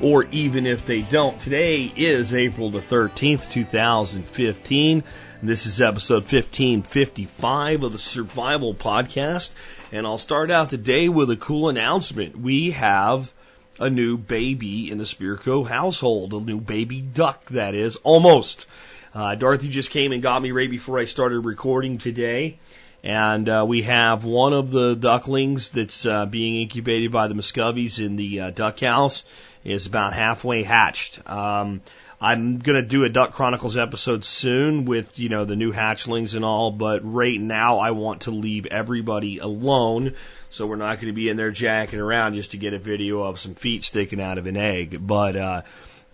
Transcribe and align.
or 0.00 0.24
even 0.30 0.66
if 0.66 0.84
they 0.84 1.02
don't. 1.02 1.38
Today 1.40 1.90
is 1.94 2.34
April 2.34 2.70
the 2.70 2.80
13th, 2.80 3.50
2015. 3.50 5.04
And 5.40 5.48
this 5.48 5.66
is 5.66 5.80
episode 5.80 6.22
1555 6.22 7.82
of 7.82 7.92
the 7.92 7.98
Survival 7.98 8.74
Podcast. 8.74 9.50
And 9.92 10.06
I'll 10.06 10.18
start 10.18 10.50
out 10.50 10.70
today 10.70 11.08
with 11.08 11.30
a 11.30 11.36
cool 11.36 11.68
announcement. 11.68 12.38
We 12.38 12.72
have 12.72 13.32
a 13.78 13.90
new 13.90 14.16
baby 14.16 14.90
in 14.90 14.98
the 14.98 15.04
Spirko 15.04 15.66
household, 15.66 16.32
a 16.32 16.40
new 16.40 16.60
baby 16.60 17.00
duck, 17.00 17.44
that 17.46 17.74
is, 17.74 17.96
almost. 17.96 18.66
Uh, 19.14 19.34
Dorothy 19.34 19.68
just 19.68 19.90
came 19.90 20.12
and 20.12 20.22
got 20.22 20.42
me 20.42 20.52
right 20.52 20.70
before 20.70 20.98
I 20.98 21.06
started 21.06 21.40
recording 21.40 21.98
today. 21.98 22.58
And 23.02 23.48
uh, 23.48 23.64
we 23.66 23.82
have 23.82 24.24
one 24.24 24.52
of 24.52 24.70
the 24.70 24.94
ducklings 24.94 25.70
that's 25.70 26.04
uh, 26.04 26.26
being 26.26 26.56
incubated 26.56 27.12
by 27.12 27.28
the 27.28 27.34
Muscovies 27.34 28.04
in 28.04 28.16
the 28.16 28.40
uh, 28.40 28.50
duck 28.50 28.80
house 28.80 29.24
is 29.66 29.86
about 29.86 30.12
halfway 30.12 30.62
hatched. 30.62 31.18
Um, 31.28 31.80
I'm 32.20 32.60
gonna 32.60 32.82
do 32.82 33.04
a 33.04 33.08
Duck 33.08 33.32
Chronicles 33.32 33.76
episode 33.76 34.24
soon 34.24 34.84
with 34.84 35.18
you 35.18 35.28
know 35.28 35.44
the 35.44 35.56
new 35.56 35.72
hatchlings 35.72 36.34
and 36.34 36.44
all, 36.44 36.70
but 36.70 37.00
right 37.02 37.38
now 37.38 37.78
I 37.78 37.90
want 37.90 38.22
to 38.22 38.30
leave 38.30 38.66
everybody 38.66 39.38
alone, 39.38 40.14
so 40.50 40.66
we're 40.66 40.76
not 40.76 41.00
to 41.00 41.12
be 41.12 41.28
in 41.28 41.36
there 41.36 41.50
jacking 41.50 41.98
around 41.98 42.34
just 42.34 42.52
to 42.52 42.56
get 42.56 42.72
a 42.72 42.78
video 42.78 43.22
of 43.22 43.38
some 43.38 43.54
feet 43.54 43.84
sticking 43.84 44.22
out 44.22 44.38
of 44.38 44.46
an 44.46 44.56
egg. 44.56 45.04
But 45.04 45.36
uh, 45.36 45.62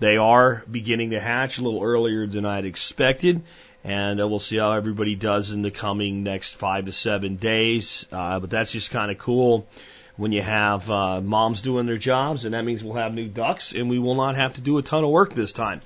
they 0.01 0.17
are 0.17 0.65
beginning 0.69 1.11
to 1.11 1.21
hatch 1.21 1.59
a 1.59 1.63
little 1.63 1.85
earlier 1.85 2.27
than 2.27 2.47
I'd 2.47 2.65
expected, 2.65 3.43
and 3.85 4.21
uh, 4.21 4.27
we'll 4.27 4.41
see 4.41 4.57
how 4.57 4.73
everybody 4.73 5.15
does 5.15 5.53
in 5.53 5.61
the 5.61 5.71
coming 5.71 6.25
next 6.25 6.55
five 6.55 6.87
to 6.87 6.93
seven 6.93 7.37
days. 7.37 8.07
Uh, 8.11 8.41
but 8.41 8.51
that's 8.51 8.73
just 8.73 8.91
kind 8.91 9.13
of 9.13 9.19
cool 9.19 9.69
when 10.17 10.33
you 10.33 10.43
have 10.43 10.91
uh, 10.91 11.21
moms 11.21 11.61
doing 11.63 11.87
their 11.87 11.99
jobs, 11.99 12.45
and 12.45 12.55
that 12.55 12.65
means 12.65 12.85
we'll 12.85 12.95
have 12.95 13.15
new 13.15 13.29
ducks, 13.29 13.73
and 13.73 13.89
we 13.89 13.99
will 13.99 14.15
not 14.15 14.37
have 14.37 14.55
to 14.55 14.61
do 14.61 14.79
a 14.79 14.83
ton 14.83 15.03
of 15.05 15.11
work 15.11 15.35
this 15.35 15.53
time. 15.53 15.81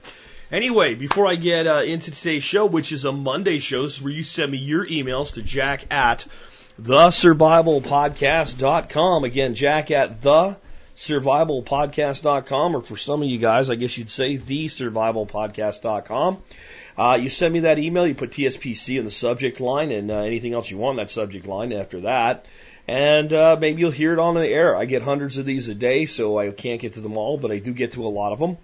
Anyway, 0.50 0.94
before 0.94 1.26
I 1.26 1.34
get 1.34 1.66
uh, 1.66 1.82
into 1.84 2.12
today's 2.12 2.44
show, 2.44 2.64
which 2.66 2.92
is 2.92 3.04
a 3.04 3.12
Monday 3.12 3.58
show, 3.58 3.82
this 3.82 3.96
is 3.96 4.02
where 4.02 4.12
you 4.12 4.22
send 4.22 4.52
me 4.52 4.58
your 4.58 4.86
emails 4.86 5.34
to 5.34 5.42
jack 5.42 5.84
at 5.90 6.24
thesurvivalpodcast.com. 6.80 9.24
Again, 9.24 9.54
jack 9.54 9.90
at 9.90 10.20
thesurvivalpodcast.com, 10.20 12.76
or 12.76 12.82
for 12.82 12.96
some 12.96 13.22
of 13.22 13.28
you 13.28 13.38
guys, 13.38 13.70
I 13.70 13.74
guess 13.74 13.98
you'd 13.98 14.10
say 14.10 14.38
thesurvivalpodcast.com. 14.38 16.42
Uh, 16.98 17.18
you 17.20 17.28
send 17.28 17.52
me 17.52 17.60
that 17.60 17.78
email, 17.78 18.06
you 18.06 18.14
put 18.14 18.30
TSPC 18.30 18.98
in 18.98 19.04
the 19.04 19.10
subject 19.10 19.60
line, 19.60 19.90
and 19.90 20.10
uh, 20.10 20.20
anything 20.20 20.54
else 20.54 20.70
you 20.70 20.78
want 20.78 20.98
in 20.98 21.04
that 21.04 21.10
subject 21.10 21.46
line 21.46 21.70
after 21.72 22.00
that. 22.02 22.46
And 22.88 23.32
uh, 23.32 23.56
maybe 23.60 23.80
you'll 23.80 23.90
hear 23.90 24.12
it 24.12 24.18
on 24.18 24.34
the 24.34 24.46
air. 24.46 24.76
I 24.76 24.84
get 24.84 25.02
hundreds 25.02 25.38
of 25.38 25.46
these 25.46 25.68
a 25.68 25.74
day, 25.74 26.06
so 26.06 26.38
I 26.38 26.50
can't 26.50 26.80
get 26.80 26.94
to 26.94 27.00
them 27.00 27.16
all, 27.16 27.36
but 27.36 27.50
I 27.50 27.58
do 27.58 27.72
get 27.72 27.92
to 27.92 28.06
a 28.06 28.08
lot 28.08 28.32
of 28.32 28.38
them. 28.38 28.58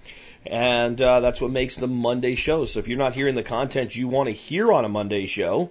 And 0.46 1.00
uh, 1.00 1.20
that's 1.20 1.40
what 1.40 1.50
makes 1.50 1.76
the 1.76 1.88
Monday 1.88 2.34
show. 2.34 2.64
So 2.64 2.80
if 2.80 2.88
you're 2.88 2.98
not 2.98 3.14
hearing 3.14 3.34
the 3.34 3.42
content 3.42 3.94
you 3.94 4.08
want 4.08 4.28
to 4.28 4.32
hear 4.32 4.72
on 4.72 4.84
a 4.84 4.88
Monday 4.88 5.26
show, 5.26 5.70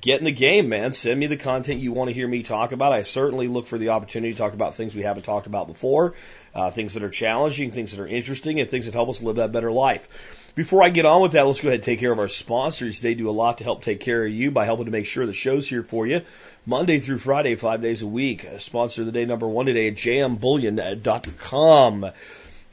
get 0.00 0.18
in 0.18 0.24
the 0.24 0.32
game, 0.32 0.68
man. 0.68 0.92
Send 0.92 1.18
me 1.18 1.26
the 1.26 1.36
content 1.36 1.80
you 1.80 1.92
want 1.92 2.08
to 2.08 2.14
hear 2.14 2.28
me 2.28 2.42
talk 2.42 2.72
about. 2.72 2.92
I 2.92 3.02
certainly 3.02 3.48
look 3.48 3.66
for 3.66 3.78
the 3.78 3.90
opportunity 3.90 4.32
to 4.32 4.38
talk 4.38 4.54
about 4.54 4.74
things 4.74 4.94
we 4.94 5.02
haven't 5.02 5.24
talked 5.24 5.46
about 5.46 5.66
before, 5.66 6.14
uh, 6.54 6.70
things 6.70 6.94
that 6.94 7.02
are 7.02 7.10
challenging, 7.10 7.70
things 7.70 7.92
that 7.92 8.00
are 8.00 8.06
interesting, 8.06 8.60
and 8.60 8.68
things 8.68 8.86
that 8.86 8.94
help 8.94 9.08
us 9.08 9.22
live 9.22 9.36
that 9.36 9.52
better 9.52 9.72
life. 9.72 10.08
Before 10.54 10.82
I 10.82 10.88
get 10.88 11.06
on 11.06 11.22
with 11.22 11.32
that, 11.32 11.46
let's 11.46 11.60
go 11.60 11.68
ahead 11.68 11.76
and 11.76 11.84
take 11.84 12.00
care 12.00 12.12
of 12.12 12.18
our 12.18 12.28
sponsors. 12.28 13.00
They 13.00 13.14
do 13.14 13.28
a 13.28 13.32
lot 13.32 13.58
to 13.58 13.64
help 13.64 13.82
take 13.82 14.00
care 14.00 14.24
of 14.24 14.32
you 14.32 14.50
by 14.50 14.64
helping 14.64 14.86
to 14.86 14.90
make 14.90 15.06
sure 15.06 15.24
the 15.24 15.32
show's 15.32 15.68
here 15.68 15.82
for 15.82 16.06
you. 16.06 16.22
Monday 16.68 16.98
through 16.98 17.16
Friday, 17.16 17.54
five 17.54 17.80
days 17.80 18.02
a 18.02 18.06
week. 18.06 18.46
Sponsor 18.58 19.00
of 19.00 19.06
the 19.06 19.12
day 19.12 19.24
number 19.24 19.48
one 19.48 19.64
today 19.64 19.88
at 19.88 19.94
jmbullion.com. 19.94 22.04
Uh, 22.04 22.10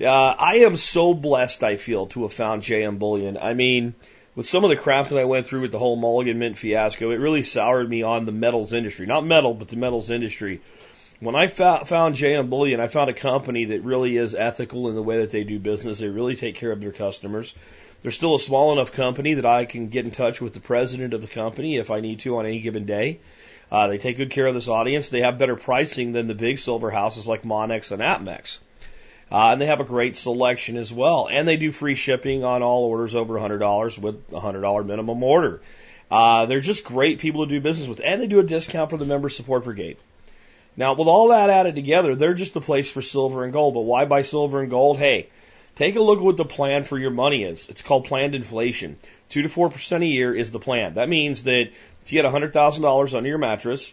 I 0.02 0.56
am 0.66 0.76
so 0.76 1.14
blessed, 1.14 1.64
I 1.64 1.78
feel, 1.78 2.08
to 2.08 2.24
have 2.24 2.34
found 2.34 2.62
JM 2.62 3.00
Bullion. 3.00 3.38
I 3.38 3.54
mean, 3.54 3.94
with 4.36 4.50
some 4.50 4.66
of 4.66 4.70
the 4.70 4.76
craft 4.76 5.12
that 5.12 5.20
I 5.20 5.24
went 5.24 5.48
through 5.48 5.62
with 5.62 5.72
the 5.72 5.80
whole 5.80 5.96
Mulligan 5.96 6.40
Mint 6.40 6.58
fiasco, 6.58 7.12
it 7.12 7.22
really 7.22 7.44
soured 7.44 7.90
me 7.90 8.04
on 8.04 8.26
the 8.26 8.34
metals 8.34 8.74
industry. 8.74 9.06
Not 9.06 9.26
metal, 9.26 9.54
but 9.54 9.70
the 9.70 9.78
metals 9.78 10.10
industry. 10.10 10.60
When 11.22 11.38
I 11.38 11.48
found 11.48 12.18
JM 12.18 12.50
Bullion, 12.50 12.82
I 12.82 12.90
found 12.90 13.10
a 13.10 13.14
company 13.14 13.64
that 13.64 13.86
really 13.86 14.18
is 14.18 14.36
ethical 14.36 14.90
in 14.90 14.96
the 14.96 15.04
way 15.04 15.20
that 15.20 15.32
they 15.32 15.46
do 15.46 15.58
business. 15.58 16.00
They 16.00 16.10
really 16.10 16.36
take 16.36 16.56
care 16.56 16.74
of 16.74 16.82
their 16.82 16.92
customers. 16.92 17.56
They're 18.02 18.12
still 18.12 18.36
a 18.36 18.42
small 18.42 18.74
enough 18.74 18.92
company 18.92 19.36
that 19.36 19.46
I 19.46 19.64
can 19.64 19.88
get 19.88 20.04
in 20.04 20.12
touch 20.12 20.42
with 20.42 20.54
the 20.54 20.60
president 20.60 21.14
of 21.14 21.22
the 21.22 21.30
company 21.30 21.78
if 21.78 21.92
I 21.92 22.02
need 22.02 22.20
to 22.20 22.40
on 22.40 22.46
any 22.46 22.60
given 22.60 22.86
day. 22.86 23.22
Uh, 23.72 23.88
they 23.88 23.98
take 23.98 24.18
good 24.18 24.32
care 24.32 24.48
of 24.48 24.54
this 24.54 24.68
audience. 24.68 25.10
They 25.10 25.22
have 25.22 25.38
better 25.38 25.56
pricing 25.56 26.12
than 26.12 26.28
the 26.28 26.36
big 26.36 26.60
silver 26.60 26.92
houses 26.92 27.28
like 27.28 27.44
Monex 27.44 27.92
and 27.92 28.02
Apmex. 28.02 28.60
Uh, 29.32 29.52
and 29.52 29.62
they 29.62 29.66
have 29.66 29.80
a 29.80 29.86
great 29.86 30.16
selection 30.16 30.78
as 30.78 30.94
well. 30.94 31.28
And 31.32 31.48
they 31.48 31.58
do 31.58 31.72
free 31.72 31.96
shipping 31.96 32.44
on 32.44 32.62
all 32.62 32.86
orders 32.86 33.16
over 33.16 33.34
$100 33.34 34.00
with 34.00 34.16
a 34.32 34.40
$100 34.40 34.86
minimum 34.86 35.24
order. 35.24 35.62
Uh, 36.12 36.46
they're 36.46 36.60
just 36.60 36.84
great 36.84 37.20
people 37.20 37.46
to 37.46 37.50
do 37.50 37.60
business 37.60 37.88
with. 37.88 38.02
And 38.04 38.22
they 38.22 38.28
do 38.28 38.40
a 38.40 38.44
discount 38.44 38.92
for 38.92 38.98
the 38.98 39.06
member 39.06 39.30
support 39.30 39.64
brigade. 39.64 39.98
Now, 40.78 40.94
with 40.94 41.08
all 41.08 41.30
that 41.30 41.50
added 41.50 41.76
together, 41.76 42.16
they're 42.16 42.34
just 42.34 42.54
the 42.54 42.62
place 42.62 42.92
for 42.92 43.02
silver 43.02 43.44
and 43.44 43.54
gold. 43.54 43.74
But 43.74 43.82
why 43.82 44.06
buy 44.06 44.22
silver 44.22 44.62
and 44.62 44.70
gold? 44.70 44.98
Hey, 44.98 45.30
take 45.76 45.96
a 45.96 46.02
look 46.02 46.20
at 46.20 46.24
what 46.24 46.38
the 46.38 46.46
plan 46.46 46.84
for 46.84 47.00
your 47.00 47.12
money 47.12 47.44
is. 47.44 47.68
It's 47.70 47.82
called 47.82 48.06
planned 48.06 48.36
inflation. 48.36 48.98
2 49.30 49.42
to 49.42 49.48
4% 49.48 50.02
a 50.02 50.06
year 50.06 50.36
is 50.36 50.52
the 50.52 50.60
plan. 50.60 50.96
That 50.96 51.10
means 51.10 51.44
that 51.44 51.70
if 52.06 52.14
you 52.14 52.22
get 52.22 52.32
$100,000 52.32 53.14
under 53.16 53.30
your 53.30 53.38
mattress, 53.38 53.92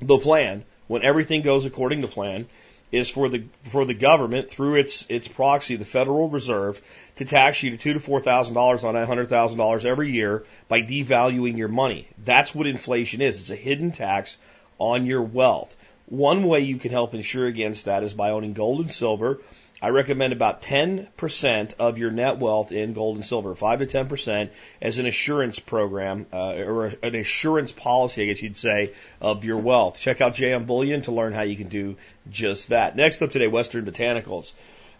the 0.00 0.18
plan, 0.18 0.64
when 0.86 1.02
everything 1.02 1.42
goes 1.42 1.66
according 1.66 2.02
to 2.02 2.08
plan, 2.08 2.46
is 2.92 3.08
for 3.08 3.30
the 3.30 3.44
for 3.64 3.86
the 3.86 3.94
government 3.94 4.50
through 4.50 4.74
its 4.74 5.06
its 5.08 5.26
proxy, 5.26 5.76
the 5.76 5.84
Federal 5.84 6.28
Reserve, 6.28 6.80
to 7.16 7.24
tax 7.24 7.62
you 7.62 7.70
to 7.70 7.78
two 7.78 7.94
to 7.94 7.98
four 7.98 8.20
thousand 8.20 8.54
dollars 8.54 8.84
on 8.84 8.94
that 8.94 9.08
hundred 9.08 9.30
thousand 9.30 9.56
dollars 9.56 9.86
every 9.86 10.12
year 10.12 10.44
by 10.68 10.82
devaluing 10.82 11.56
your 11.56 11.68
money. 11.68 12.06
That's 12.22 12.54
what 12.54 12.66
inflation 12.66 13.22
is. 13.22 13.40
It's 13.40 13.50
a 13.50 13.56
hidden 13.56 13.92
tax 13.92 14.36
on 14.78 15.06
your 15.06 15.22
wealth. 15.22 15.74
One 16.06 16.44
way 16.44 16.60
you 16.60 16.76
can 16.76 16.90
help 16.90 17.14
insure 17.14 17.46
against 17.46 17.86
that 17.86 18.02
is 18.02 18.12
by 18.12 18.30
owning 18.30 18.52
gold 18.52 18.80
and 18.80 18.92
silver. 18.92 19.40
I 19.82 19.88
recommend 19.88 20.32
about 20.32 20.62
10% 20.62 21.74
of 21.80 21.98
your 21.98 22.12
net 22.12 22.38
wealth 22.38 22.70
in 22.70 22.92
gold 22.92 23.16
and 23.16 23.26
silver, 23.26 23.56
5 23.56 23.80
to 23.80 23.86
10% 23.86 24.50
as 24.80 25.00
an 25.00 25.06
assurance 25.06 25.58
program, 25.58 26.26
uh, 26.32 26.54
or 26.54 26.92
an 27.02 27.16
assurance 27.16 27.72
policy, 27.72 28.22
I 28.22 28.26
guess 28.26 28.40
you'd 28.40 28.56
say, 28.56 28.92
of 29.20 29.44
your 29.44 29.56
wealth. 29.56 29.98
Check 29.98 30.20
out 30.20 30.34
JM 30.34 30.66
Bullion 30.66 31.02
to 31.02 31.12
learn 31.12 31.32
how 31.32 31.42
you 31.42 31.56
can 31.56 31.66
do 31.66 31.96
just 32.30 32.68
that. 32.68 32.94
Next 32.94 33.22
up 33.22 33.32
today, 33.32 33.48
Western 33.48 33.84
Botanicals. 33.84 34.52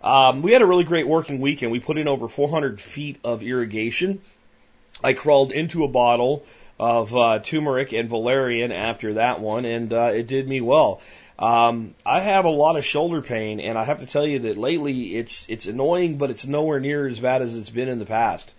Um, 0.02 0.42
we 0.42 0.50
had 0.50 0.62
a 0.62 0.66
really 0.66 0.82
great 0.82 1.06
working 1.06 1.40
weekend. 1.40 1.70
We 1.70 1.78
put 1.78 1.96
in 1.96 2.08
over 2.08 2.26
400 2.26 2.80
feet 2.80 3.20
of 3.22 3.44
irrigation. 3.44 4.20
I 5.04 5.12
crawled 5.12 5.52
into 5.52 5.84
a 5.84 5.88
bottle 5.88 6.44
of 6.80 7.14
uh, 7.14 7.38
turmeric 7.38 7.92
and 7.92 8.08
valerian 8.08 8.72
after 8.72 9.14
that 9.14 9.38
one, 9.38 9.64
and 9.64 9.92
uh, 9.92 10.10
it 10.12 10.26
did 10.26 10.48
me 10.48 10.60
well. 10.60 11.00
Um, 11.38 11.94
I 12.04 12.20
have 12.20 12.44
a 12.44 12.50
lot 12.50 12.76
of 12.76 12.84
shoulder 12.84 13.22
pain, 13.22 13.60
and 13.60 13.78
I 13.78 13.84
have 13.84 14.00
to 14.00 14.06
tell 14.06 14.26
you 14.26 14.40
that 14.40 14.56
lately 14.56 15.16
it's 15.16 15.46
it's 15.48 15.66
annoying, 15.66 16.18
but 16.18 16.30
it's 16.30 16.46
nowhere 16.46 16.80
near 16.80 17.06
as 17.06 17.20
bad 17.20 17.42
as 17.42 17.56
it's 17.56 17.70
been 17.70 17.88
in 17.88 17.98
the 17.98 18.06
past. 18.06 18.54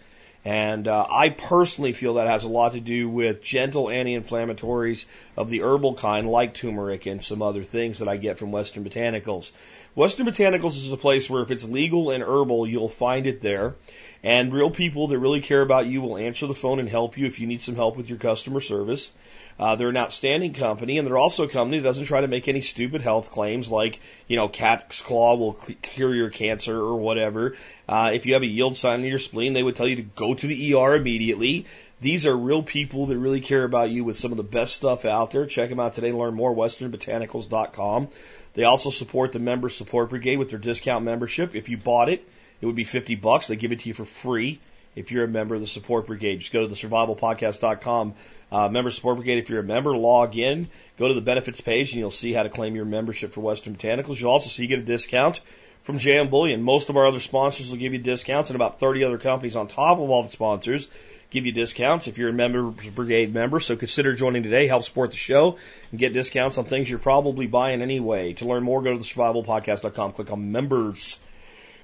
And 0.46 0.90
uh, 0.90 1.08
I 1.10 1.30
personally 1.30 1.94
feel 1.94 2.16
that 2.16 2.28
has 2.28 2.44
a 2.44 2.50
lot 2.50 2.74
to 2.74 2.82
do 2.82 3.08
with 3.08 3.42
gentle 3.42 3.90
anti-inflammatories 3.90 5.06
of 5.38 5.50
the 5.50 5.62
herbal 5.62 5.94
kind, 5.94 6.28
like 6.28 6.54
turmeric 6.54 7.06
and 7.06 7.24
some 7.24 7.42
other 7.42 7.64
things 7.64 8.00
that 8.00 8.10
I 8.10 8.18
get 8.18 8.40
from 8.40 8.52
Western 8.52 8.84
Botanicals. 8.84 9.54
Western 9.96 10.26
Botanicals 10.26 10.76
is 10.76 10.92
a 10.92 10.98
place 10.98 11.30
where 11.30 11.44
if 11.44 11.52
it's 11.52 11.64
legal 11.64 12.12
and 12.12 12.22
herbal, 12.22 12.68
you'll 12.68 12.90
find 12.90 13.26
it 13.26 13.42
there. 13.42 13.76
And 14.22 14.52
real 14.52 14.72
people 14.72 15.08
that 15.08 15.20
really 15.20 15.40
care 15.40 15.62
about 15.62 15.86
you 15.86 16.02
will 16.02 16.18
answer 16.18 16.48
the 16.48 16.54
phone 16.54 16.80
and 16.80 16.90
help 16.90 17.18
you 17.18 17.26
if 17.26 17.40
you 17.40 17.48
need 17.48 17.62
some 17.62 17.76
help 17.76 17.96
with 17.96 18.10
your 18.10 18.18
customer 18.18 18.60
service. 18.60 19.12
Uh, 19.60 19.76
they're 19.76 19.90
an 19.90 19.98
outstanding 19.98 20.54
company, 20.54 20.98
and 20.98 21.08
they're 21.08 21.18
also 21.18 21.44
a 21.44 21.50
company 21.50 21.78
that 21.80 21.84
doesn't 21.84 22.06
try 22.06 22.22
to 22.22 22.28
make 22.28 22.48
any 22.48 22.62
stupid 22.62 23.02
health 23.02 23.32
claims 23.32 23.70
like, 23.70 24.00
you 24.28 24.36
know, 24.36 24.48
cat's 24.48 25.02
claw 25.02 25.36
will 25.36 25.54
cure 25.82 26.14
your 26.14 26.30
cancer 26.30 26.76
or 26.76 26.96
whatever. 26.96 27.56
Uh, 27.88 28.12
if 28.14 28.26
you 28.26 28.34
have 28.34 28.44
a 28.44 28.48
yield 28.48 28.76
sign 28.76 29.02
in 29.02 29.06
your 29.06 29.20
spleen, 29.20 29.54
they 29.54 29.64
would 29.64 29.76
tell 29.76 29.88
you 29.88 29.98
to 29.98 30.02
go 30.02 30.34
to 30.34 30.48
the 30.48 30.74
ER 30.74 30.96
immediately. 30.96 31.66
These 32.02 32.26
are 32.26 32.36
real 32.36 32.64
people 32.64 33.06
that 33.06 33.18
really 33.18 33.40
care 33.40 33.64
about 33.64 33.90
you 33.90 34.04
with 34.04 34.18
some 34.18 34.32
of 34.32 34.38
the 34.38 34.44
best 34.44 34.74
stuff 34.74 35.06
out 35.06 35.32
there. 35.32 35.46
Check 35.46 35.70
them 35.70 35.80
out 35.80 35.94
today. 35.94 36.10
And 36.10 36.18
learn 36.18 36.34
more. 36.34 36.54
WesternBotanicals.com. 36.54 38.10
They 38.56 38.64
also 38.66 38.90
support 38.90 39.32
the 39.32 39.40
Member 39.40 39.70
Support 39.70 40.10
Brigade 40.10 40.38
with 40.38 40.50
their 40.50 40.60
discount 40.60 41.06
membership. 41.06 41.56
If 41.56 41.70
you 41.70 41.78
bought 41.78 42.10
it, 42.10 42.28
it 42.60 42.66
would 42.66 42.76
be 42.76 42.84
50 42.84 43.16
bucks. 43.16 43.48
They 43.48 43.56
give 43.56 43.72
it 43.72 43.80
to 43.80 43.88
you 43.88 43.94
for 43.94 44.06
free 44.06 44.60
if 44.96 45.12
you're 45.12 45.24
a 45.24 45.28
member 45.28 45.56
of 45.56 45.62
the 45.62 45.68
support 45.68 46.08
brigade. 46.08 46.40
Just 46.40 46.54
go 46.54 46.62
to 46.62 46.68
the 46.68 46.76
survivalpodcast.com 46.76 48.14
uh, 48.52 48.70
member 48.70 48.92
support 48.92 49.18
brigade. 49.18 49.40
If 49.40 49.50
you're 49.50 49.62
a 49.62 49.64
member, 49.64 49.96
log 49.96 50.38
in, 50.38 50.70
go 50.98 51.08
to 51.08 51.14
the 51.14 51.22
benefits 51.22 51.62
page, 51.62 51.92
and 51.92 52.00
you'll 52.00 52.12
see 52.12 52.34
how 52.34 52.44
to 52.44 52.50
claim 52.50 52.76
your 52.76 52.86
membership 52.86 53.34
for 53.34 53.42
Western 53.42 53.76
Botanicals. 53.76 54.20
You'll 54.20 54.32
also 54.32 54.50
see 54.50 54.64
you 54.64 54.70
get 54.70 54.80
a 54.80 54.84
discount 54.84 55.42
from 55.82 55.98
JM 55.98 56.30
Bullion. 56.30 56.62
Most 56.62 56.90
of 56.90 56.98
our 56.98 57.08
other 57.08 57.20
sponsors 57.20 57.72
will 57.72 57.80
give 57.80 57.94
you 57.94 58.00
discounts, 58.00 58.50
and 58.50 58.56
about 58.56 58.80
30 58.80 59.04
other 59.04 59.18
companies 59.18 59.56
on 59.56 59.68
top 59.68 60.00
of 60.00 60.10
all 60.10 60.24
the 60.24 60.30
sponsors 60.30 60.88
give 61.34 61.48
you 61.48 61.52
discounts 61.52 62.08
if 62.08 62.20
you're 62.20 62.30
a 62.30 62.34
member 62.34 62.70
brigade 62.92 63.34
member. 63.34 63.60
So 63.60 63.76
consider 63.76 64.14
joining 64.14 64.44
today. 64.44 64.68
Help 64.68 64.84
support 64.86 65.10
the 65.12 65.18
show 65.18 65.58
and 65.90 66.00
get 66.00 66.14
discounts 66.14 66.58
on 66.58 66.66
things 66.66 66.90
you're 66.90 67.00
probably 67.00 67.48
buying 67.48 67.82
anyway. 67.82 68.34
To 68.34 68.46
learn 68.46 68.64
more, 68.64 68.82
go 68.84 68.94
to 68.94 69.00
the 69.00 69.04
survivalpodcast.com. 69.04 70.14
Click 70.14 70.32
on 70.32 70.52
members. 70.52 71.18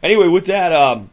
Anyway, 0.03 0.27
with 0.27 0.45
that, 0.45 0.71
um, 0.71 1.09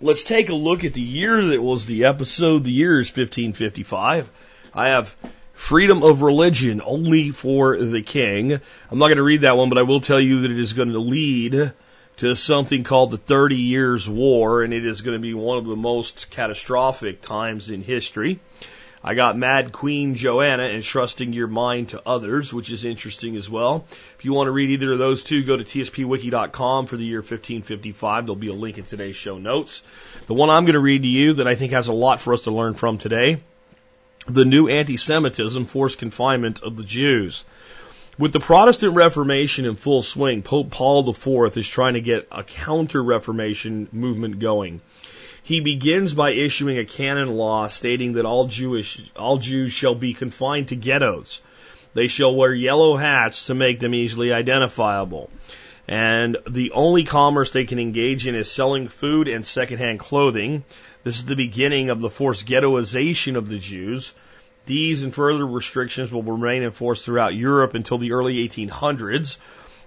let's 0.00 0.24
take 0.24 0.48
a 0.48 0.54
look 0.54 0.84
at 0.84 0.94
the 0.94 1.00
year 1.00 1.44
that 1.46 1.62
was 1.62 1.86
the 1.86 2.06
episode. 2.06 2.64
The 2.64 2.72
year 2.72 3.00
is 3.00 3.08
1555. 3.08 4.30
I 4.72 4.88
have 4.88 5.14
freedom 5.52 6.02
of 6.02 6.22
religion 6.22 6.80
only 6.84 7.30
for 7.30 7.76
the 7.76 8.02
king. 8.02 8.52
I'm 8.52 8.98
not 8.98 9.08
going 9.08 9.16
to 9.16 9.22
read 9.22 9.42
that 9.42 9.56
one, 9.56 9.68
but 9.68 9.78
I 9.78 9.82
will 9.82 10.00
tell 10.00 10.20
you 10.20 10.42
that 10.42 10.50
it 10.50 10.58
is 10.58 10.72
going 10.72 10.92
to 10.92 10.98
lead 10.98 11.72
to 12.18 12.34
something 12.36 12.82
called 12.82 13.10
the 13.10 13.18
Thirty 13.18 13.56
Years' 13.56 14.08
War, 14.08 14.62
and 14.62 14.72
it 14.72 14.86
is 14.86 15.02
going 15.02 15.16
to 15.16 15.22
be 15.22 15.34
one 15.34 15.58
of 15.58 15.66
the 15.66 15.76
most 15.76 16.30
catastrophic 16.30 17.20
times 17.20 17.70
in 17.70 17.82
history. 17.82 18.40
I 19.02 19.14
got 19.14 19.38
Mad 19.38 19.72
Queen 19.72 20.14
Joanna 20.14 20.64
entrusting 20.64 21.32
your 21.32 21.46
mind 21.46 21.90
to 21.90 22.02
others, 22.04 22.52
which 22.52 22.70
is 22.70 22.84
interesting 22.84 23.34
as 23.36 23.48
well. 23.48 23.86
If 24.18 24.26
you 24.26 24.34
want 24.34 24.48
to 24.48 24.52
read 24.52 24.70
either 24.70 24.92
of 24.92 24.98
those 24.98 25.24
two, 25.24 25.44
go 25.44 25.56
to 25.56 25.64
tspwiki.com 25.64 26.86
for 26.86 26.96
the 26.98 27.04
year 27.04 27.20
1555. 27.20 28.26
There'll 28.26 28.36
be 28.36 28.48
a 28.48 28.52
link 28.52 28.76
in 28.76 28.84
today's 28.84 29.16
show 29.16 29.38
notes. 29.38 29.82
The 30.26 30.34
one 30.34 30.50
I'm 30.50 30.64
going 30.64 30.74
to 30.74 30.80
read 30.80 31.02
to 31.02 31.08
you 31.08 31.34
that 31.34 31.48
I 31.48 31.54
think 31.54 31.72
has 31.72 31.88
a 31.88 31.94
lot 31.94 32.20
for 32.20 32.34
us 32.34 32.42
to 32.42 32.50
learn 32.50 32.74
from 32.74 32.98
today 32.98 33.40
the 34.26 34.44
new 34.44 34.68
anti 34.68 34.98
Semitism, 34.98 35.64
forced 35.64 35.98
confinement 35.98 36.62
of 36.62 36.76
the 36.76 36.84
Jews. 36.84 37.44
With 38.18 38.32
the 38.34 38.40
Protestant 38.40 38.94
Reformation 38.94 39.64
in 39.64 39.76
full 39.76 40.02
swing, 40.02 40.42
Pope 40.42 40.70
Paul 40.70 41.08
IV 41.08 41.56
is 41.56 41.66
trying 41.66 41.94
to 41.94 42.02
get 42.02 42.28
a 42.30 42.44
counter 42.44 43.02
Reformation 43.02 43.88
movement 43.92 44.40
going. 44.40 44.82
He 45.42 45.60
begins 45.60 46.14
by 46.14 46.30
issuing 46.30 46.78
a 46.78 46.84
canon 46.84 47.28
law 47.36 47.66
stating 47.68 48.12
that 48.14 48.26
all 48.26 48.46
Jewish 48.46 49.00
all 49.16 49.38
Jews 49.38 49.72
shall 49.72 49.94
be 49.94 50.12
confined 50.12 50.68
to 50.68 50.76
ghettos. 50.76 51.40
They 51.94 52.06
shall 52.06 52.34
wear 52.34 52.54
yellow 52.54 52.96
hats 52.96 53.46
to 53.46 53.54
make 53.54 53.80
them 53.80 53.94
easily 53.94 54.32
identifiable. 54.32 55.30
And 55.88 56.36
the 56.48 56.70
only 56.72 57.02
commerce 57.02 57.50
they 57.50 57.64
can 57.64 57.80
engage 57.80 58.26
in 58.26 58.36
is 58.36 58.50
selling 58.50 58.86
food 58.86 59.26
and 59.26 59.44
secondhand 59.44 59.98
clothing. 59.98 60.64
This 61.02 61.16
is 61.16 61.24
the 61.24 61.34
beginning 61.34 61.90
of 61.90 62.00
the 62.00 62.10
forced 62.10 62.46
ghettoization 62.46 63.36
of 63.36 63.48
the 63.48 63.58
Jews. 63.58 64.14
These 64.66 65.02
and 65.02 65.12
further 65.12 65.44
restrictions 65.44 66.12
will 66.12 66.22
remain 66.22 66.62
in 66.62 66.70
force 66.70 67.02
throughout 67.02 67.34
Europe 67.34 67.74
until 67.74 67.98
the 67.98 68.12
early 68.12 68.46
1800s. 68.46 69.38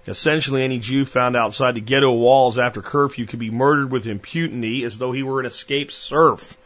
Essentially, 0.06 0.62
any 0.62 0.78
Jew 0.78 1.04
found 1.04 1.34
outside 1.34 1.74
the 1.74 1.80
ghetto 1.80 2.12
walls 2.12 2.58
after 2.58 2.82
curfew 2.82 3.24
could 3.24 3.38
be 3.38 3.50
murdered 3.50 3.90
with 3.90 4.06
impunity 4.06 4.84
as 4.84 4.98
though 4.98 5.12
he 5.12 5.22
were 5.22 5.40
an 5.40 5.46
escaped 5.46 5.92
serf. 5.92 6.58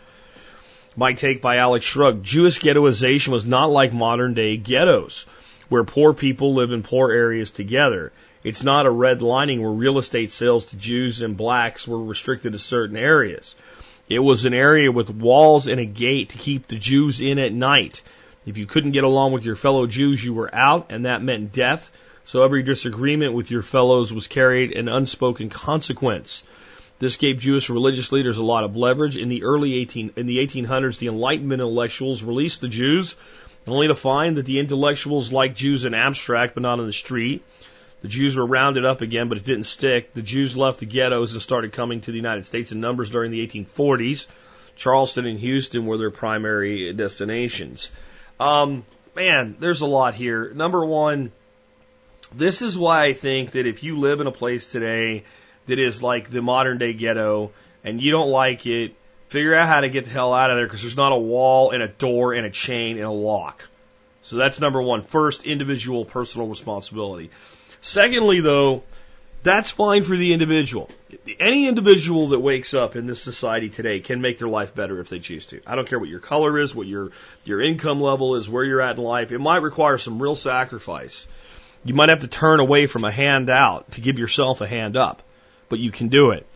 My 0.97 1.13
take 1.13 1.41
by 1.41 1.57
Alex 1.59 1.85
Shrugged. 1.85 2.25
Jewish 2.25 2.59
ghettoization 2.59 3.29
was 3.29 3.45
not 3.45 3.71
like 3.71 3.93
modern 3.93 4.35
day 4.35 4.57
ghettos, 4.57 5.27
where 5.69 5.85
poor 5.85 6.13
people 6.13 6.55
live 6.55 6.73
in 6.73 6.83
poor 6.83 7.13
areas 7.13 7.53
together. 7.53 8.13
It's 8.43 8.65
not 8.65 8.87
a 8.87 8.91
red 8.91 9.23
lining 9.23 9.63
where 9.63 9.71
real 9.71 9.99
estate 9.99 10.33
sales 10.33 10.67
to 10.67 10.77
Jews 10.77 11.23
and 11.23 11.37
blacks 11.37 11.87
were 11.87 12.03
restricted 12.03 12.55
to 12.55 12.59
certain 12.59 12.97
areas. 12.97 13.55
It 14.09 14.19
was 14.19 14.45
an 14.45 14.55
area 14.55 14.91
with 14.91 15.11
walls 15.11 15.69
and 15.69 15.79
a 15.79 15.85
gate 15.85 16.31
to 16.31 16.39
keep 16.39 16.67
the 16.67 16.79
Jews 16.79 17.21
in 17.21 17.39
at 17.39 17.53
night. 17.53 18.03
If 18.47 18.59
you 18.59 18.67
couldn't 18.67 18.93
get 18.93 19.05
along 19.05 19.33
with 19.33 19.45
your 19.45 19.57
fellow 19.57 19.87
Jews, 19.87 20.25
you 20.25 20.35
were 20.35 20.53
out, 20.53 20.91
and 20.91 21.05
that 21.05 21.23
meant 21.23 21.53
death. 21.53 21.91
So 22.29 22.43
every 22.43 22.63
disagreement 22.63 23.33
with 23.33 23.51
your 23.51 23.63
fellows 23.63 24.13
was 24.13 24.27
carried 24.27 24.73
an 24.73 24.87
unspoken 24.87 25.49
consequence. 25.49 26.43
This 26.99 27.17
gave 27.17 27.41
Jewish 27.41 27.71
religious 27.71 28.13
leaders 28.13 28.37
a 28.37 28.45
lot 28.45 28.65
of 28.65 28.77
leverage. 28.77 29.17
In 29.17 29.31
the 29.31 29.45
early 29.45 29.77
18, 29.77 30.13
in 30.15 30.27
the 30.27 30.47
1800s, 30.47 30.99
the 30.99 31.07
Enlightenment 31.07 31.63
intellectuals 31.63 32.23
released 32.23 32.61
the 32.61 32.69
Jews, 32.69 33.17
only 33.67 33.89
to 33.89 33.95
find 33.95 34.37
that 34.37 34.45
the 34.45 34.59
intellectuals 34.59 35.33
liked 35.33 35.57
Jews 35.57 35.87
in 35.87 35.95
abstract, 35.95 36.53
but 36.53 36.63
not 36.63 36.81
in 36.81 36.87
the 36.87 36.93
street. 36.93 37.43
The 38.03 38.09
Jews 38.09 38.37
were 38.37 38.45
rounded 38.45 38.85
up 38.85 39.01
again, 39.01 39.31
but 39.31 39.39
it 39.39 39.47
didn't 39.47 39.65
stick. 39.65 40.13
The 40.13 40.21
Jews 40.21 40.55
left 40.55 40.81
the 40.81 40.87
ghettos 40.87 41.33
and 41.33 41.41
started 41.41 41.73
coming 41.73 42.03
to 42.03 42.11
the 42.11 42.19
United 42.19 42.45
States 42.45 42.73
in 42.73 42.81
numbers 42.83 43.09
during 43.09 43.31
the 43.31 43.47
1840s. 43.47 44.27
Charleston 44.77 45.25
and 45.25 45.41
Houston 45.41 45.87
were 45.87 45.97
their 45.97 46.11
primary 46.11 46.93
destinations. 46.93 47.91
Um, 48.39 48.85
man, 49.17 49.57
there's 49.61 49.81
a 49.81 49.87
lot 49.87 50.15
here. 50.15 50.53
Number 50.53 50.85
one, 50.85 51.33
this 52.35 52.63
is 52.63 52.77
why 52.77 53.05
I 53.05 53.13
think 53.13 53.53
that 53.53 53.67
if 53.67 53.83
you 53.83 53.99
live 53.99 54.21
in 54.21 54.27
a 54.27 54.33
place 54.33 54.71
today 54.71 55.25
that 55.67 55.79
is 55.79 56.03
like 56.03 56.31
the 56.31 56.43
modern 56.43 56.79
day 56.79 56.93
ghetto 56.93 57.53
and 57.85 58.01
you 58.01 58.11
don't 58.11 58.31
like 58.31 58.67
it, 58.67 58.95
figure 59.29 59.55
out 59.55 59.69
how 59.69 59.81
to 59.81 59.89
get 59.89 60.05
the 60.05 60.11
hell 60.11 60.33
out 60.33 60.51
of 60.51 60.57
there 60.57 60.67
because 60.67 60.83
there's 60.83 60.97
not 60.97 61.13
a 61.13 61.19
wall 61.19 61.71
and 61.71 61.83
a 61.83 61.89
door 61.89 62.33
and 62.33 62.47
a 62.47 62.51
chain 62.51 62.97
and 62.97 63.07
a 63.07 63.11
lock. 63.11 63.69
So 64.23 64.37
that's 64.37 64.61
number 64.61 64.83
one. 64.83 65.03
First, 65.03 65.45
individual 65.45 66.05
personal 66.05 66.49
responsibility. 66.49 67.31
Secondly, 67.81 68.41
though, 68.41 68.83
that's 69.43 69.71
fine 69.71 70.03
for 70.03 70.17
the 70.17 70.33
individual. 70.33 70.91
Any 71.39 71.69
individual 71.69 72.29
that 72.29 72.41
wakes 72.41 72.75
up 72.75 72.97
in 72.97 73.07
this 73.07 73.23
society 73.23 73.71
today 73.71 74.01
can 74.01 74.21
make 74.21 74.39
their 74.39 74.49
life 74.49 74.75
better 74.75 75.01
if 75.01 75.09
they 75.09 75.21
choose 75.21 75.47
to. 75.47 75.61
I 75.67 75.77
don't 75.77 75.89
care 75.89 75.99
what 75.99 76.09
your 76.09 76.21
color 76.21 76.59
is, 76.59 76.75
what 76.75 76.87
your 76.87 77.13
your 77.45 77.63
income 77.63 78.01
level 78.01 78.35
is, 78.35 78.51
where 78.51 78.65
you're 78.65 78.81
at 78.81 78.97
in 78.97 79.03
life. 79.03 79.31
It 79.33 79.39
might 79.39 79.63
require 79.63 79.97
some 79.97 80.21
real 80.21 80.37
sacrifice. 80.37 81.27
You 81.85 81.95
might 81.95 82.09
have 82.09 82.21
to 82.21 82.29
turn 82.29 82.61
away 82.61 82.87
from 82.87 83.05
a 83.05 83.11
hand 83.11 83.51
out 83.51 83.93
to 83.93 84.01
give 84.01 84.19
yourself 84.19 84.61
a 84.61 84.67
hand 84.67 84.97
up, 84.97 85.23
but 85.69 85.79
you 85.79 85.91
can 85.91 86.09
do 86.09 86.31
it. 86.31 86.47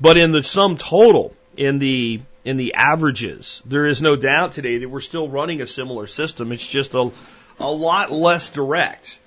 But 0.00 0.16
in 0.16 0.32
the 0.32 0.42
sum 0.42 0.76
total, 0.76 1.34
in 1.56 1.78
the 1.78 2.20
in 2.42 2.56
the 2.56 2.74
averages, 2.74 3.62
there 3.66 3.86
is 3.86 4.00
no 4.00 4.16
doubt 4.16 4.52
today 4.52 4.78
that 4.78 4.88
we're 4.88 5.00
still 5.00 5.28
running 5.28 5.60
a 5.60 5.66
similar 5.66 6.06
system. 6.06 6.52
It's 6.52 6.66
just 6.66 6.94
a 6.94 7.10
a 7.58 7.70
lot 7.70 8.10
less 8.10 8.50
direct. 8.50 9.18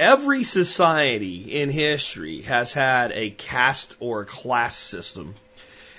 Every 0.00 0.44
society 0.44 1.60
in 1.60 1.70
history 1.70 2.42
has 2.42 2.72
had 2.72 3.12
a 3.12 3.30
caste 3.30 3.96
or 4.00 4.22
a 4.22 4.26
class 4.26 4.76
system. 4.76 5.34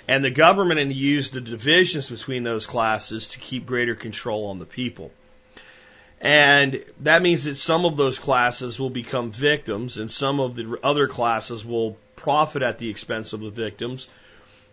And 0.08 0.24
the 0.24 0.30
government 0.30 0.94
used 0.94 1.32
the 1.34 1.40
divisions 1.40 2.08
between 2.08 2.42
those 2.42 2.66
classes 2.66 3.28
to 3.30 3.38
keep 3.38 3.66
greater 3.66 3.94
control 3.94 4.46
on 4.46 4.58
the 4.58 4.64
people. 4.64 5.12
And 6.20 6.84
that 7.00 7.22
means 7.22 7.44
that 7.44 7.56
some 7.56 7.84
of 7.84 7.96
those 7.96 8.18
classes 8.18 8.78
will 8.78 8.90
become 8.90 9.30
victims 9.30 9.98
and 9.98 10.10
some 10.10 10.40
of 10.40 10.56
the 10.56 10.78
other 10.82 11.06
classes 11.06 11.64
will 11.64 11.96
profit 12.16 12.62
at 12.62 12.78
the 12.78 12.90
expense 12.90 13.32
of 13.32 13.40
the 13.40 13.50
victims. 13.50 14.08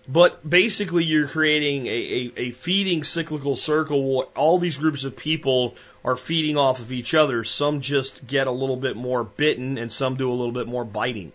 But 0.07 0.47
basically, 0.47 1.03
you're 1.03 1.27
creating 1.27 1.87
a, 1.87 1.89
a, 1.89 2.31
a 2.37 2.51
feeding 2.51 3.03
cyclical 3.03 3.55
circle 3.55 4.17
where 4.17 4.27
all 4.35 4.59
these 4.59 4.77
groups 4.77 5.03
of 5.03 5.15
people 5.15 5.75
are 6.03 6.15
feeding 6.15 6.57
off 6.57 6.79
of 6.79 6.91
each 6.91 7.13
other. 7.13 7.43
Some 7.43 7.81
just 7.81 8.25
get 8.25 8.45
a 8.45 8.51
little 8.51 8.77
bit 8.77 8.95
more 8.95 9.23
bitten 9.23 9.77
and 9.77 9.91
some 9.91 10.15
do 10.15 10.29
a 10.29 10.33
little 10.33 10.51
bit 10.51 10.67
more 10.67 10.85
biting. 10.85 11.31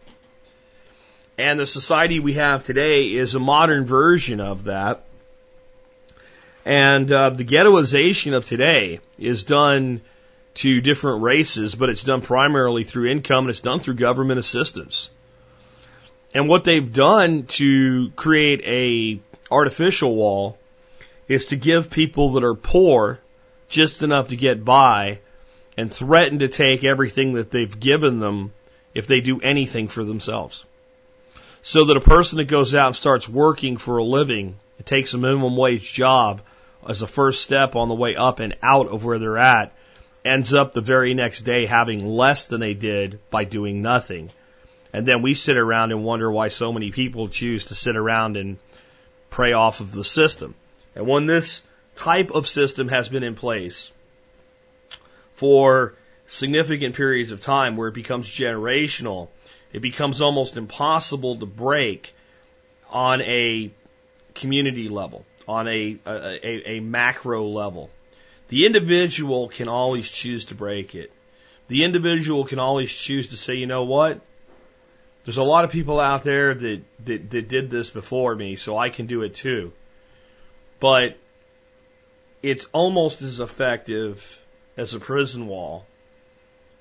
And 1.36 1.58
the 1.58 1.66
society 1.66 2.20
we 2.20 2.34
have 2.34 2.64
today 2.64 3.12
is 3.12 3.34
a 3.34 3.40
modern 3.40 3.86
version 3.86 4.40
of 4.40 4.64
that. 4.64 5.04
And 6.64 7.10
uh, 7.10 7.30
the 7.30 7.44
ghettoization 7.44 8.34
of 8.34 8.46
today 8.46 9.00
is 9.18 9.44
done 9.44 10.02
to 10.54 10.80
different 10.80 11.22
races, 11.22 11.74
but 11.74 11.88
it's 11.88 12.02
done 12.02 12.20
primarily 12.20 12.84
through 12.84 13.10
income 13.10 13.44
and 13.44 13.50
it's 13.50 13.60
done 13.60 13.78
through 13.78 13.94
government 13.94 14.38
assistance. 14.38 15.10
And 16.34 16.48
what 16.48 16.64
they've 16.64 16.92
done 16.92 17.44
to 17.44 18.10
create 18.10 18.62
a 18.64 19.20
artificial 19.50 20.14
wall 20.14 20.58
is 21.28 21.46
to 21.46 21.56
give 21.56 21.90
people 21.90 22.32
that 22.32 22.44
are 22.44 22.54
poor 22.54 23.20
just 23.68 24.02
enough 24.02 24.28
to 24.28 24.36
get 24.36 24.64
by 24.64 25.20
and 25.76 25.92
threaten 25.92 26.40
to 26.40 26.48
take 26.48 26.84
everything 26.84 27.34
that 27.34 27.50
they've 27.50 27.78
given 27.78 28.20
them 28.20 28.52
if 28.94 29.06
they 29.06 29.20
do 29.20 29.40
anything 29.40 29.88
for 29.88 30.04
themselves. 30.04 30.64
So 31.62 31.84
that 31.86 31.96
a 31.96 32.00
person 32.00 32.38
that 32.38 32.44
goes 32.44 32.74
out 32.74 32.88
and 32.88 32.96
starts 32.96 33.28
working 33.28 33.76
for 33.76 33.98
a 33.98 34.04
living 34.04 34.56
and 34.80 34.86
takes 34.86 35.12
a 35.12 35.18
minimum 35.18 35.58
wage 35.58 35.92
job 35.92 36.40
as 36.88 37.02
a 37.02 37.06
first 37.06 37.42
step 37.42 37.76
on 37.76 37.90
the 37.90 37.94
way 37.94 38.16
up 38.16 38.40
and 38.40 38.56
out 38.62 38.88
of 38.88 39.04
where 39.04 39.18
they're 39.18 39.36
at 39.36 39.74
ends 40.24 40.54
up 40.54 40.72
the 40.72 40.80
very 40.80 41.12
next 41.12 41.42
day 41.42 41.66
having 41.66 42.16
less 42.16 42.46
than 42.46 42.60
they 42.60 42.72
did 42.72 43.20
by 43.28 43.44
doing 43.44 43.82
nothing. 43.82 44.30
And 44.94 45.04
then 45.04 45.20
we 45.20 45.34
sit 45.34 45.58
around 45.58 45.92
and 45.92 46.02
wonder 46.02 46.32
why 46.32 46.48
so 46.48 46.72
many 46.72 46.92
people 46.92 47.28
choose 47.28 47.66
to 47.66 47.74
sit 47.74 47.94
around 47.94 48.38
and 48.38 48.56
prey 49.28 49.52
off 49.52 49.80
of 49.80 49.92
the 49.92 50.02
system. 50.02 50.54
And 50.94 51.06
when 51.06 51.26
this 51.26 51.62
type 51.96 52.30
of 52.30 52.48
system 52.48 52.88
has 52.88 53.06
been 53.06 53.22
in 53.22 53.34
place 53.34 53.90
for 55.34 55.92
significant 56.26 56.94
periods 56.94 57.32
of 57.32 57.42
time 57.42 57.76
where 57.76 57.88
it 57.88 57.94
becomes 57.94 58.26
generational, 58.26 59.28
it 59.74 59.80
becomes 59.80 60.22
almost 60.22 60.56
impossible 60.56 61.36
to 61.36 61.44
break 61.44 62.14
on 62.88 63.20
a 63.20 63.70
community 64.34 64.88
level, 64.88 65.24
on 65.46 65.68
a, 65.68 65.96
a, 66.06 66.70
a 66.76 66.80
macro 66.80 67.46
level. 67.46 67.90
The 68.48 68.66
individual 68.66 69.48
can 69.48 69.68
always 69.68 70.10
choose 70.10 70.46
to 70.46 70.54
break 70.54 70.94
it. 70.94 71.12
The 71.68 71.84
individual 71.84 72.44
can 72.44 72.58
always 72.58 72.92
choose 72.92 73.30
to 73.30 73.36
say, 73.36 73.54
you 73.54 73.66
know 73.66 73.84
what? 73.84 74.20
There's 75.24 75.36
a 75.36 75.42
lot 75.42 75.64
of 75.64 75.70
people 75.70 76.00
out 76.00 76.24
there 76.24 76.54
that, 76.54 76.82
that, 77.04 77.30
that 77.30 77.48
did 77.48 77.70
this 77.70 77.90
before 77.90 78.34
me, 78.34 78.56
so 78.56 78.76
I 78.76 78.88
can 78.88 79.06
do 79.06 79.22
it 79.22 79.34
too. 79.34 79.72
But 80.80 81.16
it's 82.42 82.66
almost 82.72 83.22
as 83.22 83.38
effective 83.38 84.40
as 84.76 84.94
a 84.94 85.00
prison 85.00 85.46
wall 85.46 85.86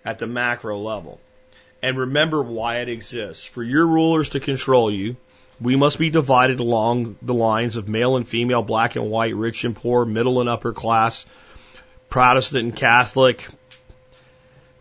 at 0.05 0.19
the 0.19 0.27
macro 0.27 0.79
level. 0.79 1.19
And 1.81 1.97
remember 1.97 2.41
why 2.41 2.77
it 2.77 2.89
exists. 2.89 3.45
For 3.45 3.61
your 3.61 3.85
rulers 3.85 4.29
to 4.29 4.39
control 4.39 4.89
you, 4.91 5.17
we 5.61 5.75
must 5.75 5.99
be 5.99 6.09
divided 6.09 6.59
along 6.59 7.17
the 7.21 7.33
lines 7.33 7.75
of 7.75 7.87
male 7.87 8.15
and 8.15 8.27
female, 8.27 8.61
black 8.61 8.95
and 8.95 9.09
white, 9.09 9.35
rich 9.35 9.65
and 9.65 9.75
poor, 9.75 10.05
middle 10.05 10.39
and 10.39 10.49
upper 10.49 10.71
class, 10.71 11.25
Protestant 12.09 12.63
and 12.63 12.75
Catholic. 12.75 13.47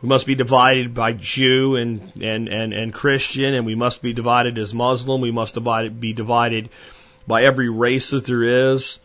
We 0.01 0.09
must 0.09 0.27
be 0.27 0.37
divided 0.37 0.95
by 0.95 1.13
Jew 1.13 1.75
and, 1.75 2.13
and, 2.23 2.49
and, 2.49 2.73
and 2.73 2.95
Christian, 2.95 3.55
and 3.55 3.67
we 3.67 3.75
must 3.75 4.01
be 4.01 4.13
divided 4.13 4.57
as 4.57 4.73
Muslim. 4.73 5.21
We 5.21 5.33
must 5.33 5.55
divide, 5.55 6.01
be 6.01 6.13
divided 6.13 6.69
by 7.27 7.43
every 7.43 7.69
race 7.69 8.11
that 8.11 8.25
there 8.25 8.73
is. 8.73 9.01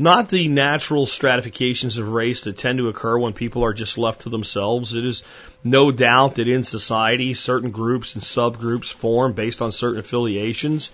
Not 0.00 0.28
the 0.28 0.48
natural 0.48 1.06
stratifications 1.06 1.98
of 1.98 2.08
race 2.08 2.44
that 2.44 2.56
tend 2.56 2.78
to 2.78 2.88
occur 2.88 3.18
when 3.18 3.32
people 3.32 3.64
are 3.64 3.74
just 3.74 3.98
left 3.98 4.22
to 4.22 4.30
themselves. 4.30 4.94
It 4.94 5.04
is 5.04 5.24
no 5.64 5.90
doubt 5.90 6.36
that 6.36 6.48
in 6.48 6.62
society, 6.62 7.34
certain 7.34 7.72
groups 7.72 8.14
and 8.14 8.22
subgroups 8.22 8.92
form 8.92 9.32
based 9.32 9.60
on 9.60 9.72
certain 9.72 9.98
affiliations. 9.98 10.92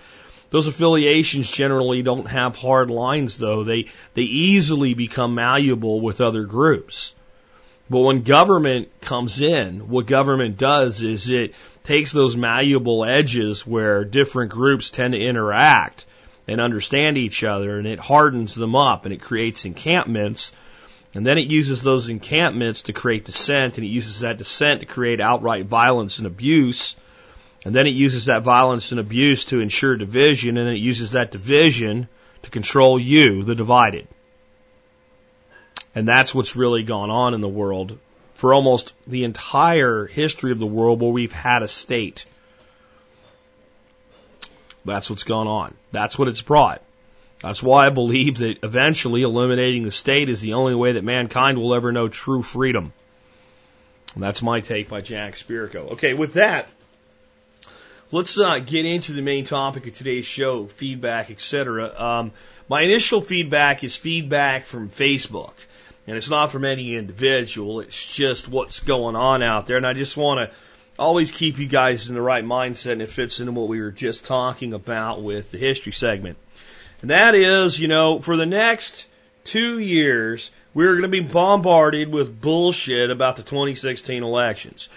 Those 0.49 0.67
affiliations 0.67 1.49
generally 1.49 2.01
don't 2.01 2.27
have 2.27 2.55
hard 2.55 2.89
lines 2.89 3.37
though. 3.37 3.63
They, 3.63 3.87
they 4.13 4.21
easily 4.21 4.93
become 4.93 5.35
malleable 5.35 6.01
with 6.01 6.21
other 6.21 6.43
groups. 6.43 7.13
But 7.89 7.99
when 7.99 8.21
government 8.23 8.89
comes 9.01 9.41
in, 9.41 9.89
what 9.89 10.07
government 10.07 10.57
does 10.57 11.01
is 11.01 11.29
it 11.29 11.53
takes 11.83 12.11
those 12.11 12.35
malleable 12.35 13.05
edges 13.05 13.65
where 13.65 14.03
different 14.03 14.51
groups 14.51 14.89
tend 14.89 15.13
to 15.13 15.19
interact 15.19 16.05
and 16.47 16.59
understand 16.59 17.17
each 17.17 17.43
other 17.43 17.77
and 17.77 17.87
it 17.87 17.99
hardens 17.99 18.55
them 18.55 18.75
up 18.75 19.05
and 19.05 19.13
it 19.13 19.21
creates 19.21 19.65
encampments. 19.65 20.51
And 21.13 21.25
then 21.25 21.37
it 21.37 21.47
uses 21.47 21.81
those 21.81 22.09
encampments 22.09 22.83
to 22.83 22.93
create 22.93 23.25
dissent 23.25 23.77
and 23.77 23.85
it 23.85 23.89
uses 23.89 24.19
that 24.19 24.37
dissent 24.37 24.79
to 24.79 24.85
create 24.85 25.21
outright 25.21 25.65
violence 25.65 26.17
and 26.17 26.27
abuse. 26.27 26.95
And 27.65 27.73
then 27.73 27.87
it 27.87 27.95
uses 27.95 28.25
that 28.25 28.43
violence 28.43 28.91
and 28.91 28.99
abuse 28.99 29.45
to 29.45 29.59
ensure 29.59 29.97
division, 29.97 30.57
and 30.57 30.69
it 30.69 30.77
uses 30.77 31.11
that 31.11 31.31
division 31.31 32.07
to 32.43 32.49
control 32.51 32.99
you, 32.99 33.43
the 33.43 33.55
divided. 33.55 34.07
And 35.95 36.07
that's 36.07 36.33
what's 36.33 36.55
really 36.55 36.83
gone 36.83 37.09
on 37.09 37.33
in 37.33 37.41
the 37.41 37.49
world 37.49 37.97
for 38.35 38.53
almost 38.53 38.93
the 39.07 39.23
entire 39.23 40.05
history 40.05 40.51
of 40.51 40.59
the 40.59 40.67
world 40.67 41.01
where 41.01 41.11
we've 41.11 41.31
had 41.31 41.63
a 41.63 41.67
state. 41.67 42.25
That's 44.83 45.09
what's 45.09 45.23
gone 45.23 45.47
on. 45.47 45.73
That's 45.91 46.19
what 46.19 46.27
it's 46.27 46.41
brought. 46.41 46.83
That's 47.41 47.63
why 47.63 47.87
I 47.87 47.89
believe 47.89 48.39
that 48.39 48.63
eventually 48.63 49.23
eliminating 49.23 49.83
the 49.83 49.91
state 49.91 50.29
is 50.29 50.41
the 50.41 50.53
only 50.53 50.75
way 50.75 50.93
that 50.93 51.03
mankind 51.03 51.57
will 51.57 51.73
ever 51.73 51.91
know 51.91 52.09
true 52.09 52.43
freedom. 52.43 52.93
And 54.13 54.23
that's 54.23 54.41
my 54.41 54.61
take 54.61 54.87
by 54.87 55.01
Jack 55.01 55.33
Spirko. 55.35 55.93
Okay, 55.93 56.13
with 56.13 56.33
that, 56.33 56.69
let's 58.11 58.37
uh, 58.37 58.59
get 58.59 58.85
into 58.85 59.13
the 59.13 59.21
main 59.21 59.45
topic 59.45 59.87
of 59.87 59.95
today's 59.95 60.25
show, 60.25 60.67
feedback, 60.67 61.31
etc. 61.31 61.91
Um, 61.99 62.31
my 62.69 62.81
initial 62.81 63.21
feedback 63.21 63.83
is 63.83 63.95
feedback 63.95 64.65
from 64.65 64.89
Facebook, 64.89 65.53
and 66.07 66.17
it's 66.17 66.29
not 66.29 66.51
from 66.51 66.65
any 66.65 66.95
individual. 66.95 67.79
It's 67.79 68.15
just 68.15 68.47
what's 68.47 68.79
going 68.79 69.15
on 69.15 69.43
out 69.43 69.67
there, 69.67 69.77
and 69.77 69.87
I 69.87 69.93
just 69.93 70.17
want 70.17 70.49
to 70.49 70.55
always 70.97 71.31
keep 71.31 71.57
you 71.57 71.67
guys 71.67 72.07
in 72.07 72.15
the 72.15 72.21
right 72.21 72.45
mindset, 72.45 72.93
and 72.93 73.01
it 73.01 73.09
fits 73.09 73.39
into 73.39 73.51
what 73.51 73.67
we 73.67 73.81
were 73.81 73.91
just 73.91 74.25
talking 74.25 74.73
about 74.73 75.21
with 75.21 75.51
the 75.51 75.57
history 75.57 75.91
segment. 75.91 76.37
And 77.01 77.11
that 77.11 77.35
is, 77.35 77.79
you 77.79 77.87
know, 77.87 78.19
for 78.19 78.37
the 78.37 78.45
next 78.45 79.07
two 79.43 79.79
years, 79.79 80.51
we're 80.73 80.93
going 80.93 81.03
to 81.03 81.07
be 81.07 81.19
bombarded 81.19 82.11
with 82.11 82.41
bullshit 82.41 83.11
about 83.11 83.35
the 83.35 83.43
2016 83.43 84.23
elections 84.23 84.89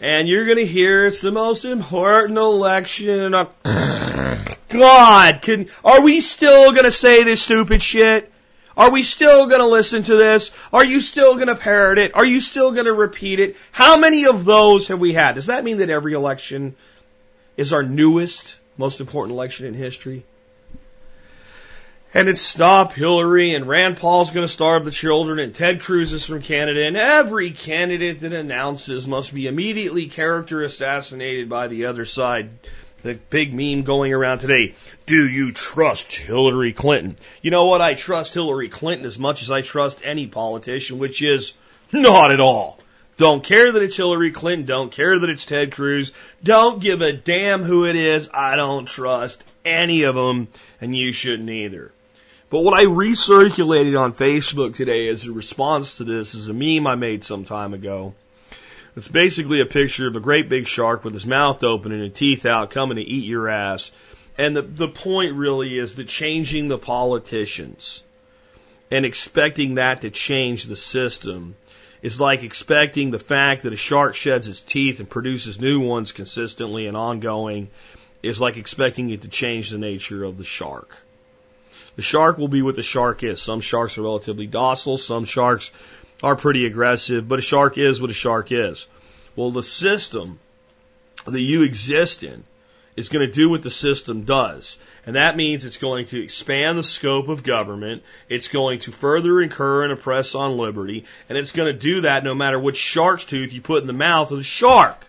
and 0.00 0.28
you're 0.28 0.46
going 0.46 0.58
to 0.58 0.66
hear 0.66 1.06
it's 1.06 1.20
the 1.20 1.32
most 1.32 1.64
important 1.64 2.38
election. 2.38 3.32
God, 4.68 5.42
can 5.42 5.68
are 5.84 6.02
we 6.02 6.20
still 6.20 6.72
going 6.72 6.84
to 6.84 6.92
say 6.92 7.22
this 7.22 7.42
stupid 7.42 7.82
shit? 7.82 8.30
Are 8.76 8.90
we 8.90 9.04
still 9.04 9.46
going 9.46 9.60
to 9.60 9.68
listen 9.68 10.02
to 10.02 10.16
this? 10.16 10.50
Are 10.72 10.84
you 10.84 11.00
still 11.00 11.34
going 11.34 11.46
to 11.46 11.54
parrot 11.54 11.98
it? 11.98 12.16
Are 12.16 12.24
you 12.24 12.40
still 12.40 12.72
going 12.72 12.86
to 12.86 12.92
repeat 12.92 13.38
it? 13.38 13.56
How 13.70 13.98
many 13.98 14.26
of 14.26 14.44
those 14.44 14.88
have 14.88 14.98
we 14.98 15.12
had? 15.12 15.36
Does 15.36 15.46
that 15.46 15.62
mean 15.62 15.76
that 15.76 15.90
every 15.90 16.14
election 16.14 16.74
is 17.56 17.72
our 17.72 17.84
newest, 17.84 18.58
most 18.76 19.00
important 19.00 19.36
election 19.36 19.66
in 19.66 19.74
history? 19.74 20.24
And 22.14 22.28
it's 22.28 22.40
stop 22.40 22.92
Hillary 22.92 23.54
and 23.54 23.66
Rand 23.66 23.96
Paul's 23.96 24.30
going 24.30 24.46
to 24.46 24.52
starve 24.52 24.84
the 24.84 24.92
children 24.92 25.40
and 25.40 25.52
Ted 25.52 25.82
Cruz 25.82 26.12
is 26.12 26.24
from 26.24 26.42
Canada 26.42 26.86
and 26.86 26.96
every 26.96 27.50
candidate 27.50 28.20
that 28.20 28.32
announces 28.32 29.08
must 29.08 29.34
be 29.34 29.48
immediately 29.48 30.06
character 30.06 30.62
assassinated 30.62 31.48
by 31.48 31.66
the 31.66 31.86
other 31.86 32.04
side. 32.04 32.50
The 33.02 33.18
big 33.28 33.52
meme 33.52 33.82
going 33.82 34.14
around 34.14 34.38
today. 34.38 34.74
Do 35.04 35.28
you 35.28 35.52
trust 35.52 36.14
Hillary 36.14 36.72
Clinton? 36.72 37.16
You 37.42 37.50
know 37.50 37.66
what? 37.66 37.82
I 37.82 37.94
trust 37.94 38.32
Hillary 38.32 38.70
Clinton 38.70 39.06
as 39.06 39.18
much 39.18 39.42
as 39.42 39.50
I 39.50 39.60
trust 39.60 40.00
any 40.02 40.26
politician, 40.26 40.98
which 40.98 41.20
is 41.20 41.52
not 41.92 42.30
at 42.30 42.40
all. 42.40 42.78
Don't 43.18 43.44
care 43.44 43.70
that 43.70 43.82
it's 43.82 43.96
Hillary 43.96 44.30
Clinton. 44.30 44.66
Don't 44.66 44.90
care 44.90 45.18
that 45.18 45.28
it's 45.28 45.44
Ted 45.44 45.72
Cruz. 45.72 46.12
Don't 46.42 46.80
give 46.80 47.02
a 47.02 47.12
damn 47.12 47.62
who 47.62 47.84
it 47.84 47.94
is. 47.94 48.30
I 48.32 48.56
don't 48.56 48.86
trust 48.86 49.44
any 49.66 50.04
of 50.04 50.14
them, 50.14 50.48
and 50.80 50.96
you 50.96 51.12
shouldn't 51.12 51.50
either. 51.50 51.92
But 52.54 52.62
what 52.62 52.78
I 52.78 52.84
recirculated 52.84 54.00
on 54.00 54.14
Facebook 54.14 54.76
today 54.76 55.08
as 55.08 55.26
a 55.26 55.32
response 55.32 55.96
to 55.96 56.04
this 56.04 56.36
is 56.36 56.48
a 56.48 56.52
meme 56.52 56.86
I 56.86 56.94
made 56.94 57.24
some 57.24 57.44
time 57.44 57.74
ago. 57.74 58.14
It's 58.94 59.08
basically 59.08 59.60
a 59.60 59.66
picture 59.66 60.06
of 60.06 60.14
a 60.14 60.20
great 60.20 60.48
big 60.48 60.68
shark 60.68 61.02
with 61.02 61.14
his 61.14 61.26
mouth 61.26 61.64
open 61.64 61.90
and 61.90 62.00
his 62.00 62.12
teeth 62.12 62.46
out 62.46 62.70
coming 62.70 62.98
to 62.98 63.02
eat 63.02 63.24
your 63.24 63.48
ass. 63.48 63.90
And 64.38 64.54
the, 64.56 64.62
the 64.62 64.86
point 64.86 65.34
really 65.34 65.76
is 65.76 65.96
that 65.96 66.06
changing 66.06 66.68
the 66.68 66.78
politicians 66.78 68.04
and 68.88 69.04
expecting 69.04 69.74
that 69.74 70.02
to 70.02 70.10
change 70.10 70.66
the 70.66 70.76
system 70.76 71.56
is 72.02 72.20
like 72.20 72.44
expecting 72.44 73.10
the 73.10 73.18
fact 73.18 73.64
that 73.64 73.72
a 73.72 73.76
shark 73.76 74.14
sheds 74.14 74.46
its 74.46 74.60
teeth 74.60 75.00
and 75.00 75.10
produces 75.10 75.60
new 75.60 75.80
ones 75.80 76.12
consistently 76.12 76.86
and 76.86 76.96
ongoing 76.96 77.68
is 78.22 78.40
like 78.40 78.58
expecting 78.58 79.10
it 79.10 79.22
to 79.22 79.28
change 79.28 79.70
the 79.70 79.78
nature 79.78 80.22
of 80.22 80.38
the 80.38 80.44
shark. 80.44 81.03
The 81.96 82.02
shark 82.02 82.38
will 82.38 82.48
be 82.48 82.62
what 82.62 82.76
the 82.76 82.82
shark 82.82 83.22
is. 83.22 83.40
Some 83.40 83.60
sharks 83.60 83.98
are 83.98 84.02
relatively 84.02 84.46
docile, 84.46 84.98
some 84.98 85.24
sharks 85.24 85.70
are 86.22 86.36
pretty 86.36 86.66
aggressive, 86.66 87.28
but 87.28 87.38
a 87.38 87.42
shark 87.42 87.78
is 87.78 88.00
what 88.00 88.10
a 88.10 88.14
shark 88.14 88.50
is. 88.50 88.86
Well, 89.36 89.50
the 89.50 89.62
system 89.62 90.38
that 91.26 91.40
you 91.40 91.62
exist 91.62 92.22
in 92.22 92.44
is 92.96 93.08
going 93.08 93.26
to 93.26 93.32
do 93.32 93.50
what 93.50 93.62
the 93.62 93.70
system 93.70 94.22
does. 94.22 94.78
And 95.04 95.16
that 95.16 95.36
means 95.36 95.64
it's 95.64 95.78
going 95.78 96.06
to 96.06 96.22
expand 96.22 96.78
the 96.78 96.84
scope 96.84 97.28
of 97.28 97.42
government. 97.42 98.02
It's 98.28 98.48
going 98.48 98.80
to 98.80 98.92
further 98.92 99.42
incur 99.42 99.84
and 99.84 99.92
oppress 99.92 100.34
on 100.34 100.56
liberty. 100.56 101.04
And 101.28 101.36
it's 101.36 101.52
going 101.52 101.72
to 101.72 101.78
do 101.78 102.02
that 102.02 102.24
no 102.24 102.34
matter 102.34 102.58
which 102.58 102.76
shark's 102.76 103.24
tooth 103.24 103.52
you 103.52 103.60
put 103.60 103.82
in 103.82 103.88
the 103.88 103.92
mouth 103.92 104.30
of 104.30 104.38
the 104.38 104.44
shark. 104.44 105.04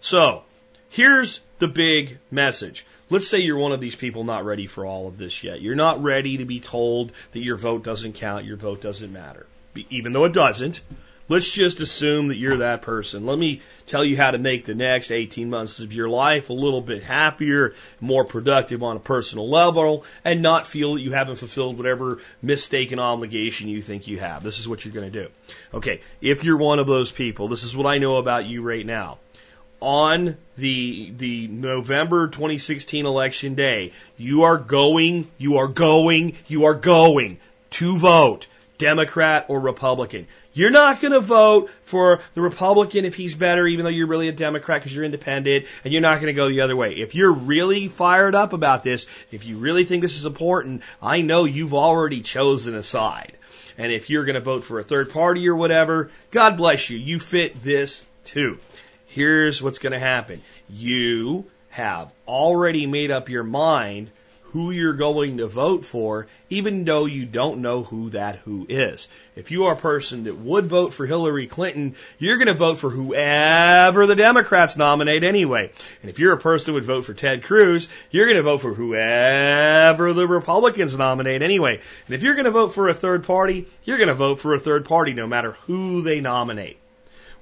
So, 0.00 0.42
here's 0.88 1.40
the 1.60 1.68
big 1.68 2.18
message. 2.30 2.84
Let's 3.12 3.28
say 3.28 3.40
you're 3.40 3.58
one 3.58 3.72
of 3.72 3.80
these 3.82 3.94
people 3.94 4.24
not 4.24 4.46
ready 4.46 4.66
for 4.66 4.86
all 4.86 5.06
of 5.06 5.18
this 5.18 5.44
yet. 5.44 5.60
You're 5.60 5.74
not 5.74 6.02
ready 6.02 6.38
to 6.38 6.46
be 6.46 6.60
told 6.60 7.12
that 7.32 7.42
your 7.42 7.56
vote 7.56 7.84
doesn't 7.84 8.14
count, 8.14 8.46
your 8.46 8.56
vote 8.56 8.80
doesn't 8.80 9.12
matter. 9.12 9.44
Even 9.90 10.14
though 10.14 10.24
it 10.24 10.32
doesn't, 10.32 10.80
let's 11.28 11.50
just 11.50 11.80
assume 11.80 12.28
that 12.28 12.38
you're 12.38 12.56
that 12.56 12.80
person. 12.80 13.26
Let 13.26 13.38
me 13.38 13.60
tell 13.86 14.02
you 14.02 14.16
how 14.16 14.30
to 14.30 14.38
make 14.38 14.64
the 14.64 14.74
next 14.74 15.10
18 15.10 15.50
months 15.50 15.78
of 15.78 15.92
your 15.92 16.08
life 16.08 16.48
a 16.48 16.54
little 16.54 16.80
bit 16.80 17.02
happier, 17.02 17.74
more 18.00 18.24
productive 18.24 18.82
on 18.82 18.96
a 18.96 19.00
personal 19.00 19.46
level, 19.46 20.06
and 20.24 20.40
not 20.40 20.66
feel 20.66 20.94
that 20.94 21.02
you 21.02 21.12
haven't 21.12 21.36
fulfilled 21.36 21.76
whatever 21.76 22.18
mistaken 22.40 22.98
obligation 22.98 23.68
you 23.68 23.82
think 23.82 24.06
you 24.06 24.20
have. 24.20 24.42
This 24.42 24.58
is 24.58 24.66
what 24.66 24.86
you're 24.86 24.94
going 24.94 25.12
to 25.12 25.24
do. 25.24 25.28
Okay, 25.74 26.00
if 26.22 26.44
you're 26.44 26.56
one 26.56 26.78
of 26.78 26.86
those 26.86 27.12
people, 27.12 27.48
this 27.48 27.62
is 27.62 27.76
what 27.76 27.86
I 27.86 27.98
know 27.98 28.16
about 28.16 28.46
you 28.46 28.62
right 28.62 28.86
now 28.86 29.18
on 29.82 30.36
the 30.56 31.12
the 31.16 31.48
November 31.48 32.28
2016 32.28 33.04
election 33.04 33.54
day, 33.54 33.92
you 34.16 34.44
are 34.44 34.56
going, 34.56 35.28
you 35.38 35.58
are 35.58 35.68
going, 35.68 36.36
you 36.46 36.64
are 36.66 36.74
going 36.74 37.38
to 37.70 37.96
vote. 37.96 38.46
Democrat 38.78 39.46
or 39.48 39.60
Republican. 39.60 40.26
You're 40.54 40.70
not 40.70 41.00
going 41.00 41.12
to 41.12 41.20
vote 41.20 41.70
for 41.82 42.20
the 42.34 42.40
Republican 42.40 43.04
if 43.04 43.14
he's 43.14 43.36
better, 43.36 43.64
even 43.64 43.84
though 43.84 43.90
you're 43.90 44.08
really 44.08 44.26
a 44.26 44.32
Democrat 44.32 44.80
because 44.80 44.92
you're 44.92 45.04
independent, 45.04 45.66
and 45.84 45.92
you're 45.92 46.02
not 46.02 46.16
going 46.16 46.26
to 46.26 46.32
go 46.32 46.48
the 46.48 46.62
other 46.62 46.74
way. 46.74 46.94
If 46.94 47.14
you're 47.14 47.32
really 47.32 47.86
fired 47.86 48.34
up 48.34 48.52
about 48.52 48.82
this, 48.82 49.06
if 49.30 49.46
you 49.46 49.58
really 49.58 49.84
think 49.84 50.02
this 50.02 50.16
is 50.16 50.24
important, 50.24 50.82
I 51.00 51.20
know 51.20 51.44
you've 51.44 51.74
already 51.74 52.22
chosen 52.22 52.74
a 52.74 52.82
side. 52.82 53.34
And 53.78 53.92
if 53.92 54.10
you're 54.10 54.24
going 54.24 54.34
to 54.34 54.40
vote 54.40 54.64
for 54.64 54.80
a 54.80 54.84
third 54.84 55.10
party 55.10 55.48
or 55.48 55.54
whatever, 55.54 56.10
God 56.32 56.56
bless 56.56 56.90
you. 56.90 56.98
You 56.98 57.20
fit 57.20 57.62
this 57.62 58.04
too. 58.24 58.58
Here's 59.12 59.62
what's 59.62 59.78
going 59.78 59.92
to 59.92 59.98
happen. 59.98 60.40
You 60.70 61.44
have 61.68 62.10
already 62.26 62.86
made 62.86 63.10
up 63.10 63.28
your 63.28 63.42
mind 63.42 64.10
who 64.52 64.70
you're 64.70 64.94
going 64.94 65.36
to 65.36 65.46
vote 65.46 65.84
for, 65.84 66.28
even 66.48 66.84
though 66.84 67.04
you 67.04 67.26
don't 67.26 67.60
know 67.60 67.82
who 67.82 68.08
that 68.10 68.36
who 68.36 68.64
is. 68.70 69.08
If 69.36 69.50
you 69.50 69.64
are 69.64 69.74
a 69.74 69.78
person 69.78 70.24
that 70.24 70.38
would 70.38 70.64
vote 70.64 70.94
for 70.94 71.04
Hillary 71.04 71.46
Clinton, 71.46 71.94
you're 72.18 72.38
going 72.38 72.48
to 72.48 72.54
vote 72.54 72.78
for 72.78 72.88
whoever 72.88 74.06
the 74.06 74.16
Democrats 74.16 74.78
nominate 74.78 75.24
anyway. 75.24 75.70
And 76.00 76.08
if 76.08 76.18
you're 76.18 76.32
a 76.32 76.38
person 76.38 76.72
that 76.72 76.76
would 76.76 76.84
vote 76.84 77.04
for 77.04 77.12
Ted 77.12 77.42
Cruz, 77.42 77.90
you're 78.10 78.26
going 78.26 78.38
to 78.38 78.42
vote 78.42 78.62
for 78.62 78.72
whoever 78.72 80.14
the 80.14 80.26
Republicans 80.26 80.96
nominate 80.96 81.42
anyway. 81.42 81.82
And 82.06 82.14
if 82.14 82.22
you're 82.22 82.34
going 82.34 82.46
to 82.46 82.50
vote 82.50 82.72
for 82.72 82.88
a 82.88 82.94
third 82.94 83.24
party, 83.24 83.68
you're 83.84 83.98
going 83.98 84.08
to 84.08 84.14
vote 84.14 84.40
for 84.40 84.54
a 84.54 84.58
third 84.58 84.86
party 84.86 85.12
no 85.12 85.26
matter 85.26 85.52
who 85.66 86.00
they 86.00 86.22
nominate. 86.22 86.78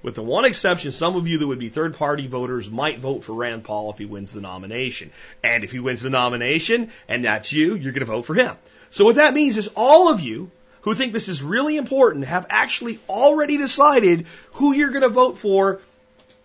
With 0.02 0.14
the 0.14 0.22
one 0.22 0.46
exception, 0.46 0.92
some 0.92 1.16
of 1.16 1.28
you 1.28 1.38
that 1.38 1.46
would 1.46 1.58
be 1.58 1.68
third 1.68 1.96
party 1.96 2.26
voters 2.26 2.70
might 2.70 3.00
vote 3.00 3.22
for 3.22 3.34
Rand 3.34 3.64
Paul 3.64 3.90
if 3.90 3.98
he 3.98 4.06
wins 4.06 4.32
the 4.32 4.40
nomination. 4.40 5.10
And 5.42 5.62
if 5.62 5.72
he 5.72 5.78
wins 5.78 6.02
the 6.02 6.10
nomination, 6.10 6.90
and 7.06 7.24
that's 7.24 7.52
you, 7.52 7.74
you're 7.74 7.92
going 7.92 8.00
to 8.00 8.06
vote 8.06 8.22
for 8.22 8.34
him. 8.34 8.56
So 8.90 9.04
what 9.04 9.16
that 9.16 9.34
means 9.34 9.56
is 9.56 9.68
all 9.76 10.10
of 10.10 10.20
you 10.20 10.50
who 10.82 10.94
think 10.94 11.12
this 11.12 11.28
is 11.28 11.42
really 11.42 11.76
important 11.76 12.24
have 12.24 12.46
actually 12.48 12.98
already 13.08 13.58
decided 13.58 14.26
who 14.52 14.72
you're 14.72 14.90
going 14.90 15.02
to 15.02 15.10
vote 15.10 15.36
for 15.36 15.80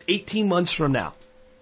18 0.07 0.49
months 0.49 0.73
from 0.73 0.91
now. 0.91 1.13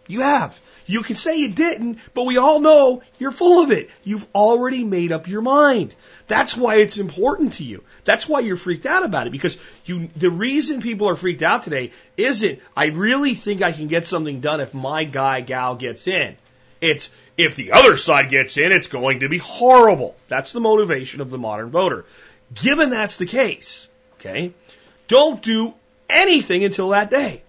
You 0.08 0.22
have. 0.22 0.60
You 0.86 1.02
can 1.02 1.16
say 1.16 1.38
you 1.38 1.50
didn't, 1.50 2.00
but 2.14 2.24
we 2.24 2.38
all 2.38 2.60
know 2.60 3.02
you're 3.18 3.32
full 3.32 3.64
of 3.64 3.72
it. 3.72 3.90
You've 4.04 4.28
already 4.36 4.84
made 4.84 5.12
up 5.12 5.28
your 5.28 5.42
mind. 5.42 5.96
That's 6.28 6.56
why 6.56 6.76
it's 6.76 6.98
important 6.98 7.54
to 7.54 7.64
you. 7.64 7.84
That's 8.04 8.28
why 8.28 8.40
you're 8.42 8.58
freaked 8.58 8.86
out 8.86 9.04
about 9.04 9.28
it 9.28 9.32
because 9.32 9.58
you, 9.86 10.10
the 10.16 10.30
reason 10.30 10.82
people 10.82 11.10
are 11.10 11.16
freaked 11.16 11.44
out 11.44 11.64
today 11.64 11.92
isn't, 12.18 12.60
I 12.76 12.88
really 12.88 13.34
think 13.34 13.62
I 13.62 13.72
can 13.72 13.88
get 13.88 14.08
something 14.08 14.40
done 14.40 14.62
if 14.62 14.74
my 14.74 15.04
guy, 15.04 15.42
gal 15.42 15.76
gets 15.76 16.08
in. 16.08 16.38
It's, 16.82 17.10
if 17.38 17.56
the 17.56 17.72
other 17.72 17.98
side 17.98 18.30
gets 18.30 18.58
in, 18.58 18.72
it's 18.72 18.88
going 18.88 19.22
to 19.22 19.30
be 19.30 19.38
horrible. 19.38 20.16
That's 20.28 20.52
the 20.52 20.60
motivation 20.60 21.22
of 21.22 21.30
the 21.30 21.38
modern 21.38 21.70
voter. 21.70 22.06
Given 22.54 22.90
that's 22.90 23.18
the 23.18 23.26
case, 23.26 23.88
okay, 24.16 24.54
don't 25.08 25.42
do 25.42 25.74
anything 26.10 26.64
until 26.64 26.90
that 26.90 27.10
day. 27.10 27.42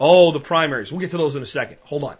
Oh, 0.00 0.32
the 0.32 0.40
primaries. 0.40 0.92
We'll 0.92 1.00
get 1.00 1.10
to 1.10 1.18
those 1.18 1.36
in 1.36 1.42
a 1.42 1.46
second. 1.46 1.78
Hold 1.84 2.04
on. 2.04 2.16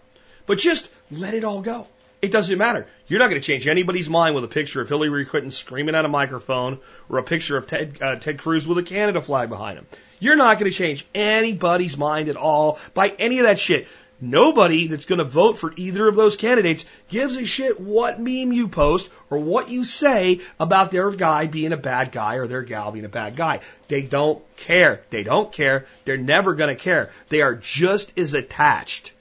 But 0.49 0.57
just 0.57 0.89
let 1.11 1.35
it 1.35 1.43
all 1.43 1.61
go. 1.61 1.85
It 2.23 2.31
doesn't 2.31 2.57
matter. 2.57 2.87
You're 3.07 3.19
not 3.19 3.29
going 3.29 3.39
to 3.39 3.45
change 3.45 3.67
anybody's 3.67 4.09
mind 4.09 4.33
with 4.33 4.43
a 4.43 4.47
picture 4.47 4.81
of 4.81 4.89
Hillary 4.89 5.23
Clinton 5.23 5.51
screaming 5.51 5.93
at 5.93 6.05
a 6.05 6.07
microphone 6.07 6.79
or 7.07 7.19
a 7.19 7.23
picture 7.23 7.55
of 7.55 7.67
Ted, 7.67 7.99
uh, 8.01 8.15
Ted 8.15 8.39
Cruz 8.39 8.65
with 8.65 8.79
a 8.79 8.83
Canada 8.83 9.21
flag 9.21 9.49
behind 9.49 9.77
him. 9.77 9.85
You're 10.17 10.37
not 10.37 10.57
going 10.57 10.71
to 10.71 10.75
change 10.75 11.05
anybody's 11.13 11.97
mind 11.97 12.29
at 12.29 12.35
all 12.35 12.79
by 12.95 13.09
any 13.19 13.37
of 13.37 13.45
that 13.45 13.59
shit. 13.59 13.87
Nobody 14.19 14.87
that's 14.87 15.05
going 15.05 15.19
to 15.19 15.23
vote 15.23 15.59
for 15.59 15.71
either 15.75 16.07
of 16.07 16.15
those 16.15 16.35
candidates 16.35 16.83
gives 17.09 17.37
a 17.37 17.45
shit 17.45 17.79
what 17.79 18.19
meme 18.19 18.51
you 18.51 18.69
post 18.69 19.07
or 19.29 19.37
what 19.37 19.69
you 19.69 19.83
say 19.83 20.41
about 20.59 20.89
their 20.89 21.11
guy 21.11 21.45
being 21.45 21.73
a 21.73 21.77
bad 21.77 22.11
guy 22.11 22.37
or 22.37 22.47
their 22.47 22.63
gal 22.63 22.91
being 22.91 23.05
a 23.05 23.09
bad 23.09 23.35
guy. 23.35 23.59
They 23.87 24.01
don't 24.01 24.41
care. 24.57 25.03
They 25.11 25.21
don't 25.21 25.51
care. 25.51 25.85
They're 26.05 26.17
never 26.17 26.55
going 26.55 26.75
to 26.75 26.83
care. 26.83 27.11
They 27.29 27.43
are 27.43 27.53
just 27.53 28.17
as 28.17 28.33
attached 28.33 29.13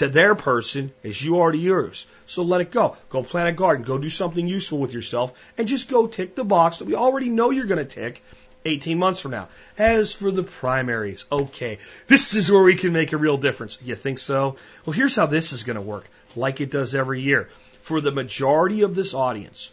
to 0.00 0.08
their 0.08 0.34
person 0.34 0.90
as 1.04 1.22
you 1.22 1.40
are 1.40 1.52
to 1.52 1.58
yours. 1.58 2.06
So 2.26 2.42
let 2.42 2.62
it 2.62 2.70
go. 2.70 2.96
Go 3.10 3.22
plant 3.22 3.50
a 3.50 3.52
garden. 3.52 3.84
Go 3.84 3.98
do 3.98 4.08
something 4.08 4.48
useful 4.48 4.78
with 4.78 4.94
yourself 4.94 5.34
and 5.58 5.68
just 5.68 5.90
go 5.90 6.06
tick 6.06 6.34
the 6.34 6.42
box 6.42 6.78
that 6.78 6.86
we 6.86 6.94
already 6.94 7.28
know 7.28 7.50
you're 7.50 7.66
going 7.66 7.86
to 7.86 7.94
tick 7.94 8.22
18 8.64 8.98
months 8.98 9.20
from 9.20 9.32
now. 9.32 9.50
As 9.76 10.14
for 10.14 10.30
the 10.30 10.42
primaries, 10.42 11.26
okay, 11.30 11.80
this 12.06 12.34
is 12.34 12.50
where 12.50 12.62
we 12.62 12.76
can 12.76 12.94
make 12.94 13.12
a 13.12 13.18
real 13.18 13.36
difference. 13.36 13.76
You 13.82 13.94
think 13.94 14.20
so? 14.20 14.56
Well, 14.86 14.94
here's 14.94 15.16
how 15.16 15.26
this 15.26 15.52
is 15.52 15.64
going 15.64 15.76
to 15.76 15.82
work, 15.82 16.08
like 16.34 16.62
it 16.62 16.70
does 16.70 16.94
every 16.94 17.20
year. 17.20 17.50
For 17.82 18.00
the 18.00 18.10
majority 18.10 18.80
of 18.80 18.94
this 18.94 19.12
audience, 19.12 19.70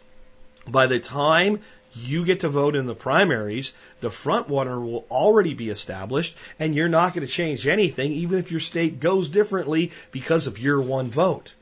by 0.66 0.88
the 0.88 1.00
time 1.00 1.60
you 2.06 2.24
get 2.24 2.40
to 2.40 2.48
vote 2.48 2.76
in 2.76 2.86
the 2.86 2.94
primaries, 2.94 3.72
the 4.00 4.10
front 4.10 4.48
runner 4.48 4.78
will 4.80 5.06
already 5.10 5.54
be 5.54 5.70
established, 5.70 6.36
and 6.58 6.74
you're 6.74 6.88
not 6.88 7.14
going 7.14 7.26
to 7.26 7.32
change 7.32 7.66
anything, 7.66 8.12
even 8.12 8.38
if 8.38 8.50
your 8.50 8.60
state 8.60 9.00
goes 9.00 9.30
differently 9.30 9.92
because 10.10 10.46
of 10.46 10.58
your 10.58 10.80
one 10.80 11.10
vote. 11.10 11.54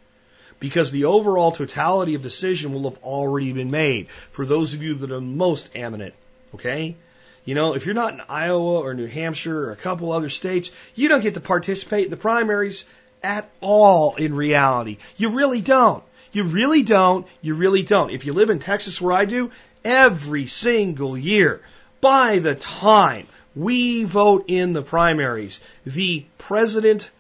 Because 0.59 0.91
the 0.91 1.05
overall 1.05 1.53
totality 1.53 2.15
of 2.15 2.23
decision 2.23 2.73
will 2.73 2.91
have 2.91 3.03
already 3.03 3.53
been 3.53 3.71
made 3.71 4.09
for 4.31 4.47
those 4.47 4.75
of 4.75 4.83
you 4.83 4.95
that 4.95 5.11
are 5.11 5.21
most 5.21 5.69
eminent. 5.75 6.15
Okay? 6.55 6.97
You 7.45 7.55
know, 7.55 7.75
if 7.75 7.87
you're 7.87 7.95
not 7.95 8.15
in 8.15 8.23
Iowa 8.29 8.81
or 8.81 8.95
New 8.95 9.07
Hampshire 9.07 9.67
or 9.67 9.73
a 9.73 9.77
couple 9.77 10.13
other 10.13 10.31
states, 10.31 10.71
you 10.95 11.09
don't 11.09 11.21
get 11.23 11.35
to 11.35 11.41
participate 11.41 12.07
in 12.07 12.11
the 12.11 12.17
primaries 12.17 12.85
at 13.23 13.49
all 13.61 14.17
in 14.17 14.35
reality. 14.35 14.99
You 15.17 15.31
really 15.31 15.61
don't. 15.61 16.03
You 16.33 16.45
really 16.45 16.83
don't. 16.83 17.27
You 17.43 17.55
really 17.55 17.83
don't. 17.83 18.11
If 18.11 18.27
you 18.27 18.33
live 18.33 18.51
in 18.51 18.59
Texas 18.59 19.01
where 19.01 19.13
I 19.13 19.25
do, 19.25 19.51
every 19.87 20.47
single 20.47 21.17
year. 21.17 21.63
By 22.01 22.41
the 22.41 22.57
time 22.57 23.27
we 23.55 24.05
vote 24.05 24.45
in 24.49 24.73
the 24.73 24.83
primaries, 24.83 25.61
the 25.85 26.27
president 26.39 27.11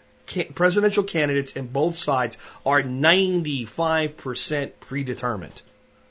presidential 0.56 1.04
candidates 1.04 1.52
in 1.52 1.68
both 1.68 1.96
sides 1.96 2.36
are 2.64 2.82
95% 2.82 4.72
predetermined. 4.80 5.62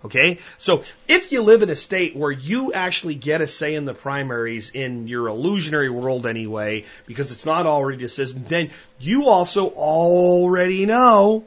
Okay? 0.06 0.40
So 0.58 0.84
if 1.10 1.34
you 1.34 1.42
live 1.42 1.64
in 1.64 1.70
a 1.70 1.76
state 1.76 2.16
where 2.16 2.32
you 2.32 2.72
actually 2.72 3.16
get 3.16 3.42
a 3.42 3.48
say 3.48 3.76
in 3.76 3.84
the 3.84 3.94
primaries 3.94 4.70
in 4.70 5.10
your 5.10 5.28
illusionary 5.28 5.90
world 5.90 6.26
anyway, 6.26 6.86
because 7.06 7.34
it's 7.34 7.46
not 7.46 7.66
already 7.66 7.98
decided, 7.98 8.48
then 8.48 8.70
you 9.00 9.28
also 9.28 9.68
already 9.68 10.86
know 10.86 11.44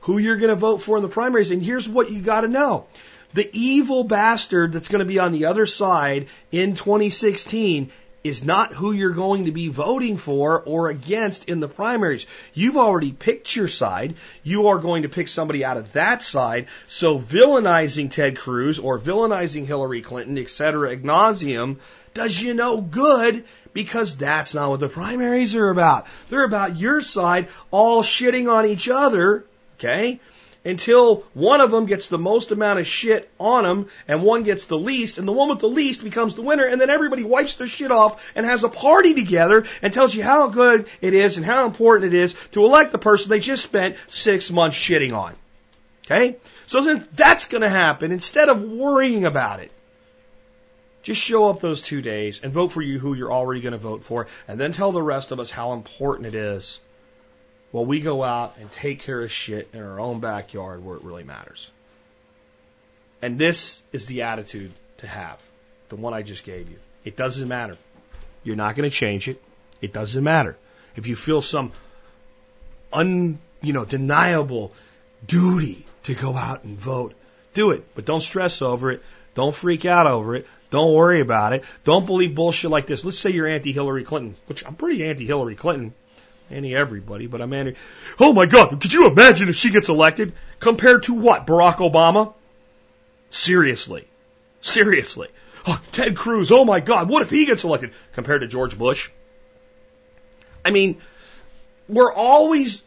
who 0.00 0.18
you're 0.18 0.36
going 0.36 0.48
to 0.48 0.56
vote 0.56 0.78
for 0.78 0.96
in 0.96 1.04
the 1.04 1.08
primaries. 1.08 1.52
And 1.52 1.62
here's 1.62 1.88
what 1.88 2.10
you 2.10 2.20
got 2.20 2.40
to 2.40 2.48
know. 2.48 2.86
The 3.32 3.48
evil 3.52 4.04
bastard 4.04 4.72
that's 4.72 4.88
going 4.88 5.00
to 5.00 5.04
be 5.04 5.18
on 5.18 5.32
the 5.32 5.46
other 5.46 5.66
side 5.66 6.26
in 6.50 6.74
2016 6.74 7.90
is 8.22 8.44
not 8.44 8.74
who 8.74 8.92
you're 8.92 9.10
going 9.10 9.46
to 9.46 9.52
be 9.52 9.68
voting 9.68 10.16
for 10.16 10.60
or 10.60 10.90
against 10.90 11.46
in 11.46 11.60
the 11.60 11.68
primaries. 11.68 12.26
You've 12.52 12.76
already 12.76 13.12
picked 13.12 13.56
your 13.56 13.68
side. 13.68 14.14
You 14.42 14.68
are 14.68 14.78
going 14.78 15.04
to 15.04 15.08
pick 15.08 15.28
somebody 15.28 15.64
out 15.64 15.78
of 15.78 15.92
that 15.92 16.22
side. 16.22 16.66
So 16.86 17.18
villainizing 17.18 18.10
Ted 18.10 18.36
Cruz 18.36 18.78
or 18.78 18.98
villainizing 18.98 19.64
Hillary 19.64 20.02
Clinton, 20.02 20.36
et 20.36 20.50
cetera, 20.50 20.96
does 20.96 21.42
you 22.40 22.54
no 22.54 22.80
good 22.80 23.44
because 23.72 24.16
that's 24.16 24.52
not 24.54 24.70
what 24.70 24.80
the 24.80 24.88
primaries 24.88 25.54
are 25.54 25.70
about. 25.70 26.06
They're 26.28 26.44
about 26.44 26.76
your 26.76 27.00
side 27.02 27.48
all 27.70 28.02
shitting 28.02 28.52
on 28.52 28.66
each 28.66 28.88
other, 28.88 29.44
okay? 29.78 30.20
Until 30.64 31.24
one 31.32 31.60
of 31.60 31.70
them 31.70 31.86
gets 31.86 32.08
the 32.08 32.18
most 32.18 32.50
amount 32.50 32.78
of 32.78 32.86
shit 32.86 33.30
on 33.38 33.64
them 33.64 33.88
and 34.06 34.22
one 34.22 34.42
gets 34.42 34.66
the 34.66 34.78
least 34.78 35.18
and 35.18 35.26
the 35.26 35.32
one 35.32 35.48
with 35.48 35.60
the 35.60 35.68
least 35.68 36.04
becomes 36.04 36.34
the 36.34 36.42
winner 36.42 36.64
and 36.64 36.80
then 36.80 36.90
everybody 36.90 37.24
wipes 37.24 37.54
their 37.54 37.66
shit 37.66 37.90
off 37.90 38.22
and 38.34 38.44
has 38.44 38.62
a 38.62 38.68
party 38.68 39.14
together 39.14 39.64
and 39.80 39.92
tells 39.92 40.14
you 40.14 40.22
how 40.22 40.48
good 40.48 40.86
it 41.00 41.14
is 41.14 41.36
and 41.36 41.46
how 41.46 41.66
important 41.66 42.12
it 42.12 42.16
is 42.16 42.34
to 42.52 42.64
elect 42.64 42.92
the 42.92 42.98
person 42.98 43.30
they 43.30 43.40
just 43.40 43.62
spent 43.62 43.96
six 44.08 44.50
months 44.50 44.76
shitting 44.76 45.16
on. 45.16 45.34
Okay? 46.04 46.36
So 46.66 46.84
since 46.84 47.06
that's 47.14 47.46
going 47.46 47.62
to 47.62 47.68
happen, 47.68 48.12
instead 48.12 48.48
of 48.48 48.62
worrying 48.62 49.24
about 49.24 49.60
it, 49.60 49.70
just 51.02 51.22
show 51.22 51.48
up 51.48 51.60
those 51.60 51.80
two 51.80 52.02
days 52.02 52.40
and 52.42 52.52
vote 52.52 52.72
for 52.72 52.82
you 52.82 52.98
who 52.98 53.14
you're 53.14 53.32
already 53.32 53.62
going 53.62 53.72
to 53.72 53.78
vote 53.78 54.04
for 54.04 54.26
and 54.46 54.60
then 54.60 54.72
tell 54.72 54.92
the 54.92 55.02
rest 55.02 55.32
of 55.32 55.40
us 55.40 55.50
how 55.50 55.72
important 55.72 56.26
it 56.26 56.34
is 56.34 56.78
while 57.70 57.84
we 57.84 58.00
go 58.00 58.22
out 58.24 58.56
and 58.60 58.70
take 58.70 59.00
care 59.00 59.20
of 59.20 59.30
shit 59.30 59.68
in 59.72 59.82
our 59.82 60.00
own 60.00 60.20
backyard 60.20 60.84
where 60.84 60.96
it 60.96 61.04
really 61.04 61.24
matters. 61.24 61.70
And 63.22 63.38
this 63.38 63.82
is 63.92 64.06
the 64.06 64.22
attitude 64.22 64.72
to 64.98 65.06
have, 65.06 65.42
the 65.88 65.96
one 65.96 66.14
I 66.14 66.22
just 66.22 66.44
gave 66.44 66.70
you. 66.70 66.78
It 67.04 67.16
doesn't 67.16 67.46
matter. 67.46 67.76
You're 68.42 68.56
not 68.56 68.74
going 68.74 68.88
to 68.88 68.94
change 68.94 69.28
it. 69.28 69.40
It 69.80 69.92
doesn't 69.92 70.24
matter. 70.24 70.56
If 70.96 71.06
you 71.06 71.16
feel 71.16 71.42
some 71.42 71.72
un, 72.92 73.38
you 73.62 73.72
know, 73.72 73.84
deniable 73.84 74.72
duty 75.26 75.86
to 76.04 76.14
go 76.14 76.34
out 76.36 76.64
and 76.64 76.78
vote, 76.78 77.14
do 77.54 77.70
it. 77.70 77.84
But 77.94 78.04
don't 78.04 78.20
stress 78.20 78.62
over 78.62 78.90
it. 78.90 79.02
Don't 79.34 79.54
freak 79.54 79.84
out 79.84 80.06
over 80.06 80.34
it. 80.34 80.46
Don't 80.70 80.94
worry 80.94 81.20
about 81.20 81.52
it. 81.52 81.64
Don't 81.84 82.06
believe 82.06 82.34
bullshit 82.34 82.70
like 82.70 82.86
this. 82.86 83.04
Let's 83.04 83.18
say 83.18 83.30
you're 83.30 83.46
anti 83.46 83.72
Hillary 83.72 84.04
Clinton, 84.04 84.34
which 84.46 84.64
I'm 84.66 84.74
pretty 84.74 85.04
anti 85.04 85.26
Hillary 85.26 85.54
Clinton. 85.54 85.94
Anti 86.50 86.74
everybody, 86.74 87.26
but 87.26 87.40
I'm 87.40 87.52
anti. 87.52 87.76
Oh 88.18 88.32
my 88.32 88.46
God, 88.46 88.80
could 88.80 88.92
you 88.92 89.06
imagine 89.06 89.48
if 89.48 89.56
she 89.56 89.70
gets 89.70 89.88
elected? 89.88 90.32
Compared 90.58 91.04
to 91.04 91.14
what? 91.14 91.46
Barack 91.46 91.76
Obama? 91.76 92.34
Seriously. 93.30 94.06
Seriously. 94.60 95.28
oh, 95.66 95.80
Ted 95.92 96.16
Cruz, 96.16 96.50
oh 96.50 96.64
my 96.64 96.80
God, 96.80 97.08
what 97.08 97.22
if 97.22 97.30
he 97.30 97.46
gets 97.46 97.64
elected 97.64 97.92
compared 98.12 98.40
to 98.40 98.46
George 98.46 98.76
Bush? 98.76 99.10
I 100.64 100.70
mean, 100.70 101.00
we're 101.88 102.12
always 102.12 102.82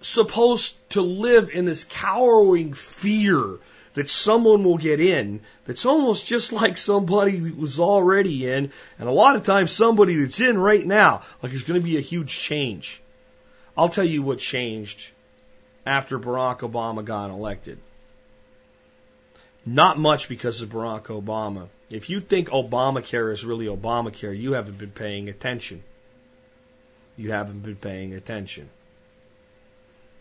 supposed 0.00 0.76
to 0.90 1.00
live 1.00 1.50
in 1.50 1.64
this 1.64 1.84
cowering 1.84 2.74
fear 2.74 3.58
that 3.94 4.10
someone 4.10 4.64
will 4.64 4.76
get 4.76 5.00
in 5.00 5.40
that's 5.66 5.86
almost 5.86 6.26
just 6.26 6.52
like 6.52 6.76
somebody 6.76 7.38
that 7.38 7.56
was 7.56 7.78
already 7.78 8.50
in, 8.50 8.72
and 8.98 9.08
a 9.08 9.12
lot 9.12 9.36
of 9.36 9.44
times 9.44 9.72
somebody 9.72 10.16
that's 10.16 10.40
in 10.40 10.58
right 10.58 10.84
now, 10.84 11.22
like 11.42 11.52
there's 11.52 11.62
going 11.62 11.80
to 11.80 11.84
be 11.84 11.96
a 11.96 12.02
huge 12.02 12.36
change. 12.36 13.00
I'll 13.76 13.88
tell 13.88 14.04
you 14.04 14.22
what 14.22 14.38
changed 14.38 15.10
after 15.84 16.18
Barack 16.18 16.60
Obama 16.60 17.04
got 17.04 17.30
elected. 17.30 17.78
Not 19.66 19.98
much 19.98 20.28
because 20.28 20.60
of 20.60 20.68
Barack 20.68 21.06
Obama. 21.06 21.68
If 21.90 22.08
you 22.08 22.20
think 22.20 22.50
Obamacare 22.50 23.32
is 23.32 23.44
really 23.44 23.66
Obamacare, 23.66 24.38
you 24.38 24.52
haven't 24.52 24.78
been 24.78 24.90
paying 24.90 25.28
attention. 25.28 25.82
You 27.16 27.32
haven't 27.32 27.60
been 27.60 27.76
paying 27.76 28.14
attention. 28.14 28.68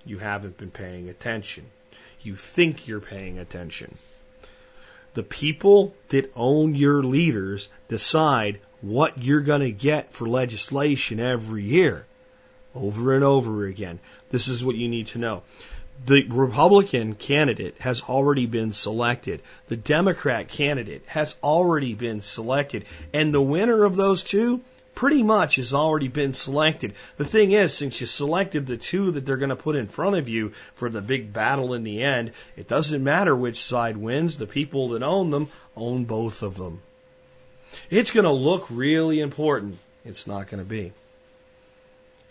You 0.05 0.17
haven't 0.17 0.57
been 0.57 0.71
paying 0.71 1.09
attention. 1.09 1.65
You 2.21 2.35
think 2.35 2.87
you're 2.87 3.01
paying 3.01 3.37
attention. 3.37 3.95
The 5.13 5.23
people 5.23 5.93
that 6.09 6.31
own 6.35 6.73
your 6.73 7.03
leaders 7.03 7.69
decide 7.87 8.59
what 8.81 9.23
you're 9.23 9.41
going 9.41 9.61
to 9.61 9.71
get 9.71 10.11
for 10.11 10.27
legislation 10.27 11.19
every 11.19 11.63
year 11.63 12.05
over 12.75 13.13
and 13.13 13.23
over 13.23 13.65
again. 13.65 13.99
This 14.29 14.47
is 14.47 14.63
what 14.63 14.75
you 14.75 14.87
need 14.87 15.07
to 15.07 15.19
know. 15.19 15.43
The 16.05 16.25
Republican 16.27 17.15
candidate 17.15 17.75
has 17.79 18.01
already 18.01 18.45
been 18.45 18.71
selected. 18.71 19.41
The 19.67 19.77
Democrat 19.77 20.47
candidate 20.47 21.03
has 21.05 21.35
already 21.43 21.93
been 21.93 22.21
selected. 22.21 22.85
And 23.13 23.33
the 23.33 23.41
winner 23.41 23.83
of 23.83 23.95
those 23.95 24.23
two 24.23 24.61
pretty 24.95 25.23
much 25.23 25.55
has 25.55 25.73
already 25.73 26.07
been 26.07 26.33
selected. 26.33 26.93
The 27.17 27.25
thing 27.25 27.51
is, 27.51 27.73
since 27.73 27.99
you 28.01 28.07
selected 28.07 28.67
the 28.67 28.77
two 28.77 29.11
that 29.11 29.25
they're 29.25 29.37
going 29.37 29.49
to 29.49 29.55
put 29.55 29.75
in 29.75 29.87
front 29.87 30.17
of 30.17 30.29
you 30.29 30.53
for 30.75 30.89
the 30.89 31.01
big 31.01 31.31
battle 31.31 31.73
in 31.73 31.83
the 31.83 32.03
end, 32.03 32.31
it 32.57 32.67
doesn't 32.67 33.03
matter 33.03 33.35
which 33.35 33.63
side 33.63 33.97
wins. 33.97 34.37
The 34.37 34.47
people 34.47 34.89
that 34.89 35.03
own 35.03 35.29
them 35.29 35.49
own 35.75 36.05
both 36.05 36.41
of 36.41 36.57
them. 36.57 36.81
It's 37.89 38.11
going 38.11 38.25
to 38.25 38.31
look 38.31 38.67
really 38.69 39.19
important. 39.19 39.77
It's 40.05 40.27
not 40.27 40.47
going 40.47 40.61
to 40.61 40.69
be. 40.69 40.93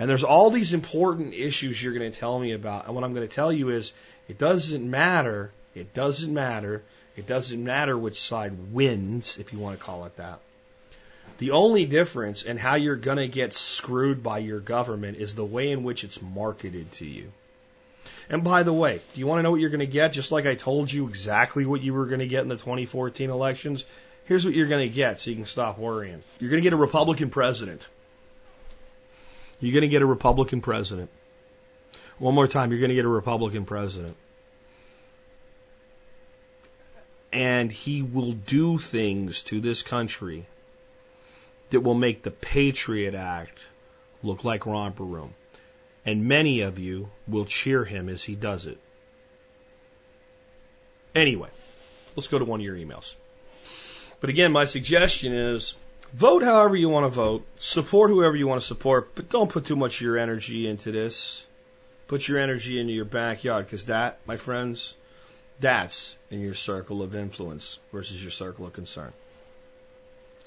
And 0.03 0.11
there's 0.11 0.25
all 0.25 0.51
these 0.51 0.73
important 0.73 1.33
issues 1.33 1.81
you're 1.81 1.95
going 1.95 2.11
to 2.11 2.19
tell 2.19 2.37
me 2.37 2.51
about. 2.51 2.87
And 2.87 2.95
what 2.97 3.05
I'm 3.05 3.15
going 3.15 3.29
to 3.29 3.33
tell 3.33 3.53
you 3.53 3.69
is 3.69 3.93
it 4.29 4.37
doesn't 4.37 4.91
matter. 4.91 5.53
It 5.77 5.95
doesn't 5.95 6.35
matter. 6.35 6.83
It 7.17 7.29
doesn't 7.29 7.63
matter 7.63 7.97
which 7.97 8.21
side 8.21 8.73
wins, 8.73 9.39
if 9.39 9.53
you 9.53 9.61
want 9.61 9.79
to 9.79 9.85
call 9.85 10.05
it 10.07 10.17
that. 10.17 10.41
The 11.39 11.53
only 11.53 11.87
difference 11.87 12.43
in 12.43 12.59
how 12.59 12.75
you're 12.75 12.97
going 12.97 13.19
to 13.19 13.29
get 13.29 13.55
screwed 13.55 14.25
by 14.25 14.39
your 14.39 14.59
government 14.59 15.19
is 15.19 15.37
the 15.37 15.45
way 15.45 15.71
in 15.71 15.85
which 15.85 16.03
it's 16.03 16.21
marketed 16.21 16.91
to 16.95 17.07
you. 17.07 17.31
And 18.29 18.43
by 18.43 18.65
the 18.65 18.73
way, 18.73 19.03
do 19.15 19.21
you 19.21 19.29
want 19.29 19.39
to 19.39 19.45
know 19.45 19.53
what 19.53 19.61
you're 19.61 19.71
going 19.71 19.79
to 19.79 19.87
get? 19.87 20.15
Just 20.15 20.33
like 20.33 20.47
I 20.47 20.57
told 20.57 20.91
you 20.91 21.07
exactly 21.07 21.65
what 21.65 21.81
you 21.81 21.95
were 21.95 22.07
going 22.07 22.19
to 22.19 22.27
get 22.27 22.43
in 22.43 22.49
the 22.49 22.57
2014 22.57 23.31
elections, 23.31 23.85
here's 24.25 24.45
what 24.45 24.53
you're 24.53 24.67
going 24.67 24.89
to 24.89 24.93
get 24.93 25.21
so 25.21 25.31
you 25.31 25.37
can 25.37 25.47
stop 25.47 25.79
worrying. 25.79 26.25
You're 26.41 26.51
going 26.51 26.61
to 26.61 26.69
get 26.69 26.73
a 26.73 26.77
Republican 26.77 27.31
president. 27.31 27.87
You're 29.63 29.73
going 29.73 29.83
to 29.83 29.89
get 29.89 30.03
a 30.03 30.07
Republican 30.07 30.61
president. 30.61 31.09
One 32.19 32.35
more 32.35 32.49
time, 32.49 32.73
you're 32.73 32.81
going 32.81 32.89
to 32.89 32.97
get 32.97 33.05
a 33.05 33.09
Republican 33.09 33.65
president. 33.65 34.17
And 37.33 37.71
he 37.71 38.03
will 38.03 38.33
do 38.33 38.79
things 38.79 39.45
to 39.45 39.61
this 39.61 39.83
country 39.83 40.47
that 41.71 41.81
will 41.81 41.95
make 41.95 42.23
the 42.23 42.33
Patriot 42.33 43.15
Act 43.15 43.57
look 44.25 44.43
like 44.43 44.67
romper 44.67 45.05
room. 45.05 45.33
And 46.05 46.27
many 46.27 46.63
of 46.63 46.81
you 46.81 47.09
will 47.29 47.45
cheer 47.45 47.85
him 47.85 48.09
as 48.09 48.25
he 48.25 48.35
does 48.35 48.67
it. 48.67 48.79
Anyway, 51.15 51.51
let's 52.17 52.27
go 52.27 52.39
to 52.41 52.45
one 52.45 52.59
of 52.59 52.67
your 52.67 52.77
emails. 52.77 53.15
But 54.21 54.29
again, 54.29 54.51
my 54.51 54.65
suggestion 54.65 55.33
is 55.33 55.77
Vote 56.13 56.43
however 56.43 56.77
you 56.77 56.89
want 56.89 57.07
to 57.07 57.11
vote. 57.11 57.47
Support 57.57 58.11
whoever 58.11 58.37
you 58.37 58.47
want 58.47 58.61
to 58.61 58.67
support, 58.67 59.15
but 59.15 59.31
don't 59.31 59.51
put 59.51 59.65
too 59.65 59.77
much 59.77 59.97
of 59.97 60.03
your 60.03 60.19
energy 60.19 60.69
into 60.69 60.93
this. 60.93 61.47
Put 62.07 62.29
your 62.29 62.39
energy 62.39 62.79
into 62.79 62.93
your 62.93 63.07
backyard, 63.07 63.65
because 63.65 63.87
that, 63.87 64.19
my 64.27 64.37
friends, 64.37 64.95
that's 65.61 66.17
in 66.31 66.41
your 66.41 66.55
circle 66.55 67.03
of 67.03 67.15
influence 67.15 67.79
versus 67.93 68.21
your 68.21 68.31
circle 68.31 68.67
of 68.67 68.75
concern. 68.75 69.13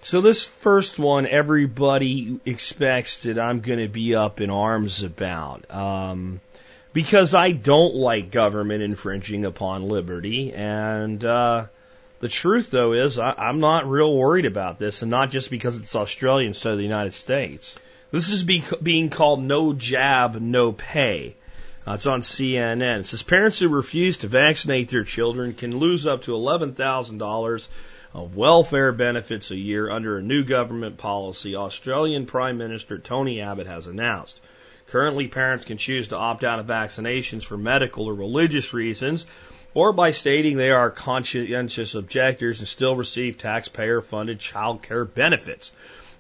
So 0.04 0.21
this 0.21 0.45
first 0.45 0.99
one, 0.99 1.25
everybody 1.25 2.39
expects 2.45 3.23
that 3.23 3.39
I'm 3.39 3.62
going 3.62 3.80
to 3.80 3.88
be 3.88 4.13
up 4.13 4.39
in 4.41 4.51
arms 4.51 5.01
about. 5.01 5.71
Um, 5.73 6.41
because 6.93 7.34
I 7.34 7.51
don't 7.51 7.95
like 7.95 8.30
government 8.30 8.84
infringing 8.84 9.45
upon 9.45 9.88
liberty, 9.88 10.54
and 10.54 11.25
uh, 11.25 11.65
the 12.25 12.29
truth, 12.29 12.71
though, 12.71 12.93
is 12.93 13.19
I, 13.19 13.35
I'm 13.38 13.59
not 13.59 13.88
real 13.88 14.11
worried 14.11 14.47
about 14.47 14.79
this, 14.79 15.03
and 15.03 15.11
not 15.11 15.29
just 15.29 15.51
because 15.51 15.77
it's 15.77 15.95
Australia 15.95 16.47
instead 16.47 16.71
of 16.71 16.79
the 16.79 16.83
United 16.83 17.13
States. 17.13 17.77
This 18.09 18.31
is 18.31 18.43
be, 18.43 18.63
being 18.81 19.11
called 19.11 19.43
no 19.43 19.73
jab, 19.73 20.41
no 20.41 20.71
pay. 20.71 21.35
Uh, 21.88 21.93
it's 21.93 22.07
on 22.07 22.21
CNN. 22.21 23.01
It 23.01 23.05
says 23.05 23.21
parents 23.21 23.59
who 23.59 23.69
refuse 23.69 24.17
to 24.17 24.27
vaccinate 24.27 24.89
their 24.89 25.03
children 25.03 25.53
can 25.53 25.77
lose 25.77 26.07
up 26.07 26.23
to 26.23 26.31
$11,000 26.31 27.67
of 28.15 28.35
welfare 28.35 28.91
benefits 28.91 29.51
a 29.51 29.55
year 29.55 29.91
under 29.91 30.17
a 30.17 30.23
new 30.23 30.43
government 30.43 30.97
policy 30.97 31.55
Australian 31.55 32.25
Prime 32.25 32.57
Minister 32.57 32.97
Tony 32.97 33.39
Abbott 33.39 33.67
has 33.67 33.85
announced. 33.85 34.41
Currently, 34.88 35.27
parents 35.27 35.63
can 35.63 35.77
choose 35.77 36.07
to 36.07 36.17
opt 36.17 36.43
out 36.43 36.57
of 36.57 36.65
vaccinations 36.65 37.43
for 37.43 37.55
medical 37.55 38.05
or 38.05 38.15
religious 38.15 38.73
reasons, 38.73 39.27
or 39.75 39.91
by 39.91 40.11
stating 40.11 40.55
they 40.55 40.71
are 40.71 40.89
conscientious 40.89 41.95
objectors 41.95 42.61
and 42.61 42.67
still 42.67 42.95
receive 42.95 43.38
taxpayer 43.38 44.01
funded 44.01 44.39
child 44.39 44.81
care 44.81 45.03
benefits. 45.03 45.71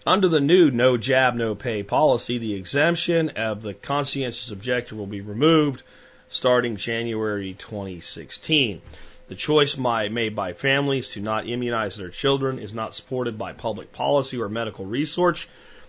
Under 0.05 0.27
the 0.27 0.41
new 0.41 0.69
no 0.69 0.97
jab, 0.97 1.35
no 1.35 1.55
pay 1.55 1.81
policy, 1.81 2.37
the 2.37 2.53
exemption 2.53 3.29
of 3.29 3.61
the 3.61 3.73
conscientious 3.73 4.51
objector 4.51 4.95
will 4.95 5.07
be 5.07 5.21
removed 5.21 5.81
starting 6.27 6.75
January 6.75 7.53
2016. 7.53 8.81
The 9.29 9.35
choice 9.35 9.77
made 9.77 10.35
by 10.35 10.53
families 10.53 11.13
to 11.13 11.21
not 11.21 11.47
immunize 11.47 11.95
their 11.95 12.09
children 12.09 12.59
is 12.59 12.73
not 12.73 12.93
supported 12.93 13.37
by 13.37 13.53
public 13.53 13.93
policy 13.93 14.37
or 14.37 14.49
medical 14.49 14.85
research, 14.85 15.47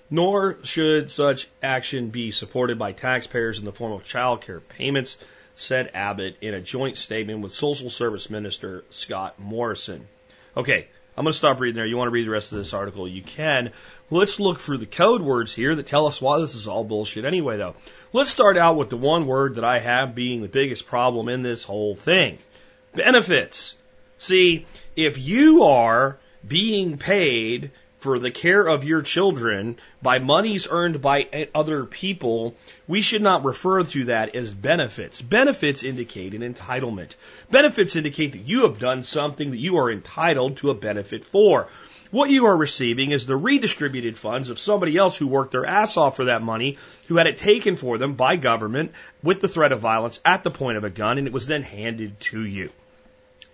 nor 0.08 0.56
should 0.62 1.10
such 1.10 1.48
action 1.62 2.10
be 2.10 2.30
supported 2.30 2.78
by 2.78 2.92
taxpayers 2.92 3.58
in 3.58 3.64
the 3.64 3.72
form 3.72 3.92
of 3.92 4.04
child 4.04 4.42
care 4.42 4.60
payments 4.60 5.18
said 5.56 5.90
Abbott 5.94 6.36
in 6.40 6.54
a 6.54 6.60
joint 6.60 6.96
statement 6.96 7.40
with 7.40 7.52
Social 7.52 7.90
Service 7.90 8.30
Minister 8.30 8.84
Scott 8.90 9.40
Morrison. 9.40 10.06
Okay, 10.56 10.86
I'm 11.16 11.24
going 11.24 11.32
to 11.32 11.36
stop 11.36 11.58
reading 11.60 11.76
there. 11.76 11.86
You 11.86 11.96
want 11.96 12.08
to 12.08 12.12
read 12.12 12.26
the 12.26 12.30
rest 12.30 12.52
of 12.52 12.58
this 12.58 12.74
article? 12.74 13.08
You 13.08 13.22
can. 13.22 13.72
Let's 14.10 14.38
look 14.38 14.58
for 14.58 14.76
the 14.76 14.86
code 14.86 15.22
words 15.22 15.54
here 15.54 15.74
that 15.74 15.86
tell 15.86 16.06
us 16.06 16.20
why 16.20 16.38
this 16.40 16.54
is 16.54 16.68
all 16.68 16.84
bullshit 16.84 17.24
anyway, 17.24 17.56
though. 17.56 17.74
Let's 18.12 18.30
start 18.30 18.58
out 18.58 18.76
with 18.76 18.90
the 18.90 18.98
one 18.98 19.26
word 19.26 19.54
that 19.54 19.64
I 19.64 19.78
have 19.78 20.14
being 20.14 20.42
the 20.42 20.48
biggest 20.48 20.86
problem 20.86 21.28
in 21.28 21.42
this 21.42 21.64
whole 21.64 21.96
thing 21.96 22.38
benefits. 22.94 23.76
See, 24.18 24.66
if 24.94 25.18
you 25.18 25.64
are 25.64 26.18
being 26.46 26.98
paid 26.98 27.70
for 27.98 28.18
the 28.18 28.30
care 28.30 28.66
of 28.66 28.84
your 28.84 29.02
children 29.02 29.76
by 30.02 30.18
monies 30.18 30.68
earned 30.70 31.00
by 31.00 31.48
other 31.54 31.84
people, 31.84 32.54
we 32.86 33.00
should 33.00 33.22
not 33.22 33.44
refer 33.44 33.82
to 33.82 34.04
that 34.04 34.34
as 34.34 34.52
benefits. 34.52 35.20
Benefits 35.20 35.82
indicate 35.82 36.34
an 36.34 36.42
entitlement. 36.42 37.14
Benefits 37.50 37.96
indicate 37.96 38.32
that 38.32 38.46
you 38.46 38.62
have 38.62 38.78
done 38.78 39.02
something 39.02 39.50
that 39.50 39.58
you 39.58 39.78
are 39.78 39.90
entitled 39.90 40.58
to 40.58 40.70
a 40.70 40.74
benefit 40.74 41.24
for. 41.24 41.68
What 42.12 42.30
you 42.30 42.46
are 42.46 42.56
receiving 42.56 43.10
is 43.10 43.26
the 43.26 43.36
redistributed 43.36 44.16
funds 44.16 44.48
of 44.48 44.60
somebody 44.60 44.96
else 44.96 45.16
who 45.16 45.26
worked 45.26 45.50
their 45.50 45.66
ass 45.66 45.96
off 45.96 46.16
for 46.16 46.26
that 46.26 46.42
money, 46.42 46.78
who 47.08 47.16
had 47.16 47.26
it 47.26 47.38
taken 47.38 47.76
for 47.76 47.98
them 47.98 48.14
by 48.14 48.36
government 48.36 48.92
with 49.22 49.40
the 49.40 49.48
threat 49.48 49.72
of 49.72 49.80
violence 49.80 50.20
at 50.24 50.44
the 50.44 50.50
point 50.50 50.76
of 50.76 50.84
a 50.84 50.90
gun, 50.90 51.18
and 51.18 51.26
it 51.26 51.32
was 51.32 51.48
then 51.48 51.62
handed 51.62 52.20
to 52.20 52.44
you. 52.44 52.70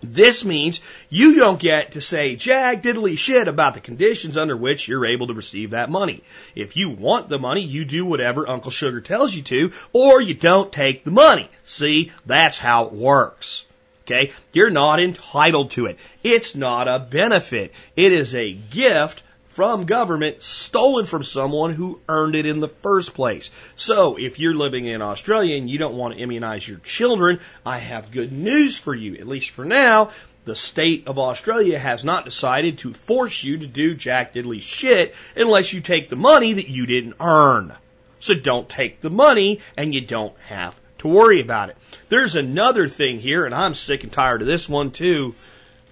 This 0.03 0.45
means 0.45 0.81
you 1.11 1.37
don't 1.37 1.61
get 1.61 1.93
to 1.93 2.01
say 2.01 2.35
jag 2.35 2.83
diddly 2.83 3.17
shit 3.17 3.47
about 3.47 3.75
the 3.75 3.81
conditions 3.81 4.37
under 4.37 4.57
which 4.57 4.89
you're 4.89 5.07
able 5.07 5.29
to 5.29 5.35
receive 5.35 5.71
that 5.71 5.91
money. 5.91 6.25
If 6.57 6.77
you 6.77 6.91
want 6.91 7.29
the 7.29 7.39
money, 7.39 7.61
you 7.61 7.85
do 7.85 8.05
whatever 8.05 8.49
Uncle 8.49 8.73
Sugar 8.73 9.01
tells 9.01 9.33
you 9.33 9.43
to, 9.43 9.73
or 9.93 10.21
you 10.21 10.35
don't 10.35 10.73
take 10.73 11.05
the 11.05 11.13
money. 11.13 11.49
See, 11.63 12.11
that's 12.27 12.59
how 12.59 12.87
it 12.87 12.93
works. 12.93 13.65
Okay? 14.05 14.33
You're 14.53 14.71
not 14.71 15.01
entitled 15.01 15.71
to 15.73 15.87
it. 15.87 15.99
It's 16.25 16.57
not 16.57 16.89
a 16.89 16.99
benefit. 16.99 17.73
It 17.95 18.13
is 18.13 18.35
a 18.35 18.53
gift 18.53 19.23
from 19.53 19.85
government 19.85 20.43
stolen 20.43 21.05
from 21.05 21.23
someone 21.23 21.75
who 21.75 22.01
earned 22.09 22.35
it 22.35 22.47
in 22.47 22.61
the 22.61 22.69
first 22.69 23.13
place. 23.13 23.51
So 23.77 24.17
if 24.19 24.39
you're 24.39 24.55
living 24.55 24.87
in 24.87 25.03
Australia 25.03 25.57
and 25.57 25.69
you 25.69 25.79
don't 25.79 25.97
want 25.97 26.15
to 26.15 26.21
immunize 26.21 26.67
your 26.67 26.79
children, 26.79 27.39
I 27.65 27.79
have 27.79 28.11
good 28.11 28.33
news 28.33 28.79
for 28.79 28.95
you, 28.95 29.15
at 29.17 29.29
least 29.29 29.51
for 29.51 29.65
now. 29.65 30.11
the 30.45 30.57
state 30.57 31.07
of 31.07 31.19
Australia 31.19 31.79
has 31.79 32.05
not 32.05 32.25
decided 32.25 32.79
to 32.79 32.93
force 32.93 33.45
you 33.45 33.59
to 33.59 33.67
do 33.67 33.95
jack 33.95 34.35
diddly 34.35 34.61
shit 34.61 35.15
unless 35.37 35.73
you 35.73 35.81
take 35.81 36.09
the 36.09 36.17
money 36.17 36.55
that 36.55 36.69
you 36.69 36.87
didn't 36.87 37.15
earn. 37.21 37.73
So 38.21 38.35
don't 38.35 38.69
take 38.69 39.01
the 39.01 39.11
money 39.11 39.61
and 39.77 39.95
you 39.95 40.01
don't 40.01 40.37
have 40.47 40.79
to 40.99 41.09
worry 41.09 41.41
about 41.41 41.71
it. 41.71 41.77
There's 42.09 42.37
another 42.37 42.89
thing 42.89 43.19
here, 43.19 43.45
and 43.45 43.55
I'm 43.55 43.75
sick 43.75 44.05
and 44.05 44.13
tired 44.13 44.43
of 44.43 44.47
this 44.47 44.69
one 44.69 44.91
too. 44.91 45.35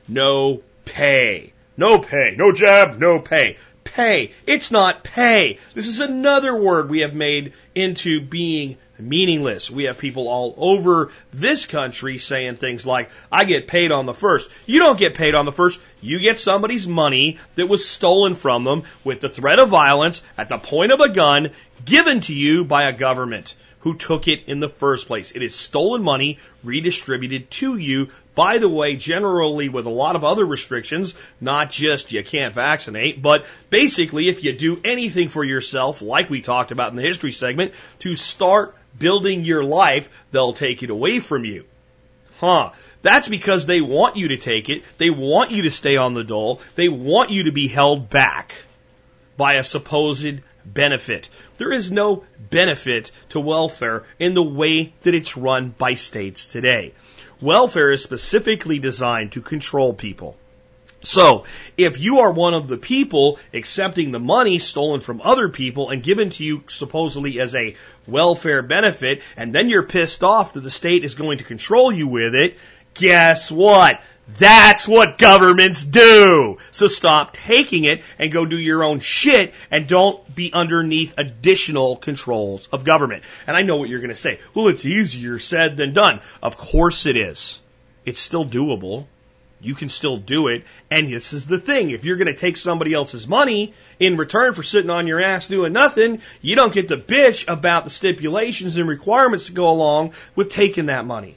No 0.06 0.62
pay. 0.84 1.52
No 1.80 1.98
pay. 1.98 2.34
No 2.36 2.52
jab, 2.52 2.98
no 2.98 3.20
pay. 3.20 3.56
Pay. 3.84 4.32
It's 4.46 4.70
not 4.70 5.02
pay. 5.02 5.58
This 5.72 5.86
is 5.86 5.98
another 5.98 6.54
word 6.54 6.90
we 6.90 7.00
have 7.00 7.14
made 7.14 7.54
into 7.74 8.20
being 8.20 8.76
meaningless. 8.98 9.70
We 9.70 9.84
have 9.84 9.96
people 9.96 10.28
all 10.28 10.54
over 10.58 11.10
this 11.32 11.64
country 11.64 12.18
saying 12.18 12.56
things 12.56 12.84
like, 12.84 13.10
I 13.32 13.44
get 13.44 13.66
paid 13.66 13.92
on 13.92 14.04
the 14.04 14.12
first. 14.12 14.50
You 14.66 14.80
don't 14.80 14.98
get 14.98 15.14
paid 15.14 15.34
on 15.34 15.46
the 15.46 15.52
first. 15.52 15.80
You 16.02 16.20
get 16.20 16.38
somebody's 16.38 16.86
money 16.86 17.38
that 17.54 17.66
was 17.70 17.88
stolen 17.88 18.34
from 18.34 18.64
them 18.64 18.82
with 19.02 19.20
the 19.20 19.30
threat 19.30 19.58
of 19.58 19.70
violence 19.70 20.22
at 20.36 20.50
the 20.50 20.58
point 20.58 20.92
of 20.92 21.00
a 21.00 21.08
gun 21.08 21.50
given 21.86 22.20
to 22.20 22.34
you 22.34 22.66
by 22.66 22.90
a 22.90 22.92
government 22.92 23.54
who 23.80 23.96
took 23.96 24.28
it 24.28 24.48
in 24.48 24.60
the 24.60 24.68
first 24.68 25.06
place. 25.06 25.32
It 25.32 25.42
is 25.42 25.54
stolen 25.54 26.02
money 26.02 26.38
redistributed 26.62 27.50
to 27.52 27.78
you. 27.78 28.10
By 28.34 28.58
the 28.58 28.68
way, 28.68 28.96
generally 28.96 29.68
with 29.68 29.86
a 29.86 29.90
lot 29.90 30.16
of 30.16 30.24
other 30.24 30.44
restrictions, 30.44 31.14
not 31.40 31.70
just 31.70 32.12
you 32.12 32.22
can't 32.22 32.54
vaccinate, 32.54 33.20
but 33.20 33.44
basically 33.70 34.28
if 34.28 34.44
you 34.44 34.52
do 34.52 34.80
anything 34.84 35.28
for 35.28 35.44
yourself, 35.44 36.00
like 36.00 36.30
we 36.30 36.40
talked 36.40 36.70
about 36.70 36.90
in 36.90 36.96
the 36.96 37.02
history 37.02 37.32
segment, 37.32 37.72
to 38.00 38.14
start 38.14 38.76
building 38.98 39.44
your 39.44 39.64
life, 39.64 40.08
they'll 40.30 40.52
take 40.52 40.82
it 40.82 40.90
away 40.90 41.20
from 41.20 41.44
you. 41.44 41.64
Huh. 42.38 42.70
That's 43.02 43.28
because 43.28 43.66
they 43.66 43.80
want 43.80 44.16
you 44.16 44.28
to 44.28 44.36
take 44.36 44.68
it. 44.68 44.84
They 44.98 45.10
want 45.10 45.50
you 45.50 45.62
to 45.62 45.70
stay 45.70 45.96
on 45.96 46.14
the 46.14 46.24
dole. 46.24 46.60
They 46.74 46.88
want 46.88 47.30
you 47.30 47.44
to 47.44 47.52
be 47.52 47.66
held 47.66 48.10
back 48.10 48.54
by 49.36 49.54
a 49.54 49.64
supposed 49.64 50.40
benefit. 50.64 51.28
There 51.56 51.72
is 51.72 51.90
no 51.90 52.24
benefit 52.50 53.10
to 53.30 53.40
welfare 53.40 54.04
in 54.18 54.34
the 54.34 54.42
way 54.42 54.92
that 55.02 55.14
it's 55.14 55.36
run 55.36 55.74
by 55.76 55.94
states 55.94 56.46
today. 56.46 56.92
Welfare 57.40 57.90
is 57.90 58.02
specifically 58.02 58.78
designed 58.78 59.32
to 59.32 59.42
control 59.42 59.94
people. 59.94 60.36
So, 61.02 61.46
if 61.78 61.98
you 61.98 62.20
are 62.20 62.30
one 62.30 62.52
of 62.52 62.68
the 62.68 62.76
people 62.76 63.38
accepting 63.54 64.10
the 64.10 64.20
money 64.20 64.58
stolen 64.58 65.00
from 65.00 65.22
other 65.22 65.48
people 65.48 65.88
and 65.88 66.02
given 66.02 66.28
to 66.30 66.44
you 66.44 66.62
supposedly 66.68 67.40
as 67.40 67.54
a 67.54 67.76
welfare 68.06 68.60
benefit, 68.62 69.22
and 69.34 69.54
then 69.54 69.70
you're 69.70 69.82
pissed 69.82 70.22
off 70.22 70.52
that 70.52 70.60
the 70.60 70.70
state 70.70 71.02
is 71.04 71.14
going 71.14 71.38
to 71.38 71.44
control 71.44 71.90
you 71.90 72.06
with 72.06 72.34
it, 72.34 72.58
guess 72.92 73.50
what? 73.50 74.02
That's 74.38 74.88
what 74.88 75.18
governments 75.18 75.84
do. 75.84 76.58
So 76.70 76.86
stop 76.86 77.34
taking 77.34 77.84
it 77.84 78.02
and 78.18 78.32
go 78.32 78.46
do 78.46 78.56
your 78.56 78.84
own 78.84 79.00
shit 79.00 79.54
and 79.70 79.86
don't 79.86 80.34
be 80.34 80.52
underneath 80.52 81.14
additional 81.18 81.96
controls 81.96 82.68
of 82.68 82.84
government. 82.84 83.22
And 83.46 83.56
I 83.56 83.62
know 83.62 83.76
what 83.76 83.88
you're 83.88 84.00
going 84.00 84.10
to 84.10 84.16
say. 84.16 84.40
Well, 84.54 84.68
it's 84.68 84.84
easier 84.84 85.38
said 85.38 85.76
than 85.76 85.92
done. 85.92 86.20
Of 86.42 86.56
course 86.56 87.06
it 87.06 87.16
is. 87.16 87.60
It's 88.04 88.20
still 88.20 88.46
doable. 88.46 89.06
You 89.60 89.74
can 89.74 89.90
still 89.90 90.16
do 90.16 90.48
it. 90.48 90.64
And 90.90 91.12
this 91.12 91.32
is 91.32 91.46
the 91.46 91.58
thing. 91.58 91.90
If 91.90 92.04
you're 92.04 92.16
going 92.16 92.26
to 92.26 92.34
take 92.34 92.56
somebody 92.56 92.94
else's 92.94 93.28
money 93.28 93.74
in 93.98 94.16
return 94.16 94.54
for 94.54 94.62
sitting 94.62 94.90
on 94.90 95.06
your 95.06 95.20
ass 95.20 95.48
doing 95.48 95.72
nothing, 95.72 96.22
you 96.40 96.56
don't 96.56 96.72
get 96.72 96.88
to 96.88 96.96
bitch 96.96 97.46
about 97.46 97.84
the 97.84 97.90
stipulations 97.90 98.78
and 98.78 98.88
requirements 98.88 99.46
that 99.46 99.54
go 99.54 99.70
along 99.70 100.14
with 100.34 100.50
taking 100.50 100.86
that 100.86 101.04
money. 101.04 101.36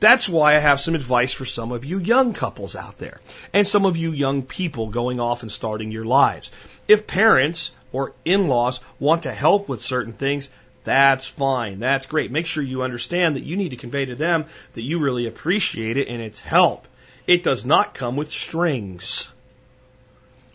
That's 0.00 0.28
why 0.28 0.54
I 0.54 0.60
have 0.60 0.80
some 0.80 0.94
advice 0.94 1.32
for 1.32 1.44
some 1.44 1.72
of 1.72 1.84
you 1.84 1.98
young 1.98 2.32
couples 2.32 2.76
out 2.76 2.98
there 2.98 3.20
and 3.52 3.66
some 3.66 3.84
of 3.84 3.96
you 3.96 4.12
young 4.12 4.42
people 4.42 4.88
going 4.88 5.18
off 5.18 5.42
and 5.42 5.50
starting 5.50 5.90
your 5.90 6.04
lives. 6.04 6.50
If 6.86 7.06
parents 7.06 7.72
or 7.92 8.12
in-laws 8.24 8.80
want 9.00 9.24
to 9.24 9.32
help 9.32 9.68
with 9.68 9.82
certain 9.82 10.12
things, 10.12 10.50
that's 10.84 11.26
fine. 11.26 11.80
That's 11.80 12.06
great. 12.06 12.30
Make 12.30 12.46
sure 12.46 12.62
you 12.62 12.82
understand 12.82 13.36
that 13.36 13.44
you 13.44 13.56
need 13.56 13.70
to 13.70 13.76
convey 13.76 14.04
to 14.06 14.14
them 14.14 14.46
that 14.74 14.82
you 14.82 15.00
really 15.00 15.26
appreciate 15.26 15.96
it 15.96 16.08
and 16.08 16.22
its 16.22 16.40
help. 16.40 16.86
It 17.26 17.42
does 17.42 17.66
not 17.66 17.92
come 17.92 18.16
with 18.16 18.30
strings. 18.30 19.30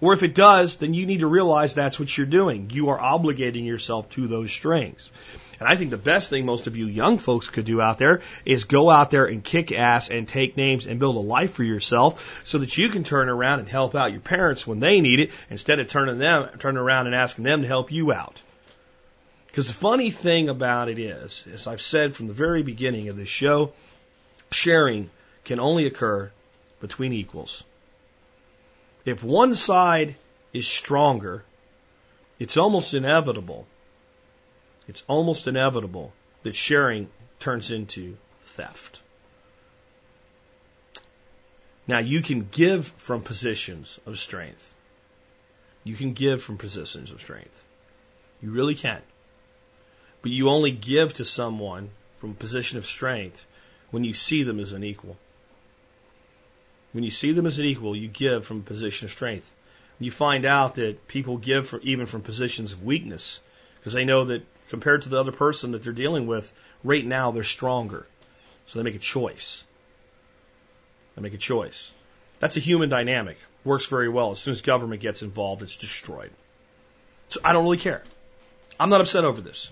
Or 0.02 0.14
if 0.14 0.24
it 0.24 0.36
does, 0.36 0.78
then 0.78 0.94
you 0.94 1.06
need 1.06 1.20
to 1.20 1.28
realize 1.28 1.76
that's 1.76 2.00
what 2.00 2.18
you're 2.18 2.26
doing. 2.26 2.72
You 2.74 2.90
are 2.90 3.00
obligating 3.00 3.66
yourself 3.66 4.10
to 4.12 4.28
those 4.28 4.52
strings. 4.52 5.12
And 5.64 5.72
I 5.72 5.78
think 5.78 5.92
the 5.92 5.98
best 5.98 6.30
thing 6.30 6.46
most 6.46 6.68
of 6.68 6.76
you 6.76 6.88
young 6.88 7.18
folks 7.18 7.50
could 7.50 7.64
do 7.64 7.80
out 7.80 7.98
there 7.98 8.22
is 8.44 8.66
go 8.66 8.90
out 8.90 9.12
there 9.12 9.28
and 9.28 9.42
kick 9.42 9.72
ass 9.72 10.10
and 10.10 10.28
take 10.28 10.58
names 10.58 10.86
and 10.86 11.00
build 11.00 11.16
a 11.16 11.20
life 11.20 11.54
for 11.54 11.64
yourself 11.64 12.42
so 12.44 12.58
that 12.58 12.78
you 12.78 12.90
can 12.90 13.06
turn 13.06 13.30
around 13.30 13.60
and 13.60 13.70
help 13.70 13.96
out 13.96 14.12
your 14.12 14.20
parents 14.20 14.68
when 14.68 14.82
they 14.82 15.00
need 15.00 15.22
it 15.22 15.32
instead 15.50 15.80
of 15.80 15.88
turning 15.88 16.18
them 16.18 16.50
turning 16.60 16.80
around 16.80 17.08
and 17.08 17.16
asking 17.16 17.46
them 17.46 17.62
to 17.62 17.68
help 17.70 17.94
you 17.94 18.12
out. 18.12 18.42
Because 19.48 19.70
the 19.70 19.74
funny 19.74 20.12
thing 20.12 20.50
about 20.50 20.90
it 20.90 21.00
is, 21.00 21.46
as 21.54 21.66
I've 21.66 21.80
said 21.80 22.14
from 22.14 22.28
the 22.28 22.34
very 22.34 22.62
beginning 22.62 23.08
of 23.08 23.16
this 23.16 23.30
show, 23.30 23.72
sharing 24.52 25.10
can 25.46 25.62
only 25.62 25.86
occur 25.86 26.30
between 26.82 27.14
equals. 27.14 27.64
If 29.06 29.24
one 29.24 29.56
side 29.56 30.16
is 30.52 30.68
stronger, 30.68 31.46
it's 32.38 32.58
almost 32.58 32.94
inevitable 32.94 33.66
it's 34.88 35.04
almost 35.08 35.48
inevitable 35.48 36.14
that 36.44 36.56
sharing 36.56 37.10
turns 37.40 37.72
into 37.72 38.18
theft. 38.44 39.02
Now, 41.88 42.00
you 42.00 42.22
can 42.22 42.48
give 42.50 42.88
from 42.88 43.22
positions 43.22 44.00
of 44.06 44.18
strength. 44.18 44.74
You 45.84 45.96
can 45.96 46.14
give 46.14 46.42
from 46.42 46.58
positions 46.58 47.12
of 47.12 47.20
strength. 47.20 47.64
You 48.42 48.52
really 48.52 48.76
can. 48.76 49.02
But 50.22 50.32
you 50.32 50.50
only 50.50 50.72
give 50.72 51.16
to 51.16 51.26
someone 51.26 51.90
from 52.20 52.32
a 52.32 52.36
position 52.36 52.78
of 52.78 52.86
strength 52.86 53.46
when 53.92 54.06
you 54.06 54.14
see 54.14 54.44
them 54.44 54.60
as 54.60 54.72
an 54.72 54.84
equal. 54.84 55.18
When 56.94 57.04
you 57.04 57.12
see 57.12 57.34
them 57.34 57.46
as 57.46 57.60
an 57.60 57.66
equal, 57.66 57.96
you 57.96 58.08
give 58.08 58.46
from 58.46 58.60
a 58.60 58.64
position 58.64 59.06
of 59.06 59.12
strength. 59.12 59.52
You 60.00 60.12
find 60.12 60.46
out 60.46 60.76
that 60.76 61.08
people 61.08 61.38
give 61.38 61.74
even 61.82 62.06
from 62.06 62.22
positions 62.22 62.72
of 62.72 62.84
weakness 62.84 63.42
because 63.80 63.94
they 63.94 64.06
know 64.06 64.26
that 64.26 64.46
compared 64.74 65.04
to 65.04 65.10
the 65.10 65.20
other 65.20 65.32
person 65.32 65.74
that 65.74 65.84
they're 65.84 65.94
dealing 65.94 66.26
with, 66.26 66.52
right 66.84 67.06
now 67.06 67.30
they're 67.30 67.44
stronger. 67.44 68.08
So 68.66 68.80
they 68.80 68.84
make 68.84 68.96
a 68.96 69.06
choice. 69.16 69.64
They 71.14 71.22
make 71.22 71.36
a 71.36 71.38
choice. 71.38 71.92
That's 72.40 72.58
a 72.58 72.60
human 72.60 72.90
dynamic. 72.90 73.38
Works 73.64 73.86
very 73.86 74.10
well. 74.10 74.32
As 74.32 74.40
soon 74.40 74.54
as 74.54 74.62
government 74.62 75.00
gets 75.00 75.22
involved, 75.22 75.62
it's 75.62 75.78
destroyed. 75.78 76.32
So 77.30 77.40
I 77.46 77.54
don't 77.54 77.66
really 77.66 77.78
care. 77.78 78.02
I'm 78.80 78.90
not 78.90 79.00
upset 79.00 79.26
over 79.26 79.42
this. 79.42 79.70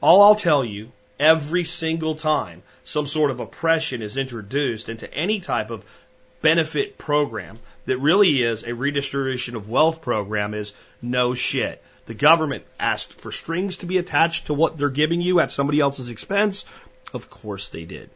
All 0.00 0.22
I'll 0.22 0.34
tell 0.34 0.64
you, 0.64 0.92
every 1.18 1.64
single 1.64 2.14
time 2.14 2.62
some 2.84 3.06
sort 3.06 3.30
of 3.30 3.38
oppression 3.38 4.00
is 4.00 4.16
introduced 4.16 4.88
into 4.88 5.12
any 5.12 5.40
type 5.40 5.68
of 5.68 5.84
benefit 6.40 6.96
program 6.96 7.58
that 7.84 7.98
really 7.98 8.42
is 8.42 8.64
a 8.64 8.74
redistribution 8.74 9.56
of 9.56 9.68
wealth 9.68 10.00
program 10.00 10.54
is 10.54 10.72
no 11.02 11.34
shit. 11.34 11.84
The 12.10 12.14
government 12.14 12.64
asked 12.80 13.20
for 13.20 13.30
strings 13.30 13.76
to 13.76 13.86
be 13.86 13.96
attached 13.96 14.46
to 14.46 14.52
what 14.52 14.76
they're 14.76 14.90
giving 14.90 15.20
you 15.20 15.38
at 15.38 15.52
somebody 15.52 15.78
else's 15.78 16.10
expense. 16.10 16.64
Of 17.14 17.30
course 17.30 17.68
they 17.68 17.84
did. 17.84 18.10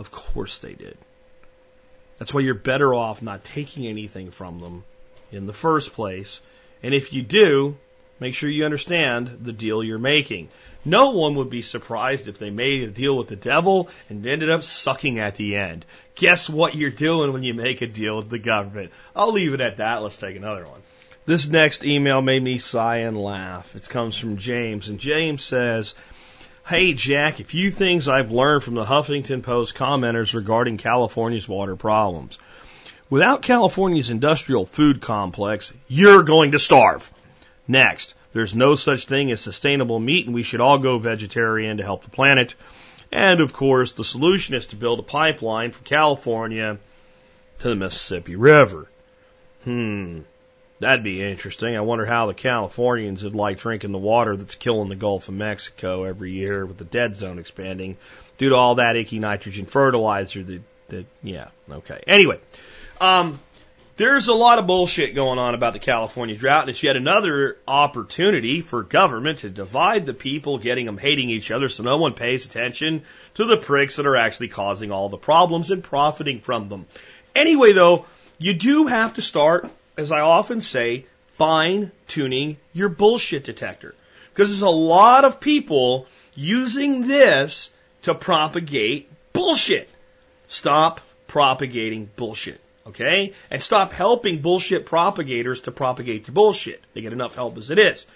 Of 0.00 0.10
course 0.10 0.58
they 0.58 0.72
did. 0.72 0.98
That's 2.16 2.34
why 2.34 2.40
you're 2.40 2.54
better 2.54 2.92
off 2.92 3.22
not 3.22 3.44
taking 3.44 3.86
anything 3.86 4.32
from 4.32 4.58
them 4.58 4.82
in 5.30 5.46
the 5.46 5.52
first 5.52 5.92
place. 5.92 6.40
And 6.82 6.92
if 6.92 7.12
you 7.12 7.22
do, 7.22 7.76
make 8.18 8.34
sure 8.34 8.50
you 8.50 8.64
understand 8.64 9.38
the 9.44 9.52
deal 9.52 9.84
you're 9.84 9.98
making. 9.98 10.48
No 10.84 11.10
one 11.10 11.36
would 11.36 11.48
be 11.48 11.62
surprised 11.62 12.26
if 12.26 12.40
they 12.40 12.50
made 12.50 12.82
a 12.82 12.90
deal 12.90 13.16
with 13.16 13.28
the 13.28 13.36
devil 13.36 13.88
and 14.08 14.26
ended 14.26 14.50
up 14.50 14.64
sucking 14.64 15.20
at 15.20 15.36
the 15.36 15.54
end. 15.54 15.84
Guess 16.16 16.50
what 16.50 16.74
you're 16.74 16.90
doing 16.90 17.32
when 17.32 17.44
you 17.44 17.54
make 17.54 17.82
a 17.82 17.86
deal 17.86 18.16
with 18.16 18.30
the 18.30 18.40
government? 18.40 18.90
I'll 19.14 19.30
leave 19.30 19.54
it 19.54 19.60
at 19.60 19.76
that. 19.76 20.02
Let's 20.02 20.16
take 20.16 20.34
another 20.34 20.66
one. 20.66 20.82
This 21.28 21.46
next 21.46 21.84
email 21.84 22.22
made 22.22 22.42
me 22.42 22.56
sigh 22.56 23.00
and 23.00 23.14
laugh. 23.14 23.76
It 23.76 23.86
comes 23.86 24.16
from 24.16 24.38
James, 24.38 24.88
and 24.88 24.98
James 24.98 25.44
says, 25.44 25.94
Hey 26.66 26.94
Jack, 26.94 27.38
a 27.38 27.44
few 27.44 27.70
things 27.70 28.08
I've 28.08 28.30
learned 28.30 28.62
from 28.62 28.76
the 28.76 28.86
Huffington 28.86 29.42
Post 29.42 29.74
commenters 29.74 30.32
regarding 30.32 30.78
California's 30.78 31.46
water 31.46 31.76
problems. 31.76 32.38
Without 33.10 33.42
California's 33.42 34.08
industrial 34.08 34.64
food 34.64 35.02
complex, 35.02 35.70
you're 35.86 36.22
going 36.22 36.52
to 36.52 36.58
starve. 36.58 37.10
Next, 37.66 38.14
there's 38.32 38.56
no 38.56 38.74
such 38.74 39.04
thing 39.04 39.30
as 39.30 39.42
sustainable 39.42 40.00
meat 40.00 40.24
and 40.24 40.34
we 40.34 40.42
should 40.42 40.62
all 40.62 40.78
go 40.78 40.96
vegetarian 40.98 41.76
to 41.76 41.84
help 41.84 42.04
the 42.04 42.10
planet. 42.10 42.54
And 43.12 43.42
of 43.42 43.52
course, 43.52 43.92
the 43.92 44.02
solution 44.02 44.54
is 44.54 44.68
to 44.68 44.76
build 44.76 44.98
a 44.98 45.02
pipeline 45.02 45.72
from 45.72 45.84
California 45.84 46.78
to 47.58 47.68
the 47.68 47.76
Mississippi 47.76 48.34
River. 48.34 48.88
Hmm. 49.64 50.20
That'd 50.80 51.02
be 51.02 51.22
interesting. 51.22 51.76
I 51.76 51.80
wonder 51.80 52.06
how 52.06 52.26
the 52.26 52.34
Californians 52.34 53.24
would 53.24 53.34
like 53.34 53.58
drinking 53.58 53.92
the 53.92 53.98
water 53.98 54.36
that's 54.36 54.54
killing 54.54 54.88
the 54.88 54.96
Gulf 54.96 55.28
of 55.28 55.34
Mexico 55.34 56.04
every 56.04 56.32
year 56.32 56.64
with 56.64 56.78
the 56.78 56.84
dead 56.84 57.16
zone 57.16 57.38
expanding 57.38 57.96
due 58.38 58.50
to 58.50 58.54
all 58.54 58.76
that 58.76 58.96
icky 58.96 59.18
nitrogen 59.18 59.66
fertilizer 59.66 60.42
that 60.44 60.62
That, 60.88 61.06
yeah, 61.22 61.48
okay. 61.70 62.02
Anyway, 62.06 62.40
um, 63.00 63.38
there's 63.96 64.28
a 64.28 64.34
lot 64.34 64.58
of 64.58 64.66
bullshit 64.66 65.14
going 65.14 65.38
on 65.38 65.54
about 65.54 65.72
the 65.72 65.78
California 65.80 66.36
drought, 66.36 66.62
and 66.62 66.70
it's 66.70 66.82
yet 66.82 66.96
another 66.96 67.58
opportunity 67.66 68.62
for 68.62 68.82
government 68.82 69.40
to 69.40 69.50
divide 69.50 70.06
the 70.06 70.14
people, 70.14 70.58
getting 70.58 70.86
them 70.86 70.96
hating 70.96 71.30
each 71.30 71.50
other 71.50 71.68
so 71.68 71.82
no 71.82 71.98
one 71.98 72.14
pays 72.14 72.46
attention 72.46 73.02
to 73.34 73.44
the 73.44 73.56
pricks 73.56 73.96
that 73.96 74.06
are 74.06 74.16
actually 74.16 74.48
causing 74.48 74.92
all 74.92 75.08
the 75.08 75.18
problems 75.18 75.70
and 75.70 75.82
profiting 75.82 76.38
from 76.40 76.68
them. 76.68 76.86
Anyway, 77.34 77.72
though, 77.72 78.06
you 78.38 78.54
do 78.54 78.86
have 78.86 79.14
to 79.14 79.22
start, 79.22 79.68
as 79.98 80.12
I 80.12 80.20
often 80.20 80.60
say, 80.60 81.04
fine 81.34 81.90
tuning 82.06 82.56
your 82.72 82.88
bullshit 82.88 83.42
detector. 83.44 83.96
Because 84.32 84.48
there's 84.48 84.62
a 84.62 84.70
lot 84.70 85.24
of 85.24 85.40
people 85.40 86.06
using 86.36 87.08
this 87.08 87.70
to 88.02 88.14
propagate 88.14 89.10
bullshit. 89.32 89.90
Stop 90.46 91.00
propagating 91.26 92.08
bullshit. 92.14 92.60
Okay? 92.86 93.34
And 93.50 93.60
stop 93.60 93.92
helping 93.92 94.40
bullshit 94.40 94.86
propagators 94.86 95.62
to 95.62 95.72
propagate 95.72 96.24
the 96.26 96.32
bullshit. 96.32 96.80
They 96.94 97.00
get 97.00 97.12
enough 97.12 97.34
help 97.34 97.58
as 97.58 97.70
it 97.70 97.80
is. 97.80 98.06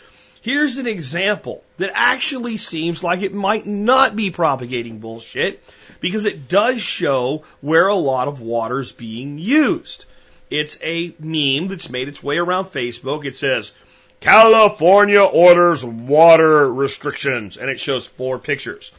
Here's 0.41 0.79
an 0.79 0.87
example 0.87 1.65
that 1.79 1.91
actually 1.95 2.59
seems 2.59 3.03
like 3.03 3.23
it 3.23 3.35
might 3.35 3.67
not 3.67 4.15
be 4.15 4.31
propagating 4.31 5.01
bullshit 5.01 5.63
because 6.01 6.27
it 6.27 6.49
does 6.49 6.81
show 6.81 7.45
where 7.61 7.89
a 7.89 7.95
lot 7.95 8.29
of 8.29 8.41
water 8.41 8.79
is 8.79 8.93
being 8.93 9.39
used. 9.39 10.05
It's 10.53 10.79
a 10.83 11.15
meme 11.19 11.69
that's 11.69 11.89
made 11.89 12.09
its 12.09 12.23
way 12.23 12.37
around 12.37 12.67
Facebook. 12.67 13.25
It 13.25 13.35
says, 13.35 13.73
California 14.21 15.23
orders 15.23 15.83
water 15.83 16.71
restrictions, 16.71 17.57
and 17.57 17.71
it 17.71 17.81
shows 17.81 18.07
four 18.07 18.39
pictures. 18.39 18.93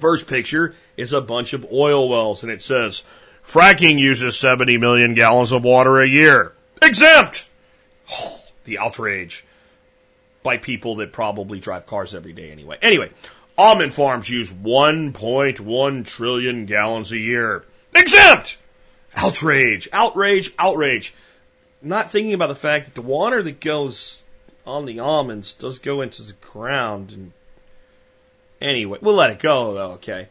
First 0.00 0.26
picture 0.26 0.74
is 0.96 1.12
a 1.12 1.20
bunch 1.20 1.52
of 1.52 1.64
oil 1.72 2.08
wells, 2.08 2.42
and 2.42 2.50
it 2.50 2.60
says, 2.60 3.04
Fracking 3.46 4.00
uses 4.00 4.36
70 4.36 4.78
million 4.78 5.14
gallons 5.14 5.52
of 5.52 5.62
water 5.62 6.02
a 6.02 6.08
year. 6.08 6.52
Exempt! 6.82 7.48
Oh, 8.10 8.40
the 8.64 8.78
outrage 8.78 9.44
by 10.42 10.56
people 10.56 10.96
that 10.96 11.12
probably 11.12 11.60
drive 11.60 11.86
cars 11.86 12.16
every 12.16 12.32
day 12.32 12.50
anyway. 12.50 12.78
Anyway, 12.82 13.10
almond 13.56 13.94
farms 13.94 14.28
use 14.28 14.50
1.1 14.50 16.04
trillion 16.04 16.66
gallons 16.66 17.12
a 17.12 17.18
year. 17.18 17.64
Exempt! 17.94 18.58
Outrage, 19.16 19.88
outrage, 19.92 20.52
outrage. 20.58 21.14
Not 21.82 22.10
thinking 22.10 22.34
about 22.34 22.48
the 22.48 22.54
fact 22.54 22.86
that 22.86 22.94
the 22.94 23.02
water 23.02 23.42
that 23.42 23.60
goes 23.60 24.24
on 24.66 24.86
the 24.86 25.00
almonds 25.00 25.52
does 25.54 25.78
go 25.78 26.00
into 26.00 26.22
the 26.22 26.32
ground 26.34 27.12
and 27.12 27.32
anyway, 28.60 28.98
we'll 29.00 29.14
let 29.14 29.30
it 29.30 29.38
go 29.38 29.74
though, 29.74 29.92
okay. 29.92 30.28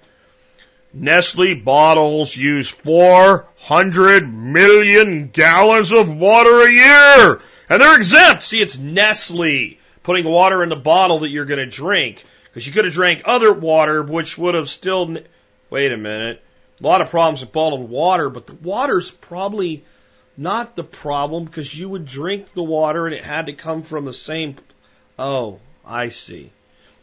Nestle 0.93 1.55
bottles 1.55 2.35
use 2.35 2.69
400 2.69 4.31
million 4.31 5.29
gallons 5.29 5.91
of 5.91 6.15
water 6.15 6.67
a 6.67 6.71
year. 6.71 7.41
And 7.67 7.81
they're 7.81 7.97
exempt. 7.97 8.43
See, 8.43 8.61
it's 8.61 8.77
Nestle 8.77 9.79
putting 10.03 10.25
water 10.25 10.61
in 10.61 10.69
the 10.69 10.75
bottle 10.75 11.19
that 11.19 11.29
you're 11.29 11.45
going 11.45 11.59
to 11.59 11.65
drink. 11.65 12.23
Because 12.45 12.67
you 12.67 12.73
could 12.73 12.85
have 12.85 12.93
drank 12.93 13.23
other 13.25 13.51
water, 13.51 14.03
which 14.03 14.37
would 14.37 14.53
have 14.53 14.69
still. 14.69 15.17
Wait 15.71 15.91
a 15.91 15.97
minute. 15.97 16.42
A 16.79 16.83
lot 16.83 17.01
of 17.01 17.09
problems 17.09 17.41
with 17.41 17.51
bottled 17.51 17.89
water, 17.89 18.29
but 18.29 18.47
the 18.47 18.55
water's 18.55 19.11
probably 19.11 19.83
not 20.35 20.75
the 20.75 20.83
problem 20.83 21.45
because 21.45 21.77
you 21.77 21.89
would 21.89 22.05
drink 22.05 22.53
the 22.53 22.63
water 22.63 23.05
and 23.05 23.15
it 23.15 23.23
had 23.23 23.45
to 23.45 23.53
come 23.53 23.83
from 23.83 24.05
the 24.05 24.13
same. 24.13 24.55
Oh, 25.17 25.59
I 25.85 26.09
see. 26.09 26.51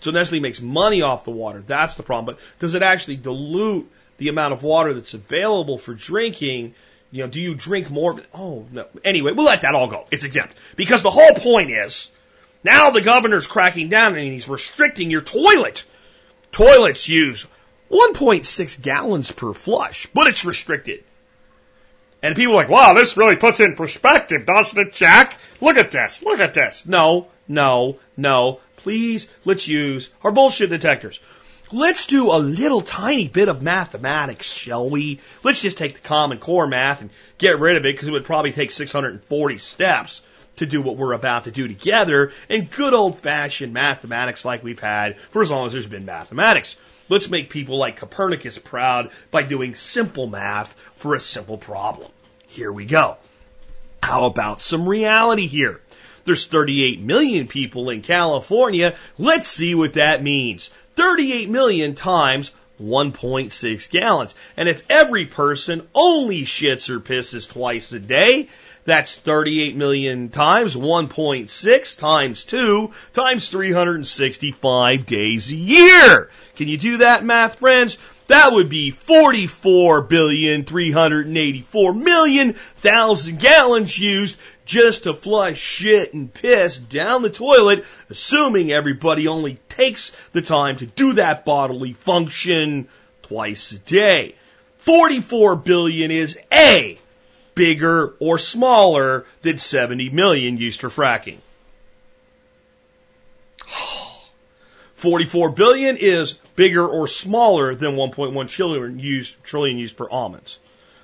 So 0.01 0.11
Nestle 0.11 0.41
makes 0.41 0.61
money 0.61 1.03
off 1.03 1.25
the 1.25 1.31
water. 1.31 1.63
That's 1.63 1.95
the 1.95 2.03
problem. 2.03 2.35
But 2.35 2.45
does 2.59 2.75
it 2.75 2.83
actually 2.83 3.17
dilute 3.17 3.91
the 4.17 4.29
amount 4.29 4.55
of 4.55 4.63
water 4.63 4.95
that's 4.95 5.15
available 5.15 5.79
for 5.79 5.95
drinking? 5.95 6.75
You 7.11 7.25
know, 7.25 7.29
do 7.29 7.41
you 7.41 7.55
drink 7.55 7.91
more? 7.91 8.21
Oh, 8.35 8.67
no. 8.73 8.87
Anyway, 9.05 9.33
we'll 9.33 9.47
let 9.47 9.63
that 9.63 9.75
all 9.75 9.89
go. 9.89 10.07
It's 10.11 10.25
exempt. 10.25 10.55
Because 10.77 11.03
the 11.03 11.11
whole 11.11 11.35
point 11.35 11.71
is, 11.71 12.11
now 12.65 12.91
the 12.91 13.01
governor's 13.01 13.47
cracking 13.47 13.89
down 13.89 14.17
and 14.17 14.33
he's 14.33 14.49
restricting 14.49 15.11
your 15.11 15.23
toilet. 15.23 15.85
Toilets 16.53 17.09
use 17.09 17.47
1.6 17.91 18.83
gallons 18.83 19.33
per 19.33 19.53
flush, 19.53 20.07
but 20.15 20.27
it's 20.27 20.45
restricted. 20.45 21.05
And 22.23 22.37
people 22.37 22.53
are 22.53 22.57
like, 22.57 22.69
wow, 22.69 22.93
this 22.93 23.17
really 23.17 23.37
puts 23.37 23.61
in 23.61 23.77
perspective, 23.77 24.47
doesn't 24.47 24.79
it, 24.79 24.93
Jack? 24.93 25.39
Look 25.61 25.77
at 25.77 25.91
this. 25.91 26.23
Look 26.23 26.41
at 26.41 26.55
this. 26.55 26.87
No, 26.87 27.29
no, 27.49 27.99
no. 28.17 28.61
Please, 28.77 29.27
let's 29.45 29.67
use 29.67 30.11
our 30.23 30.31
bullshit 30.31 30.71
detectors. 30.71 31.21
Let's 31.73 32.07
do 32.07 32.33
a 32.33 32.39
little 32.39 32.83
tiny 32.83 33.29
bit 33.29 33.49
of 33.49 33.63
mathematics, 33.63 34.53
shall 34.53 34.91
we? 34.91 35.21
Let's 35.43 35.63
just 35.63 35.79
take 35.79 35.95
the 35.95 36.09
common 36.09 36.39
core 36.39 36.67
math 36.67 37.01
and 37.01 37.11
get 37.39 37.61
rid 37.61 37.77
of 37.77 37.87
it 37.87 37.95
because 37.95 38.09
it 38.09 38.13
would 38.13 38.25
probably 38.25 38.53
take 38.53 38.71
640 38.71 39.59
steps 39.59 40.23
to 40.57 40.67
do 40.67 40.83
what 40.83 40.97
we're 40.97 41.13
about 41.13 41.45
to 41.45 41.51
do 41.51 41.69
together 41.69 42.33
in 42.49 42.67
good 42.67 42.93
old 42.93 43.19
fashioned 43.21 43.73
mathematics 43.73 44.45
like 44.45 44.65
we've 44.65 44.81
had 44.81 45.19
for 45.31 45.43
as 45.43 45.51
long 45.51 45.67
as 45.67 45.73
there's 45.73 45.87
been 45.87 46.05
mathematics. 46.05 46.77
Let's 47.11 47.29
make 47.29 47.51
people 47.51 47.77
like 47.77 47.97
Copernicus 47.97 48.57
proud 48.57 49.11
by 49.33 49.43
doing 49.43 49.75
simple 49.75 50.29
math 50.29 50.75
for 50.95 51.17
a 51.17 51.21
simple 51.21 51.59
problem. 51.59 52.09
Here 52.47 52.73
we 52.73 52.85
go. 52.87 53.17
How 54.01 54.27
about 54.27 54.61
some 54.61 54.89
reality 54.89 55.49
here? 55.49 55.81
There's 56.25 56.47
38 56.47 57.01
million 57.01 57.49
people 57.49 57.91
in 57.91 58.03
California. 58.03 58.95
Let's 59.19 59.49
see 59.49 59.75
what 59.75 59.95
that 59.95 60.23
means. 60.23 60.71
38 60.95 61.51
million 61.51 61.97
times 61.97 62.53
1.6 62.81 63.91
gallons. 63.91 64.35
And 64.57 64.69
if 64.69 64.85
every 64.89 65.27
person 65.27 65.89
only 65.93 66.43
shits 66.43 66.91
or 66.91 67.01
pisses 67.01 67.51
twice 67.51 67.91
a 67.91 67.99
day, 67.99 68.49
that's 68.85 69.17
38 69.19 69.77
million 69.77 70.29
times 70.29 70.75
1.6 70.75 71.99
times 71.99 72.45
2 72.45 72.91
times 73.13 73.49
365 73.49 75.07
days 75.07 75.51
a 75.51 75.57
year. 75.57 76.31
Can 76.57 76.69
you 76.69 76.79
do 76.79 76.97
that 76.99 77.25
math, 77.25 77.59
friends? 77.59 77.99
That 78.29 78.53
would 78.53 78.69
be 78.69 78.93
44 78.93 80.03
billion 80.03 80.65
384 80.65 81.95
million 81.95 82.53
thousand 82.53 83.41
gallons 83.41 83.99
used 83.99 84.39
just 84.65 85.03
to 85.03 85.15
flush 85.15 85.59
shit 85.59 86.15
and 86.15 86.33
piss 86.33 86.79
down 86.79 87.23
the 87.23 87.31
toilet, 87.31 87.85
assuming 88.09 88.71
everybody 88.71 89.27
only 89.27 89.59
takes 89.69 90.13
the 90.31 90.43
time 90.43 90.77
to 90.77 90.87
do 90.87 91.15
that 91.15 91.45
bodily 91.45 91.93
function 91.93 92.87
twice 93.23 93.73
a 93.73 93.79
day. 93.81 94.37
44 94.79 95.57
billion 95.57 96.13
is 96.13 96.39
A, 96.53 97.00
bigger 97.61 98.15
or 98.21 98.39
smaller 98.39 99.27
than 99.43 99.59
70 99.59 100.09
million 100.09 100.57
used 100.57 100.81
for 100.81 100.89
fracking. 100.89 101.37
44 104.95 105.51
billion 105.51 105.99
is 105.99 106.39
bigger 106.57 106.89
or 106.89 107.07
smaller 107.07 107.75
than 107.75 107.97
1.1 107.97 108.49
trillion 108.49 108.99
used, 108.99 109.37
trillion 109.45 109.77
used 109.77 109.95
per 109.95 110.09
almonds. 110.09 110.59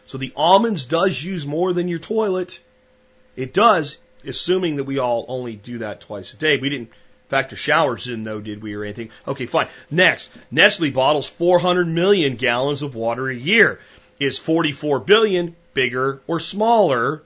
So 0.07 0.17
the 0.17 0.33
almonds 0.35 0.87
does 0.87 1.23
use 1.23 1.45
more 1.45 1.75
than 1.75 1.89
your 1.89 1.99
toilet. 1.99 2.59
It 3.37 3.53
does, 3.53 3.99
assuming 4.27 4.77
that 4.77 4.85
we 4.85 4.99
all 4.99 5.27
only 5.29 5.57
do 5.57 5.81
that 5.81 6.01
twice 6.01 6.33
a 6.33 6.39
day. 6.39 6.57
We 6.57 6.71
didn't 6.71 6.89
factor 7.29 7.57
showers 7.57 8.09
in 8.09 8.25
though, 8.25 8.41
did 8.41 8.63
we, 8.63 8.73
or 8.73 8.83
anything? 8.83 9.11
Okay, 9.29 9.45
fine. 9.45 9.69
Next, 9.91 10.31
Nestle 10.51 10.91
bottles 10.91 11.29
400 11.29 11.87
million 11.87 12.37
gallons 12.37 12.81
of 12.81 12.95
water 12.95 13.29
a 13.29 13.37
year. 13.37 13.79
Is 14.19 14.39
44 14.39 15.01
billion 15.01 15.55
bigger 15.77 16.21
or 16.27 16.41
smaller 16.41 17.23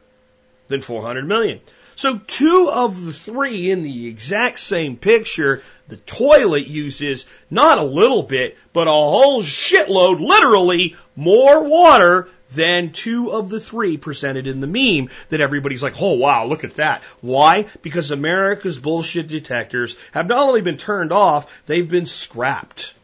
than 0.68 0.82
400 0.82 1.26
million? 1.26 1.60
So 2.00 2.18
two 2.18 2.70
of 2.72 3.04
the 3.04 3.12
three 3.12 3.70
in 3.70 3.82
the 3.82 4.08
exact 4.08 4.58
same 4.60 4.96
picture, 4.96 5.62
the 5.88 5.98
toilet 5.98 6.66
uses 6.66 7.26
not 7.50 7.76
a 7.76 7.84
little 7.84 8.22
bit, 8.22 8.56
but 8.72 8.88
a 8.88 8.90
whole 8.90 9.42
shitload, 9.42 10.18
literally 10.18 10.96
more 11.14 11.62
water 11.62 12.28
than 12.54 12.92
two 12.92 13.30
of 13.32 13.50
the 13.50 13.60
three 13.60 13.98
presented 13.98 14.46
in 14.46 14.62
the 14.62 14.66
meme 14.66 15.10
that 15.28 15.42
everybody's 15.42 15.82
like, 15.82 16.00
oh 16.00 16.14
wow, 16.14 16.46
look 16.46 16.64
at 16.64 16.76
that. 16.76 17.02
Why? 17.20 17.66
Because 17.82 18.10
America's 18.10 18.78
bullshit 18.78 19.28
detectors 19.28 19.94
have 20.12 20.26
not 20.26 20.48
only 20.48 20.62
been 20.62 20.78
turned 20.78 21.12
off, 21.12 21.52
they've 21.66 21.88
been 21.88 22.06
scrapped. 22.06 22.94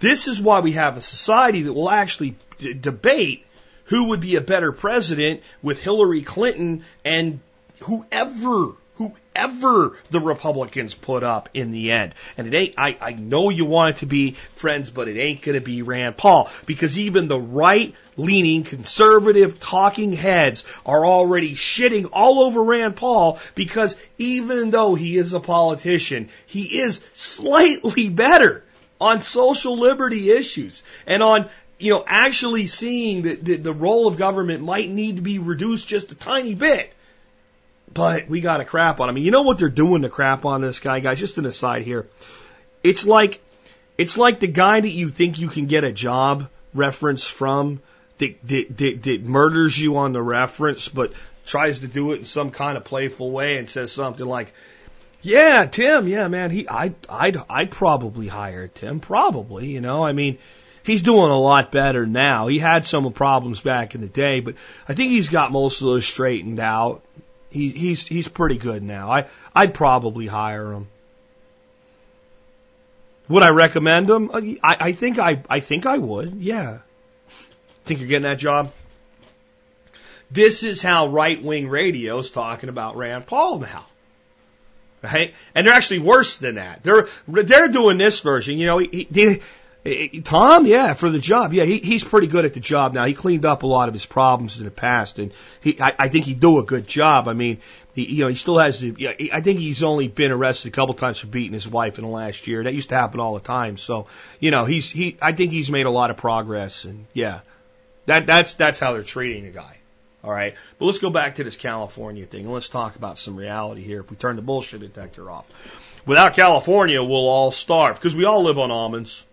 This 0.00 0.26
is 0.26 0.40
why 0.40 0.60
we 0.60 0.72
have 0.72 0.96
a 0.96 1.00
society 1.00 1.62
that 1.62 1.72
will 1.72 1.90
actually 1.90 2.36
d- 2.58 2.74
debate 2.74 3.46
who 3.88 4.04
would 4.04 4.20
be 4.20 4.36
a 4.36 4.40
better 4.40 4.72
president 4.72 5.42
with 5.62 5.82
Hillary 5.82 6.22
Clinton 6.22 6.84
and 7.04 7.40
whoever, 7.80 8.72
whoever 8.96 9.96
the 10.10 10.20
Republicans 10.20 10.94
put 10.94 11.22
up 11.22 11.48
in 11.54 11.72
the 11.72 11.92
end. 11.92 12.14
And 12.36 12.46
it 12.46 12.54
ain't, 12.54 12.74
I, 12.76 12.98
I 13.00 13.12
know 13.12 13.50
you 13.50 13.64
want 13.64 13.96
it 13.96 13.98
to 14.00 14.06
be 14.06 14.32
friends, 14.54 14.90
but 14.90 15.08
it 15.08 15.18
ain't 15.18 15.40
gonna 15.42 15.60
be 15.60 15.82
Rand 15.82 16.16
Paul. 16.16 16.50
Because 16.66 16.98
even 16.98 17.28
the 17.28 17.40
right 17.40 17.94
leaning 18.16 18.64
conservative 18.64 19.58
talking 19.58 20.12
heads 20.12 20.64
are 20.84 21.06
already 21.06 21.54
shitting 21.54 22.10
all 22.12 22.40
over 22.40 22.62
Rand 22.62 22.96
Paul 22.96 23.38
because 23.54 23.96
even 24.18 24.70
though 24.70 24.96
he 24.96 25.16
is 25.16 25.32
a 25.32 25.40
politician, 25.40 26.28
he 26.46 26.80
is 26.80 27.00
slightly 27.14 28.08
better 28.08 28.64
on 29.00 29.22
social 29.22 29.78
liberty 29.78 30.30
issues 30.30 30.82
and 31.06 31.22
on 31.22 31.48
you 31.78 31.92
know, 31.92 32.04
actually 32.06 32.66
seeing 32.66 33.22
that 33.22 33.44
the, 33.44 33.56
the 33.56 33.72
role 33.72 34.08
of 34.08 34.16
government 34.16 34.62
might 34.62 34.90
need 34.90 35.16
to 35.16 35.22
be 35.22 35.38
reduced 35.38 35.86
just 35.86 36.10
a 36.12 36.14
tiny 36.14 36.54
bit. 36.54 36.92
But 37.92 38.28
we 38.28 38.40
got 38.40 38.58
to 38.58 38.64
crap 38.64 39.00
on 39.00 39.08
him. 39.08 39.16
You 39.16 39.30
know 39.30 39.42
what 39.42 39.58
they're 39.58 39.68
doing 39.68 40.02
to 40.02 40.10
crap 40.10 40.44
on 40.44 40.60
this 40.60 40.80
guy, 40.80 41.00
guys? 41.00 41.18
Just 41.18 41.38
an 41.38 41.46
aside 41.46 41.82
here. 41.82 42.06
It's 42.82 43.06
like, 43.06 43.40
it's 43.96 44.18
like 44.18 44.40
the 44.40 44.46
guy 44.46 44.80
that 44.80 44.88
you 44.88 45.08
think 45.08 45.38
you 45.38 45.48
can 45.48 45.66
get 45.66 45.84
a 45.84 45.92
job 45.92 46.48
reference 46.74 47.26
from 47.26 47.80
that, 48.18 48.36
that, 48.48 48.76
that, 48.76 49.02
that 49.04 49.22
murders 49.22 49.78
you 49.78 49.96
on 49.96 50.12
the 50.12 50.22
reference, 50.22 50.88
but 50.88 51.12
tries 51.46 51.80
to 51.80 51.88
do 51.88 52.12
it 52.12 52.18
in 52.18 52.24
some 52.24 52.50
kind 52.50 52.76
of 52.76 52.84
playful 52.84 53.30
way 53.30 53.56
and 53.56 53.70
says 53.70 53.90
something 53.90 54.26
like, 54.26 54.52
yeah, 55.22 55.66
Tim, 55.66 56.06
yeah, 56.06 56.28
man, 56.28 56.50
he, 56.50 56.68
I, 56.68 56.94
I'd, 57.08 57.38
I'd 57.48 57.70
probably 57.70 58.28
hire 58.28 58.68
Tim, 58.68 59.00
probably, 59.00 59.68
you 59.68 59.80
know, 59.80 60.04
I 60.04 60.12
mean, 60.12 60.38
he's 60.88 61.02
doing 61.02 61.30
a 61.30 61.38
lot 61.38 61.70
better 61.70 62.06
now. 62.06 62.48
He 62.48 62.58
had 62.58 62.86
some 62.86 63.12
problems 63.12 63.60
back 63.60 63.94
in 63.94 64.00
the 64.00 64.08
day, 64.08 64.40
but 64.40 64.54
I 64.88 64.94
think 64.94 65.10
he's 65.10 65.28
got 65.28 65.52
most 65.52 65.80
of 65.80 65.86
those 65.86 66.06
straightened 66.06 66.58
out. 66.58 67.02
He, 67.50 67.70
he's, 67.70 68.06
he's 68.06 68.26
pretty 68.26 68.56
good 68.56 68.82
now. 68.82 69.10
I, 69.10 69.26
I'd 69.54 69.74
probably 69.74 70.26
hire 70.26 70.72
him. 70.72 70.88
Would 73.28 73.42
I 73.42 73.50
recommend 73.50 74.08
him? 74.08 74.30
Uh, 74.30 74.40
I, 74.62 74.76
I 74.80 74.92
think 74.92 75.18
I, 75.18 75.42
I 75.48 75.60
think 75.60 75.84
I 75.84 75.98
would. 75.98 76.36
Yeah. 76.36 76.78
Think 77.84 78.00
you're 78.00 78.08
getting 78.08 78.22
that 78.22 78.38
job? 78.38 78.72
This 80.30 80.62
is 80.62 80.82
how 80.82 81.08
right 81.08 81.42
wing 81.42 81.68
radio 81.68 82.18
is 82.18 82.30
talking 82.30 82.68
about 82.68 82.96
Rand 82.96 83.26
Paul 83.26 83.58
now. 83.58 83.84
Right? 85.02 85.34
And 85.54 85.66
they're 85.66 85.74
actually 85.74 86.00
worse 86.00 86.38
than 86.38 86.56
that. 86.56 86.82
They're, 86.82 87.08
they're 87.26 87.68
doing 87.68 87.98
this 87.98 88.20
version. 88.20 88.58
You 88.58 88.66
know, 88.66 88.78
he, 88.78 89.06
he, 89.12 89.42
Eh, 89.84 90.08
eh, 90.12 90.20
Tom, 90.24 90.66
yeah, 90.66 90.94
for 90.94 91.10
the 91.10 91.18
job. 91.18 91.52
Yeah, 91.52 91.64
he, 91.64 91.78
he's 91.78 92.04
pretty 92.04 92.26
good 92.26 92.44
at 92.44 92.54
the 92.54 92.60
job 92.60 92.94
now. 92.94 93.04
He 93.04 93.14
cleaned 93.14 93.46
up 93.46 93.62
a 93.62 93.66
lot 93.66 93.88
of 93.88 93.94
his 93.94 94.06
problems 94.06 94.58
in 94.58 94.64
the 94.64 94.70
past 94.70 95.18
and 95.18 95.32
he, 95.60 95.80
I, 95.80 95.94
I 95.98 96.08
think 96.08 96.24
he'd 96.24 96.40
do 96.40 96.58
a 96.58 96.64
good 96.64 96.86
job. 96.86 97.28
I 97.28 97.32
mean, 97.32 97.58
he, 97.94 98.06
you 98.06 98.24
know, 98.24 98.28
he 98.28 98.34
still 98.34 98.58
has 98.58 98.80
to, 98.80 98.94
I 99.32 99.40
think 99.40 99.60
he's 99.60 99.82
only 99.82 100.08
been 100.08 100.30
arrested 100.30 100.68
a 100.68 100.72
couple 100.72 100.94
times 100.94 101.18
for 101.18 101.26
beating 101.26 101.52
his 101.52 101.68
wife 101.68 101.98
in 101.98 102.04
the 102.04 102.10
last 102.10 102.46
year. 102.46 102.64
That 102.64 102.74
used 102.74 102.90
to 102.90 102.96
happen 102.96 103.20
all 103.20 103.34
the 103.34 103.40
time. 103.40 103.76
So, 103.76 104.06
you 104.40 104.50
know, 104.50 104.64
he's, 104.64 104.90
he, 104.90 105.16
I 105.22 105.32
think 105.32 105.52
he's 105.52 105.70
made 105.70 105.86
a 105.86 105.90
lot 105.90 106.10
of 106.10 106.16
progress 106.16 106.84
and 106.84 107.06
yeah, 107.12 107.40
that, 108.06 108.26
that's, 108.26 108.54
that's 108.54 108.80
how 108.80 108.92
they're 108.92 109.02
treating 109.02 109.44
the 109.44 109.50
guy. 109.50 109.78
All 110.24 110.32
right. 110.32 110.54
But 110.78 110.86
let's 110.86 110.98
go 110.98 111.10
back 111.10 111.36
to 111.36 111.44
this 111.44 111.56
California 111.56 112.26
thing 112.26 112.44
and 112.44 112.52
let's 112.52 112.68
talk 112.68 112.96
about 112.96 113.18
some 113.18 113.36
reality 113.36 113.82
here. 113.82 114.00
If 114.00 114.10
we 114.10 114.16
turn 114.16 114.36
the 114.36 114.42
bullshit 114.42 114.80
detector 114.80 115.30
off, 115.30 115.48
without 116.04 116.34
California, 116.34 117.02
we'll 117.02 117.28
all 117.28 117.52
starve 117.52 117.96
because 117.96 118.16
we 118.16 118.24
all 118.24 118.42
live 118.42 118.58
on 118.58 118.70
almonds, 118.70 119.24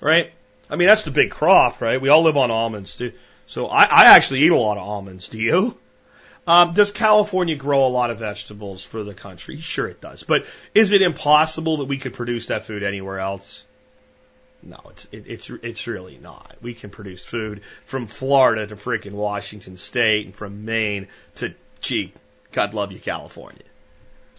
right? 0.00 0.32
I 0.68 0.76
mean, 0.76 0.88
that's 0.88 1.04
the 1.04 1.10
big 1.10 1.30
crop, 1.30 1.80
right? 1.80 2.00
We 2.00 2.08
all 2.08 2.22
live 2.22 2.36
on 2.36 2.50
almonds. 2.50 2.96
Too. 2.96 3.12
So 3.46 3.66
I, 3.66 3.84
I 3.84 4.04
actually 4.16 4.42
eat 4.42 4.52
a 4.52 4.56
lot 4.56 4.78
of 4.78 4.84
almonds. 4.84 5.28
Do 5.28 5.38
you? 5.38 5.76
Um, 6.46 6.72
does 6.72 6.90
California 6.90 7.56
grow 7.56 7.86
a 7.86 7.88
lot 7.88 8.10
of 8.10 8.18
vegetables 8.18 8.82
for 8.84 9.04
the 9.04 9.14
country? 9.14 9.56
Sure, 9.58 9.86
it 9.86 10.00
does. 10.00 10.22
But 10.22 10.46
is 10.74 10.92
it 10.92 11.02
impossible 11.02 11.78
that 11.78 11.84
we 11.84 11.98
could 11.98 12.14
produce 12.14 12.46
that 12.46 12.64
food 12.64 12.82
anywhere 12.82 13.20
else? 13.20 13.64
No, 14.62 14.78
it's 14.90 15.08
it, 15.10 15.24
it's 15.26 15.50
it's 15.62 15.86
really 15.86 16.18
not. 16.18 16.56
We 16.60 16.74
can 16.74 16.90
produce 16.90 17.24
food 17.24 17.62
from 17.84 18.06
Florida 18.06 18.66
to 18.66 18.76
freaking 18.76 19.12
Washington 19.12 19.76
State 19.76 20.26
and 20.26 20.34
from 20.34 20.64
Maine 20.64 21.08
to 21.36 21.54
gee, 21.80 22.12
God 22.52 22.74
love 22.74 22.92
you, 22.92 22.98
California. 22.98 23.62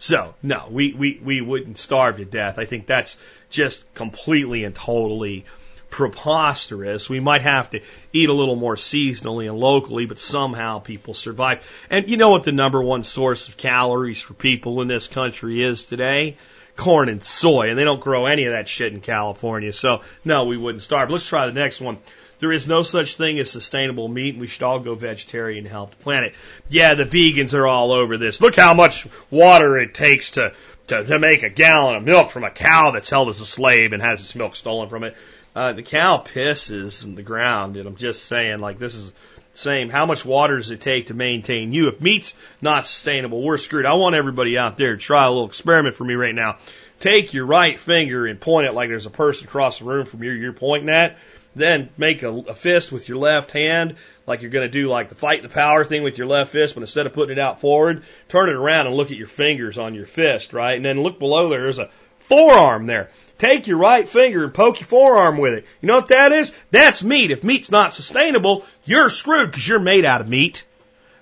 So 0.02 0.34
no, 0.42 0.66
we 0.68 0.92
we 0.94 1.20
we 1.22 1.40
wouldn't 1.40 1.78
starve 1.78 2.16
to 2.16 2.24
death. 2.24 2.58
I 2.58 2.64
think 2.64 2.86
that's 2.86 3.18
just 3.50 3.84
completely 3.94 4.64
and 4.64 4.74
totally 4.74 5.44
preposterous. 5.90 7.08
We 7.08 7.20
might 7.20 7.42
have 7.42 7.70
to 7.70 7.80
eat 8.12 8.28
a 8.28 8.32
little 8.32 8.56
more 8.56 8.74
seasonally 8.74 9.48
and 9.48 9.56
locally, 9.56 10.06
but 10.06 10.18
somehow 10.18 10.80
people 10.80 11.14
survive. 11.14 11.64
And 11.88 12.10
you 12.10 12.16
know 12.16 12.30
what 12.30 12.42
the 12.42 12.50
number 12.50 12.82
one 12.82 13.04
source 13.04 13.48
of 13.48 13.56
calories 13.56 14.20
for 14.20 14.34
people 14.34 14.82
in 14.82 14.88
this 14.88 15.06
country 15.06 15.62
is 15.62 15.86
today? 15.86 16.36
corn 16.74 17.10
and 17.10 17.22
soy, 17.22 17.68
and 17.68 17.78
they 17.78 17.84
don't 17.84 18.00
grow 18.00 18.24
any 18.24 18.46
of 18.46 18.52
that 18.52 18.66
shit 18.66 18.94
in 18.94 19.02
California. 19.02 19.74
So 19.74 20.00
no, 20.24 20.46
we 20.46 20.56
wouldn't 20.56 20.82
starve. 20.82 21.10
Let's 21.10 21.28
try 21.28 21.44
the 21.44 21.52
next 21.52 21.82
one. 21.82 21.98
There 22.42 22.50
is 22.50 22.66
no 22.66 22.82
such 22.82 23.14
thing 23.14 23.38
as 23.38 23.52
sustainable 23.52 24.08
meat, 24.08 24.34
and 24.34 24.40
we 24.40 24.48
should 24.48 24.64
all 24.64 24.80
go 24.80 24.96
vegetarian 24.96 25.64
and 25.64 25.72
help 25.72 25.92
the 25.92 26.02
planet. 26.02 26.34
Yeah, 26.68 26.94
the 26.94 27.04
vegans 27.04 27.54
are 27.54 27.68
all 27.68 27.92
over 27.92 28.18
this. 28.18 28.40
Look 28.40 28.56
how 28.56 28.74
much 28.74 29.06
water 29.30 29.78
it 29.78 29.94
takes 29.94 30.32
to, 30.32 30.52
to, 30.88 31.04
to 31.04 31.20
make 31.20 31.44
a 31.44 31.50
gallon 31.50 31.94
of 31.94 32.02
milk 32.02 32.30
from 32.30 32.42
a 32.42 32.50
cow 32.50 32.90
that's 32.90 33.08
held 33.08 33.28
as 33.28 33.40
a 33.40 33.46
slave 33.46 33.92
and 33.92 34.02
has 34.02 34.18
its 34.18 34.34
milk 34.34 34.56
stolen 34.56 34.88
from 34.88 35.04
it. 35.04 35.16
Uh, 35.54 35.72
the 35.72 35.84
cow 35.84 36.18
pisses 36.18 37.04
in 37.04 37.14
the 37.14 37.22
ground, 37.22 37.76
and 37.76 37.86
I'm 37.86 37.94
just 37.94 38.24
saying, 38.24 38.58
like, 38.58 38.80
this 38.80 38.96
is 38.96 39.12
same. 39.54 39.88
How 39.88 40.06
much 40.06 40.24
water 40.24 40.56
does 40.56 40.72
it 40.72 40.80
take 40.80 41.06
to 41.06 41.14
maintain 41.14 41.72
you? 41.72 41.86
If 41.86 42.00
meat's 42.00 42.34
not 42.60 42.86
sustainable, 42.86 43.40
we're 43.40 43.56
screwed. 43.56 43.86
I 43.86 43.94
want 43.94 44.16
everybody 44.16 44.58
out 44.58 44.78
there 44.78 44.96
to 44.96 44.98
try 45.00 45.26
a 45.26 45.30
little 45.30 45.46
experiment 45.46 45.94
for 45.94 46.02
me 46.02 46.14
right 46.14 46.34
now. 46.34 46.56
Take 46.98 47.34
your 47.34 47.46
right 47.46 47.78
finger 47.78 48.26
and 48.26 48.40
point 48.40 48.66
it 48.66 48.72
like 48.72 48.88
there's 48.88 49.06
a 49.06 49.10
person 49.10 49.46
across 49.46 49.78
the 49.78 49.84
room 49.84 50.06
from 50.06 50.24
you 50.24 50.32
you're 50.32 50.52
pointing 50.52 50.88
at. 50.88 51.18
Then 51.54 51.90
make 51.98 52.22
a, 52.22 52.30
a 52.30 52.54
fist 52.54 52.90
with 52.90 53.08
your 53.08 53.18
left 53.18 53.52
hand, 53.52 53.96
like 54.26 54.42
you're 54.42 54.50
going 54.50 54.66
to 54.66 54.72
do 54.72 54.88
like 54.88 55.10
the 55.10 55.14
fight 55.14 55.42
the 55.42 55.48
power 55.48 55.84
thing 55.84 56.02
with 56.02 56.16
your 56.16 56.26
left 56.26 56.52
fist, 56.52 56.74
but 56.74 56.80
instead 56.82 57.06
of 57.06 57.12
putting 57.12 57.36
it 57.36 57.40
out 57.40 57.60
forward, 57.60 58.04
turn 58.28 58.48
it 58.48 58.54
around 58.54 58.86
and 58.86 58.96
look 58.96 59.10
at 59.10 59.18
your 59.18 59.26
fingers 59.26 59.76
on 59.76 59.94
your 59.94 60.06
fist, 60.06 60.52
right? 60.52 60.76
And 60.76 60.84
then 60.84 61.02
look 61.02 61.18
below 61.18 61.48
there. 61.48 61.62
There's 61.62 61.78
a 61.78 61.90
forearm 62.20 62.86
there. 62.86 63.10
Take 63.38 63.66
your 63.66 63.78
right 63.78 64.08
finger 64.08 64.44
and 64.44 64.54
poke 64.54 64.80
your 64.80 64.86
forearm 64.86 65.36
with 65.36 65.54
it. 65.54 65.66
You 65.80 65.88
know 65.88 65.96
what 65.96 66.08
that 66.08 66.32
is? 66.32 66.52
That's 66.70 67.02
meat. 67.02 67.30
If 67.30 67.44
meat's 67.44 67.70
not 67.70 67.92
sustainable, 67.92 68.64
you're 68.84 69.10
screwed 69.10 69.50
because 69.50 69.66
you're 69.66 69.80
made 69.80 70.04
out 70.04 70.20
of 70.20 70.28
meat. 70.28 70.64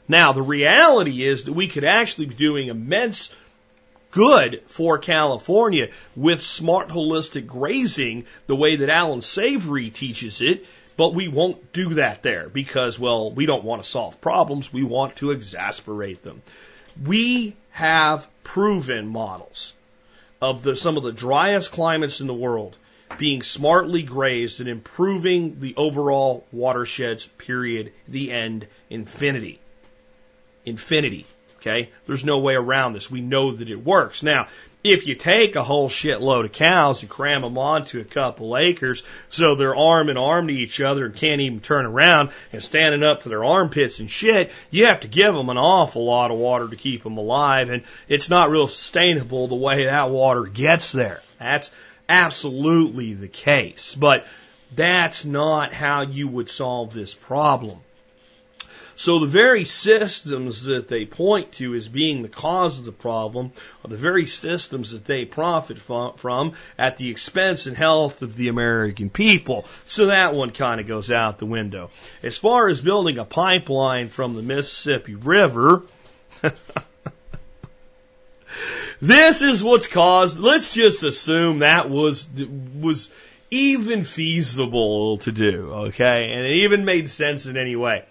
Now, 0.06 0.32
the 0.32 0.42
reality 0.42 1.22
is 1.22 1.44
that 1.44 1.52
we 1.52 1.68
could 1.68 1.84
actually 1.84 2.26
be 2.26 2.34
doing 2.34 2.68
immense 2.68 3.32
good 4.10 4.62
for 4.66 4.98
California 4.98 5.88
with 6.16 6.42
smart 6.42 6.88
holistic 6.88 7.46
grazing 7.46 8.26
the 8.46 8.56
way 8.56 8.76
that 8.76 8.88
Allan 8.88 9.22
Savory 9.22 9.90
teaches 9.90 10.40
it, 10.40 10.66
but 10.96 11.14
we 11.14 11.28
won't 11.28 11.72
do 11.72 11.94
that 11.94 12.22
there 12.22 12.48
because, 12.48 12.98
well, 12.98 13.30
we 13.30 13.46
don't 13.46 13.64
want 13.64 13.82
to 13.82 13.88
solve 13.88 14.20
problems. 14.20 14.72
We 14.72 14.82
want 14.82 15.16
to 15.16 15.30
exasperate 15.30 16.22
them. 16.22 16.42
We 17.04 17.56
have 17.70 18.28
proven 18.44 19.08
models 19.08 19.72
of 20.42 20.62
the, 20.62 20.76
some 20.76 20.96
of 20.96 21.02
the 21.02 21.12
driest 21.12 21.70
climates 21.70 22.20
in 22.20 22.26
the 22.26 22.34
world 22.34 22.76
being 23.18 23.42
smartly 23.42 24.02
grazed 24.02 24.60
and 24.60 24.68
improving 24.68 25.60
the 25.60 25.74
overall 25.76 26.46
watersheds, 26.52 27.26
period, 27.26 27.92
the 28.08 28.30
end, 28.30 28.66
infinity. 28.88 29.58
Infinity. 30.64 31.26
Okay? 31.60 31.90
There's 32.06 32.24
no 32.24 32.38
way 32.38 32.54
around 32.54 32.94
this. 32.94 33.10
We 33.10 33.20
know 33.20 33.52
that 33.52 33.68
it 33.68 33.84
works. 33.84 34.22
Now, 34.22 34.48
if 34.82 35.06
you 35.06 35.14
take 35.14 35.56
a 35.56 35.62
whole 35.62 35.90
shitload 35.90 36.46
of 36.46 36.52
cows 36.52 37.02
and 37.02 37.10
cram 37.10 37.42
them 37.42 37.58
onto 37.58 38.00
a 38.00 38.04
couple 38.04 38.56
acres 38.56 39.02
so 39.28 39.54
they're 39.54 39.76
arm 39.76 40.08
in 40.08 40.16
arm 40.16 40.48
to 40.48 40.54
each 40.54 40.80
other 40.80 41.04
and 41.04 41.14
can't 41.14 41.42
even 41.42 41.60
turn 41.60 41.84
around 41.84 42.30
and 42.50 42.62
standing 42.62 43.02
up 43.02 43.22
to 43.22 43.28
their 43.28 43.44
armpits 43.44 44.00
and 44.00 44.10
shit, 44.10 44.50
you 44.70 44.86
have 44.86 45.00
to 45.00 45.08
give 45.08 45.34
them 45.34 45.50
an 45.50 45.58
awful 45.58 46.06
lot 46.06 46.30
of 46.30 46.38
water 46.38 46.66
to 46.66 46.76
keep 46.76 47.02
them 47.02 47.18
alive 47.18 47.68
and 47.68 47.82
it's 48.08 48.30
not 48.30 48.48
real 48.48 48.68
sustainable 48.68 49.48
the 49.48 49.54
way 49.54 49.84
that 49.84 50.08
water 50.08 50.44
gets 50.44 50.92
there. 50.92 51.20
That's 51.38 51.70
absolutely 52.08 53.12
the 53.12 53.28
case. 53.28 53.94
But 53.94 54.26
that's 54.74 55.26
not 55.26 55.74
how 55.74 56.02
you 56.02 56.26
would 56.28 56.48
solve 56.48 56.94
this 56.94 57.12
problem. 57.12 57.80
So 59.00 59.18
the 59.18 59.26
very 59.26 59.64
systems 59.64 60.64
that 60.64 60.88
they 60.88 61.06
point 61.06 61.52
to 61.52 61.72
as 61.72 61.88
being 61.88 62.20
the 62.20 62.28
cause 62.28 62.78
of 62.78 62.84
the 62.84 62.92
problem 62.92 63.50
are 63.82 63.88
the 63.88 63.96
very 63.96 64.26
systems 64.26 64.90
that 64.90 65.06
they 65.06 65.24
profit 65.24 65.78
from 65.78 66.52
at 66.76 66.98
the 66.98 67.08
expense 67.08 67.64
and 67.64 67.74
health 67.74 68.20
of 68.20 68.36
the 68.36 68.48
American 68.48 69.08
people. 69.08 69.64
So 69.86 70.08
that 70.08 70.34
one 70.34 70.50
kind 70.50 70.82
of 70.82 70.86
goes 70.86 71.10
out 71.10 71.38
the 71.38 71.46
window. 71.46 71.88
As 72.22 72.36
far 72.36 72.68
as 72.68 72.82
building 72.82 73.16
a 73.16 73.24
pipeline 73.24 74.10
from 74.10 74.34
the 74.34 74.42
Mississippi 74.42 75.14
River, 75.14 75.82
this 79.00 79.40
is 79.40 79.64
what's 79.64 79.86
caused. 79.86 80.38
Let's 80.38 80.74
just 80.74 81.04
assume 81.04 81.60
that 81.60 81.88
was 81.88 82.28
was 82.78 83.08
even 83.50 84.04
feasible 84.04 85.16
to 85.18 85.32
do, 85.32 85.72
okay, 85.86 86.32
and 86.32 86.44
it 86.44 86.64
even 86.64 86.84
made 86.84 87.08
sense 87.08 87.46
in 87.46 87.56
any 87.56 87.76
way. 87.76 88.04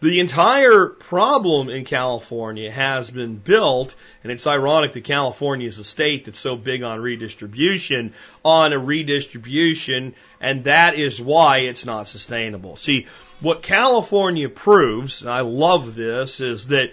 The 0.00 0.20
entire 0.20 0.86
problem 0.86 1.68
in 1.68 1.84
California 1.84 2.70
has 2.70 3.10
been 3.10 3.34
built, 3.34 3.96
and 4.22 4.30
it's 4.30 4.46
ironic 4.46 4.92
that 4.92 5.02
California 5.02 5.66
is 5.66 5.80
a 5.80 5.84
state 5.84 6.24
that's 6.24 6.38
so 6.38 6.54
big 6.54 6.84
on 6.84 7.00
redistribution, 7.00 8.14
on 8.44 8.72
a 8.72 8.78
redistribution, 8.78 10.14
and 10.40 10.64
that 10.64 10.94
is 10.94 11.20
why 11.20 11.58
it's 11.58 11.84
not 11.84 12.06
sustainable. 12.06 12.76
See, 12.76 13.08
what 13.40 13.62
California 13.62 14.48
proves, 14.48 15.22
and 15.22 15.30
I 15.30 15.40
love 15.40 15.96
this, 15.96 16.38
is 16.38 16.68
that, 16.68 16.92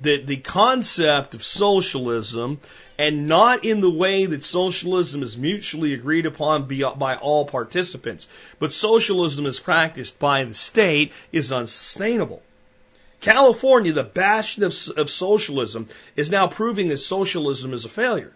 that 0.00 0.26
the 0.26 0.38
concept 0.38 1.36
of 1.36 1.44
socialism 1.44 2.58
and 3.00 3.26
not 3.26 3.64
in 3.64 3.80
the 3.80 3.90
way 3.90 4.26
that 4.26 4.44
socialism 4.44 5.22
is 5.22 5.34
mutually 5.34 5.94
agreed 5.94 6.26
upon 6.26 6.68
by 6.98 7.16
all 7.16 7.46
participants, 7.46 8.28
but 8.58 8.74
socialism 8.74 9.46
is 9.46 9.58
practiced 9.58 10.18
by 10.18 10.44
the 10.44 10.52
state 10.52 11.10
is 11.32 11.50
unsustainable. 11.50 12.42
California, 13.22 13.94
the 13.94 14.04
bastion 14.04 14.64
of, 14.64 14.76
of 14.98 15.08
socialism, 15.08 15.88
is 16.14 16.30
now 16.30 16.46
proving 16.46 16.88
that 16.88 16.98
socialism 16.98 17.72
is 17.72 17.86
a 17.86 17.88
failure. 17.88 18.34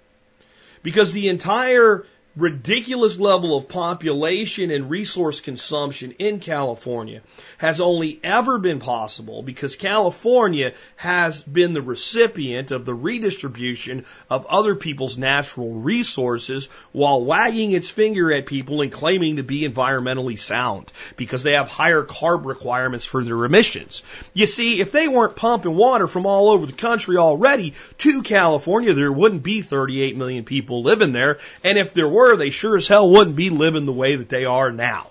Because 0.82 1.12
the 1.12 1.28
entire 1.28 2.06
ridiculous 2.36 3.18
level 3.18 3.56
of 3.56 3.68
population 3.68 4.72
and 4.72 4.90
resource 4.90 5.40
consumption 5.40 6.12
in 6.18 6.40
California 6.40 7.20
has 7.58 7.80
only 7.80 8.18
ever 8.24 8.58
been 8.58 8.80
possible 8.80 9.42
because 9.42 9.76
California 9.76 10.72
has 10.96 11.42
been 11.44 11.74
the 11.74 11.82
recipient 11.82 12.72
of 12.72 12.84
the 12.84 12.94
redistribution 12.94 14.04
of 14.28 14.46
other 14.46 14.74
people's 14.74 15.16
natural 15.16 15.74
resources 15.74 16.66
while 16.90 17.24
wagging 17.24 17.70
its 17.70 17.88
finger 17.88 18.32
at 18.32 18.46
people 18.46 18.82
and 18.82 18.90
claiming 18.90 19.36
to 19.36 19.44
be 19.44 19.60
environmentally 19.60 20.38
sound 20.38 20.90
because 21.16 21.44
they 21.44 21.52
have 21.52 21.68
higher 21.68 22.02
carb 22.02 22.44
requirements 22.44 23.04
for 23.04 23.22
their 23.22 23.44
emissions. 23.44 24.02
You 24.32 24.46
see, 24.46 24.80
if 24.80 24.90
they 24.90 25.06
weren't 25.06 25.36
pumping 25.36 25.76
water 25.76 26.08
from 26.08 26.26
all 26.26 26.50
over 26.50 26.66
the 26.66 26.72
country 26.72 27.16
already 27.16 27.74
to 27.98 28.22
California, 28.22 28.92
there 28.92 29.12
wouldn't 29.12 29.44
be 29.44 29.62
38 29.62 30.16
million 30.16 30.44
people 30.44 30.82
living 30.82 31.12
there. 31.12 31.38
And 31.62 31.78
if 31.78 31.94
there 31.94 32.08
were, 32.08 32.23
they 32.36 32.50
sure 32.50 32.76
as 32.76 32.88
hell 32.88 33.08
wouldn't 33.08 33.36
be 33.36 33.50
living 33.50 33.86
the 33.86 33.92
way 33.92 34.16
that 34.16 34.28
they 34.28 34.44
are 34.44 34.72
now. 34.72 35.10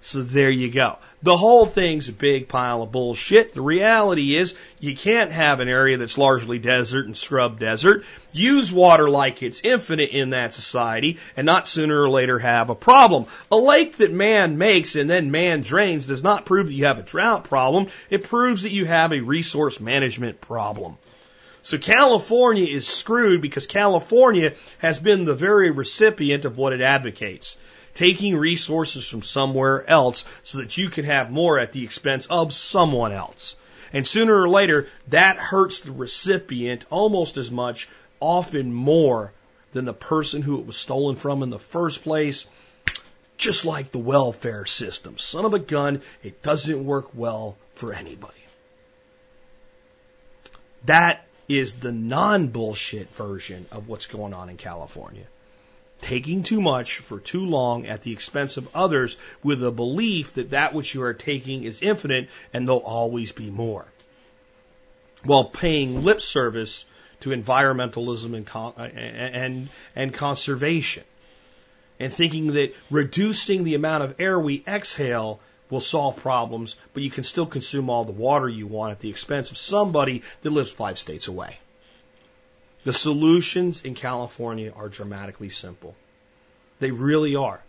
So 0.00 0.22
there 0.22 0.50
you 0.50 0.70
go. 0.70 0.98
The 1.24 1.36
whole 1.36 1.66
thing's 1.66 2.08
a 2.08 2.12
big 2.12 2.46
pile 2.46 2.82
of 2.82 2.92
bullshit. 2.92 3.54
The 3.54 3.60
reality 3.60 4.36
is 4.36 4.54
you 4.78 4.94
can't 4.94 5.32
have 5.32 5.58
an 5.58 5.68
area 5.68 5.96
that's 5.96 6.16
largely 6.16 6.60
desert 6.60 7.06
and 7.06 7.16
scrub 7.16 7.58
desert, 7.58 8.04
use 8.32 8.72
water 8.72 9.10
like 9.10 9.42
it's 9.42 9.62
infinite 9.64 10.10
in 10.10 10.30
that 10.30 10.54
society, 10.54 11.18
and 11.36 11.44
not 11.44 11.66
sooner 11.66 12.00
or 12.00 12.08
later 12.08 12.38
have 12.38 12.70
a 12.70 12.76
problem. 12.76 13.26
A 13.50 13.56
lake 13.56 13.96
that 13.96 14.12
man 14.12 14.58
makes 14.58 14.94
and 14.94 15.10
then 15.10 15.32
man 15.32 15.62
drains 15.62 16.06
does 16.06 16.22
not 16.22 16.44
prove 16.44 16.68
that 16.68 16.74
you 16.74 16.84
have 16.84 17.00
a 17.00 17.02
drought 17.02 17.42
problem. 17.44 17.88
It 18.08 18.22
proves 18.22 18.62
that 18.62 18.70
you 18.70 18.84
have 18.84 19.12
a 19.12 19.22
resource 19.22 19.80
management 19.80 20.40
problem. 20.40 20.98
So 21.66 21.78
California 21.78 22.64
is 22.64 22.86
screwed 22.86 23.42
because 23.42 23.66
California 23.66 24.54
has 24.78 25.00
been 25.00 25.24
the 25.24 25.34
very 25.34 25.72
recipient 25.72 26.44
of 26.44 26.56
what 26.56 26.72
it 26.72 26.80
advocates 26.80 27.56
taking 27.94 28.36
resources 28.36 29.08
from 29.08 29.22
somewhere 29.22 29.84
else 29.90 30.24
so 30.44 30.58
that 30.58 30.76
you 30.76 30.90
can 30.90 31.04
have 31.04 31.32
more 31.32 31.58
at 31.58 31.72
the 31.72 31.82
expense 31.82 32.26
of 32.26 32.52
someone 32.52 33.10
else. 33.10 33.56
And 33.92 34.06
sooner 34.06 34.40
or 34.40 34.48
later, 34.48 34.86
that 35.08 35.38
hurts 35.38 35.80
the 35.80 35.90
recipient 35.90 36.84
almost 36.88 37.36
as 37.36 37.50
much, 37.50 37.88
often 38.20 38.72
more, 38.72 39.32
than 39.72 39.86
the 39.86 39.92
person 39.92 40.42
who 40.42 40.60
it 40.60 40.66
was 40.66 40.76
stolen 40.76 41.16
from 41.16 41.42
in 41.42 41.50
the 41.50 41.58
first 41.58 42.04
place. 42.04 42.46
Just 43.38 43.64
like 43.64 43.90
the 43.90 43.98
welfare 43.98 44.66
system. 44.66 45.18
Son 45.18 45.44
of 45.44 45.52
a 45.52 45.58
gun, 45.58 46.00
it 46.22 46.44
doesn't 46.44 46.84
work 46.84 47.12
well 47.12 47.56
for 47.74 47.92
anybody. 47.92 48.34
That 50.84 51.25
is 51.48 51.74
the 51.74 51.92
non 51.92 52.48
bullshit 52.48 53.14
version 53.14 53.66
of 53.70 53.88
what's 53.88 54.06
going 54.06 54.34
on 54.34 54.48
in 54.48 54.56
California 54.56 55.26
taking 56.02 56.42
too 56.42 56.60
much 56.60 56.98
for 56.98 57.18
too 57.18 57.46
long 57.46 57.86
at 57.86 58.02
the 58.02 58.12
expense 58.12 58.56
of 58.56 58.68
others 58.74 59.16
with 59.42 59.62
a 59.64 59.70
belief 59.70 60.34
that 60.34 60.50
that 60.50 60.74
which 60.74 60.94
you 60.94 61.02
are 61.02 61.14
taking 61.14 61.64
is 61.64 61.80
infinite 61.82 62.28
and 62.52 62.66
there'll 62.66 62.80
always 62.80 63.32
be 63.32 63.50
more. 63.50 63.84
While 65.24 65.44
paying 65.46 66.02
lip 66.02 66.22
service 66.22 66.84
to 67.20 67.30
environmentalism 67.30 68.34
and, 68.34 68.46
con- 68.46 68.74
uh, 68.76 68.82
and, 68.82 69.68
and 69.94 70.12
conservation. 70.12 71.04
And 71.98 72.12
thinking 72.12 72.52
that 72.52 72.74
reducing 72.90 73.64
the 73.64 73.74
amount 73.74 74.04
of 74.04 74.20
air 74.20 74.38
we 74.38 74.62
exhale 74.66 75.40
will 75.70 75.80
solve 75.80 76.16
problems, 76.16 76.76
but 76.94 77.02
you 77.02 77.10
can 77.10 77.24
still 77.24 77.46
consume 77.46 77.90
all 77.90 78.04
the 78.04 78.12
water 78.12 78.48
you 78.48 78.66
want 78.66 78.92
at 78.92 79.00
the 79.00 79.10
expense 79.10 79.50
of 79.50 79.56
somebody 79.56 80.22
that 80.42 80.50
lives 80.50 80.70
five 80.70 80.98
states 80.98 81.28
away. 81.28 81.58
The 82.84 82.92
solutions 82.92 83.82
in 83.82 83.94
California 83.94 84.72
are 84.74 84.88
dramatically 84.88 85.48
simple. 85.48 85.96
They 86.78 86.92
really 86.92 87.34
are. 87.34 87.60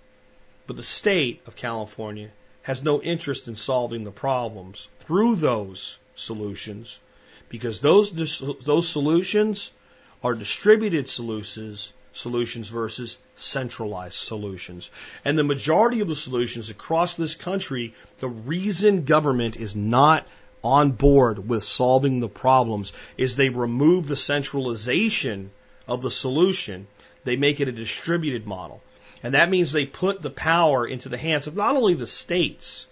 But 0.68 0.76
the 0.76 0.84
state 0.84 1.42
of 1.48 1.56
California 1.56 2.30
has 2.62 2.84
no 2.84 3.02
interest 3.02 3.48
in 3.48 3.56
solving 3.56 4.04
the 4.04 4.12
problems 4.12 4.90
through 5.00 5.38
those 5.38 5.98
solutions 6.16 7.00
because 7.50 7.80
those, 7.80 8.12
those 8.64 8.90
solutions 8.90 9.72
are 10.24 10.36
distributed 10.36 11.10
solutions, 11.10 11.94
solutions 12.14 12.68
versus 12.68 13.18
centralized 13.36 14.16
solutions. 14.16 14.90
And 15.24 15.38
the 15.38 15.44
majority 15.44 16.00
of 16.00 16.08
the 16.08 16.16
solutions 16.16 16.70
across 16.70 17.16
this 17.16 17.36
country, 17.36 17.94
the 18.20 18.30
reason 18.30 19.06
government 19.06 19.56
is 19.56 19.76
not 19.76 20.28
on 20.64 20.92
board 20.92 21.48
with 21.48 21.64
solving 21.64 22.20
the 22.20 22.30
problems 22.30 22.92
is 23.18 23.36
they 23.36 23.50
remove 23.50 24.08
the 24.08 24.16
centralization 24.16 25.52
of 25.88 26.02
the 26.02 26.12
solution. 26.12 26.88
They 27.24 27.36
make 27.36 27.60
it 27.60 27.68
a 27.68 27.72
distributed 27.72 28.46
model. 28.46 28.82
And 29.24 29.34
that 29.34 29.50
means 29.50 29.72
they 29.72 29.86
put 29.86 30.22
the 30.22 30.30
power 30.30 30.86
into 30.86 31.10
the 31.10 31.18
hands 31.18 31.48
of 31.48 31.56
not 31.56 31.76
only 31.76 31.94
the 31.94 32.08
states 32.08 32.88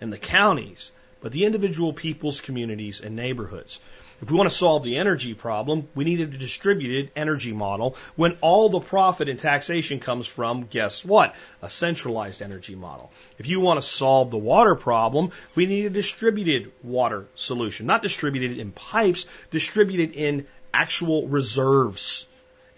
and 0.00 0.12
the 0.12 0.18
counties, 0.18 0.92
but 1.20 1.32
the 1.32 1.44
individual 1.44 1.92
peoples, 1.92 2.40
communities, 2.40 3.00
and 3.00 3.16
neighborhoods. 3.16 3.80
If 4.22 4.30
we 4.30 4.36
want 4.36 4.48
to 4.48 4.56
solve 4.56 4.84
the 4.84 4.98
energy 4.98 5.34
problem, 5.34 5.88
we 5.96 6.04
need 6.04 6.20
a 6.20 6.26
distributed 6.26 7.10
energy 7.16 7.52
model 7.52 7.96
when 8.14 8.38
all 8.40 8.68
the 8.68 8.78
profit 8.78 9.28
and 9.28 9.36
taxation 9.36 9.98
comes 9.98 10.28
from, 10.28 10.66
guess 10.70 11.04
what? 11.04 11.34
A 11.60 11.68
centralized 11.68 12.40
energy 12.40 12.76
model. 12.76 13.10
If 13.38 13.48
you 13.48 13.58
want 13.58 13.82
to 13.82 13.86
solve 13.86 14.30
the 14.30 14.38
water 14.38 14.76
problem, 14.76 15.32
we 15.56 15.66
need 15.66 15.86
a 15.86 15.90
distributed 15.90 16.70
water 16.84 17.26
solution. 17.34 17.86
Not 17.86 18.02
distributed 18.02 18.58
in 18.58 18.70
pipes, 18.70 19.26
distributed 19.50 20.12
in 20.12 20.46
actual 20.72 21.26
reserves 21.26 22.28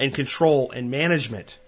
and 0.00 0.14
control 0.14 0.70
and 0.70 0.90
management 0.90 1.58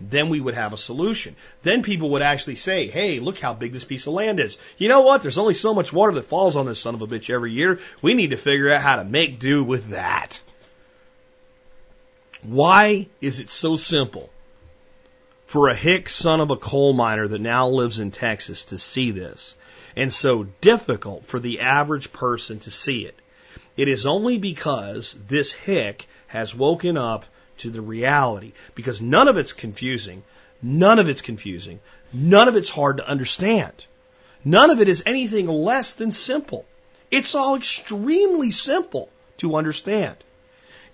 then 0.00 0.28
we 0.28 0.40
would 0.40 0.54
have 0.54 0.72
a 0.72 0.78
solution. 0.78 1.36
Then 1.62 1.82
people 1.82 2.10
would 2.10 2.22
actually 2.22 2.56
say, 2.56 2.88
hey, 2.88 3.18
look 3.18 3.38
how 3.38 3.54
big 3.54 3.72
this 3.72 3.84
piece 3.84 4.06
of 4.06 4.12
land 4.12 4.40
is. 4.40 4.58
You 4.76 4.88
know 4.88 5.02
what? 5.02 5.22
There's 5.22 5.38
only 5.38 5.54
so 5.54 5.74
much 5.74 5.92
water 5.92 6.12
that 6.12 6.24
falls 6.24 6.56
on 6.56 6.66
this 6.66 6.80
son 6.80 6.94
of 6.94 7.02
a 7.02 7.06
bitch 7.06 7.30
every 7.30 7.52
year. 7.52 7.80
We 8.02 8.14
need 8.14 8.30
to 8.30 8.36
figure 8.36 8.70
out 8.70 8.82
how 8.82 8.96
to 8.96 9.04
make 9.04 9.38
do 9.38 9.64
with 9.64 9.90
that. 9.90 10.40
Why 12.42 13.08
is 13.20 13.40
it 13.40 13.50
so 13.50 13.76
simple 13.76 14.30
for 15.46 15.68
a 15.68 15.74
hick 15.74 16.08
son 16.08 16.40
of 16.40 16.50
a 16.50 16.56
coal 16.56 16.92
miner 16.92 17.26
that 17.26 17.40
now 17.40 17.68
lives 17.68 17.98
in 17.98 18.10
Texas 18.10 18.66
to 18.66 18.78
see 18.78 19.10
this 19.10 19.56
and 19.96 20.12
so 20.12 20.44
difficult 20.60 21.24
for 21.24 21.40
the 21.40 21.60
average 21.60 22.12
person 22.12 22.58
to 22.60 22.70
see 22.70 23.06
it? 23.06 23.18
It 23.76 23.88
is 23.88 24.06
only 24.06 24.36
because 24.36 25.16
this 25.26 25.52
hick 25.52 26.06
has 26.28 26.54
woken 26.54 26.96
up 26.98 27.24
to 27.58 27.70
the 27.70 27.80
reality 27.80 28.52
because 28.74 29.00
none 29.00 29.28
of 29.28 29.36
it's 29.36 29.52
confusing. 29.52 30.22
None 30.62 30.98
of 30.98 31.08
it's 31.08 31.22
confusing. 31.22 31.80
None 32.12 32.48
of 32.48 32.56
it's 32.56 32.70
hard 32.70 32.98
to 32.98 33.08
understand. 33.08 33.72
None 34.44 34.70
of 34.70 34.80
it 34.80 34.88
is 34.88 35.02
anything 35.06 35.48
less 35.48 35.92
than 35.92 36.12
simple. 36.12 36.64
It's 37.10 37.34
all 37.34 37.56
extremely 37.56 38.50
simple 38.50 39.10
to 39.38 39.56
understand. 39.56 40.16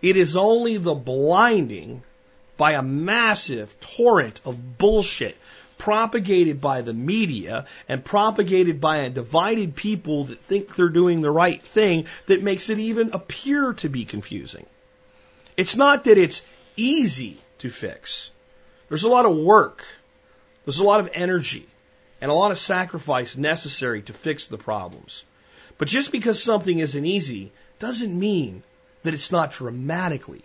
It 0.00 0.16
is 0.16 0.36
only 0.36 0.78
the 0.78 0.94
blinding 0.94 2.02
by 2.56 2.72
a 2.72 2.82
massive 2.82 3.78
torrent 3.80 4.40
of 4.44 4.78
bullshit 4.78 5.36
propagated 5.78 6.60
by 6.60 6.80
the 6.80 6.92
media 6.92 7.66
and 7.88 8.04
propagated 8.04 8.80
by 8.80 8.98
a 8.98 9.10
divided 9.10 9.74
people 9.74 10.24
that 10.24 10.40
think 10.40 10.76
they're 10.76 10.88
doing 10.88 11.20
the 11.20 11.30
right 11.30 11.60
thing 11.60 12.06
that 12.26 12.42
makes 12.42 12.70
it 12.70 12.78
even 12.78 13.10
appear 13.12 13.72
to 13.72 13.88
be 13.88 14.04
confusing. 14.04 14.64
It's 15.56 15.76
not 15.76 16.04
that 16.04 16.18
it's 16.18 16.44
easy 16.76 17.38
to 17.58 17.70
fix. 17.70 18.30
There's 18.88 19.04
a 19.04 19.08
lot 19.08 19.26
of 19.26 19.36
work. 19.36 19.84
There's 20.64 20.78
a 20.78 20.84
lot 20.84 21.00
of 21.00 21.10
energy 21.12 21.66
and 22.20 22.30
a 22.30 22.34
lot 22.34 22.52
of 22.52 22.58
sacrifice 22.58 23.36
necessary 23.36 24.02
to 24.02 24.12
fix 24.12 24.46
the 24.46 24.58
problems. 24.58 25.24
But 25.78 25.88
just 25.88 26.12
because 26.12 26.42
something 26.42 26.78
isn't 26.78 27.04
easy 27.04 27.52
doesn't 27.78 28.18
mean 28.18 28.62
that 29.02 29.14
it's 29.14 29.32
not 29.32 29.52
dramatically, 29.52 30.42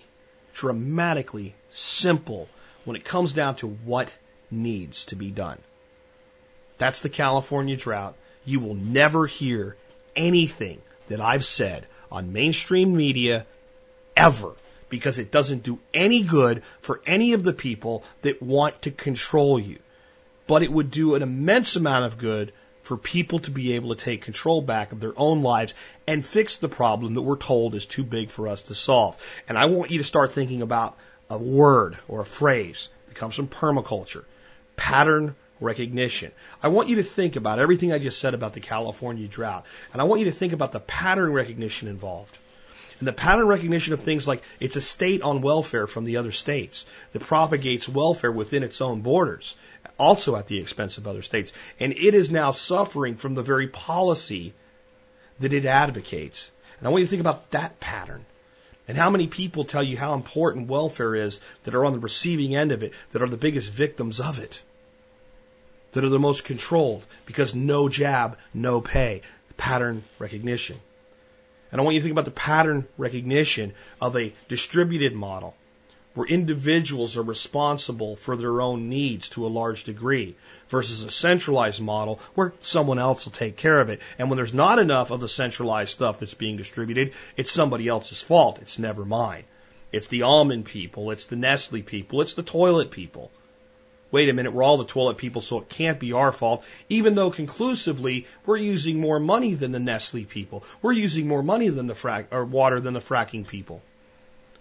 dramatically 0.53 1.53
simple 1.69 2.49
when 2.83 2.95
it 2.95 3.05
comes 3.05 3.33
down 3.33 3.55
to 3.57 3.67
what 3.67 4.15
needs 4.49 5.05
to 5.05 5.15
be 5.15 5.29
done. 5.29 5.59
That's 6.77 7.01
the 7.01 7.09
California 7.09 7.75
drought. 7.75 8.15
You 8.45 8.59
will 8.59 8.75
never 8.75 9.27
hear 9.27 9.75
anything 10.15 10.81
that 11.09 11.21
I've 11.21 11.45
said 11.45 11.85
on 12.11 12.33
mainstream 12.33 12.95
media 12.95 13.45
ever 14.15 14.53
because 14.89 15.19
it 15.19 15.31
doesn't 15.31 15.63
do 15.63 15.79
any 15.93 16.23
good 16.23 16.63
for 16.81 17.01
any 17.05 17.33
of 17.33 17.43
the 17.43 17.53
people 17.53 18.03
that 18.21 18.41
want 18.41 18.81
to 18.83 18.91
control 18.91 19.59
you. 19.59 19.79
But 20.47 20.63
it 20.63 20.71
would 20.71 20.91
do 20.91 21.15
an 21.15 21.23
immense 21.23 21.75
amount 21.75 22.05
of 22.05 22.17
good 22.17 22.53
for 22.81 22.95
people 22.95 23.39
to 23.39 23.51
be 23.51 23.73
able 23.73 23.93
to 23.93 24.01
take 24.01 24.21
control 24.21 24.61
back 24.61 24.93
of 24.93 25.01
their 25.01 25.13
own 25.17 25.41
lives 25.41 25.73
and 26.07 26.25
fix 26.25 26.55
the 26.55 26.69
problem 26.69 27.15
that 27.15 27.21
we're 27.21 27.35
told 27.35 27.75
is 27.75 27.85
too 27.85 28.03
big 28.03 28.29
for 28.29 28.47
us 28.47 28.63
to 28.63 28.75
solve. 28.75 29.17
And 29.49 29.57
I 29.57 29.65
want 29.65 29.91
you 29.91 29.97
to 29.97 30.05
start 30.05 30.31
thinking 30.31 30.61
about 30.61 30.97
a 31.29 31.37
word 31.37 31.97
or 32.07 32.21
a 32.21 32.25
phrase 32.25 32.87
that 33.07 33.15
comes 33.15 33.35
from 33.35 33.49
permaculture. 33.49 34.23
Pattern 34.77 35.35
recognition. 35.59 36.31
I 36.63 36.69
want 36.69 36.87
you 36.87 36.97
to 36.97 37.03
think 37.03 37.35
about 37.35 37.59
everything 37.59 37.91
I 37.91 37.99
just 37.99 38.19
said 38.19 38.33
about 38.33 38.53
the 38.53 38.59
California 38.59 39.27
drought, 39.27 39.65
and 39.91 40.01
I 40.01 40.05
want 40.05 40.19
you 40.19 40.25
to 40.25 40.31
think 40.31 40.53
about 40.53 40.71
the 40.71 40.79
pattern 40.79 41.33
recognition 41.33 41.87
involved. 41.87 42.37
And 42.99 43.07
the 43.07 43.13
pattern 43.13 43.47
recognition 43.47 43.93
of 43.93 43.99
things 43.99 44.27
like 44.27 44.41
it's 44.59 44.75
a 44.75 44.81
state 44.81 45.21
on 45.21 45.41
welfare 45.41 45.85
from 45.85 46.05
the 46.05 46.17
other 46.17 46.31
states 46.31 46.85
that 47.13 47.21
propagates 47.21 47.87
welfare 47.87 48.31
within 48.31 48.63
its 48.63 48.81
own 48.81 49.01
borders, 49.01 49.55
also 49.99 50.35
at 50.35 50.47
the 50.47 50.59
expense 50.59 50.97
of 50.97 51.07
other 51.07 51.21
states. 51.21 51.53
And 51.79 51.93
it 51.93 52.15
is 52.15 52.31
now 52.31 52.51
suffering 52.51 53.15
from 53.15 53.35
the 53.35 53.43
very 53.43 53.67
policy 53.67 54.53
that 55.39 55.53
it 55.53 55.65
advocates. 55.65 56.49
And 56.79 56.87
I 56.87 56.91
want 56.91 57.01
you 57.01 57.05
to 57.05 57.09
think 57.09 57.21
about 57.21 57.51
that 57.51 57.79
pattern. 57.79 58.25
And 58.87 58.97
how 58.97 59.09
many 59.09 59.27
people 59.27 59.63
tell 59.63 59.83
you 59.83 59.97
how 59.97 60.13
important 60.13 60.67
welfare 60.67 61.13
is 61.13 61.39
that 61.63 61.75
are 61.75 61.85
on 61.85 61.93
the 61.93 61.99
receiving 61.99 62.55
end 62.55 62.71
of 62.71 62.83
it, 62.83 62.93
that 63.11 63.21
are 63.21 63.27
the 63.27 63.37
biggest 63.37 63.69
victims 63.69 64.19
of 64.19 64.39
it, 64.39 64.61
that 65.91 66.03
are 66.03 66.09
the 66.09 66.19
most 66.19 66.45
controlled 66.45 67.05
because 67.25 67.53
no 67.53 67.89
jab, 67.89 68.37
no 68.53 68.81
pay, 68.81 69.21
pattern 69.57 70.03
recognition. 70.19 70.79
And 71.71 71.81
I 71.81 71.83
want 71.83 71.95
you 71.95 71.99
to 71.99 72.03
think 72.03 72.13
about 72.13 72.25
the 72.25 72.31
pattern 72.31 72.87
recognition 72.97 73.73
of 73.99 74.15
a 74.15 74.33
distributed 74.47 75.13
model 75.13 75.55
where 76.13 76.25
individuals 76.25 77.15
are 77.15 77.23
responsible 77.23 78.15
for 78.15 78.35
their 78.35 78.59
own 78.59 78.89
needs 78.89 79.29
to 79.29 79.45
a 79.45 79.49
large 79.49 79.83
degree 79.83 80.35
versus 80.67 81.03
a 81.03 81.11
centralized 81.11 81.79
model 81.79 82.19
where 82.33 82.53
someone 82.57 82.97
else 82.97 83.25
will 83.25 83.31
take 83.31 83.55
care 83.55 83.79
of 83.79 83.89
it. 83.89 84.01
And 84.17 84.29
when 84.29 84.37
there's 84.37 84.53
not 84.53 84.79
enough 84.79 85.11
of 85.11 85.21
the 85.21 85.29
centralized 85.29 85.91
stuff 85.91 86.19
that's 86.19 86.33
being 86.33 86.57
distributed, 86.57 87.13
it's 87.35 87.51
somebody 87.51 87.87
else's 87.87 88.19
fault. 88.19 88.57
It's 88.61 88.79
never 88.79 89.05
mine. 89.05 89.43
It's 89.91 90.07
the 90.07 90.23
almond 90.23 90.65
people. 90.65 91.11
It's 91.11 91.27
the 91.27 91.35
Nestle 91.35 91.83
people. 91.83 92.21
It's 92.21 92.33
the 92.33 92.43
toilet 92.43 92.89
people 92.89 93.31
wait 94.11 94.29
a 94.29 94.33
minute, 94.33 94.53
we're 94.53 94.63
all 94.63 94.77
the 94.77 94.85
toilet 94.85 95.17
people, 95.17 95.41
so 95.41 95.59
it 95.59 95.69
can't 95.69 95.99
be 95.99 96.13
our 96.13 96.31
fault, 96.31 96.63
even 96.89 97.15
though 97.15 97.31
conclusively 97.31 98.25
we're 98.45 98.57
using 98.57 98.99
more 98.99 99.19
money 99.19 99.53
than 99.53 99.71
the 99.71 99.79
Nestle 99.79 100.25
people. 100.25 100.63
We're 100.81 100.93
using 100.93 101.27
more 101.27 101.43
money 101.43 101.69
than 101.69 101.87
the 101.87 101.93
frac 101.93 102.27
or 102.31 102.45
water 102.45 102.79
than 102.79 102.93
the 102.93 102.99
fracking 102.99 103.47
people. 103.47 103.81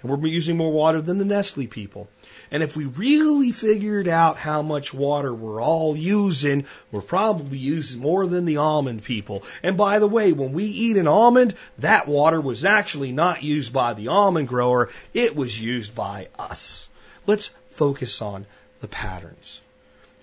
And 0.02 0.10
we're 0.10 0.28
using 0.28 0.56
more 0.56 0.72
water 0.72 1.00
than 1.00 1.18
the 1.18 1.24
Nestle 1.24 1.66
people. 1.66 2.08
And 2.50 2.62
if 2.62 2.76
we 2.76 2.84
really 2.84 3.50
figured 3.50 4.08
out 4.08 4.36
how 4.36 4.62
much 4.62 4.92
water 4.92 5.32
we're 5.32 5.60
all 5.60 5.96
using, 5.96 6.66
we're 6.92 7.00
probably 7.00 7.58
using 7.58 8.00
more 8.00 8.26
than 8.26 8.44
the 8.44 8.58
almond 8.58 9.02
people. 9.02 9.42
And 9.62 9.76
by 9.76 9.98
the 9.98 10.06
way, 10.06 10.32
when 10.32 10.52
we 10.52 10.64
eat 10.64 10.96
an 10.96 11.08
almond, 11.08 11.54
that 11.78 12.06
water 12.06 12.40
was 12.40 12.64
actually 12.64 13.12
not 13.12 13.42
used 13.42 13.72
by 13.72 13.94
the 13.94 14.08
almond 14.08 14.48
grower, 14.48 14.90
it 15.14 15.34
was 15.34 15.60
used 15.60 15.94
by 15.94 16.28
us. 16.38 16.88
Let's 17.26 17.50
focus 17.70 18.22
on 18.22 18.46
the 18.80 18.88
patterns. 18.88 19.60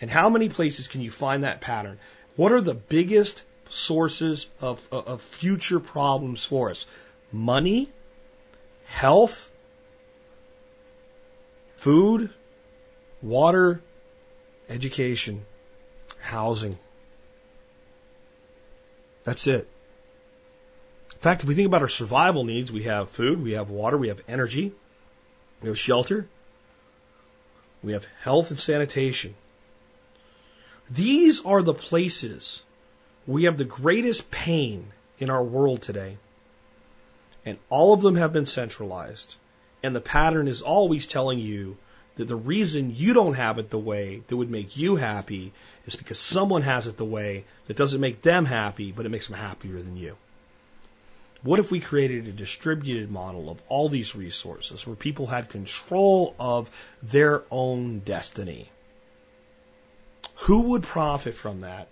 And 0.02 0.10
how 0.10 0.30
many 0.30 0.50
places 0.50 0.88
can 0.88 1.02
you 1.02 1.12
find 1.12 1.44
that 1.44 1.62
pattern? 1.62 2.00
What 2.36 2.52
are 2.52 2.62
the 2.62 2.74
biggest 2.74 3.44
sources 3.70 4.48
of, 4.60 4.82
of 4.92 5.22
future 5.22 5.80
problems 5.80 6.44
for 6.44 6.70
us? 6.70 6.86
Money, 7.32 7.90
health, 8.86 9.52
food, 11.78 12.30
water, 13.22 13.82
education, 14.70 15.46
housing. 16.20 16.78
That's 19.24 19.48
it. 19.48 19.68
In 21.12 21.20
fact, 21.20 21.44
if 21.44 21.48
we 21.48 21.56
think 21.56 21.68
about 21.68 21.82
our 21.82 21.88
survival 21.88 22.44
needs, 22.44 22.72
we 22.72 22.84
have 22.84 23.10
food, 23.10 23.42
we 23.42 23.54
have 23.54 23.70
water, 23.70 23.98
we 23.98 24.10
have 24.10 24.22
energy, 24.28 24.74
we 25.62 25.70
have 25.70 25.80
shelter, 25.80 26.28
we 27.84 27.94
have 27.94 28.08
health 28.22 28.50
and 28.50 28.60
sanitation. 28.60 29.36
These 30.90 31.46
are 31.46 31.62
the 31.62 31.74
places 31.74 32.64
we 33.26 33.46
have 33.46 33.58
the 33.58 33.66
greatest 33.66 34.30
pain 34.32 34.88
in 35.20 35.30
our 35.30 35.44
world 35.44 35.82
today. 35.82 36.18
And 37.46 37.58
all 37.70 37.94
of 37.94 38.02
them 38.02 38.16
have 38.16 38.34
been 38.34 38.46
centralized. 38.46 39.36
And 39.82 39.96
the 39.96 40.02
pattern 40.02 40.48
is 40.48 40.62
always 40.62 41.08
telling 41.08 41.40
you 41.40 41.78
that 42.16 42.28
the 42.28 42.36
reason 42.36 42.94
you 42.96 43.14
don't 43.14 43.34
have 43.34 43.58
it 43.58 43.70
the 43.70 43.80
way 43.80 44.24
that 44.28 44.38
would 44.38 44.50
make 44.50 44.78
you 44.78 44.96
happy 44.96 45.52
is 45.86 45.96
because 45.96 46.20
someone 46.20 46.62
has 46.62 46.88
it 46.88 46.98
the 46.98 47.06
way 47.06 47.44
that 47.68 47.78
doesn't 47.78 48.00
make 48.00 48.22
them 48.22 48.46
happy, 48.46 48.92
but 48.92 49.06
it 49.06 49.10
makes 49.10 49.28
them 49.28 49.38
happier 49.38 49.82
than 49.82 49.98
you. 49.98 50.16
What 51.44 51.60
if 51.60 51.72
we 51.72 51.82
created 51.82 52.28
a 52.28 52.32
distributed 52.32 53.12
model 53.12 53.50
of 53.50 53.62
all 53.68 53.90
these 53.90 54.16
resources 54.16 54.88
where 54.88 54.96
people 54.96 55.28
had 55.28 55.50
control 55.50 56.34
of 56.40 56.72
their 57.02 57.44
own 57.52 58.00
destiny? 58.00 58.70
Who 60.36 60.62
would 60.62 60.84
profit 60.84 61.36
from 61.36 61.62
that 61.62 61.90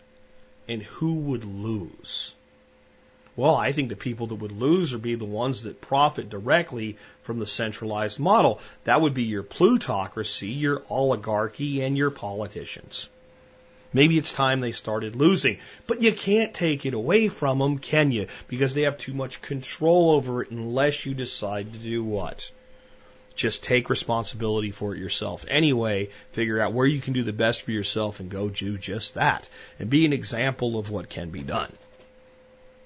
and 0.69 0.81
who 0.81 1.13
would 1.13 1.43
lose? 1.43 2.33
Well, 3.35 3.55
I 3.55 3.73
think 3.73 3.89
the 3.89 3.97
people 3.97 4.27
that 4.27 4.35
would 4.35 4.53
lose 4.53 4.93
would 4.93 5.01
be 5.01 5.15
the 5.15 5.25
ones 5.25 5.63
that 5.63 5.81
profit 5.81 6.29
directly 6.29 6.97
from 7.23 7.39
the 7.39 7.45
centralized 7.45 8.19
model. 8.19 8.61
That 8.85 9.01
would 9.01 9.13
be 9.13 9.23
your 9.23 9.43
plutocracy, 9.43 10.49
your 10.49 10.81
oligarchy, 10.89 11.81
and 11.81 11.97
your 11.97 12.11
politicians. 12.11 13.09
Maybe 13.93 14.17
it's 14.17 14.31
time 14.31 14.61
they 14.61 14.71
started 14.71 15.15
losing. 15.15 15.59
But 15.85 16.01
you 16.01 16.13
can't 16.13 16.53
take 16.53 16.85
it 16.85 16.93
away 16.93 17.27
from 17.27 17.59
them, 17.59 17.77
can 17.77 18.11
you? 18.11 18.27
Because 18.47 18.73
they 18.73 18.83
have 18.83 18.97
too 18.97 19.13
much 19.13 19.41
control 19.41 20.11
over 20.11 20.41
it 20.41 20.51
unless 20.51 21.05
you 21.05 21.13
decide 21.13 21.73
to 21.73 21.79
do 21.79 22.03
what? 22.03 22.49
Just 23.35 23.63
take 23.63 23.89
responsibility 23.89 24.71
for 24.71 24.93
it 24.93 24.99
yourself. 24.99 25.45
Anyway, 25.47 26.09
figure 26.31 26.61
out 26.61 26.73
where 26.73 26.85
you 26.85 27.01
can 27.01 27.13
do 27.13 27.23
the 27.23 27.33
best 27.33 27.63
for 27.63 27.71
yourself 27.71 28.19
and 28.19 28.29
go 28.29 28.49
do 28.49 28.77
just 28.77 29.15
that. 29.15 29.49
And 29.79 29.89
be 29.89 30.05
an 30.05 30.13
example 30.13 30.77
of 30.77 30.89
what 30.89 31.09
can 31.09 31.29
be 31.29 31.41
done. 31.41 31.71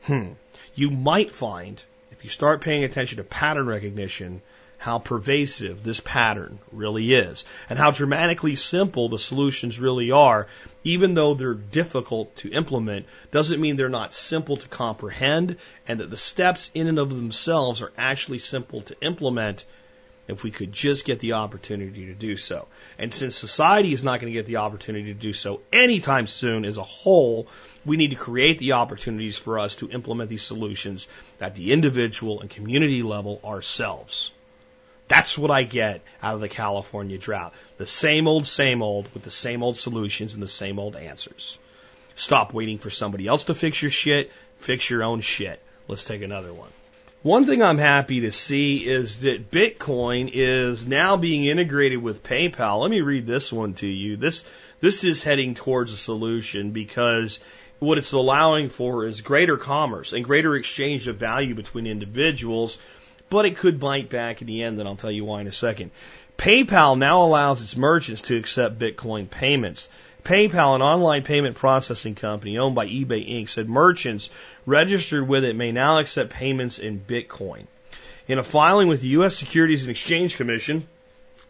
Hmm. 0.03 0.33
You 0.75 0.91
might 0.91 1.33
find, 1.33 1.81
if 2.11 2.23
you 2.23 2.29
start 2.29 2.61
paying 2.61 2.83
attention 2.83 3.17
to 3.17 3.23
pattern 3.23 3.65
recognition, 3.65 4.41
how 4.85 4.99
pervasive 4.99 5.83
this 5.83 5.99
pattern 5.99 6.59
really 6.71 7.11
is 7.11 7.43
and 7.71 7.79
how 7.79 7.89
dramatically 7.89 8.55
simple 8.55 9.09
the 9.09 9.17
solutions 9.17 9.79
really 9.79 10.11
are, 10.11 10.45
even 10.83 11.15
though 11.15 11.33
they're 11.33 11.55
difficult 11.55 12.35
to 12.35 12.51
implement, 12.51 13.07
doesn't 13.31 13.59
mean 13.59 13.77
they're 13.77 13.89
not 13.89 14.13
simple 14.13 14.57
to 14.57 14.67
comprehend 14.67 15.57
and 15.87 16.01
that 16.01 16.11
the 16.11 16.17
steps 16.17 16.69
in 16.75 16.85
and 16.85 16.99
of 16.99 17.09
themselves 17.09 17.81
are 17.81 17.91
actually 17.97 18.37
simple 18.37 18.83
to 18.83 18.95
implement 19.01 19.65
if 20.27 20.43
we 20.43 20.51
could 20.51 20.71
just 20.71 21.03
get 21.03 21.19
the 21.19 21.33
opportunity 21.33 22.05
to 22.05 22.13
do 22.13 22.37
so. 22.37 22.67
And 22.99 23.11
since 23.11 23.35
society 23.35 23.91
is 23.91 24.03
not 24.03 24.21
going 24.21 24.31
to 24.31 24.37
get 24.37 24.45
the 24.45 24.57
opportunity 24.57 25.15
to 25.15 25.19
do 25.19 25.33
so 25.33 25.61
anytime 25.73 26.27
soon 26.27 26.63
as 26.63 26.77
a 26.77 26.83
whole, 26.83 27.47
we 27.85 27.97
need 27.97 28.11
to 28.11 28.15
create 28.15 28.59
the 28.59 28.73
opportunities 28.73 29.35
for 29.35 29.57
us 29.57 29.73
to 29.77 29.89
implement 29.89 30.29
these 30.29 30.43
solutions 30.43 31.07
at 31.41 31.55
the 31.55 31.71
individual 31.71 32.41
and 32.41 32.51
community 32.51 33.01
level 33.01 33.41
ourselves. 33.43 34.31
That's 35.07 35.37
what 35.37 35.51
I 35.51 35.63
get 35.63 36.01
out 36.21 36.35
of 36.35 36.41
the 36.41 36.49
California 36.49 37.17
drought. 37.17 37.53
The 37.77 37.85
same 37.85 38.27
old, 38.27 38.47
same 38.47 38.81
old 38.81 39.13
with 39.13 39.23
the 39.23 39.31
same 39.31 39.61
old 39.61 39.77
solutions 39.77 40.33
and 40.33 40.41
the 40.41 40.47
same 40.47 40.79
old 40.79 40.95
answers. 40.95 41.57
Stop 42.15 42.53
waiting 42.53 42.77
for 42.79 42.89
somebody 42.89 43.27
else 43.27 43.45
to 43.45 43.53
fix 43.53 43.81
your 43.81 43.91
shit. 43.91 44.31
Fix 44.57 44.89
your 44.89 45.03
own 45.03 45.21
shit. 45.21 45.61
Let's 45.87 46.05
take 46.05 46.21
another 46.21 46.53
one. 46.53 46.69
One 47.21 47.45
thing 47.45 47.61
I'm 47.61 47.77
happy 47.77 48.21
to 48.21 48.31
see 48.31 48.85
is 48.85 49.21
that 49.21 49.49
Bitcoin 49.51 50.29
is 50.31 50.85
now 50.85 51.17
being 51.17 51.43
integrated 51.45 52.01
with 52.01 52.23
PayPal. 52.23 52.81
Let 52.81 52.91
me 52.91 53.01
read 53.01 53.25
this 53.25 53.51
one 53.51 53.73
to 53.75 53.87
you. 53.87 54.15
This, 54.15 54.43
this 54.79 55.03
is 55.03 55.23
heading 55.23 55.55
towards 55.55 55.91
a 55.91 55.97
solution 55.97 56.71
because 56.71 57.39
what 57.79 57.97
it's 57.97 58.13
allowing 58.13 58.69
for 58.69 59.05
is 59.05 59.21
greater 59.21 59.57
commerce 59.57 60.13
and 60.13 60.23
greater 60.23 60.55
exchange 60.55 61.07
of 61.07 61.17
value 61.17 61.55
between 61.55 61.87
individuals 61.87 62.77
but 63.35 63.45
it 63.45 63.57
could 63.57 63.81
bite 63.81 64.09
back 64.09 64.39
in 64.39 64.47
the 64.47 64.63
end, 64.63 64.79
and 64.79 64.87
I'll 64.87 64.95
tell 64.95 65.11
you 65.11 65.25
why 65.25 65.41
in 65.41 65.47
a 65.47 65.51
second. 65.51 65.91
PayPal 66.37 66.97
now 66.97 67.21
allows 67.21 67.61
its 67.61 67.75
merchants 67.75 68.21
to 68.21 68.37
accept 68.37 68.79
Bitcoin 68.79 69.29
payments. 69.29 69.89
PayPal, 70.23 70.73
an 70.73 70.81
online 70.81 71.23
payment 71.23 71.57
processing 71.57 72.15
company 72.15 72.57
owned 72.57 72.75
by 72.75 72.87
eBay 72.87 73.29
Inc., 73.29 73.49
said 73.49 73.67
merchants 73.67 74.29
registered 74.65 75.27
with 75.27 75.43
it 75.43 75.57
may 75.57 75.73
now 75.73 75.99
accept 75.99 76.29
payments 76.29 76.79
in 76.79 76.97
Bitcoin. 76.97 77.65
In 78.29 78.39
a 78.39 78.43
filing 78.43 78.87
with 78.87 79.01
the 79.01 79.09
U.S. 79.09 79.35
Securities 79.35 79.81
and 79.81 79.91
Exchange 79.91 80.37
Commission, 80.37 80.87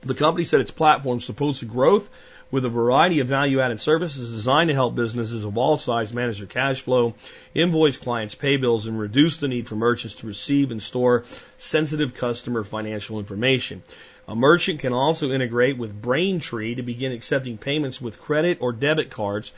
the 0.01 0.15
company 0.15 0.43
said 0.43 0.61
its 0.61 0.71
platform 0.71 1.21
supports 1.21 1.59
the 1.59 1.67
growth 1.67 2.09
with 2.55 2.63
a 2.63 2.69
variety 2.69 3.19
of 3.19 3.27
value 3.27 3.59
added 3.59 3.81
services 3.81 4.31
designed 4.31 4.69
to 4.69 4.73
help 4.73 4.95
businesses 4.95 5.43
of 5.43 5.57
all 5.57 5.75
sizes 5.75 6.13
manage 6.13 6.37
their 6.37 6.47
cash 6.47 6.79
flow, 6.79 7.13
invoice 7.53 7.97
clients, 7.97 8.33
pay 8.33 8.55
bills, 8.55 8.87
and 8.87 8.97
reduce 8.97 9.37
the 9.37 9.49
need 9.49 9.67
for 9.67 9.75
merchants 9.75 10.15
to 10.15 10.25
receive 10.25 10.71
and 10.71 10.81
store 10.81 11.25
sensitive 11.57 12.13
customer 12.13 12.63
financial 12.63 13.19
information. 13.19 13.83
A 14.29 14.37
merchant 14.37 14.79
can 14.79 14.93
also 14.93 15.31
integrate 15.31 15.77
with 15.77 16.01
Braintree 16.01 16.75
to 16.75 16.81
begin 16.81 17.11
accepting 17.11 17.57
payments 17.57 17.99
with 17.99 18.21
credit 18.21 18.59
or 18.61 18.71
debit 18.71 19.09
cards. 19.09 19.51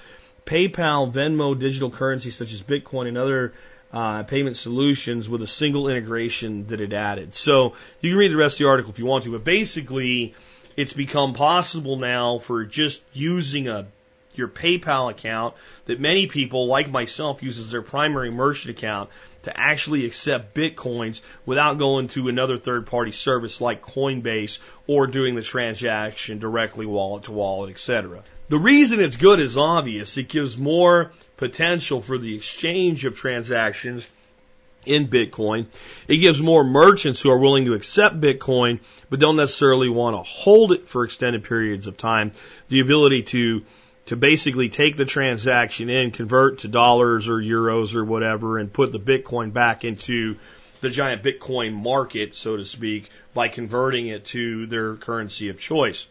PayPal, 0.47 1.13
Venmo, 1.13 1.57
digital 1.57 1.91
currencies 1.91 2.35
such 2.35 2.51
as 2.51 2.63
Bitcoin 2.63 3.07
and 3.07 3.17
other 3.19 3.53
uh, 3.93 4.23
payment 4.23 4.57
solutions 4.57 5.29
with 5.29 5.43
a 5.43 5.47
single 5.47 5.87
integration 5.87 6.65
that 6.67 6.81
it 6.81 6.93
added. 6.93 7.35
So 7.35 7.73
you 8.01 8.09
can 8.09 8.17
read 8.17 8.31
the 8.31 8.37
rest 8.37 8.55
of 8.55 8.65
the 8.65 8.69
article 8.69 8.91
if 8.91 8.97
you 8.97 9.05
want 9.05 9.23
to, 9.25 9.31
but 9.33 9.43
basically 9.43 10.33
it's 10.77 10.93
become 10.93 11.33
possible 11.33 11.97
now 11.97 12.37
for 12.37 12.63
just 12.63 13.01
using 13.13 13.67
a 13.67 13.87
your 14.35 14.47
PayPal 14.47 15.09
account 15.09 15.55
that 15.85 15.99
many 15.99 16.27
people, 16.27 16.67
like 16.67 16.91
myself, 16.91 17.41
use 17.41 17.57
as 17.57 17.71
their 17.71 17.81
primary 17.81 18.29
merchant 18.29 18.77
account 18.77 19.09
to 19.43 19.59
actually 19.59 20.05
accept 20.05 20.53
bitcoins 20.53 21.21
without 21.45 21.77
going 21.79 22.07
to 22.09 22.27
another 22.27 22.57
third 22.57 22.85
party 22.85 23.11
service 23.11 23.59
like 23.59 23.81
Coinbase 23.81 24.59
or 24.85 25.07
doing 25.07 25.33
the 25.33 25.41
transaction 25.41 26.37
directly 26.37 26.85
wallet 26.85 27.23
to 27.23 27.31
wallet, 27.31 27.71
etc. 27.71 28.21
The 28.49 28.59
reason 28.59 28.99
it's 28.99 29.17
good 29.17 29.39
is 29.39 29.57
obvious. 29.57 30.17
It 30.17 30.29
gives 30.29 30.57
more 30.57 31.11
potential 31.37 32.01
for 32.01 32.17
the 32.17 32.35
exchange 32.35 33.05
of 33.05 33.15
transactions 33.15 34.07
in 34.87 35.07
Bitcoin. 35.07 35.67
It 36.07 36.17
gives 36.17 36.41
more 36.41 36.63
merchants 36.63 37.21
who 37.21 37.29
are 37.29 37.37
willing 37.37 37.65
to 37.65 37.73
accept 37.73 38.19
Bitcoin 38.19 38.79
but 39.09 39.19
don't 39.19 39.35
necessarily 39.35 39.89
want 39.89 40.15
to 40.15 40.23
hold 40.23 40.71
it 40.71 40.87
for 40.87 41.03
extended 41.03 41.43
periods 41.43 41.87
of 41.87 41.97
time 41.97 42.31
the 42.69 42.79
ability 42.79 43.23
to 43.23 43.63
to 44.07 44.15
basically 44.15 44.69
take 44.69 44.95
the 44.95 45.03
transaction 45.03 45.89
in, 45.89 46.11
convert 46.11 46.59
to 46.59 46.69
dollars 46.69 47.27
or 47.27 47.35
euros 47.35 47.93
or 47.93 48.05
whatever, 48.05 48.57
and 48.57 48.71
put 48.71 48.93
the 48.93 48.99
Bitcoin 48.99 49.51
back 49.51 49.83
into 49.83 50.37
the 50.79 50.89
giant 50.89 51.23
Bitcoin 51.23 51.73
market, 51.73 52.37
so 52.37 52.55
to 52.55 52.63
speak, 52.63 53.09
by 53.33 53.49
converting 53.49 54.07
it 54.07 54.23
to 54.23 54.65
their 54.67 54.95
currency 54.95 55.49
of 55.49 55.59
choice. 55.59 56.07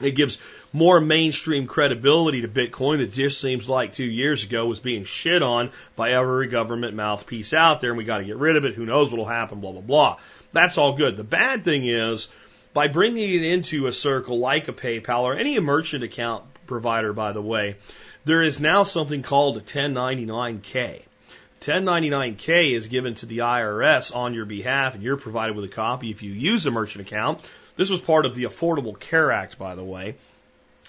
It 0.00 0.12
gives 0.12 0.38
more 0.72 1.00
mainstream 1.00 1.66
credibility 1.66 2.42
to 2.42 2.48
Bitcoin 2.48 2.98
that 2.98 3.12
just 3.12 3.40
seems 3.40 3.68
like 3.68 3.92
two 3.92 4.04
years 4.04 4.44
ago 4.44 4.66
was 4.66 4.80
being 4.80 5.04
shit 5.04 5.42
on 5.42 5.70
by 5.96 6.12
every 6.12 6.48
government 6.48 6.94
mouthpiece 6.94 7.52
out 7.52 7.80
there, 7.80 7.90
and 7.90 7.98
we 7.98 8.04
got 8.04 8.18
to 8.18 8.24
get 8.24 8.36
rid 8.36 8.56
of 8.56 8.64
it. 8.64 8.74
Who 8.74 8.86
knows 8.86 9.10
what'll 9.10 9.24
happen? 9.24 9.60
Blah 9.60 9.72
blah 9.72 9.80
blah. 9.80 10.16
That's 10.52 10.78
all 10.78 10.96
good. 10.96 11.16
The 11.16 11.24
bad 11.24 11.64
thing 11.64 11.86
is 11.86 12.28
by 12.74 12.88
bringing 12.88 13.34
it 13.34 13.42
into 13.42 13.86
a 13.86 13.92
circle 13.92 14.38
like 14.38 14.68
a 14.68 14.72
PayPal 14.72 15.22
or 15.22 15.34
any 15.34 15.58
merchant 15.58 16.04
account 16.04 16.44
provider, 16.66 17.12
by 17.12 17.32
the 17.32 17.42
way, 17.42 17.76
there 18.24 18.42
is 18.42 18.60
now 18.60 18.82
something 18.82 19.22
called 19.22 19.56
a 19.56 19.60
1099K. 19.60 21.02
1099K 21.60 22.76
is 22.76 22.86
given 22.86 23.14
to 23.16 23.26
the 23.26 23.38
IRS 23.38 24.14
on 24.14 24.34
your 24.34 24.44
behalf, 24.44 24.94
and 24.94 25.02
you're 25.02 25.16
provided 25.16 25.56
with 25.56 25.64
a 25.64 25.74
copy 25.74 26.10
if 26.10 26.22
you 26.22 26.30
use 26.30 26.66
a 26.66 26.70
merchant 26.70 27.06
account. 27.06 27.40
This 27.76 27.90
was 27.90 28.00
part 28.00 28.26
of 28.26 28.34
the 28.34 28.44
Affordable 28.44 28.98
Care 28.98 29.32
Act, 29.32 29.58
by 29.58 29.74
the 29.74 29.82
way. 29.82 30.16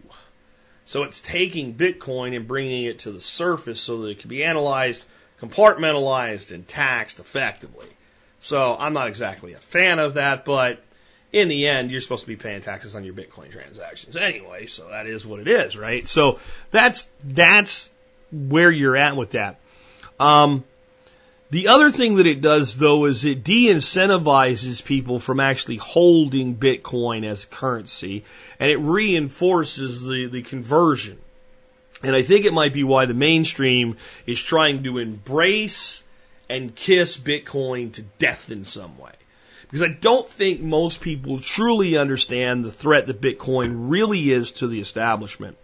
So 0.90 1.04
it's 1.04 1.20
taking 1.20 1.76
Bitcoin 1.76 2.36
and 2.36 2.48
bringing 2.48 2.86
it 2.86 3.02
to 3.02 3.12
the 3.12 3.22
surface 3.22 3.80
so 3.80 4.02
that 4.02 4.08
it 4.08 4.20
can 4.22 4.28
be 4.28 4.44
analyzed, 4.44 5.06
compartmentalized, 5.40 6.52
and 6.52 6.68
taxed 6.68 7.20
effectively. 7.20 7.86
So 8.40 8.76
I'm 8.76 8.94
not 8.94 9.08
exactly 9.08 9.54
a 9.54 9.60
fan 9.60 10.00
of 10.00 10.16
that, 10.16 10.46
but 10.46 10.82
in 11.32 11.48
the 11.48 11.68
end, 11.68 11.92
you're 11.92 12.02
supposed 12.02 12.24
to 12.24 12.28
be 12.28 12.38
paying 12.38 12.62
taxes 12.62 12.96
on 12.96 13.04
your 13.04 13.14
Bitcoin 13.14 13.52
transactions 13.52 14.18
anyway, 14.18 14.66
so 14.66 14.90
that 14.90 15.06
is 15.06 15.28
what 15.28 15.40
it 15.40 15.48
is, 15.48 15.78
right? 15.78 16.08
So 16.08 16.40
that's 16.72 17.08
that's 17.24 17.92
where 18.32 18.72
you're 18.72 18.98
at 18.98 19.16
with 19.16 19.32
that. 19.34 19.60
Um, 20.20 20.64
the 21.52 21.70
other 21.70 21.90
thing 21.90 22.16
that 22.16 22.28
it 22.28 22.42
does, 22.42 22.78
though, 22.78 23.06
is 23.06 23.26
it 23.26 23.44
de-incentivizes 23.44 24.84
people 24.84 25.20
from 25.20 25.40
actually 25.40 25.78
holding 25.78 26.56
Bitcoin 26.56 27.26
as 27.26 27.44
a 27.44 27.48
currency, 27.48 28.24
and 28.60 28.70
it 28.70 28.78
reinforces 28.78 30.04
the, 30.04 30.28
the 30.28 30.44
conversion. 30.44 31.18
And 32.04 32.16
I 32.16 32.22
think 32.22 32.46
it 32.46 32.54
might 32.54 32.74
be 32.74 32.84
why 32.84 33.06
the 33.08 33.14
mainstream 33.14 33.98
is 34.26 34.40
trying 34.40 34.84
to 34.84 35.00
embrace 35.00 36.04
and 36.50 36.74
kiss 36.76 37.18
Bitcoin 37.18 37.94
to 37.94 38.04
death 38.20 38.52
in 38.52 38.64
some 38.64 38.98
way. 38.98 39.12
Because 39.64 39.82
I 39.84 39.90
don't 39.90 40.30
think 40.30 40.62
most 40.62 41.02
people 41.02 41.40
truly 41.40 41.98
understand 41.98 42.64
the 42.64 42.72
threat 42.72 43.08
that 43.08 43.22
Bitcoin 43.22 43.90
really 43.90 44.32
is 44.32 44.52
to 44.54 44.68
the 44.68 44.82
establishment. 44.82 45.58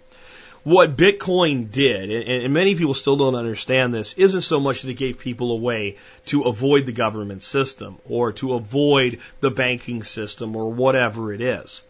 What 0.65 0.97
Bitcoin 0.97 1.71
did, 1.71 2.09
and, 2.27 2.51
many 2.51 2.73
people 2.73 2.95
still 2.95 3.17
don't 3.17 3.35
understand 3.35 3.93
this, 3.93 4.15
isn't 4.17 4.41
so 4.41 4.59
much 4.59 4.81
that 4.81 4.89
it 4.89 4.95
gave 4.95 5.19
people 5.19 5.51
a 5.51 5.57
way 5.57 5.97
to 6.25 6.41
avoid 6.41 6.87
the 6.87 6.91
government 6.91 7.43
system 7.43 7.99
or 8.03 8.31
to 8.33 8.55
avoid 8.55 9.19
the 9.41 9.51
banking 9.51 10.01
system 10.01 10.55
or 10.55 10.71
whatever 10.73 11.31
it 11.31 11.39
is. 11.39 11.83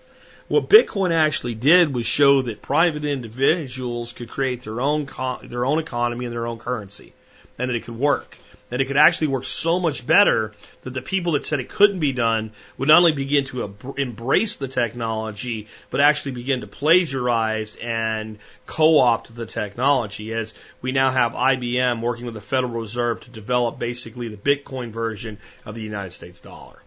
What 0.49 0.67
Bitcoin 0.67 1.13
actually 1.13 1.55
did 1.55 1.95
was 1.95 2.05
show 2.05 2.41
that 2.41 2.61
private 2.61 3.05
individuals 3.05 4.11
could 4.11 4.28
create 4.28 4.63
their 4.63 4.82
own 4.82 5.07
their 5.43 5.65
own 5.65 5.80
economy 5.80 6.26
and 6.26 6.34
their 6.34 6.45
own 6.45 6.59
currency, 6.59 7.13
and 7.57 7.69
that 7.69 7.78
it 7.78 7.86
could 7.86 7.97
work 7.97 8.38
that 8.70 8.82
it 8.82 8.86
could 8.86 8.97
actually 8.97 9.28
work 9.28 9.45
so 9.45 9.80
much 9.80 10.05
better 10.05 10.53
that 10.82 10.93
the 10.93 11.01
people 11.01 11.34
that 11.34 11.45
said 11.45 11.59
it 11.59 11.70
couldn't 11.70 11.99
be 11.99 12.13
done 12.13 12.51
would 12.78 12.88
not 12.88 12.97
only 12.97 13.11
begin 13.11 13.45
to 13.45 13.76
embrace 13.97 14.55
the 14.55 14.68
technology, 14.68 15.68
but 15.91 16.01
actually 16.01 16.32
begin 16.32 16.61
to 16.61 16.68
plagiarize 16.68 17.76
and 17.76 18.39
co-opt 18.66 19.36
the 19.36 19.45
technology. 19.45 20.34
As 20.34 20.53
we 20.82 20.91
now 20.91 21.11
have 21.11 21.34
IBM 21.34 22.01
working 22.01 22.26
with 22.26 22.34
the 22.34 22.41
Federal 22.41 22.74
Reserve 22.74 23.22
to 23.22 23.30
develop 23.30 23.78
basically 23.78 24.30
the 24.30 24.38
Bitcoin 24.38 24.89
version 24.89 25.38
of 25.66 25.76
the 25.76 25.82
United 25.82 26.11
States 26.11 26.41
dollar. 26.41 26.80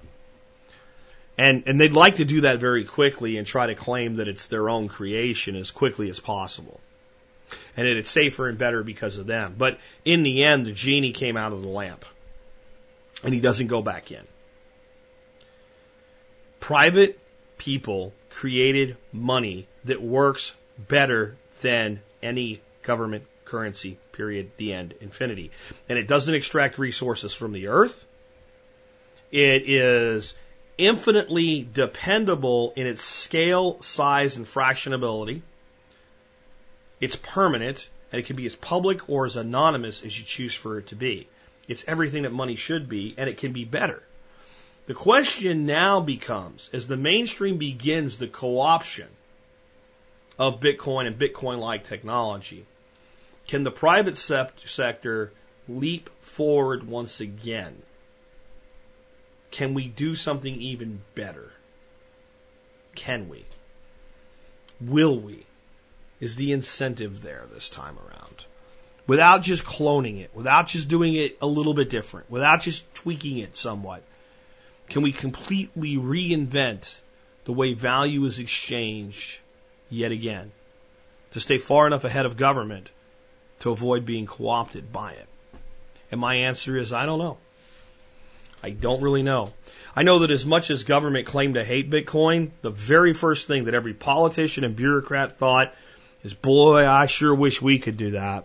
And, 1.36 1.62
and 1.66 1.80
they'd 1.80 1.94
like 1.94 2.16
to 2.16 2.24
do 2.24 2.40
that 2.40 2.58
very 2.58 2.84
quickly 2.84 3.36
and 3.36 3.46
try 3.46 3.68
to 3.68 3.76
claim 3.76 4.16
that 4.16 4.26
it's 4.26 4.48
their 4.48 4.68
own 4.68 4.88
creation 4.88 5.54
as 5.54 5.70
quickly 5.70 6.10
as 6.10 6.18
possible 6.18 6.80
and 7.76 7.86
it's 7.86 8.10
safer 8.10 8.48
and 8.48 8.58
better 8.58 8.82
because 8.82 9.18
of 9.18 9.26
them. 9.26 9.54
But 9.56 9.78
in 10.04 10.22
the 10.22 10.44
end, 10.44 10.66
the 10.66 10.72
genie 10.72 11.12
came 11.12 11.36
out 11.36 11.52
of 11.52 11.62
the 11.62 11.68
lamp 11.68 12.04
and 13.22 13.34
he 13.34 13.40
doesn't 13.40 13.66
go 13.68 13.82
back 13.82 14.10
in. 14.10 14.22
Private 16.60 17.18
people 17.56 18.12
created 18.30 18.96
money 19.12 19.66
that 19.84 20.02
works 20.02 20.54
better 20.78 21.36
than 21.60 22.00
any 22.22 22.60
government 22.82 23.24
currency, 23.44 23.98
period, 24.12 24.50
the 24.56 24.72
end, 24.72 24.94
infinity. 25.00 25.50
And 25.88 25.98
it 25.98 26.06
doesn't 26.06 26.34
extract 26.34 26.78
resources 26.78 27.32
from 27.32 27.52
the 27.52 27.68
earth. 27.68 28.04
It 29.30 29.68
is 29.68 30.34
infinitely 30.76 31.68
dependable 31.70 32.72
in 32.76 32.86
its 32.86 33.02
scale, 33.02 33.80
size, 33.82 34.36
and 34.36 34.46
fractionability. 34.46 35.42
It's 37.00 37.16
permanent, 37.16 37.88
and 38.10 38.20
it 38.20 38.26
can 38.26 38.36
be 38.36 38.46
as 38.46 38.54
public 38.54 39.08
or 39.08 39.26
as 39.26 39.36
anonymous 39.36 40.02
as 40.02 40.18
you 40.18 40.24
choose 40.24 40.54
for 40.54 40.78
it 40.78 40.88
to 40.88 40.96
be. 40.96 41.28
It's 41.68 41.84
everything 41.86 42.22
that 42.22 42.32
money 42.32 42.56
should 42.56 42.88
be, 42.88 43.14
and 43.16 43.28
it 43.28 43.36
can 43.36 43.52
be 43.52 43.64
better. 43.64 44.02
The 44.86 44.94
question 44.94 45.66
now 45.66 46.00
becomes, 46.00 46.70
as 46.72 46.86
the 46.86 46.96
mainstream 46.96 47.58
begins 47.58 48.16
the 48.16 48.26
co-option 48.26 49.08
of 50.38 50.60
Bitcoin 50.60 51.06
and 51.06 51.18
Bitcoin-like 51.18 51.84
technology, 51.84 52.64
can 53.46 53.64
the 53.64 53.70
private 53.70 54.16
sector 54.16 55.32
leap 55.68 56.08
forward 56.22 56.86
once 56.86 57.20
again? 57.20 57.82
Can 59.50 59.74
we 59.74 59.88
do 59.88 60.14
something 60.14 60.54
even 60.60 61.02
better? 61.14 61.52
Can 62.94 63.28
we? 63.28 63.44
Will 64.80 65.18
we? 65.18 65.44
Is 66.20 66.36
the 66.36 66.52
incentive 66.52 67.22
there 67.22 67.44
this 67.52 67.70
time 67.70 67.96
around. 67.98 68.44
Without 69.06 69.42
just 69.42 69.64
cloning 69.64 70.20
it, 70.20 70.30
without 70.34 70.66
just 70.66 70.88
doing 70.88 71.14
it 71.14 71.38
a 71.40 71.46
little 71.46 71.74
bit 71.74 71.88
different, 71.88 72.30
without 72.30 72.60
just 72.60 72.92
tweaking 72.94 73.38
it 73.38 73.56
somewhat, 73.56 74.02
can 74.90 75.02
we 75.02 75.12
completely 75.12 75.96
reinvent 75.96 77.00
the 77.44 77.52
way 77.52 77.72
value 77.72 78.24
is 78.24 78.38
exchanged 78.38 79.38
yet 79.88 80.12
again 80.12 80.52
to 81.30 81.40
stay 81.40 81.58
far 81.58 81.86
enough 81.86 82.04
ahead 82.04 82.26
of 82.26 82.36
government 82.36 82.90
to 83.60 83.70
avoid 83.70 84.04
being 84.04 84.26
co 84.26 84.48
opted 84.48 84.92
by 84.92 85.12
it? 85.12 85.26
And 86.10 86.20
my 86.20 86.34
answer 86.34 86.76
is 86.76 86.92
I 86.92 87.06
don't 87.06 87.18
know. 87.18 87.38
I 88.62 88.70
don't 88.70 89.02
really 89.02 89.22
know. 89.22 89.52
I 89.94 90.02
know 90.02 90.20
that 90.20 90.30
as 90.30 90.44
much 90.44 90.70
as 90.70 90.84
government 90.84 91.26
claimed 91.26 91.54
to 91.54 91.64
hate 91.64 91.90
Bitcoin, 91.90 92.50
the 92.60 92.70
very 92.70 93.14
first 93.14 93.46
thing 93.46 93.64
that 93.64 93.74
every 93.74 93.94
politician 93.94 94.64
and 94.64 94.74
bureaucrat 94.74 95.38
thought 95.38 95.74
is 96.24 96.34
boy, 96.34 96.86
I 96.86 97.06
sure 97.06 97.34
wish 97.34 97.62
we 97.62 97.78
could 97.78 97.96
do 97.96 98.12
that. 98.12 98.44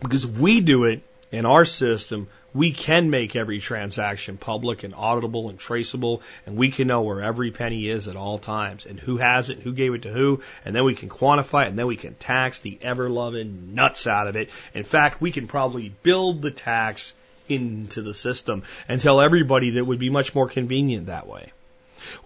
Because 0.00 0.24
if 0.24 0.38
we 0.38 0.60
do 0.60 0.84
it 0.84 1.02
in 1.30 1.46
our 1.46 1.64
system, 1.64 2.28
we 2.54 2.72
can 2.72 3.08
make 3.08 3.34
every 3.34 3.60
transaction 3.60 4.36
public 4.36 4.82
and 4.82 4.94
auditable 4.94 5.48
and 5.48 5.58
traceable, 5.58 6.20
and 6.44 6.56
we 6.56 6.70
can 6.70 6.88
know 6.88 7.02
where 7.02 7.22
every 7.22 7.50
penny 7.50 7.88
is 7.88 8.08
at 8.08 8.16
all 8.16 8.38
times 8.38 8.84
and 8.84 9.00
who 9.00 9.16
has 9.16 9.48
it, 9.48 9.60
who 9.60 9.72
gave 9.72 9.94
it 9.94 10.02
to 10.02 10.12
who, 10.12 10.42
and 10.64 10.74
then 10.74 10.84
we 10.84 10.94
can 10.94 11.08
quantify 11.08 11.64
it, 11.64 11.68
and 11.68 11.78
then 11.78 11.86
we 11.86 11.96
can 11.96 12.14
tax 12.14 12.60
the 12.60 12.78
ever 12.82 13.08
loving 13.08 13.74
nuts 13.74 14.06
out 14.06 14.26
of 14.26 14.36
it. 14.36 14.50
In 14.74 14.84
fact, 14.84 15.20
we 15.20 15.32
can 15.32 15.46
probably 15.46 15.94
build 16.02 16.42
the 16.42 16.50
tax 16.50 17.14
into 17.48 18.02
the 18.02 18.14
system 18.14 18.62
and 18.88 19.00
tell 19.00 19.20
everybody 19.20 19.70
that 19.70 19.84
would 19.84 19.98
be 19.98 20.10
much 20.10 20.34
more 20.34 20.48
convenient 20.48 21.06
that 21.06 21.26
way. 21.26 21.52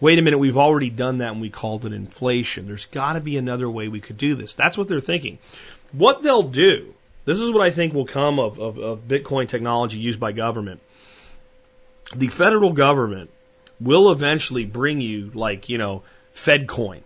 Wait 0.00 0.18
a 0.18 0.22
minute, 0.22 0.38
we've 0.38 0.58
already 0.58 0.90
done 0.90 1.18
that 1.18 1.32
and 1.32 1.40
we 1.40 1.50
called 1.50 1.84
it 1.84 1.92
inflation. 1.92 2.66
There's 2.66 2.86
got 2.86 3.14
to 3.14 3.20
be 3.20 3.36
another 3.36 3.68
way 3.68 3.88
we 3.88 4.00
could 4.00 4.18
do 4.18 4.34
this. 4.34 4.54
That's 4.54 4.76
what 4.78 4.88
they're 4.88 5.00
thinking. 5.00 5.38
What 5.92 6.22
they'll 6.22 6.42
do 6.42 6.94
this 7.26 7.40
is 7.40 7.50
what 7.50 7.60
I 7.60 7.72
think 7.72 7.92
will 7.92 8.06
come 8.06 8.38
of, 8.38 8.58
of, 8.58 8.78
of 8.78 9.08
Bitcoin 9.08 9.48
technology 9.48 9.98
used 9.98 10.20
by 10.20 10.30
government. 10.30 10.80
The 12.14 12.28
federal 12.28 12.72
government 12.72 13.30
will 13.80 14.12
eventually 14.12 14.64
bring 14.64 15.00
you 15.00 15.32
like, 15.34 15.68
you 15.68 15.76
know, 15.76 16.04
FedCoin. 16.34 17.00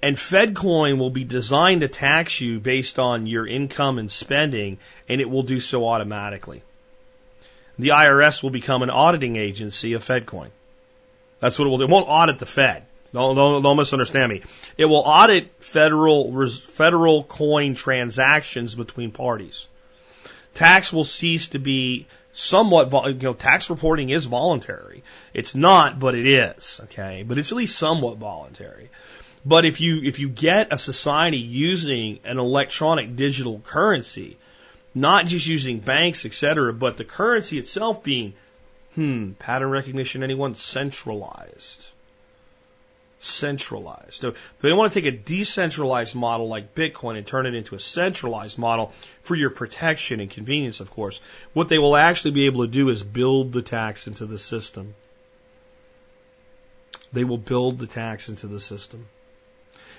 And 0.00 0.16
FedCoin 0.16 0.98
will 0.98 1.10
be 1.10 1.24
designed 1.24 1.80
to 1.80 1.88
tax 1.88 2.40
you 2.40 2.60
based 2.60 3.00
on 3.00 3.26
your 3.26 3.44
income 3.44 3.98
and 3.98 4.10
spending, 4.10 4.78
and 5.08 5.20
it 5.20 5.28
will 5.28 5.42
do 5.42 5.58
so 5.58 5.88
automatically. 5.88 6.62
The 7.76 7.88
IRS 7.88 8.40
will 8.40 8.50
become 8.50 8.84
an 8.84 8.90
auditing 8.90 9.34
agency 9.34 9.94
of 9.94 10.04
FedCoin. 10.04 10.50
That's 11.40 11.58
what 11.58 11.66
it 11.66 11.68
will 11.68 11.78
do. 11.78 11.84
It 11.84 11.90
won't 11.90 12.08
audit 12.08 12.38
the 12.38 12.46
Fed. 12.46 12.84
Don't, 13.12 13.36
don't, 13.36 13.62
don't 13.62 13.76
misunderstand 13.76 14.30
me. 14.30 14.42
It 14.76 14.84
will 14.84 15.02
audit 15.04 15.62
federal, 15.62 16.48
federal 16.50 17.24
coin 17.24 17.74
transactions 17.74 18.74
between 18.74 19.12
parties. 19.12 19.66
Tax 20.54 20.92
will 20.92 21.04
cease 21.04 21.48
to 21.48 21.58
be 21.58 22.06
somewhat, 22.32 22.92
you 22.92 23.14
know, 23.14 23.34
tax 23.34 23.70
reporting 23.70 24.10
is 24.10 24.26
voluntary. 24.26 25.02
It's 25.32 25.54
not, 25.54 25.98
but 25.98 26.14
it 26.14 26.26
is, 26.26 26.80
okay? 26.84 27.24
But 27.26 27.38
it's 27.38 27.50
at 27.50 27.56
least 27.56 27.78
somewhat 27.78 28.18
voluntary. 28.18 28.90
But 29.44 29.64
if 29.64 29.80
you, 29.80 30.02
if 30.02 30.18
you 30.18 30.28
get 30.28 30.72
a 30.72 30.78
society 30.78 31.38
using 31.38 32.20
an 32.24 32.38
electronic 32.38 33.16
digital 33.16 33.60
currency, 33.60 34.36
not 34.94 35.26
just 35.26 35.46
using 35.46 35.78
banks, 35.78 36.26
et 36.26 36.34
cetera, 36.34 36.72
but 36.72 36.96
the 36.96 37.04
currency 37.04 37.58
itself 37.58 38.02
being, 38.02 38.34
hmm, 38.94 39.32
pattern 39.32 39.70
recognition, 39.70 40.22
anyone? 40.22 40.54
Centralized 40.54 41.90
centralized. 43.20 44.14
So 44.14 44.34
they 44.60 44.72
want 44.72 44.92
to 44.92 45.00
take 45.00 45.12
a 45.12 45.16
decentralized 45.16 46.14
model 46.14 46.48
like 46.48 46.74
Bitcoin 46.74 47.16
and 47.16 47.26
turn 47.26 47.46
it 47.46 47.54
into 47.54 47.74
a 47.74 47.80
centralized 47.80 48.58
model 48.58 48.92
for 49.22 49.34
your 49.34 49.50
protection 49.50 50.20
and 50.20 50.30
convenience, 50.30 50.80
of 50.80 50.90
course. 50.90 51.20
What 51.52 51.68
they 51.68 51.78
will 51.78 51.96
actually 51.96 52.32
be 52.32 52.46
able 52.46 52.64
to 52.64 52.70
do 52.70 52.88
is 52.88 53.02
build 53.02 53.52
the 53.52 53.62
tax 53.62 54.06
into 54.06 54.26
the 54.26 54.38
system. 54.38 54.94
They 57.12 57.24
will 57.24 57.38
build 57.38 57.78
the 57.78 57.86
tax 57.86 58.28
into 58.28 58.46
the 58.46 58.60
system. 58.60 59.08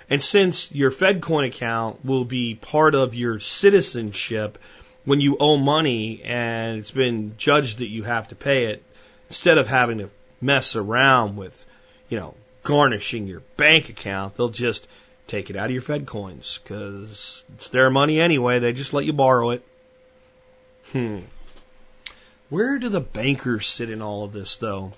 And 0.09 0.21
since 0.21 0.71
your 0.71 0.91
FedCoin 0.91 1.47
account 1.47 2.03
will 2.03 2.25
be 2.25 2.55
part 2.55 2.95
of 2.95 3.13
your 3.13 3.39
citizenship 3.39 4.57
when 5.09 5.21
you 5.21 5.37
owe 5.39 5.57
money 5.57 6.21
and 6.23 6.77
it's 6.77 6.91
been 6.91 7.33
judged 7.35 7.79
that 7.79 7.89
you 7.89 8.03
have 8.03 8.27
to 8.27 8.35
pay 8.35 8.65
it, 8.65 8.83
instead 9.27 9.57
of 9.57 9.65
having 9.67 9.97
to 9.97 10.09
mess 10.39 10.75
around 10.75 11.35
with, 11.35 11.65
you 12.09 12.19
know, 12.19 12.35
garnishing 12.61 13.25
your 13.25 13.39
bank 13.57 13.89
account. 13.89 14.35
They'll 14.35 14.49
just 14.49 14.87
take 15.25 15.49
it 15.49 15.55
out 15.55 15.65
of 15.65 15.71
your 15.71 15.81
Fed 15.81 16.05
coins 16.05 16.59
because 16.61 17.43
it's 17.55 17.69
their 17.69 17.89
money 17.89 18.21
anyway. 18.21 18.59
They 18.59 18.71
just 18.71 18.93
let 18.93 19.05
you 19.05 19.13
borrow 19.13 19.49
it. 19.49 19.65
Hmm. 20.91 21.21
Where 22.49 22.77
do 22.77 22.89
the 22.89 23.01
bankers 23.01 23.65
sit 23.65 23.89
in 23.89 24.03
all 24.03 24.23
of 24.25 24.31
this, 24.31 24.57
though? 24.57 24.91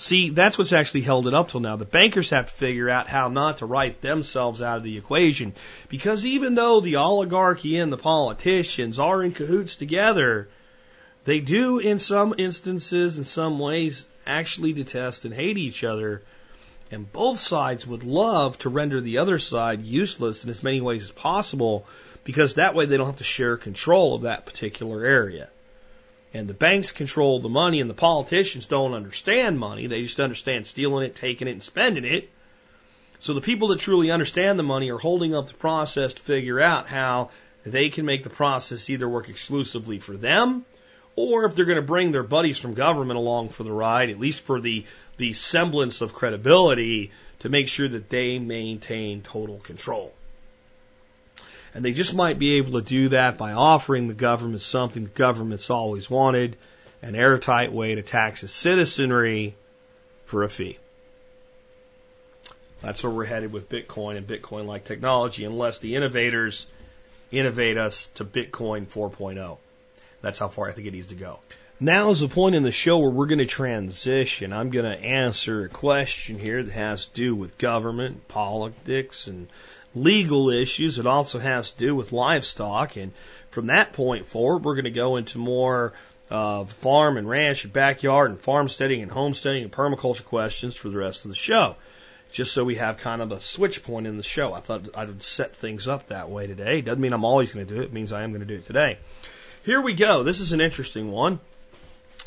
See, 0.00 0.30
that's 0.30 0.56
what's 0.56 0.72
actually 0.72 1.02
held 1.02 1.26
it 1.26 1.34
up 1.34 1.50
till 1.50 1.60
now. 1.60 1.76
The 1.76 1.84
bankers 1.84 2.30
have 2.30 2.46
to 2.46 2.54
figure 2.54 2.88
out 2.88 3.06
how 3.06 3.28
not 3.28 3.58
to 3.58 3.66
write 3.66 4.00
themselves 4.00 4.62
out 4.62 4.78
of 4.78 4.82
the 4.82 4.96
equation. 4.96 5.52
Because 5.90 6.24
even 6.24 6.54
though 6.54 6.80
the 6.80 6.96
oligarchy 6.96 7.76
and 7.76 7.92
the 7.92 7.98
politicians 7.98 8.98
are 8.98 9.22
in 9.22 9.32
cahoots 9.32 9.76
together, 9.76 10.48
they 11.26 11.40
do, 11.40 11.78
in 11.80 11.98
some 11.98 12.34
instances, 12.38 13.18
in 13.18 13.24
some 13.24 13.58
ways, 13.58 14.06
actually 14.26 14.72
detest 14.72 15.26
and 15.26 15.34
hate 15.34 15.58
each 15.58 15.84
other 15.84 16.22
and 16.90 17.12
both 17.12 17.38
sides 17.38 17.86
would 17.86 18.02
love 18.02 18.58
to 18.58 18.70
render 18.70 19.02
the 19.02 19.18
other 19.18 19.38
side 19.38 19.82
useless 19.82 20.44
in 20.44 20.50
as 20.50 20.62
many 20.62 20.80
ways 20.80 21.04
as 21.04 21.10
possible 21.10 21.86
because 22.24 22.54
that 22.54 22.74
way 22.74 22.86
they 22.86 22.96
don't 22.96 23.06
have 23.06 23.18
to 23.18 23.24
share 23.24 23.58
control 23.58 24.14
of 24.14 24.22
that 24.22 24.46
particular 24.46 25.04
area. 25.04 25.50
And 26.32 26.48
the 26.48 26.54
banks 26.54 26.92
control 26.92 27.40
the 27.40 27.48
money 27.48 27.80
and 27.80 27.90
the 27.90 27.94
politicians 27.94 28.66
don't 28.66 28.94
understand 28.94 29.58
money. 29.58 29.86
They 29.86 30.02
just 30.02 30.20
understand 30.20 30.66
stealing 30.66 31.04
it, 31.04 31.16
taking 31.16 31.48
it, 31.48 31.52
and 31.52 31.62
spending 31.62 32.04
it. 32.04 32.30
So 33.18 33.34
the 33.34 33.40
people 33.40 33.68
that 33.68 33.80
truly 33.80 34.10
understand 34.10 34.58
the 34.58 34.62
money 34.62 34.90
are 34.90 34.98
holding 34.98 35.34
up 35.34 35.48
the 35.48 35.54
process 35.54 36.14
to 36.14 36.22
figure 36.22 36.60
out 36.60 36.86
how 36.86 37.30
they 37.66 37.90
can 37.90 38.06
make 38.06 38.22
the 38.24 38.30
process 38.30 38.88
either 38.88 39.08
work 39.08 39.28
exclusively 39.28 39.98
for 39.98 40.16
them 40.16 40.64
or 41.16 41.44
if 41.44 41.54
they're 41.54 41.66
going 41.66 41.76
to 41.76 41.82
bring 41.82 42.12
their 42.12 42.22
buddies 42.22 42.58
from 42.58 42.74
government 42.74 43.18
along 43.18 43.50
for 43.50 43.62
the 43.62 43.72
ride, 43.72 44.10
at 44.10 44.18
least 44.18 44.40
for 44.40 44.60
the 44.60 44.84
the 45.16 45.34
semblance 45.34 46.00
of 46.00 46.14
credibility 46.14 47.10
to 47.40 47.50
make 47.50 47.68
sure 47.68 47.86
that 47.86 48.08
they 48.08 48.38
maintain 48.38 49.20
total 49.20 49.58
control. 49.58 50.14
And 51.74 51.84
they 51.84 51.92
just 51.92 52.14
might 52.14 52.38
be 52.38 52.54
able 52.54 52.80
to 52.80 52.84
do 52.84 53.10
that 53.10 53.38
by 53.38 53.52
offering 53.52 54.08
the 54.08 54.14
government 54.14 54.62
something 54.62 55.04
the 55.04 55.10
government's 55.10 55.70
always 55.70 56.10
wanted 56.10 56.56
an 57.02 57.14
airtight 57.14 57.72
way 57.72 57.94
to 57.94 58.02
tax 58.02 58.42
its 58.42 58.52
citizenry 58.52 59.54
for 60.24 60.42
a 60.42 60.48
fee. 60.48 60.78
That's 62.82 63.04
where 63.04 63.12
we're 63.12 63.24
headed 63.26 63.52
with 63.52 63.68
Bitcoin 63.68 64.16
and 64.16 64.26
Bitcoin 64.26 64.66
like 64.66 64.84
technology, 64.84 65.44
unless 65.44 65.78
the 65.78 65.96
innovators 65.96 66.66
innovate 67.30 67.76
us 67.76 68.06
to 68.14 68.24
Bitcoin 68.24 68.86
4.0. 68.86 69.58
That's 70.22 70.38
how 70.38 70.48
far 70.48 70.68
I 70.68 70.72
think 70.72 70.88
it 70.88 70.92
needs 70.92 71.08
to 71.08 71.14
go. 71.14 71.40
Now 71.78 72.10
is 72.10 72.20
the 72.20 72.28
point 72.28 72.54
in 72.54 72.62
the 72.62 72.70
show 72.70 72.98
where 72.98 73.10
we're 73.10 73.26
going 73.26 73.38
to 73.38 73.46
transition. 73.46 74.52
I'm 74.52 74.70
going 74.70 74.84
to 74.84 75.02
answer 75.02 75.64
a 75.64 75.68
question 75.68 76.38
here 76.38 76.62
that 76.62 76.72
has 76.72 77.06
to 77.06 77.14
do 77.14 77.34
with 77.34 77.56
government, 77.56 78.28
politics, 78.28 79.26
and 79.26 79.48
legal 79.94 80.50
issues. 80.50 80.98
It 80.98 81.06
also 81.06 81.38
has 81.38 81.72
to 81.72 81.78
do 81.78 81.94
with 81.94 82.12
livestock. 82.12 82.96
And 82.96 83.12
from 83.50 83.66
that 83.66 83.92
point 83.92 84.26
forward, 84.26 84.64
we're 84.64 84.74
going 84.74 84.84
to 84.84 84.90
go 84.90 85.16
into 85.16 85.38
more 85.38 85.92
uh, 86.30 86.64
farm 86.64 87.16
and 87.16 87.28
ranch 87.28 87.64
and 87.64 87.72
backyard 87.72 88.30
and 88.30 88.40
farmsteading 88.40 89.02
and 89.02 89.10
homesteading 89.10 89.64
and 89.64 89.72
permaculture 89.72 90.24
questions 90.24 90.76
for 90.76 90.88
the 90.88 90.96
rest 90.96 91.24
of 91.24 91.30
the 91.30 91.36
show. 91.36 91.76
Just 92.30 92.52
so 92.52 92.62
we 92.62 92.76
have 92.76 92.98
kind 92.98 93.20
of 93.20 93.32
a 93.32 93.40
switch 93.40 93.82
point 93.82 94.06
in 94.06 94.16
the 94.16 94.22
show. 94.22 94.52
I 94.52 94.60
thought 94.60 94.96
I 94.96 95.04
would 95.04 95.22
set 95.22 95.56
things 95.56 95.88
up 95.88 96.08
that 96.08 96.30
way 96.30 96.46
today. 96.46 96.80
Doesn't 96.80 97.00
mean 97.00 97.12
I'm 97.12 97.24
always 97.24 97.52
going 97.52 97.66
to 97.66 97.74
do 97.74 97.80
it. 97.80 97.86
It 97.86 97.92
means 97.92 98.12
I 98.12 98.22
am 98.22 98.30
going 98.30 98.40
to 98.40 98.46
do 98.46 98.54
it 98.54 98.66
today. 98.66 98.98
Here 99.64 99.80
we 99.80 99.94
go. 99.94 100.22
This 100.22 100.38
is 100.38 100.52
an 100.52 100.60
interesting 100.60 101.10
one. 101.10 101.40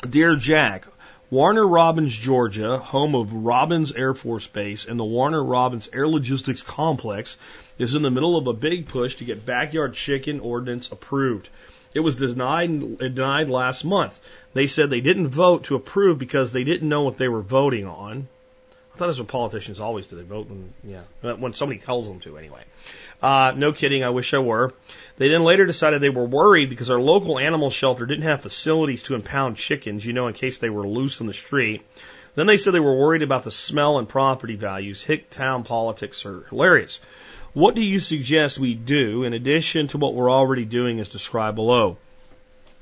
Dear 0.08 0.36
Jack, 0.36 0.86
Warner 1.34 1.66
Robins, 1.66 2.16
Georgia, 2.16 2.78
home 2.78 3.16
of 3.16 3.32
Robins 3.32 3.90
Air 3.90 4.14
Force 4.14 4.46
Base 4.46 4.84
and 4.84 5.00
the 5.00 5.04
Warner 5.04 5.42
Robins 5.42 5.88
Air 5.92 6.06
Logistics 6.06 6.62
Complex, 6.62 7.36
is 7.76 7.96
in 7.96 8.02
the 8.02 8.10
middle 8.12 8.36
of 8.36 8.46
a 8.46 8.52
big 8.52 8.86
push 8.86 9.16
to 9.16 9.24
get 9.24 9.44
backyard 9.44 9.94
chicken 9.94 10.38
ordinance 10.38 10.92
approved. 10.92 11.48
It 11.92 11.98
was 11.98 12.14
denied 12.14 12.98
denied 12.98 13.50
last 13.50 13.84
month. 13.84 14.20
They 14.52 14.68
said 14.68 14.90
they 14.90 15.00
didn't 15.00 15.26
vote 15.26 15.64
to 15.64 15.74
approve 15.74 16.20
because 16.20 16.52
they 16.52 16.62
didn't 16.62 16.88
know 16.88 17.02
what 17.02 17.18
they 17.18 17.26
were 17.26 17.42
voting 17.42 17.88
on. 17.88 18.28
I 18.94 18.96
thought 18.96 19.06
that's 19.06 19.18
what 19.18 19.26
politicians 19.26 19.80
always 19.80 20.06
do. 20.06 20.14
They 20.14 20.22
vote 20.22 20.48
when, 20.48 20.72
yeah, 20.84 21.32
when 21.34 21.52
somebody 21.52 21.80
tells 21.80 22.06
them 22.06 22.20
to 22.20 22.38
anyway. 22.38 22.62
Uh, 23.20 23.52
no 23.56 23.72
kidding. 23.72 24.04
I 24.04 24.10
wish 24.10 24.32
I 24.34 24.38
were. 24.38 24.72
They 25.16 25.30
then 25.30 25.42
later 25.42 25.66
decided 25.66 26.00
they 26.00 26.10
were 26.10 26.26
worried 26.26 26.70
because 26.70 26.90
our 26.90 27.00
local 27.00 27.40
animal 27.40 27.70
shelter 27.70 28.06
didn't 28.06 28.22
have 28.22 28.42
facilities 28.42 29.02
to 29.04 29.16
impound 29.16 29.56
chickens, 29.56 30.06
you 30.06 30.12
know, 30.12 30.28
in 30.28 30.34
case 30.34 30.58
they 30.58 30.70
were 30.70 30.86
loose 30.86 31.20
in 31.20 31.26
the 31.26 31.34
street. 31.34 31.82
Then 32.36 32.46
they 32.46 32.56
said 32.56 32.72
they 32.72 32.80
were 32.80 32.96
worried 32.96 33.22
about 33.22 33.42
the 33.42 33.50
smell 33.50 33.98
and 33.98 34.08
property 34.08 34.54
values. 34.54 35.02
Hick 35.02 35.28
town 35.28 35.64
politics 35.64 36.24
are 36.24 36.44
hilarious. 36.50 37.00
What 37.52 37.74
do 37.74 37.82
you 37.82 37.98
suggest 37.98 38.58
we 38.58 38.74
do 38.74 39.24
in 39.24 39.32
addition 39.32 39.88
to 39.88 39.98
what 39.98 40.14
we're 40.14 40.30
already 40.30 40.64
doing 40.64 41.00
as 41.00 41.08
described 41.08 41.56
below? 41.56 41.96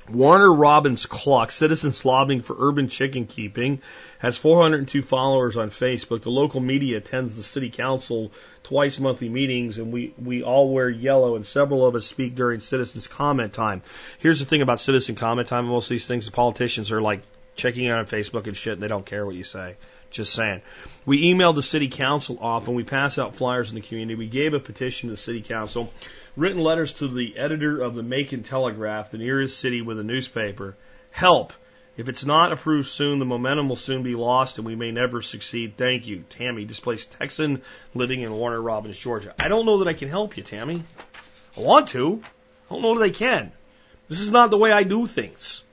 Warner 0.09 0.53
Robins 0.53 1.05
CLUCK, 1.05 1.51
Citizens 1.51 2.03
Lobbying 2.03 2.41
for 2.41 2.55
Urban 2.59 2.89
Chicken 2.89 3.25
Keeping, 3.25 3.81
has 4.19 4.37
402 4.37 5.01
followers 5.01 5.55
on 5.55 5.69
Facebook. 5.69 6.23
The 6.23 6.29
local 6.29 6.59
media 6.59 6.97
attends 6.97 7.35
the 7.35 7.43
city 7.43 7.69
council 7.69 8.31
twice 8.63 8.99
monthly 8.99 9.29
meetings, 9.29 9.77
and 9.77 9.93
we, 9.93 10.13
we 10.21 10.43
all 10.43 10.73
wear 10.73 10.89
yellow, 10.89 11.35
and 11.35 11.47
several 11.47 11.85
of 11.85 11.95
us 11.95 12.05
speak 12.05 12.35
during 12.35 12.59
citizens 12.59 13.07
comment 13.07 13.53
time. 13.53 13.81
Here's 14.19 14.39
the 14.39 14.45
thing 14.45 14.61
about 14.61 14.81
citizen 14.81 15.15
comment 15.15 15.47
time. 15.47 15.65
Most 15.65 15.85
of 15.85 15.89
these 15.89 16.07
things, 16.07 16.25
the 16.25 16.31
politicians 16.31 16.91
are 16.91 17.01
like 17.01 17.21
checking 17.55 17.87
out 17.89 17.99
on 17.99 18.05
Facebook 18.05 18.47
and 18.47 18.57
shit, 18.57 18.73
and 18.73 18.83
they 18.83 18.89
don't 18.89 19.05
care 19.05 19.25
what 19.25 19.35
you 19.35 19.43
say. 19.43 19.77
Just 20.11 20.33
saying. 20.33 20.61
We 21.05 21.33
emailed 21.33 21.55
the 21.55 21.63
city 21.63 21.87
council 21.87 22.37
often. 22.39 22.75
We 22.75 22.83
pass 22.83 23.17
out 23.17 23.35
flyers 23.35 23.69
in 23.69 23.75
the 23.75 23.81
community. 23.81 24.15
We 24.15 24.27
gave 24.27 24.53
a 24.53 24.59
petition 24.59 25.09
to 25.09 25.13
the 25.13 25.17
city 25.17 25.41
council 25.41 25.91
written 26.35 26.61
letters 26.61 26.93
to 26.93 27.07
the 27.07 27.37
editor 27.37 27.81
of 27.81 27.95
the 27.95 28.03
Macon 28.03 28.43
Telegraph, 28.43 29.11
the 29.11 29.17
nearest 29.17 29.59
city 29.59 29.81
with 29.81 29.99
a 29.99 30.03
newspaper, 30.03 30.75
Help. 31.11 31.53
If 31.95 32.09
it's 32.09 32.25
not 32.25 32.51
approved 32.51 32.87
soon, 32.87 33.19
the 33.19 33.25
momentum 33.25 33.69
will 33.69 33.75
soon 33.75 34.01
be 34.01 34.15
lost 34.15 34.57
and 34.57 34.65
we 34.65 34.75
may 34.75 34.91
never 34.91 35.21
succeed. 35.21 35.77
Thank 35.77 36.07
you. 36.07 36.23
Tammy, 36.31 36.65
displaced 36.65 37.11
Texan 37.11 37.61
living 37.93 38.21
in 38.21 38.33
Warner 38.33 38.59
Robins, 38.59 38.97
Georgia. 38.97 39.35
I 39.39 39.47
don't 39.47 39.67
know 39.67 39.77
that 39.77 39.87
I 39.87 39.93
can 39.93 40.09
help 40.09 40.35
you, 40.35 40.41
Tammy. 40.41 40.83
I 41.55 41.59
want 41.61 41.89
to. 41.89 42.23
I 42.67 42.73
don't 42.73 42.81
know 42.81 42.97
that 42.97 43.05
I 43.05 43.11
can. 43.11 43.51
This 44.07 44.21
is 44.21 44.31
not 44.31 44.49
the 44.49 44.57
way 44.57 44.71
I 44.71 44.81
do 44.81 45.05
things. 45.05 45.63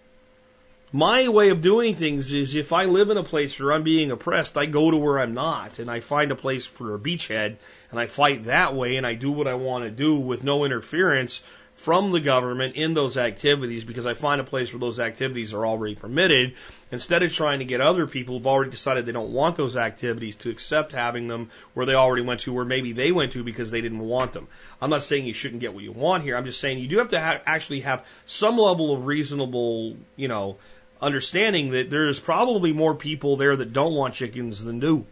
My 0.93 1.29
way 1.29 1.51
of 1.51 1.63
doing 1.63 1.95
things 1.95 2.33
is 2.33 2.57
if 2.57 2.73
I 2.73 2.87
live 2.87 3.11
in 3.11 3.17
a 3.17 3.23
place 3.23 3.57
where 3.61 3.73
I'm 3.73 3.85
being 3.85 4.11
oppressed, 4.11 4.57
I 4.57 4.67
go 4.67 4.91
to 4.91 4.97
where 4.97 5.21
I'm 5.21 5.35
not 5.35 5.79
and 5.79 5.89
I 5.89 6.01
find 6.01 6.33
a 6.33 6.35
place 6.37 6.67
for 6.67 6.97
a 6.97 6.99
beachhead 6.99 7.59
and 7.93 8.01
I 8.01 8.09
fight 8.09 8.45
that 8.45 8.75
way 8.75 8.97
and 8.97 9.07
I 9.07 9.15
do 9.15 9.31
what 9.31 9.47
I 9.47 9.55
want 9.55 9.85
to 9.85 9.91
do 9.91 10.17
with 10.17 10.43
no 10.43 10.65
interference 10.65 11.43
from 11.77 12.11
the 12.11 12.21
government 12.21 12.75
in 12.75 12.93
those 12.93 13.17
activities 13.17 13.85
because 13.85 14.05
I 14.05 14.15
find 14.15 14.41
a 14.41 14.45
place 14.45 14.73
where 14.73 14.81
those 14.81 14.99
activities 14.99 15.55
are 15.55 15.65
already 15.65 15.95
permitted 15.95 16.55
instead 16.91 17.23
of 17.23 17.33
trying 17.33 17.61
to 17.61 17.65
get 17.65 17.81
other 17.81 18.09
people 18.09 18.37
who've 18.37 18.47
already 18.49 18.73
decided 18.73 19.07
they 19.07 19.13
don't 19.13 19.33
want 19.33 19.55
those 19.55 19.77
activities 19.77 20.37
to 20.37 20.51
accept 20.51 20.91
having 20.91 21.29
them 21.29 21.51
where 21.73 21.87
they 21.87 21.95
already 21.95 22.23
went 22.23 22.41
to, 22.41 22.53
where 22.53 22.65
maybe 22.65 22.93
they 22.93 23.13
went 23.13 23.33
to 23.33 23.45
because 23.45 23.71
they 23.71 23.81
didn't 23.81 24.01
want 24.01 24.33
them. 24.33 24.49
I'm 24.83 24.91
not 24.91 25.05
saying 25.05 25.25
you 25.25 25.33
shouldn't 25.33 25.61
get 25.61 25.73
what 25.73 25.85
you 25.85 25.93
want 25.93 26.25
here. 26.25 26.37
I'm 26.37 26.45
just 26.45 26.61
saying 26.61 26.79
you 26.79 26.89
do 26.89 26.99
have 26.99 27.11
to 27.11 27.21
ha- 27.21 27.41
actually 27.47 27.81
have 27.83 28.05
some 28.27 28.59
level 28.59 28.93
of 28.93 29.07
reasonable, 29.07 29.97
you 30.17 30.27
know, 30.29 30.59
understanding 31.01 31.71
that 31.71 31.91
there's 31.91 32.21
probably 32.21 32.73
more 32.73 32.95
people 32.95 33.37
there 33.37 33.57
that 33.57 33.73
don't 33.73 33.95
want 33.95 34.15
chickens 34.15 34.63
than 34.63 34.81
do. 34.81 35.07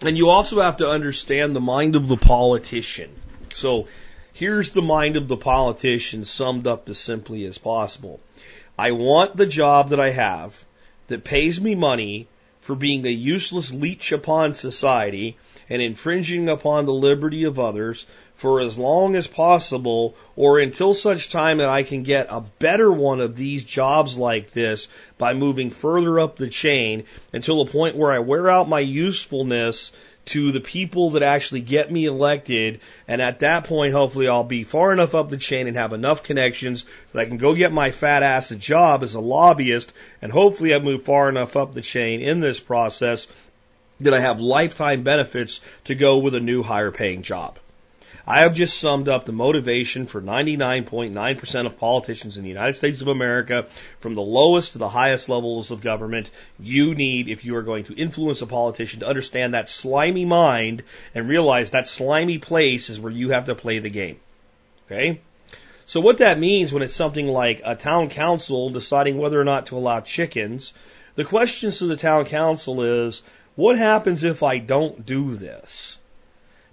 And 0.00 0.16
you 0.16 0.30
also 0.30 0.60
have 0.60 0.78
to 0.78 0.90
understand 0.90 1.54
the 1.54 1.60
mind 1.60 1.94
of 1.94 2.08
the 2.08 2.16
politician. 2.16 3.10
So 3.54 3.88
here's 4.32 4.70
the 4.70 4.82
mind 4.82 5.16
of 5.16 5.28
the 5.28 5.36
politician 5.36 6.24
summed 6.24 6.66
up 6.66 6.88
as 6.88 6.98
simply 6.98 7.44
as 7.44 7.58
possible. 7.58 8.20
I 8.78 8.92
want 8.92 9.36
the 9.36 9.46
job 9.46 9.90
that 9.90 10.00
I 10.00 10.10
have 10.10 10.64
that 11.08 11.24
pays 11.24 11.60
me 11.60 11.74
money 11.74 12.26
for 12.62 12.74
being 12.74 13.06
a 13.06 13.10
useless 13.10 13.72
leech 13.72 14.12
upon 14.12 14.54
society 14.54 15.36
and 15.68 15.82
infringing 15.82 16.48
upon 16.48 16.86
the 16.86 16.94
liberty 16.94 17.44
of 17.44 17.58
others 17.58 18.06
for 18.42 18.58
as 18.58 18.76
long 18.76 19.14
as 19.14 19.28
possible 19.28 20.16
or 20.34 20.58
until 20.58 20.94
such 20.94 21.28
time 21.28 21.58
that 21.58 21.68
I 21.68 21.84
can 21.84 22.02
get 22.02 22.26
a 22.28 22.40
better 22.58 22.90
one 22.90 23.20
of 23.20 23.36
these 23.36 23.64
jobs 23.64 24.16
like 24.16 24.50
this 24.50 24.88
by 25.16 25.32
moving 25.32 25.70
further 25.70 26.18
up 26.18 26.34
the 26.34 26.48
chain 26.48 27.04
until 27.32 27.60
a 27.60 27.66
point 27.66 27.94
where 27.94 28.10
I 28.10 28.18
wear 28.18 28.50
out 28.50 28.68
my 28.68 28.80
usefulness 28.80 29.92
to 30.24 30.50
the 30.50 30.60
people 30.60 31.10
that 31.10 31.22
actually 31.22 31.60
get 31.60 31.92
me 31.92 32.06
elected. 32.06 32.80
And 33.06 33.22
at 33.22 33.38
that 33.40 33.62
point, 33.62 33.94
hopefully 33.94 34.26
I'll 34.26 34.42
be 34.42 34.64
far 34.64 34.92
enough 34.92 35.14
up 35.14 35.30
the 35.30 35.36
chain 35.36 35.68
and 35.68 35.76
have 35.76 35.92
enough 35.92 36.24
connections 36.24 36.84
that 37.12 37.20
I 37.20 37.26
can 37.26 37.36
go 37.36 37.54
get 37.54 37.72
my 37.72 37.92
fat 37.92 38.24
ass 38.24 38.50
a 38.50 38.56
job 38.56 39.04
as 39.04 39.14
a 39.14 39.20
lobbyist. 39.20 39.92
And 40.20 40.32
hopefully 40.32 40.74
I've 40.74 40.82
moved 40.82 41.04
far 41.04 41.28
enough 41.28 41.56
up 41.56 41.74
the 41.74 41.80
chain 41.80 42.20
in 42.20 42.40
this 42.40 42.58
process 42.58 43.28
that 44.00 44.14
I 44.14 44.18
have 44.18 44.40
lifetime 44.40 45.04
benefits 45.04 45.60
to 45.84 45.94
go 45.94 46.18
with 46.18 46.34
a 46.34 46.40
new 46.40 46.64
higher 46.64 46.90
paying 46.90 47.22
job. 47.22 47.60
I 48.24 48.42
have 48.42 48.54
just 48.54 48.78
summed 48.78 49.08
up 49.08 49.24
the 49.24 49.32
motivation 49.32 50.06
for 50.06 50.22
99.9% 50.22 51.66
of 51.66 51.78
politicians 51.78 52.36
in 52.36 52.44
the 52.44 52.48
United 52.48 52.76
States 52.76 53.00
of 53.00 53.08
America, 53.08 53.66
from 53.98 54.14
the 54.14 54.22
lowest 54.22 54.72
to 54.72 54.78
the 54.78 54.88
highest 54.88 55.28
levels 55.28 55.72
of 55.72 55.80
government. 55.80 56.30
You 56.60 56.94
need, 56.94 57.28
if 57.28 57.44
you 57.44 57.56
are 57.56 57.62
going 57.62 57.84
to 57.84 57.94
influence 57.94 58.40
a 58.40 58.46
politician, 58.46 59.00
to 59.00 59.08
understand 59.08 59.54
that 59.54 59.68
slimy 59.68 60.24
mind 60.24 60.84
and 61.16 61.28
realize 61.28 61.72
that 61.72 61.88
slimy 61.88 62.38
place 62.38 62.90
is 62.90 63.00
where 63.00 63.12
you 63.12 63.30
have 63.30 63.46
to 63.46 63.56
play 63.56 63.80
the 63.80 63.90
game. 63.90 64.20
Okay? 64.86 65.20
So 65.86 66.00
what 66.00 66.18
that 66.18 66.38
means 66.38 66.72
when 66.72 66.84
it's 66.84 66.94
something 66.94 67.26
like 67.26 67.60
a 67.64 67.74
town 67.74 68.08
council 68.08 68.70
deciding 68.70 69.18
whether 69.18 69.40
or 69.40 69.44
not 69.44 69.66
to 69.66 69.76
allow 69.76 70.00
chickens, 70.00 70.74
the 71.16 71.24
questions 71.24 71.78
to 71.78 71.86
the 71.86 71.96
town 71.96 72.26
council 72.26 72.82
is, 72.82 73.22
what 73.56 73.76
happens 73.76 74.22
if 74.22 74.44
I 74.44 74.58
don't 74.58 75.04
do 75.04 75.34
this? 75.34 75.98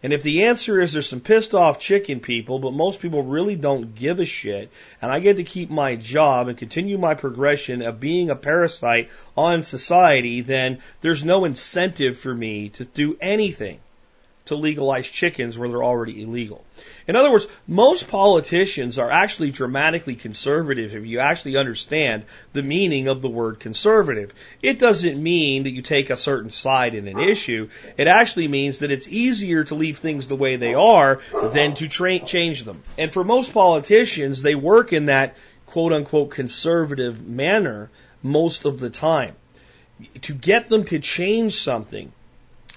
And 0.01 0.13
if 0.13 0.23
the 0.23 0.43
answer 0.43 0.79
is 0.79 0.93
there's 0.93 1.09
some 1.09 1.19
pissed 1.19 1.53
off 1.53 1.79
chicken 1.79 2.21
people, 2.21 2.59
but 2.59 2.71
most 2.71 3.01
people 3.01 3.23
really 3.23 3.57
don't 3.57 3.95
give 3.95 4.19
a 4.19 4.25
shit, 4.25 4.69
and 5.01 5.11
I 5.11 5.19
get 5.19 5.35
to 5.35 5.43
keep 5.43 5.69
my 5.69 5.95
job 5.95 6.47
and 6.47 6.57
continue 6.57 6.97
my 6.97 7.15
progression 7.15 7.81
of 7.81 7.99
being 7.99 8.29
a 8.29 8.35
parasite 8.35 9.09
on 9.35 9.63
society, 9.63 10.41
then 10.41 10.79
there's 11.01 11.25
no 11.25 11.43
incentive 11.43 12.17
for 12.17 12.33
me 12.33 12.69
to 12.69 12.85
do 12.85 13.17
anything 13.19 13.79
to 14.49 14.55
legalize 14.55 15.09
chickens 15.09 15.57
where 15.57 15.69
they're 15.69 15.83
already 15.83 16.21
illegal. 16.21 16.63
In 17.07 17.15
other 17.15 17.31
words, 17.31 17.47
most 17.65 18.07
politicians 18.07 18.99
are 18.99 19.09
actually 19.09 19.49
dramatically 19.49 20.15
conservative 20.15 20.93
if 20.95 21.05
you 21.05 21.19
actually 21.19 21.57
understand 21.57 22.23
the 22.53 22.61
meaning 22.61 23.07
of 23.07 23.21
the 23.21 23.29
word 23.29 23.59
conservative. 23.59 24.33
It 24.61 24.77
doesn't 24.77 25.21
mean 25.21 25.63
that 25.63 25.71
you 25.71 25.81
take 25.81 26.09
a 26.09 26.17
certain 26.17 26.51
side 26.51 26.93
in 26.93 27.07
an 27.07 27.19
issue. 27.19 27.69
It 27.97 28.07
actually 28.07 28.47
means 28.47 28.79
that 28.79 28.91
it's 28.91 29.07
easier 29.07 29.63
to 29.63 29.75
leave 29.75 29.97
things 29.97 30.27
the 30.27 30.35
way 30.35 30.55
they 30.55 30.75
are 30.75 31.21
than 31.53 31.73
to 31.75 31.87
tra- 31.87 32.19
change 32.19 32.63
them. 32.63 32.83
And 32.97 33.11
for 33.11 33.23
most 33.23 33.53
politicians, 33.53 34.41
they 34.41 34.55
work 34.55 34.93
in 34.93 35.05
that 35.05 35.35
quote 35.65 35.93
unquote 35.93 36.31
conservative 36.31 37.27
manner 37.27 37.89
most 38.21 38.65
of 38.65 38.79
the 38.79 38.89
time. 38.89 39.35
To 40.21 40.33
get 40.33 40.69
them 40.69 40.85
to 40.85 40.99
change 40.99 41.55
something, 41.55 42.11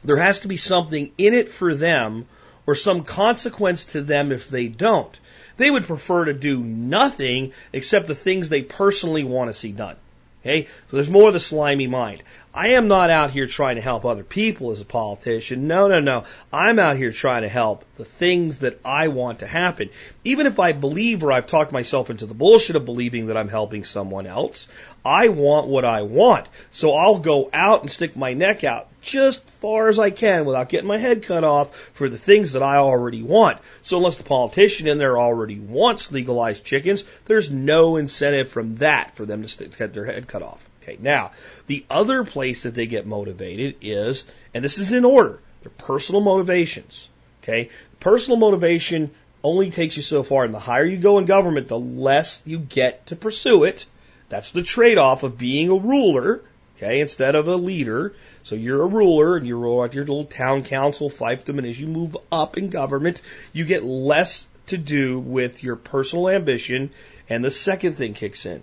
there 0.05 0.17
has 0.17 0.41
to 0.41 0.49
be 0.49 0.57
something 0.57 1.13
in 1.19 1.35
it 1.35 1.49
for 1.49 1.75
them 1.75 2.27
or 2.67 2.75
some 2.75 3.05
consequence 3.05 3.87
to 3.87 4.01
them 4.01 4.33
if 4.33 4.49
they 4.49 4.69
don't. 4.69 5.19
They 5.57 5.71
would 5.71 5.85
prefer 5.85 6.27
to 6.27 6.33
do 6.33 6.59
nothing 6.59 7.53
except 7.73 8.07
the 8.07 8.15
things 8.15 8.49
they 8.49 8.63
personally 8.63 9.25
want 9.25 9.51
to 9.51 9.55
see 9.55 9.73
done. 9.73 9.97
Okay? 10.43 10.67
So 10.89 10.97
there's 10.97 11.11
more 11.11 11.29
of 11.29 11.35
the 11.35 11.41
slimy 11.41 11.87
mind. 11.87 12.23
I 12.55 12.71
am 12.71 12.89
not 12.89 13.11
out 13.11 13.31
here 13.31 13.47
trying 13.47 13.77
to 13.77 13.83
help 13.83 14.05
other 14.05 14.25
people 14.25 14.73
as 14.73 14.81
a 14.81 14.85
politician. 14.85 15.69
No, 15.69 15.89
no, 15.89 16.01
no. 16.01 16.25
I'm 16.53 16.79
out 16.79 16.97
here 16.97 17.13
trying 17.13 17.43
to 17.43 17.49
help 17.49 17.85
the 17.97 18.05
things 18.05 18.59
that 18.59 18.81
I 18.85 19.09
want 19.09 19.39
to 19.39 19.47
happen. 19.47 19.89
Even 20.25 20.47
if 20.47 20.59
I 20.59 20.73
believe 20.73 21.23
or 21.23 21.33
I've 21.33 21.47
talked 21.47 21.73
myself 21.73 22.11
into 22.11 22.27
the 22.27 22.35
bullshit 22.35 22.77
of 22.77 22.85
believing 22.85 23.27
that 23.27 23.37
I'm 23.37 23.49
helping 23.49 23.85
someone 23.85 24.27
else, 24.27 24.69
I 25.05 25.29
want 25.29 25.69
what 25.69 25.85
I 25.85 26.03
want. 26.03 26.47
So 26.73 26.95
I'll 26.95 27.19
go 27.19 27.49
out 27.53 27.83
and 27.83 27.91
stick 27.91 28.17
my 28.17 28.35
neck 28.35 28.65
out 28.65 28.89
just 29.03 29.49
far 29.51 29.89
as 29.89 29.99
I 29.99 30.11
can 30.11 30.45
without 30.45 30.69
getting 30.69 30.89
my 30.89 30.99
head 30.99 31.25
cut 31.25 31.45
off 31.45 31.75
for 31.93 32.09
the 32.09 32.17
things 32.17 32.53
that 32.53 32.63
I 32.63 32.77
already 32.77 33.23
want. 33.23 33.59
So 33.83 33.99
unless 33.99 34.17
the 34.17 34.25
politician 34.25 34.87
in 34.87 34.99
there 34.99 35.19
already 35.19 35.59
wants 35.59 36.11
legalized 36.11 36.65
chickens, 36.65 37.05
there's 37.27 37.51
no 37.51 37.97
incentive 37.97 38.49
from 38.49 38.77
that 38.77 39.15
for 39.15 39.27
them 39.27 39.45
to 39.45 39.67
get 39.67 39.93
their 39.93 40.07
head 40.07 40.29
cut 40.29 40.43
off. 40.43 40.69
Okay, 40.83 40.97
now, 41.01 41.31
the 41.67 41.85
other 41.91 42.25
place 42.25 42.65
that 42.65 42.75
they 42.75 42.87
get 42.87 43.07
motivated 43.07 43.77
is, 43.83 44.27
and 44.53 44.65
this 44.65 44.79
is 44.79 44.91
in 44.93 45.05
order, 45.05 45.39
their 45.63 45.71
personal 45.71 46.21
motivations. 46.21 47.09
Okay, 47.43 47.71
personal 48.01 48.37
motivation 48.37 49.11
only 49.45 49.71
takes 49.71 49.97
you 49.97 50.03
so 50.03 50.23
far, 50.23 50.45
and 50.45 50.55
the 50.55 50.59
higher 50.59 50.85
you 50.85 50.97
go 50.97 51.19
in 51.19 51.25
government, 51.25 51.69
the 51.69 51.79
less 51.79 52.43
you 52.45 52.59
get 52.59 53.07
to 53.07 53.17
pursue 53.17 53.65
it. 53.65 53.87
That's 54.29 54.53
the 54.53 54.63
trade 54.63 54.99
off 54.99 55.23
of 55.23 55.39
being 55.39 55.69
a 55.69 55.77
ruler, 55.77 56.41
okay, 56.77 57.01
instead 57.01 57.35
of 57.35 57.49
a 57.49 57.57
leader. 57.57 58.15
So 58.43 58.55
you're 58.55 58.83
a 58.83 58.87
ruler 58.87 59.37
and 59.37 59.47
you 59.47 59.57
roll 59.57 59.83
out 59.83 59.95
your 59.95 60.05
little 60.05 60.25
town 60.25 60.65
council 60.65 61.09
fiefdom, 61.09 61.59
and 61.59 61.67
as 61.67 61.79
you 61.79 61.87
move 61.87 62.17
up 62.31 62.59
in 62.59 62.71
government, 62.71 63.23
you 63.53 63.65
get 63.65 63.85
less 63.85 64.47
to 64.67 64.79
do 64.79 65.19
with 65.19 65.63
your 65.63 65.77
personal 65.77 66.29
ambition. 66.29 66.91
And 67.29 67.45
the 67.45 67.51
second 67.51 67.95
thing 67.95 68.15
kicks 68.15 68.47
in 68.47 68.63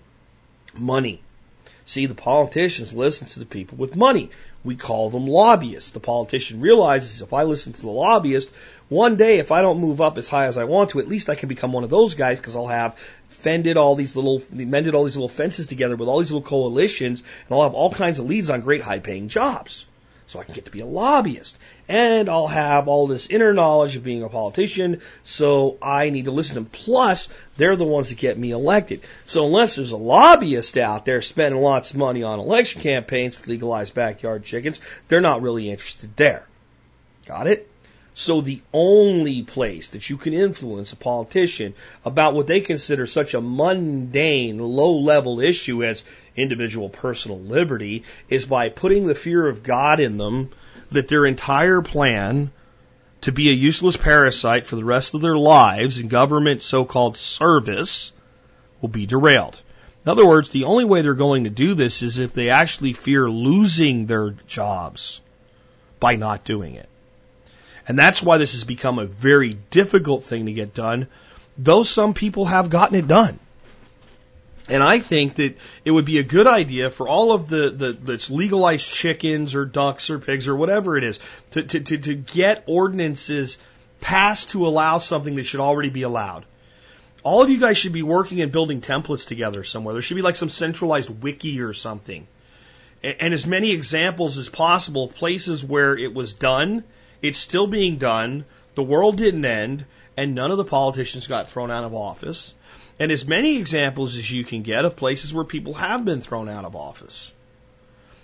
money. 0.74 1.22
See, 1.86 2.06
the 2.06 2.14
politicians 2.14 2.94
listen 2.94 3.28
to 3.30 3.40
the 3.40 3.46
people 3.46 3.78
with 3.78 3.96
money. 3.96 4.30
We 4.64 4.76
call 4.76 5.10
them 5.10 5.26
lobbyists. 5.26 5.90
The 5.90 6.00
politician 6.00 6.62
realizes 6.62 7.22
if 7.22 7.34
I 7.34 7.44
listen 7.44 7.74
to 7.74 7.82
the 7.82 7.90
lobbyist, 7.90 8.54
one 8.90 9.16
day 9.16 9.40
if 9.40 9.52
I 9.52 9.62
don't 9.62 9.80
move 9.80 10.02
up 10.02 10.18
as 10.18 10.30
high 10.30 10.46
as 10.46 10.58
I 10.58 10.66
want 10.66 10.92
to, 10.92 11.00
at 11.00 11.08
least 11.08 11.30
I 11.30 11.36
can 11.36 11.50
become 11.50 11.72
one 11.72 11.84
of 11.84 11.90
those 11.90 12.14
guys 12.14 12.38
because 12.38 12.56
I'll 12.56 12.68
have 12.68 12.96
fended 13.40 13.78
all 13.78 13.96
these 13.96 14.16
little, 14.16 14.42
mended 14.52 14.96
all 14.96 15.06
these 15.06 15.16
little 15.16 15.30
fences 15.30 15.68
together 15.68 15.96
with 15.96 16.08
all 16.08 16.20
these 16.20 16.32
little 16.32 16.48
coalitions, 16.48 17.22
and 17.22 17.56
I'll 17.56 17.64
have 17.64 17.74
all 17.74 17.92
kinds 17.92 18.20
of 18.20 18.28
leads 18.28 18.50
on 18.50 18.62
great 18.62 18.82
high 18.82 19.00
paying 19.00 19.30
jobs. 19.30 19.86
So 20.28 20.40
I 20.40 20.44
can 20.44 20.54
get 20.54 20.66
to 20.66 20.72
be 20.72 20.82
a 20.82 20.86
lobbyist. 20.86 21.58
And 21.88 22.30
I'll 22.30 22.48
have 22.48 22.88
all 22.88 23.08
this 23.08 23.26
inner 23.28 23.52
knowledge 23.52 23.96
of 23.96 24.04
being 24.04 24.22
a 24.22 24.30
politician, 24.30 25.02
so 25.24 25.78
I 25.82 26.12
need 26.12 26.26
to 26.26 26.32
listen 26.32 26.54
to 26.54 26.62
them. 26.62 26.70
Plus, 26.72 27.30
they're 27.58 27.76
the 27.76 27.86
ones 27.86 28.10
that 28.10 28.20
get 28.20 28.38
me 28.38 28.52
elected. 28.52 29.02
So 29.26 29.48
unless 29.48 29.76
there's 29.76 29.92
a 29.92 29.98
lobbyist 29.98 30.78
out 30.78 31.06
there 31.06 31.24
spending 31.24 31.60
lots 31.60 31.92
of 31.92 31.98
money 31.98 32.22
on 32.22 32.40
election 32.40 32.82
campaigns 32.82 33.42
to 33.42 33.50
legalize 33.50 33.90
backyard 33.90 34.44
chickens, 34.44 34.80
they're 35.08 35.20
not 35.20 35.42
really 35.42 35.72
interested 35.72 36.16
there. 36.16 36.46
Got 37.26 37.48
it? 37.48 37.69
So 38.20 38.42
the 38.42 38.60
only 38.74 39.44
place 39.44 39.92
that 39.92 40.10
you 40.10 40.18
can 40.18 40.34
influence 40.34 40.92
a 40.92 40.98
politician 40.98 41.74
about 42.04 42.34
what 42.34 42.48
they 42.48 42.60
consider 42.60 43.06
such 43.06 43.34
a 43.34 43.40
mundane, 43.40 44.60
low 44.60 44.98
level 44.98 45.40
issue 45.40 45.86
as 45.86 46.04
individual 46.36 46.90
personal 46.90 47.40
liberty 47.40 48.04
is 48.28 48.46
by 48.46 48.68
putting 48.68 49.08
the 49.08 49.16
fear 49.16 49.48
of 49.48 49.64
God 49.64 50.02
in 50.02 50.18
them 50.18 50.50
that 50.92 51.08
their 51.08 51.26
entire 51.26 51.82
plan 51.82 52.52
to 53.22 53.32
be 53.32 53.52
a 53.52 53.54
useless 53.54 53.96
parasite 53.96 54.66
for 54.66 54.76
the 54.76 54.84
rest 54.84 55.14
of 55.14 55.22
their 55.22 55.38
lives 55.38 55.98
in 55.98 56.10
government 56.10 56.62
so 56.62 56.84
called 56.84 57.16
service 57.16 58.12
will 58.82 58.90
be 58.90 59.06
derailed. 59.06 59.62
In 60.06 60.12
other 60.12 60.26
words, 60.26 60.50
the 60.50 60.66
only 60.66 60.84
way 60.84 61.04
they're 61.04 61.14
going 61.14 61.46
to 61.46 61.50
do 61.50 61.74
this 61.74 62.02
is 62.02 62.18
if 62.18 62.34
they 62.34 62.50
actually 62.50 62.92
fear 62.92 63.30
losing 63.30 64.08
their 64.08 64.32
jobs 64.46 65.22
by 66.02 66.18
not 66.18 66.44
doing 66.44 66.76
it. 66.76 66.90
And 67.90 67.98
that's 67.98 68.22
why 68.22 68.38
this 68.38 68.54
has 68.54 68.64
become 68.64 69.00
a 69.00 69.06
very 69.08 69.56
difficult 69.72 70.24
thing 70.24 70.46
to 70.46 70.54
get 70.54 70.76
done, 70.76 71.08
though 71.58 71.82
some 71.82 72.14
people 72.14 72.46
have 72.46 72.70
gotten 72.70 72.96
it 72.96 73.08
done. 73.08 73.40
And 74.70 74.84
I 74.84 75.00
think 75.00 75.36
that 75.36 75.58
it 75.84 75.90
would 75.90 76.06
be 76.06 76.20
a 76.20 76.24
good 76.24 76.46
idea 76.46 76.92
for 76.92 77.08
all 77.08 77.32
of 77.32 77.50
the, 77.50 77.72
the 77.72 77.92
that's 77.94 78.30
legalized 78.30 78.88
chickens 78.88 79.56
or 79.56 79.66
ducks 79.66 80.12
or 80.12 80.20
pigs 80.20 80.48
or 80.48 80.56
whatever 80.56 80.98
it 80.98 81.04
is 81.04 81.20
to, 81.52 81.64
to, 81.64 81.80
to, 81.80 81.98
to 81.98 82.14
get 82.14 82.64
ordinances 82.68 83.58
passed 84.02 84.52
to 84.52 84.68
allow 84.68 85.00
something 85.00 85.36
that 85.38 85.46
should 85.46 85.60
already 85.60 85.90
be 85.90 86.04
allowed. 86.04 86.46
All 87.24 87.42
of 87.42 87.50
you 87.50 87.60
guys 87.60 87.80
should 87.80 87.92
be 87.92 88.04
working 88.04 88.40
and 88.40 88.52
building 88.52 88.82
templates 88.82 89.28
together 89.28 89.64
somewhere. 89.64 89.94
There 89.94 90.04
should 90.04 90.16
be 90.16 90.22
like 90.22 90.36
some 90.36 90.50
centralized 90.50 91.10
wiki 91.10 91.60
or 91.64 91.74
something. 91.74 92.28
And, 93.02 93.16
and 93.20 93.34
as 93.34 93.48
many 93.48 93.72
examples 93.72 94.38
as 94.38 94.48
possible 94.48 95.06
of 95.06 95.16
places 95.16 95.66
where 95.66 95.98
it 95.98 96.14
was 96.14 96.36
done, 96.36 96.84
it's 97.22 97.40
still 97.40 97.68
being 97.68 97.98
done, 97.98 98.46
the 98.76 98.84
world 98.84 99.18
didn't 99.18 99.46
end, 99.46 99.86
and 100.16 100.36
none 100.36 100.52
of 100.52 100.58
the 100.58 100.66
politicians 100.66 101.28
got 101.28 101.50
thrown 101.50 101.72
out 101.72 101.84
of 101.84 101.94
office 101.94 102.54
and 103.00 103.12
as 103.12 103.26
many 103.26 103.58
examples 103.58 104.18
as 104.18 104.30
you 104.30 104.44
can 104.44 104.62
get 104.62 104.84
of 104.84 104.98
places 104.98 105.34
where 105.34 105.46
people 105.46 105.74
have 105.76 106.04
been 106.04 106.20
thrown 106.20 106.50
out 106.50 106.66
of 106.66 106.76
office. 106.76 107.32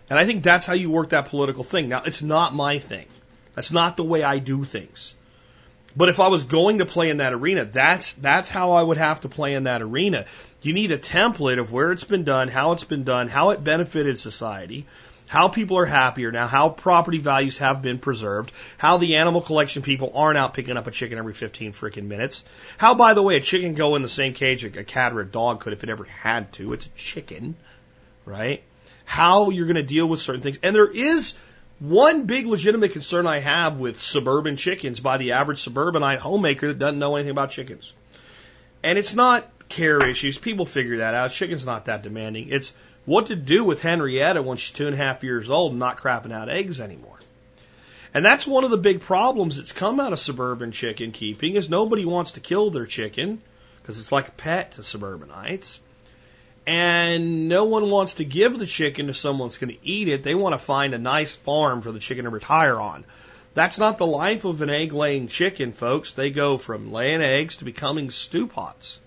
And 0.09 0.19
I 0.19 0.25
think 0.25 0.43
that's 0.43 0.65
how 0.65 0.73
you 0.73 0.91
work 0.91 1.09
that 1.09 1.29
political 1.29 1.63
thing. 1.63 1.89
Now, 1.89 2.03
it's 2.05 2.21
not 2.21 2.53
my 2.53 2.77
thing. 2.79 3.07
That's 3.55 3.71
not 3.71 3.95
the 3.95 4.03
way 4.03 4.21
I 4.21 4.39
do 4.39 4.65
things. 4.65 5.15
But 5.97 6.09
if 6.09 6.19
I 6.19 6.27
was 6.27 6.43
going 6.43 6.79
to 6.79 6.85
play 6.85 7.09
in 7.09 7.17
that 7.17 7.31
arena, 7.31 7.63
that's, 7.63 8.11
that's 8.13 8.49
how 8.49 8.73
I 8.73 8.83
would 8.83 8.97
have 8.97 9.21
to 9.21 9.29
play 9.29 9.53
in 9.53 9.63
that 9.63 9.81
arena. 9.81 10.25
You 10.61 10.73
need 10.73 10.91
a 10.91 10.97
template 10.97 11.57
of 11.57 11.71
where 11.71 11.93
it's 11.93 12.03
been 12.03 12.25
done, 12.25 12.49
how 12.49 12.73
it's 12.73 12.83
been 12.83 13.05
done, 13.05 13.29
how 13.29 13.51
it 13.51 13.63
benefited 13.63 14.19
society, 14.19 14.85
how 15.27 15.47
people 15.47 15.77
are 15.77 15.85
happier 15.85 16.31
now, 16.31 16.47
how 16.47 16.69
property 16.69 17.17
values 17.17 17.57
have 17.57 17.81
been 17.81 17.99
preserved, 17.99 18.51
how 18.77 18.97
the 18.97 19.15
animal 19.15 19.41
collection 19.41 19.81
people 19.81 20.11
aren't 20.15 20.37
out 20.37 20.53
picking 20.53 20.77
up 20.77 20.87
a 20.87 20.91
chicken 20.91 21.17
every 21.17 21.33
15 21.33 21.73
freaking 21.73 22.05
minutes, 22.05 22.43
how, 22.77 22.93
by 22.93 23.13
the 23.13 23.23
way, 23.23 23.37
a 23.37 23.41
chicken 23.41 23.73
go 23.73 23.95
in 23.95 24.01
the 24.01 24.09
same 24.09 24.33
cage 24.33 24.63
a, 24.63 24.83
cat 24.83 25.13
or 25.13 25.21
a 25.21 25.25
dog 25.25 25.61
could 25.61 25.73
if 25.73 25.83
it 25.83 25.89
ever 25.89 26.03
had 26.05 26.51
to. 26.53 26.73
It's 26.73 26.85
a 26.85 26.89
chicken, 26.97 27.55
right? 28.25 28.63
How 29.03 29.49
you're 29.49 29.67
going 29.67 29.75
to 29.75 29.83
deal 29.83 30.07
with 30.07 30.21
certain 30.21 30.41
things. 30.41 30.59
And 30.61 30.75
there 30.75 30.89
is 30.89 31.33
one 31.79 32.25
big 32.25 32.45
legitimate 32.45 32.91
concern 32.93 33.27
I 33.27 33.39
have 33.39 33.79
with 33.79 34.01
suburban 34.01 34.57
chickens 34.57 34.99
by 34.99 35.17
the 35.17 35.33
average 35.33 35.59
suburbanite 35.59 36.19
homemaker 36.19 36.67
that 36.67 36.79
doesn't 36.79 36.99
know 36.99 37.15
anything 37.15 37.31
about 37.31 37.49
chickens. 37.49 37.93
And 38.83 38.97
it's 38.97 39.13
not 39.13 39.49
care 39.67 40.07
issues. 40.07 40.37
People 40.37 40.65
figure 40.65 40.97
that 40.97 41.15
out. 41.15 41.31
Chicken's 41.31 41.65
not 41.65 41.85
that 41.85 42.03
demanding. 42.03 42.49
It's 42.49 42.73
what 43.05 43.27
to 43.27 43.35
do 43.35 43.63
with 43.63 43.81
Henrietta 43.81 44.41
when 44.41 44.57
she's 44.57 44.71
two 44.71 44.87
and 44.87 44.95
a 44.95 44.97
half 44.97 45.23
years 45.23 45.49
old 45.49 45.71
and 45.71 45.79
not 45.79 45.97
crapping 45.97 46.33
out 46.33 46.49
eggs 46.49 46.81
anymore. 46.81 47.19
And 48.13 48.25
that's 48.25 48.47
one 48.47 48.63
of 48.63 48.71
the 48.71 48.77
big 48.77 49.01
problems 49.01 49.57
that's 49.57 49.73
come 49.73 49.99
out 49.99 50.13
of 50.13 50.19
suburban 50.19 50.71
chicken 50.71 51.11
keeping 51.11 51.55
is 51.55 51.69
nobody 51.69 52.05
wants 52.05 52.33
to 52.33 52.39
kill 52.39 52.69
their 52.69 52.85
chicken 52.85 53.41
because 53.81 53.99
it's 53.99 54.11
like 54.11 54.29
a 54.29 54.31
pet 54.31 54.73
to 54.73 54.83
suburbanites. 54.83 55.81
And 56.65 57.47
no 57.47 57.65
one 57.65 57.91
wants 57.91 58.15
to 58.15 58.25
give 58.25 58.57
the 58.57 58.65
chicken 58.65 59.07
to 59.07 59.13
someone 59.13 59.49
that's 59.49 59.59
going 59.59 59.73
to 59.73 59.87
eat 59.87 60.07
it. 60.07 60.23
They 60.23 60.33
want 60.33 60.53
to 60.53 60.59
find 60.59 60.93
a 60.93 60.97
nice 60.97 61.35
farm 61.35 61.81
for 61.81 61.91
the 61.91 61.99
chicken 61.99 62.23
to 62.23 62.31
retire 62.31 62.79
on. 62.79 63.05
That's 63.53 63.77
not 63.77 63.97
the 63.97 64.07
life 64.07 64.45
of 64.45 64.61
an 64.61 64.69
egg 64.69 64.93
laying 64.93 65.27
chicken, 65.27 65.73
folks. 65.73 66.13
They 66.13 66.31
go 66.31 66.57
from 66.57 66.91
laying 66.91 67.21
eggs 67.21 67.57
to 67.57 67.65
becoming 67.65 68.09
stew 68.09 68.47
pots. 68.47 68.99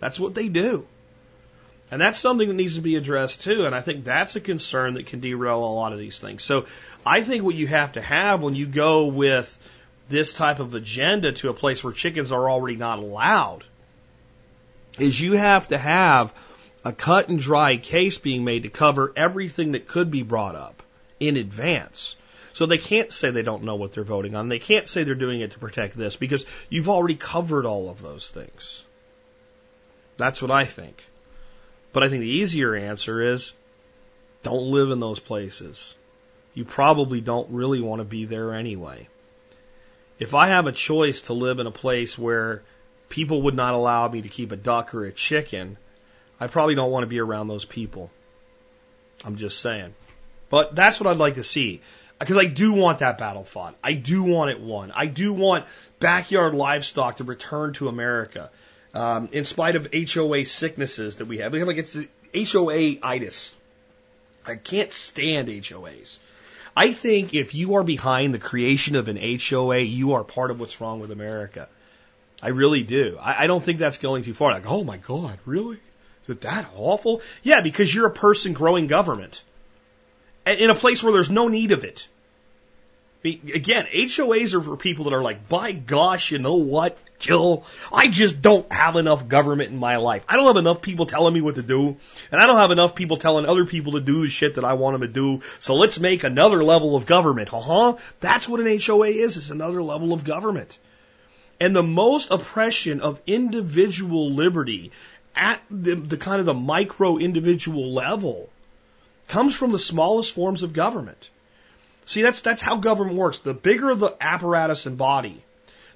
That's 0.00 0.18
what 0.18 0.34
they 0.34 0.48
do. 0.48 0.86
And 1.94 2.00
that's 2.00 2.18
something 2.18 2.48
that 2.48 2.54
needs 2.54 2.74
to 2.74 2.80
be 2.80 2.96
addressed 2.96 3.42
too. 3.42 3.66
And 3.66 3.72
I 3.72 3.80
think 3.80 4.02
that's 4.02 4.34
a 4.34 4.40
concern 4.40 4.94
that 4.94 5.06
can 5.06 5.20
derail 5.20 5.64
a 5.64 5.74
lot 5.74 5.92
of 5.92 5.98
these 6.00 6.18
things. 6.18 6.42
So 6.42 6.66
I 7.06 7.22
think 7.22 7.44
what 7.44 7.54
you 7.54 7.68
have 7.68 7.92
to 7.92 8.02
have 8.02 8.42
when 8.42 8.56
you 8.56 8.66
go 8.66 9.06
with 9.06 9.56
this 10.08 10.32
type 10.32 10.58
of 10.58 10.74
agenda 10.74 11.30
to 11.34 11.50
a 11.50 11.54
place 11.54 11.84
where 11.84 11.92
chickens 11.92 12.32
are 12.32 12.50
already 12.50 12.76
not 12.76 12.98
allowed 12.98 13.62
is 14.98 15.20
you 15.20 15.34
have 15.34 15.68
to 15.68 15.78
have 15.78 16.34
a 16.84 16.92
cut 16.92 17.28
and 17.28 17.38
dry 17.38 17.76
case 17.76 18.18
being 18.18 18.42
made 18.42 18.64
to 18.64 18.70
cover 18.70 19.12
everything 19.14 19.70
that 19.70 19.86
could 19.86 20.10
be 20.10 20.24
brought 20.24 20.56
up 20.56 20.82
in 21.20 21.36
advance. 21.36 22.16
So 22.54 22.66
they 22.66 22.78
can't 22.78 23.12
say 23.12 23.30
they 23.30 23.42
don't 23.42 23.62
know 23.62 23.76
what 23.76 23.92
they're 23.92 24.02
voting 24.02 24.34
on. 24.34 24.48
They 24.48 24.58
can't 24.58 24.88
say 24.88 25.04
they're 25.04 25.14
doing 25.14 25.42
it 25.42 25.52
to 25.52 25.60
protect 25.60 25.96
this 25.96 26.16
because 26.16 26.44
you've 26.68 26.88
already 26.88 27.14
covered 27.14 27.66
all 27.66 27.88
of 27.88 28.02
those 28.02 28.30
things. 28.30 28.84
That's 30.16 30.42
what 30.42 30.50
I 30.50 30.64
think. 30.64 31.06
But 31.94 32.02
I 32.02 32.08
think 32.08 32.22
the 32.22 32.28
easier 32.28 32.74
answer 32.74 33.22
is 33.22 33.52
don't 34.42 34.72
live 34.72 34.90
in 34.90 34.98
those 34.98 35.20
places. 35.20 35.94
You 36.52 36.64
probably 36.64 37.20
don't 37.20 37.50
really 37.50 37.80
want 37.80 38.00
to 38.00 38.04
be 38.04 38.24
there 38.24 38.52
anyway. 38.52 39.08
If 40.18 40.34
I 40.34 40.48
have 40.48 40.66
a 40.66 40.72
choice 40.72 41.22
to 41.22 41.34
live 41.34 41.60
in 41.60 41.68
a 41.68 41.72
place 41.72 42.18
where 42.18 42.62
people 43.08 43.42
would 43.42 43.54
not 43.54 43.74
allow 43.74 44.08
me 44.08 44.22
to 44.22 44.28
keep 44.28 44.50
a 44.50 44.56
duck 44.56 44.92
or 44.92 45.04
a 45.04 45.12
chicken, 45.12 45.76
I 46.40 46.48
probably 46.48 46.74
don't 46.74 46.90
want 46.90 47.04
to 47.04 47.08
be 47.08 47.20
around 47.20 47.46
those 47.46 47.64
people. 47.64 48.10
I'm 49.24 49.36
just 49.36 49.60
saying. 49.60 49.94
But 50.50 50.74
that's 50.74 50.98
what 50.98 51.08
I'd 51.08 51.18
like 51.18 51.36
to 51.36 51.44
see. 51.44 51.80
Because 52.18 52.38
I 52.38 52.46
do 52.46 52.72
want 52.72 52.98
that 52.98 53.18
battle 53.18 53.44
fought. 53.44 53.76
I 53.84 53.94
do 53.94 54.24
want 54.24 54.50
it 54.50 54.60
won. 54.60 54.90
I 54.90 55.06
do 55.06 55.32
want 55.32 55.66
backyard 56.00 56.54
livestock 56.54 57.18
to 57.18 57.24
return 57.24 57.72
to 57.74 57.86
America 57.86 58.50
um, 58.94 59.28
in 59.32 59.44
spite 59.44 59.76
of 59.76 59.88
HOA 59.92 60.44
sicknesses 60.44 61.16
that 61.16 61.26
we 61.26 61.38
have. 61.38 61.52
We 61.52 61.58
have 61.58 61.68
like 61.68 61.78
it's 61.78 61.96
HOA 62.52 62.96
itis. 63.02 63.54
I 64.46 64.54
can't 64.56 64.92
stand 64.92 65.48
HOAs. 65.48 66.18
I 66.76 66.92
think 66.92 67.34
if 67.34 67.54
you 67.54 67.76
are 67.76 67.84
behind 67.84 68.34
the 68.34 68.38
creation 68.38 68.96
of 68.96 69.08
an 69.08 69.16
HOA, 69.16 69.78
you 69.80 70.14
are 70.14 70.24
part 70.24 70.50
of 70.50 70.60
what's 70.60 70.80
wrong 70.80 71.00
with 71.00 71.10
America. 71.10 71.68
I 72.42 72.48
really 72.48 72.82
do. 72.82 73.16
I, 73.20 73.44
I 73.44 73.46
don't 73.46 73.62
think 73.62 73.78
that's 73.78 73.98
going 73.98 74.24
too 74.24 74.34
far. 74.34 74.52
Like, 74.52 74.66
oh 74.66 74.84
my 74.84 74.96
God, 74.96 75.38
really? 75.44 75.78
Is 76.24 76.30
it 76.30 76.40
that 76.42 76.68
awful? 76.76 77.20
Yeah, 77.42 77.60
because 77.60 77.94
you're 77.94 78.06
a 78.06 78.12
person 78.12 78.54
growing 78.54 78.86
government 78.86 79.42
in 80.46 80.70
a 80.70 80.74
place 80.74 81.02
where 81.02 81.12
there's 81.12 81.30
no 81.30 81.48
need 81.48 81.72
of 81.72 81.84
it. 81.84 82.08
Again, 83.24 83.86
HOAs 83.86 84.52
are 84.52 84.60
for 84.60 84.76
people 84.76 85.06
that 85.06 85.14
are 85.14 85.22
like, 85.22 85.48
by 85.48 85.72
gosh, 85.72 86.30
you 86.30 86.38
know 86.38 86.56
what, 86.56 86.98
Kill. 87.18 87.64
I 87.90 88.08
just 88.08 88.42
don't 88.42 88.70
have 88.70 88.96
enough 88.96 89.28
government 89.28 89.70
in 89.70 89.78
my 89.78 89.96
life. 89.96 90.26
I 90.28 90.36
don't 90.36 90.46
have 90.46 90.58
enough 90.58 90.82
people 90.82 91.06
telling 91.06 91.32
me 91.32 91.40
what 91.40 91.54
to 91.54 91.62
do, 91.62 91.96
and 92.30 92.42
I 92.42 92.46
don't 92.46 92.58
have 92.58 92.70
enough 92.70 92.94
people 92.94 93.16
telling 93.16 93.46
other 93.46 93.64
people 93.64 93.92
to 93.92 94.00
do 94.00 94.20
the 94.20 94.28
shit 94.28 94.56
that 94.56 94.64
I 94.64 94.74
want 94.74 94.94
them 94.94 95.08
to 95.08 95.12
do. 95.12 95.40
So 95.58 95.74
let's 95.74 95.98
make 95.98 96.22
another 96.22 96.62
level 96.62 96.96
of 96.96 97.06
government. 97.06 97.54
Uh 97.54 97.60
huh. 97.60 97.96
That's 98.20 98.46
what 98.46 98.60
an 98.60 98.78
HOA 98.78 99.06
is. 99.06 99.38
It's 99.38 99.48
another 99.48 99.82
level 99.82 100.12
of 100.12 100.22
government. 100.22 100.78
And 101.58 101.74
the 101.74 101.82
most 101.82 102.30
oppression 102.30 103.00
of 103.00 103.22
individual 103.26 104.32
liberty 104.32 104.92
at 105.34 105.62
the, 105.70 105.94
the 105.94 106.18
kind 106.18 106.40
of 106.40 106.46
the 106.46 106.52
micro 106.52 107.16
individual 107.16 107.94
level 107.94 108.50
comes 109.28 109.54
from 109.56 109.72
the 109.72 109.78
smallest 109.78 110.34
forms 110.34 110.62
of 110.62 110.74
government. 110.74 111.30
See, 112.06 112.22
that's, 112.22 112.40
that's 112.42 112.62
how 112.62 112.76
government 112.76 113.16
works. 113.16 113.38
The 113.38 113.54
bigger 113.54 113.94
the 113.94 114.14
apparatus 114.20 114.86
and 114.86 114.98
body, 114.98 115.42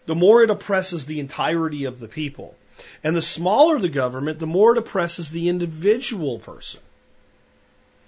the 0.07 0.15
more 0.15 0.43
it 0.43 0.51
oppresses 0.51 1.05
the 1.05 1.21
entirety 1.21 1.85
of 1.85 2.01
the 2.01 2.09
people. 2.09 2.55
And 3.03 3.14
the 3.14 3.22
smaller 3.22 3.79
the 3.79 3.89
government, 3.89 4.39
the 4.39 4.47
more 4.47 4.72
it 4.72 4.79
oppresses 4.79 5.30
the 5.30 5.49
individual 5.49 6.39
person. 6.39 6.80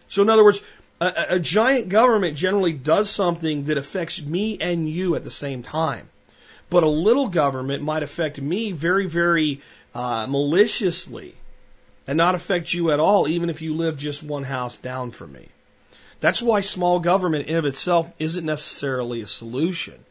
So 0.09 0.23
in 0.23 0.31
other 0.31 0.45
words, 0.45 0.63
a, 1.01 1.27
a 1.31 1.41
giant 1.41 1.89
government 1.89 2.37
generally 2.37 2.73
does 2.73 3.11
something 3.11 3.65
that 3.65 3.79
affects 3.79 4.21
me 4.21 4.59
and 4.59 4.89
you 4.89 5.15
at 5.17 5.25
the 5.25 5.31
same 5.31 5.63
time. 5.63 6.09
But 6.69 6.85
a 6.85 6.89
little 6.89 7.29
government 7.29 7.83
might 7.83 8.03
affect 8.03 8.41
me 8.41 8.73
very, 8.73 9.09
very 9.09 9.61
uh, 9.95 10.27
maliciously 10.29 11.35
and 12.07 12.17
not 12.17 12.35
affect 12.35 12.73
you 12.73 12.93
at 12.93 13.01
all, 13.01 13.29
even 13.29 13.51
if 13.51 13.61
you 13.61 13.75
live 13.75 13.97
just 13.97 14.23
one 14.23 14.45
house 14.45 14.77
down 14.77 15.11
from 15.11 15.33
me. 15.33 15.49
That's 16.21 16.43
why 16.43 16.61
small 16.61 17.01
government 17.01 17.49
in 17.49 17.57
of 17.57 17.65
itself 17.65 18.13
isn't 18.19 18.45
necessarily 18.45 19.23
a 19.23 19.27
solution. 19.27 20.05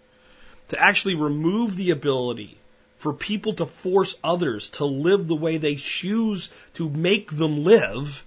To 0.70 0.80
actually 0.80 1.16
remove 1.16 1.76
the 1.76 1.92
ability 1.92 2.58
for 2.98 3.14
people 3.14 3.54
to 3.54 3.66
force 3.66 4.16
others 4.24 4.70
to 4.70 4.86
live 4.86 5.28
the 5.28 5.36
way 5.36 5.58
they 5.58 5.76
choose 5.76 6.50
to 6.74 6.90
make 6.90 7.32
them 7.32 7.64
live, 7.64 8.26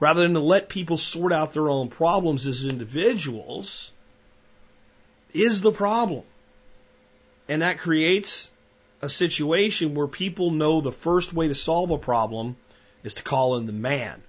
rather 0.00 0.22
than 0.22 0.34
to 0.34 0.40
let 0.40 0.68
people 0.68 0.96
sort 0.96 1.32
out 1.32 1.52
their 1.52 1.68
own 1.68 1.88
problems 1.88 2.46
as 2.46 2.64
individuals, 2.64 3.92
is 5.32 5.60
the 5.60 5.72
problem. 5.72 6.22
And 7.48 7.62
that 7.62 7.78
creates 7.78 8.50
a 9.02 9.08
situation 9.08 9.94
where 9.94 10.06
people 10.06 10.50
know 10.50 10.80
the 10.80 10.92
first 10.92 11.32
way 11.32 11.48
to 11.48 11.54
solve 11.54 11.90
a 11.90 11.98
problem 11.98 12.56
is 13.04 13.14
to 13.14 13.22
call 13.22 13.56
in 13.56 13.66
the 13.66 13.72
man. 13.72 14.22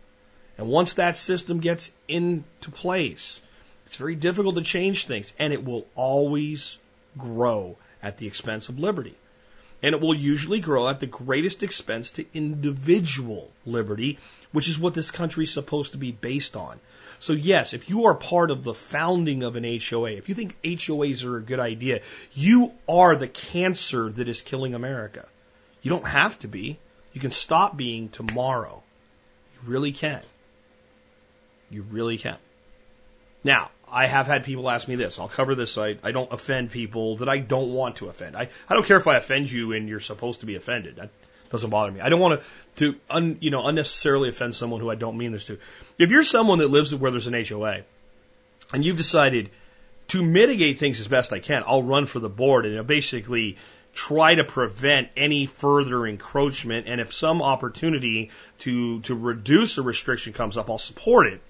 And 0.60 0.68
once 0.68 0.96
that 0.96 1.16
system 1.16 1.62
gets 1.62 1.90
into 2.10 2.70
place, 2.70 3.40
it's 3.86 3.96
very 3.96 4.16
difficult 4.16 4.56
to 4.56 4.62
change 4.62 5.06
things, 5.06 5.32
and 5.40 5.54
it 5.54 5.64
will 5.64 5.88
always 5.96 6.78
grow 7.18 7.78
at 8.04 8.18
the 8.18 8.28
expense 8.28 8.68
of 8.68 8.78
liberty. 8.78 9.16
And 9.82 9.96
it 9.96 10.02
will 10.02 10.14
usually 10.14 10.60
grow 10.60 10.90
at 10.90 11.00
the 11.00 11.08
greatest 11.08 11.64
expense 11.64 12.12
to 12.12 12.26
individual 12.34 13.50
liberty, 13.66 14.20
which 14.52 14.68
is 14.68 14.78
what 14.78 14.94
this 14.94 15.12
country 15.12 15.46
is 15.46 15.54
supposed 15.54 15.94
to 15.94 15.98
be 15.98 16.12
based 16.12 16.58
on. 16.58 16.78
So 17.20 17.32
yes, 17.32 17.74
if 17.74 17.90
you 17.90 18.08
are 18.08 18.14
part 18.14 18.52
of 18.52 18.64
the 18.64 18.74
founding 18.74 19.44
of 19.44 19.56
an 19.56 19.64
HOA, 19.64 20.12
if 20.12 20.28
you 20.28 20.36
think 20.36 20.62
HOAs 20.62 21.24
are 21.24 21.38
a 21.38 21.42
good 21.42 21.62
idea, 21.62 22.02
you 22.34 22.74
are 22.90 23.16
the 23.16 23.30
cancer 23.30 24.10
that 24.10 24.28
is 24.28 24.42
killing 24.42 24.76
America. 24.76 25.26
You 25.82 25.90
don't 25.90 26.06
have 26.06 26.38
to 26.40 26.50
be. 26.50 26.78
You 27.14 27.22
can 27.22 27.32
stop 27.32 27.78
being 27.78 28.10
tomorrow. 28.10 28.84
You 29.54 29.70
really 29.70 29.94
can. 29.94 30.22
You 31.70 31.84
really 31.84 32.18
can. 32.18 32.38
Now, 33.44 33.72
I 33.92 34.08
have 34.08 34.28
had 34.28 34.44
people 34.44 34.70
ask 34.70 34.88
me 34.88 34.96
this. 34.96 35.20
I'll 35.20 35.30
cover 35.30 35.56
this 35.56 35.78
I, 35.78 35.98
I 36.04 36.12
don't 36.12 36.32
offend 36.32 36.72
people 36.72 37.18
that 37.18 37.30
I 37.30 37.40
don't 37.40 37.74
want 37.74 37.98
to 37.98 38.10
offend. 38.10 38.36
I, 38.36 38.50
I 38.68 38.74
don't 38.74 38.86
care 38.86 38.98
if 38.98 39.08
I 39.08 39.16
offend 39.16 39.52
you 39.52 39.74
and 39.74 39.88
you're 39.88 40.00
supposed 40.00 40.42
to 40.42 40.46
be 40.46 40.56
offended. 40.56 40.98
That 40.98 41.10
doesn't 41.50 41.70
bother 41.70 41.92
me. 41.92 42.02
I 42.02 42.10
don't 42.10 42.20
want 42.20 42.42
to, 42.42 42.92
to 42.92 43.00
un, 43.10 43.38
you 43.40 43.50
know, 43.50 43.66
unnecessarily 43.66 44.30
offend 44.30 44.54
someone 44.54 44.82
who 44.82 44.90
I 44.90 44.96
don't 44.96 45.18
mean 45.18 45.32
this 45.32 45.48
to. 45.48 45.58
If 45.98 46.12
you're 46.12 46.24
someone 46.24 46.60
that 46.60 46.68
lives 46.68 46.94
where 46.94 47.12
there's 47.12 47.28
an 47.28 47.44
HOA 47.44 47.82
and 48.74 48.86
you've 48.86 48.98
decided 48.98 49.50
to 50.10 50.24
mitigate 50.24 50.78
things 50.78 51.00
as 51.00 51.08
best 51.08 51.34
I 51.34 51.40
can, 51.40 51.64
I'll 51.66 51.84
run 51.84 52.06
for 52.06 52.20
the 52.20 52.30
board 52.30 52.66
and 52.66 52.86
basically 52.86 53.58
try 53.94 54.36
to 54.36 54.44
prevent 54.44 55.10
any 55.18 55.48
further 55.48 56.06
encroachment. 56.06 56.88
And 56.88 57.02
if 57.02 57.14
some 57.14 57.42
opportunity 57.42 58.30
to, 58.60 59.02
to 59.02 59.16
reduce 59.16 59.78
a 59.78 59.82
restriction 59.82 60.34
comes 60.34 60.58
up, 60.58 60.70
I'll 60.70 60.78
support 60.78 61.28
it. 61.28 61.42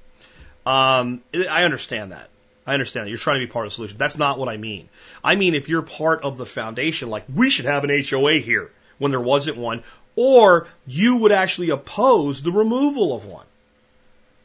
Um, 0.65 1.21
I 1.33 1.63
understand 1.63 2.11
that. 2.11 2.29
I 2.67 2.73
understand 2.73 3.05
that. 3.05 3.09
You're 3.09 3.17
trying 3.17 3.41
to 3.41 3.47
be 3.47 3.51
part 3.51 3.65
of 3.65 3.71
the 3.71 3.75
solution. 3.75 3.97
That's 3.97 4.17
not 4.17 4.37
what 4.37 4.49
I 4.49 4.57
mean. 4.57 4.89
I 5.23 5.35
mean, 5.35 5.55
if 5.55 5.69
you're 5.69 5.81
part 5.81 6.21
of 6.23 6.37
the 6.37 6.45
foundation, 6.45 7.09
like 7.09 7.25
we 7.33 7.49
should 7.49 7.65
have 7.65 7.83
an 7.83 8.03
HOA 8.07 8.33
here 8.33 8.71
when 8.99 9.11
there 9.11 9.19
wasn't 9.19 9.57
one, 9.57 9.83
or 10.15 10.67
you 10.85 11.17
would 11.17 11.31
actually 11.31 11.69
oppose 11.71 12.41
the 12.41 12.51
removal 12.51 13.15
of 13.15 13.25
one. 13.25 13.45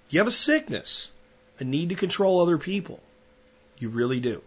You 0.08 0.20
have 0.20 0.28
a 0.28 0.32
sickness, 0.32 1.10
a 1.58 1.64
need 1.64 1.90
to 1.90 1.96
control 1.96 2.40
other 2.40 2.58
people. 2.58 3.00
You 3.78 3.88
really 3.88 4.20
do. 4.20 4.42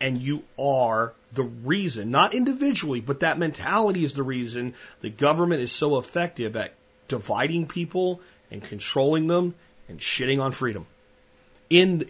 And 0.00 0.18
you 0.18 0.44
are 0.58 1.14
the 1.32 1.42
reason, 1.42 2.10
not 2.10 2.34
individually, 2.34 3.00
but 3.00 3.20
that 3.20 3.38
mentality 3.38 4.04
is 4.04 4.14
the 4.14 4.22
reason 4.22 4.74
the 5.00 5.10
government 5.10 5.62
is 5.62 5.72
so 5.72 5.98
effective 5.98 6.56
at 6.56 6.74
dividing 7.08 7.66
people 7.66 8.20
and 8.50 8.62
controlling 8.62 9.26
them 9.26 9.54
and 9.90 10.00
shitting 10.00 10.40
on 10.40 10.52
freedom. 10.52 10.86
In, 11.68 12.00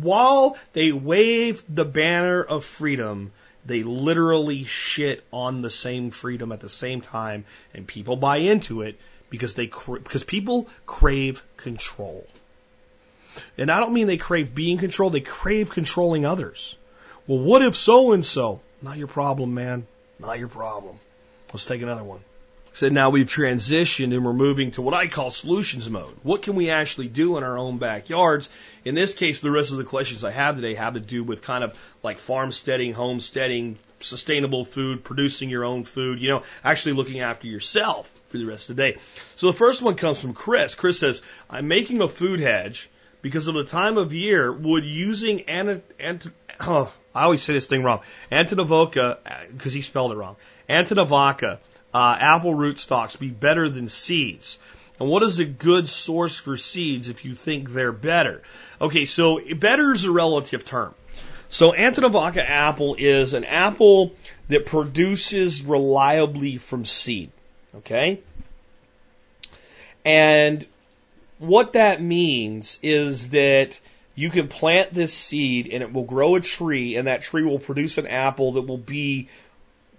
while 0.00 0.56
they 0.72 0.92
wave 0.92 1.64
the 1.68 1.84
banner 1.84 2.42
of 2.42 2.64
freedom, 2.64 3.32
they 3.66 3.82
literally 3.82 4.64
shit 4.64 5.24
on 5.32 5.62
the 5.62 5.70
same 5.70 6.10
freedom 6.10 6.52
at 6.52 6.60
the 6.60 6.68
same 6.68 7.00
time, 7.00 7.44
and 7.74 7.86
people 7.86 8.16
buy 8.16 8.38
into 8.38 8.82
it 8.82 8.98
because 9.30 9.54
they 9.54 9.66
because 9.66 10.24
people 10.24 10.68
crave 10.86 11.42
control. 11.56 12.26
And 13.56 13.70
I 13.70 13.80
don't 13.80 13.94
mean 13.94 14.06
they 14.06 14.16
crave 14.16 14.54
being 14.54 14.78
controlled; 14.78 15.12
they 15.12 15.20
crave 15.20 15.70
controlling 15.70 16.26
others. 16.26 16.76
Well, 17.26 17.38
what 17.38 17.62
if 17.62 17.76
so 17.76 18.12
and 18.12 18.24
so? 18.26 18.60
Not 18.80 18.98
your 18.98 19.08
problem, 19.08 19.54
man. 19.54 19.86
Not 20.18 20.38
your 20.38 20.48
problem. 20.48 20.98
Let's 21.52 21.64
take 21.64 21.82
another 21.82 22.04
one. 22.04 22.20
So 22.74 22.88
now 22.88 23.10
we've 23.10 23.26
transitioned 23.26 24.14
and 24.14 24.24
we're 24.24 24.32
moving 24.32 24.70
to 24.72 24.82
what 24.82 24.94
I 24.94 25.06
call 25.06 25.30
solutions 25.30 25.90
mode. 25.90 26.16
What 26.22 26.42
can 26.42 26.56
we 26.56 26.70
actually 26.70 27.08
do 27.08 27.36
in 27.36 27.44
our 27.44 27.58
own 27.58 27.76
backyards? 27.76 28.48
In 28.84 28.94
this 28.94 29.12
case, 29.12 29.40
the 29.40 29.50
rest 29.50 29.72
of 29.72 29.78
the 29.78 29.84
questions 29.84 30.24
I 30.24 30.30
have 30.30 30.56
today 30.56 30.74
have 30.74 30.94
to 30.94 31.00
do 31.00 31.22
with 31.22 31.42
kind 31.42 31.64
of 31.64 31.74
like 32.02 32.16
farmsteading, 32.16 32.94
homesteading, 32.94 33.78
sustainable 34.00 34.64
food, 34.64 35.04
producing 35.04 35.50
your 35.50 35.64
own 35.64 35.84
food, 35.84 36.20
you 36.20 36.30
know, 36.30 36.42
actually 36.64 36.94
looking 36.94 37.20
after 37.20 37.46
yourself 37.46 38.10
for 38.28 38.38
the 38.38 38.46
rest 38.46 38.70
of 38.70 38.76
the 38.76 38.82
day. 38.82 38.98
So 39.36 39.48
the 39.48 39.52
first 39.52 39.82
one 39.82 39.94
comes 39.94 40.18
from 40.18 40.32
Chris. 40.32 40.74
Chris 40.74 40.98
says, 40.98 41.20
I'm 41.50 41.68
making 41.68 42.00
a 42.00 42.08
food 42.08 42.40
hedge 42.40 42.88
because 43.20 43.48
of 43.48 43.54
the 43.54 43.64
time 43.64 43.98
of 43.98 44.14
year, 44.14 44.50
would 44.50 44.86
using 44.86 45.42
ant, 45.42 45.84
ant, 46.00 46.26
oh, 46.58 46.92
I 47.14 47.24
always 47.24 47.42
say 47.42 47.52
this 47.52 47.66
thing 47.66 47.82
wrong. 47.82 48.00
Antonovoca, 48.32 49.18
because 49.50 49.74
he 49.74 49.82
spelled 49.82 50.12
it 50.12 50.16
wrong. 50.16 50.36
Antonovaca 50.70 51.58
uh, 51.94 52.16
apple 52.18 52.54
root 52.54 52.78
stalks 52.78 53.16
be 53.16 53.28
better 53.28 53.68
than 53.68 53.88
seeds? 53.88 54.58
And 55.00 55.08
what 55.08 55.22
is 55.22 55.38
a 55.38 55.44
good 55.44 55.88
source 55.88 56.36
for 56.36 56.56
seeds 56.56 57.08
if 57.08 57.24
you 57.24 57.34
think 57.34 57.70
they're 57.70 57.92
better? 57.92 58.42
Okay, 58.80 59.04
so 59.04 59.40
better 59.56 59.92
is 59.92 60.04
a 60.04 60.12
relative 60.12 60.64
term. 60.64 60.94
So 61.48 61.72
Antonovaca 61.72 62.42
apple 62.48 62.96
is 62.98 63.34
an 63.34 63.44
apple 63.44 64.14
that 64.48 64.64
produces 64.64 65.62
reliably 65.62 66.56
from 66.56 66.84
seed. 66.84 67.30
Okay? 67.74 68.20
And 70.04 70.66
what 71.38 71.74
that 71.74 72.00
means 72.00 72.78
is 72.82 73.30
that 73.30 73.78
you 74.14 74.30
can 74.30 74.48
plant 74.48 74.94
this 74.94 75.12
seed 75.12 75.68
and 75.72 75.82
it 75.82 75.92
will 75.92 76.04
grow 76.04 76.36
a 76.36 76.40
tree 76.40 76.96
and 76.96 77.06
that 77.06 77.22
tree 77.22 77.44
will 77.44 77.58
produce 77.58 77.98
an 77.98 78.06
apple 78.06 78.52
that 78.52 78.62
will 78.62 78.78
be 78.78 79.28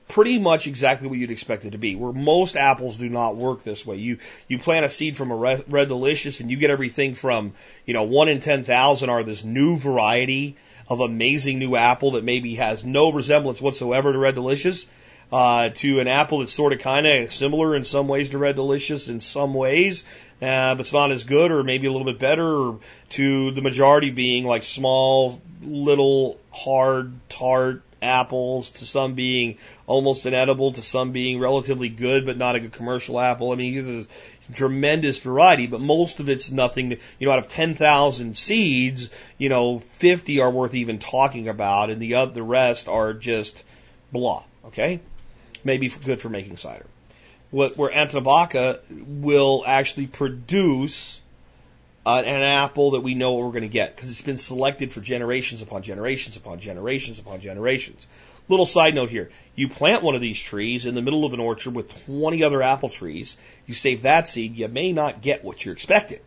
pretty 0.07 0.39
much 0.39 0.67
exactly 0.67 1.07
what 1.07 1.17
you'd 1.17 1.31
expect 1.31 1.65
it 1.65 1.71
to 1.71 1.77
be. 1.77 1.95
Where 1.95 2.13
most 2.13 2.55
apples 2.55 2.97
do 2.97 3.09
not 3.09 3.35
work 3.35 3.63
this 3.63 3.85
way. 3.85 3.97
You 3.97 4.17
you 4.47 4.59
plant 4.59 4.85
a 4.85 4.89
seed 4.89 5.17
from 5.17 5.31
a 5.31 5.35
red, 5.35 5.87
delicious 5.87 6.39
and 6.39 6.49
you 6.51 6.57
get 6.57 6.69
everything 6.69 7.15
from 7.15 7.53
you 7.85 7.93
know 7.93 8.03
one 8.03 8.29
in 8.29 8.39
ten 8.39 8.63
thousand 8.63 9.09
are 9.09 9.23
this 9.23 9.43
new 9.43 9.77
variety 9.77 10.55
of 10.89 10.99
amazing 10.99 11.59
new 11.59 11.75
apple 11.75 12.11
that 12.11 12.23
maybe 12.23 12.55
has 12.55 12.83
no 12.83 13.11
resemblance 13.11 13.61
whatsoever 13.61 14.11
to 14.11 14.19
red 14.19 14.35
delicious. 14.35 14.85
Uh, 15.31 15.69
to 15.69 15.99
an 15.99 16.07
apple 16.07 16.39
that's 16.39 16.53
sort 16.53 16.73
of 16.73 16.79
kind 16.79 17.07
of 17.07 17.33
similar 17.33 17.75
in 17.75 17.83
some 17.83 18.07
ways 18.07 18.29
to 18.29 18.37
Red 18.37 18.55
Delicious 18.55 19.07
in 19.07 19.19
some 19.19 19.55
ways, 19.55 20.03
uh, 20.43 20.75
but 20.75 20.81
it's 20.81 20.93
not 20.93 21.09
as 21.11 21.23
good 21.23 21.49
or 21.49 21.63
maybe 21.63 21.87
a 21.87 21.91
little 21.91 22.05
bit 22.05 22.19
better, 22.19 22.45
or 22.45 22.79
to 23.09 23.49
the 23.49 23.61
majority 23.61 24.11
being 24.11 24.45
like 24.45 24.61
small, 24.61 25.41
little, 25.63 26.37
hard, 26.51 27.13
tart, 27.29 27.81
apples, 28.03 28.71
to 28.71 28.85
some 28.85 29.15
being 29.15 29.57
almost 29.87 30.25
inedible, 30.25 30.71
to 30.73 30.81
some 30.81 31.11
being 31.11 31.39
relatively 31.39 31.89
good 31.89 32.25
but 32.25 32.37
not 32.37 32.55
a 32.55 32.59
good 32.59 32.71
commercial 32.71 33.19
apple. 33.19 33.51
I 33.51 33.55
mean, 33.55 33.73
there's 33.73 34.07
a 34.49 34.53
tremendous 34.53 35.19
variety, 35.19 35.67
but 35.67 35.81
most 35.81 36.19
of 36.19 36.29
it's 36.29 36.51
nothing. 36.51 36.91
To, 36.91 36.97
you 37.19 37.27
know, 37.27 37.33
out 37.33 37.39
of 37.39 37.49
10,000 37.49 38.37
seeds, 38.37 39.09
you 39.37 39.49
know, 39.49 39.79
50 39.79 40.41
are 40.41 40.51
worth 40.51 40.75
even 40.75 40.99
talking 40.99 41.47
about, 41.47 41.89
and 41.89 42.01
the 42.01 42.15
other, 42.15 42.33
the 42.33 42.43
rest 42.43 42.87
are 42.87 43.13
just 43.13 43.63
blah. 44.11 44.43
Okay, 44.67 45.01
maybe 45.63 45.89
good 45.89 46.21
for 46.21 46.29
making 46.29 46.57
cider. 46.57 46.85
What 47.51 47.77
where 47.77 47.91
Antonovaca 47.91 48.79
will 48.89 49.63
actually 49.65 50.07
produce 50.07 51.21
uh, 52.05 52.21
an 52.25 52.41
apple 52.41 52.91
that 52.91 53.01
we 53.01 53.15
know 53.15 53.33
what 53.33 53.45
we're 53.45 53.51
going 53.51 53.61
to 53.61 53.69
get 53.69 53.95
because 53.95 54.09
it's 54.09 54.21
been 54.21 54.37
selected 54.37 54.91
for 54.91 54.99
generations 54.99 55.61
upon 55.61 55.83
generations 55.83 56.35
upon 56.35 56.59
generations 56.59 57.19
upon 57.19 57.39
generations. 57.39 58.05
Little 58.49 58.65
side 58.65 58.93
note 58.93 59.09
here. 59.09 59.31
You 59.55 59.69
plant 59.69 60.03
one 60.03 60.15
of 60.15 60.21
these 60.21 60.41
trees 60.41 60.85
in 60.85 60.95
the 60.95 61.01
middle 61.01 61.23
of 61.23 61.33
an 61.33 61.39
orchard 61.39 61.73
with 61.73 62.05
20 62.05 62.43
other 62.43 62.61
apple 62.61 62.89
trees. 62.89 63.37
You 63.67 63.73
save 63.73 64.01
that 64.01 64.27
seed, 64.27 64.57
you 64.57 64.67
may 64.67 64.91
not 64.91 65.21
get 65.21 65.45
what 65.45 65.63
you're 65.63 65.73
expecting. 65.73 66.19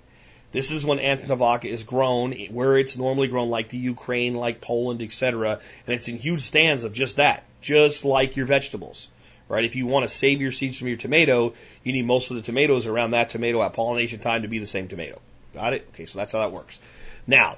This 0.52 0.70
is 0.70 0.86
when 0.86 0.98
Antonovaca 0.98 1.66
is 1.66 1.82
grown 1.82 2.32
where 2.32 2.78
it's 2.78 2.96
normally 2.96 3.28
grown 3.28 3.50
like 3.50 3.68
the 3.68 3.76
Ukraine, 3.76 4.32
like 4.32 4.62
Poland, 4.62 5.02
etc. 5.02 5.60
And 5.86 5.94
it's 5.94 6.08
in 6.08 6.16
huge 6.16 6.40
stands 6.40 6.84
of 6.84 6.94
just 6.94 7.16
that, 7.16 7.42
just 7.60 8.06
like 8.06 8.36
your 8.36 8.46
vegetables. 8.46 9.10
Right? 9.48 9.64
If 9.64 9.76
you 9.76 9.86
want 9.86 10.08
to 10.08 10.08
save 10.08 10.40
your 10.40 10.52
seeds 10.52 10.78
from 10.78 10.88
your 10.88 10.96
tomato, 10.96 11.52
you 11.84 11.92
need 11.92 12.06
most 12.06 12.30
of 12.30 12.36
the 12.36 12.42
tomatoes 12.42 12.86
around 12.86 13.10
that 13.10 13.28
tomato 13.28 13.62
at 13.62 13.74
pollination 13.74 14.20
time 14.20 14.42
to 14.42 14.48
be 14.48 14.58
the 14.58 14.66
same 14.66 14.88
tomato. 14.88 15.20
Got 15.56 15.72
it? 15.72 15.88
Okay, 15.94 16.04
so 16.04 16.18
that's 16.18 16.34
how 16.34 16.40
that 16.40 16.52
works. 16.52 16.78
Now, 17.26 17.56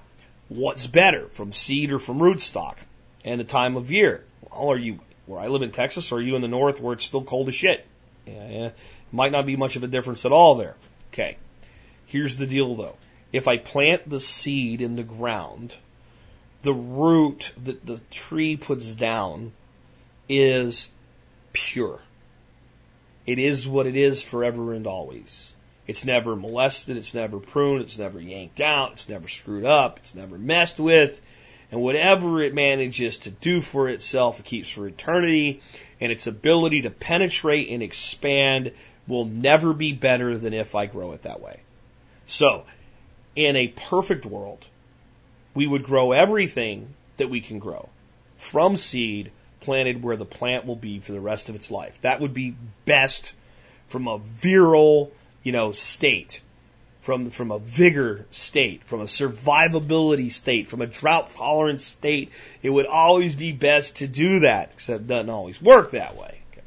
what's 0.48 0.86
better 0.86 1.26
from 1.26 1.52
seed 1.52 1.90
or 1.90 1.98
from 1.98 2.20
rootstock 2.20 2.76
and 3.24 3.40
the 3.40 3.44
time 3.44 3.76
of 3.76 3.90
year? 3.90 4.22
Well, 4.48 4.70
are 4.70 4.78
you 4.78 5.00
where 5.26 5.40
I 5.40 5.48
live 5.48 5.62
in 5.62 5.72
Texas, 5.72 6.12
or 6.12 6.18
are 6.18 6.22
you 6.22 6.36
in 6.36 6.42
the 6.42 6.48
north 6.48 6.80
where 6.80 6.92
it's 6.92 7.04
still 7.04 7.24
cold 7.24 7.48
as 7.48 7.56
shit? 7.56 7.84
Yeah, 8.24 8.48
yeah. 8.48 8.70
Might 9.10 9.32
not 9.32 9.46
be 9.46 9.56
much 9.56 9.74
of 9.74 9.82
a 9.82 9.88
difference 9.88 10.24
at 10.24 10.30
all 10.30 10.54
there. 10.54 10.76
Okay. 11.12 11.38
Here's 12.06 12.36
the 12.36 12.46
deal 12.46 12.76
though. 12.76 12.94
If 13.32 13.48
I 13.48 13.56
plant 13.56 14.08
the 14.08 14.20
seed 14.20 14.80
in 14.80 14.94
the 14.94 15.02
ground, 15.02 15.74
the 16.62 16.72
root 16.72 17.52
that 17.64 17.84
the 17.84 18.00
tree 18.12 18.56
puts 18.56 18.94
down 18.94 19.50
is 20.28 20.88
pure. 21.52 22.00
It 23.26 23.40
is 23.40 23.66
what 23.66 23.88
it 23.88 23.96
is 23.96 24.22
forever 24.22 24.72
and 24.72 24.86
always. 24.86 25.52
It's 25.88 26.04
never 26.04 26.36
molested, 26.36 26.98
it's 26.98 27.14
never 27.14 27.40
pruned, 27.40 27.80
it's 27.80 27.96
never 27.96 28.20
yanked 28.20 28.60
out, 28.60 28.92
it's 28.92 29.08
never 29.08 29.26
screwed 29.26 29.64
up, 29.64 29.98
it's 29.98 30.14
never 30.14 30.36
messed 30.36 30.78
with. 30.78 31.18
And 31.72 31.80
whatever 31.80 32.42
it 32.42 32.54
manages 32.54 33.18
to 33.20 33.30
do 33.30 33.62
for 33.62 33.88
itself, 33.88 34.38
it 34.38 34.44
keeps 34.44 34.68
for 34.68 34.86
eternity. 34.86 35.62
And 36.00 36.12
its 36.12 36.26
ability 36.26 36.82
to 36.82 36.90
penetrate 36.90 37.70
and 37.70 37.82
expand 37.82 38.72
will 39.06 39.24
never 39.24 39.72
be 39.72 39.92
better 39.92 40.36
than 40.36 40.52
if 40.52 40.74
I 40.74 40.86
grow 40.86 41.12
it 41.12 41.22
that 41.22 41.40
way. 41.40 41.60
So, 42.26 42.64
in 43.34 43.56
a 43.56 43.68
perfect 43.68 44.26
world, 44.26 44.64
we 45.54 45.66
would 45.66 45.82
grow 45.82 46.12
everything 46.12 46.94
that 47.16 47.30
we 47.30 47.40
can 47.40 47.58
grow 47.58 47.88
from 48.36 48.76
seed, 48.76 49.32
planted 49.60 50.02
where 50.02 50.16
the 50.16 50.24
plant 50.26 50.66
will 50.66 50.76
be 50.76 51.00
for 51.00 51.12
the 51.12 51.20
rest 51.20 51.48
of 51.48 51.54
its 51.54 51.70
life. 51.70 52.00
That 52.02 52.20
would 52.20 52.34
be 52.34 52.54
best 52.84 53.32
from 53.88 54.06
a 54.06 54.18
virile, 54.18 55.10
you 55.42 55.52
know, 55.52 55.72
state, 55.72 56.40
from, 57.00 57.30
from 57.30 57.50
a 57.50 57.58
vigor 57.58 58.26
state, 58.30 58.84
from 58.84 59.00
a 59.00 59.04
survivability 59.04 60.30
state, 60.30 60.68
from 60.68 60.82
a 60.82 60.86
drought 60.86 61.30
tolerant 61.34 61.80
state. 61.80 62.30
It 62.62 62.70
would 62.70 62.86
always 62.86 63.34
be 63.34 63.52
best 63.52 63.96
to 63.96 64.08
do 64.08 64.40
that, 64.40 64.70
except 64.74 65.02
it 65.02 65.06
doesn't 65.06 65.30
always 65.30 65.62
work 65.62 65.92
that 65.92 66.16
way. 66.16 66.40
Okay. 66.52 66.66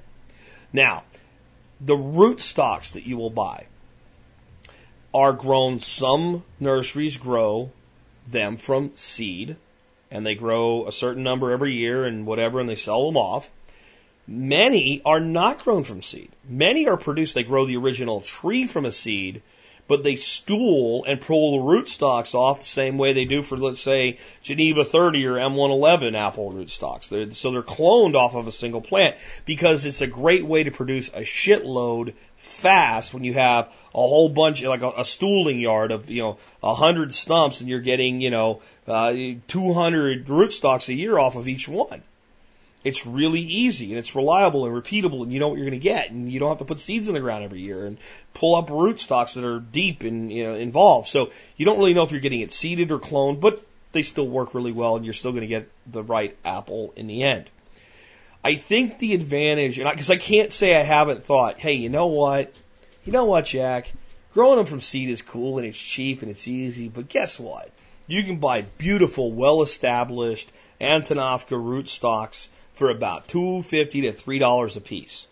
Now, 0.74 1.04
the 1.80 1.96
root 1.96 2.42
stocks 2.42 2.92
that 2.92 3.06
you 3.06 3.18
will 3.18 3.30
buy 3.30 3.66
are 5.14 5.34
grown, 5.34 5.80
some 5.80 6.44
nurseries 6.60 7.18
grow 7.18 7.72
them 8.28 8.58
from 8.58 8.92
seed, 8.96 9.58
and 10.10 10.26
they 10.26 10.36
grow 10.36 10.88
a 10.88 10.92
certain 10.92 11.24
number 11.24 11.52
every 11.52 11.74
year 11.74 12.06
and 12.06 12.26
whatever, 12.26 12.60
and 12.60 12.70
they 12.70 12.76
sell 12.76 13.06
them 13.06 13.18
off. 13.18 13.52
Many 14.34 15.02
are 15.04 15.20
not 15.20 15.66
grown 15.66 15.84
from 15.84 16.02
seed. 16.02 16.30
Many 16.48 16.88
are 16.88 16.96
produced, 16.96 17.36
they 17.36 17.44
grow 17.44 17.66
the 17.66 17.76
original 17.76 18.22
tree 18.22 18.66
from 18.66 18.86
a 18.86 18.92
seed, 18.94 19.42
but 19.90 20.04
they 20.04 20.16
stool 20.16 21.04
and 21.04 21.20
pull 21.20 21.52
the 21.52 21.66
rootstocks 21.66 22.34
off 22.34 22.60
the 22.60 22.66
same 22.66 22.98
way 22.98 23.12
they 23.12 23.26
do 23.26 23.44
for, 23.44 23.58
let's 23.58 23.82
say, 23.82 24.20
Geneva 24.42 24.86
30 24.86 25.26
or 25.26 25.36
M111 25.36 26.16
apple 26.16 26.54
rootstocks. 26.54 27.10
They're, 27.10 27.34
so 27.34 27.52
they're 27.52 27.62
cloned 27.62 28.16
off 28.16 28.34
of 28.34 28.48
a 28.48 28.54
single 28.54 28.80
plant 28.80 29.18
because 29.44 29.86
it's 29.86 30.00
a 30.00 30.08
great 30.08 30.46
way 30.46 30.64
to 30.64 30.72
produce 30.72 31.10
a 31.10 31.24
shitload 31.24 32.14
fast 32.38 33.14
when 33.14 33.26
you 33.26 33.34
have 33.34 33.68
a 33.94 33.98
whole 33.98 34.30
bunch, 34.30 34.64
like 34.64 34.82
a, 34.82 34.94
a 35.00 35.04
stooling 35.04 35.60
yard 35.60 35.92
of, 35.92 36.10
you 36.10 36.22
know, 36.22 36.38
a 36.64 36.74
hundred 36.74 37.14
stumps 37.14 37.60
and 37.60 37.70
you're 37.70 37.82
getting, 37.82 38.22
you 38.22 38.30
know, 38.30 38.62
uh, 38.88 39.12
200 39.50 40.28
rootstocks 40.28 40.88
a 40.88 40.94
year 40.94 41.20
off 41.20 41.36
of 41.36 41.50
each 41.50 41.68
one. 41.68 42.02
It's 42.84 43.06
really 43.06 43.42
easy 43.42 43.92
and 43.92 44.00
it's 44.00 44.16
reliable 44.16 44.66
and 44.66 44.74
repeatable 44.74 45.22
and 45.22 45.32
you 45.32 45.40
know 45.40 45.50
what 45.50 45.58
you're 45.58 45.70
going 45.70 45.80
to 45.80 45.84
get 45.84 46.10
and 46.10 46.32
you 46.32 46.40
don't 46.40 46.50
have 46.50 46.58
to 46.60 46.66
put 46.66 46.80
seeds 46.80 47.08
in 47.08 47.14
the 47.14 47.20
ground 47.20 47.44
every 47.44 47.62
year 47.62 47.86
and 47.86 47.98
pull 48.34 48.56
up 48.56 48.70
rootstocks 48.70 49.36
that 49.36 49.46
are 49.46 49.60
deep 49.60 50.02
and 50.02 50.32
you 50.32 50.44
know 50.46 50.56
involved. 50.56 51.08
So 51.08 51.32
you 51.58 51.66
don't 51.66 51.78
really 51.78 51.94
know 51.94 52.04
if 52.04 52.12
you're 52.12 52.22
getting 52.22 52.42
it 52.42 52.52
seeded 52.52 52.92
or 52.92 53.00
cloned, 53.00 53.40
but 53.40 53.64
they 53.92 54.02
still 54.02 54.28
work 54.28 54.56
really 54.56 54.72
well 54.72 54.96
and 54.96 55.06
you're 55.06 55.14
still 55.14 55.32
going 55.32 55.42
to 55.42 55.48
get 55.48 55.70
the 55.86 56.02
right 56.02 56.36
apple 56.44 56.94
in 56.96 57.08
the 57.08 57.24
end. 57.24 57.50
I 58.44 58.56
think 58.56 58.98
the 58.98 59.14
advantage, 59.14 59.78
and 59.78 59.90
because 59.90 60.10
I, 60.10 60.16
I 60.16 60.18
can't 60.18 60.52
say 60.52 60.76
I 60.76 60.82
haven't 60.82 61.24
thought, 61.24 61.60
hey, 61.60 61.74
you 61.74 61.90
know 61.90 62.08
what, 62.08 62.52
you 63.04 63.12
know 63.12 63.26
what, 63.26 63.46
Jack, 63.46 63.92
growing 64.34 64.58
them 64.58 64.66
from 64.66 64.82
seed 64.82 65.10
is 65.10 65.22
cool 65.22 65.60
and 65.60 65.68
it's 65.68 65.78
cheap 65.78 66.24
and 66.24 66.32
it's 66.32 66.48
easy, 66.48 66.88
but 66.88 67.08
guess 67.08 67.40
what? 67.40 67.70
You 68.08 68.24
can 68.24 68.38
buy 68.38 68.64
beautiful, 68.80 69.32
well-established 69.32 70.52
Antonovka 70.80 71.52
rootstocks 71.52 72.50
for 72.74 72.90
about 72.90 73.28
two 73.28 73.62
fifty 73.62 74.02
to 74.02 74.12
three 74.12 74.40
dollars 74.40 74.76
a 74.76 74.82
piece. 74.82 75.28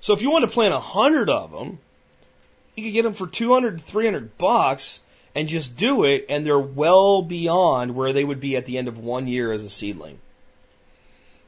So 0.00 0.14
if 0.14 0.22
you 0.22 0.30
want 0.30 0.44
to 0.44 0.50
plant 0.52 0.74
a 0.74 0.80
hundred 0.80 1.28
of 1.30 1.50
them, 1.50 1.78
you 2.76 2.84
can 2.84 2.92
get 2.92 3.02
them 3.02 3.14
for 3.14 3.26
two 3.26 3.52
hundred 3.52 3.78
to 3.78 3.84
three 3.84 4.04
hundred 4.04 4.38
bucks 4.38 5.00
and 5.34 5.48
just 5.48 5.76
do 5.76 6.04
it, 6.04 6.26
and 6.28 6.44
they're 6.44 6.58
well 6.58 7.22
beyond 7.22 7.94
where 7.94 8.12
they 8.12 8.24
would 8.24 8.40
be 8.40 8.56
at 8.56 8.66
the 8.66 8.78
end 8.78 8.88
of 8.88 8.98
one 8.98 9.26
year 9.26 9.52
as 9.52 9.62
a 9.62 9.70
seedling. 9.70 10.18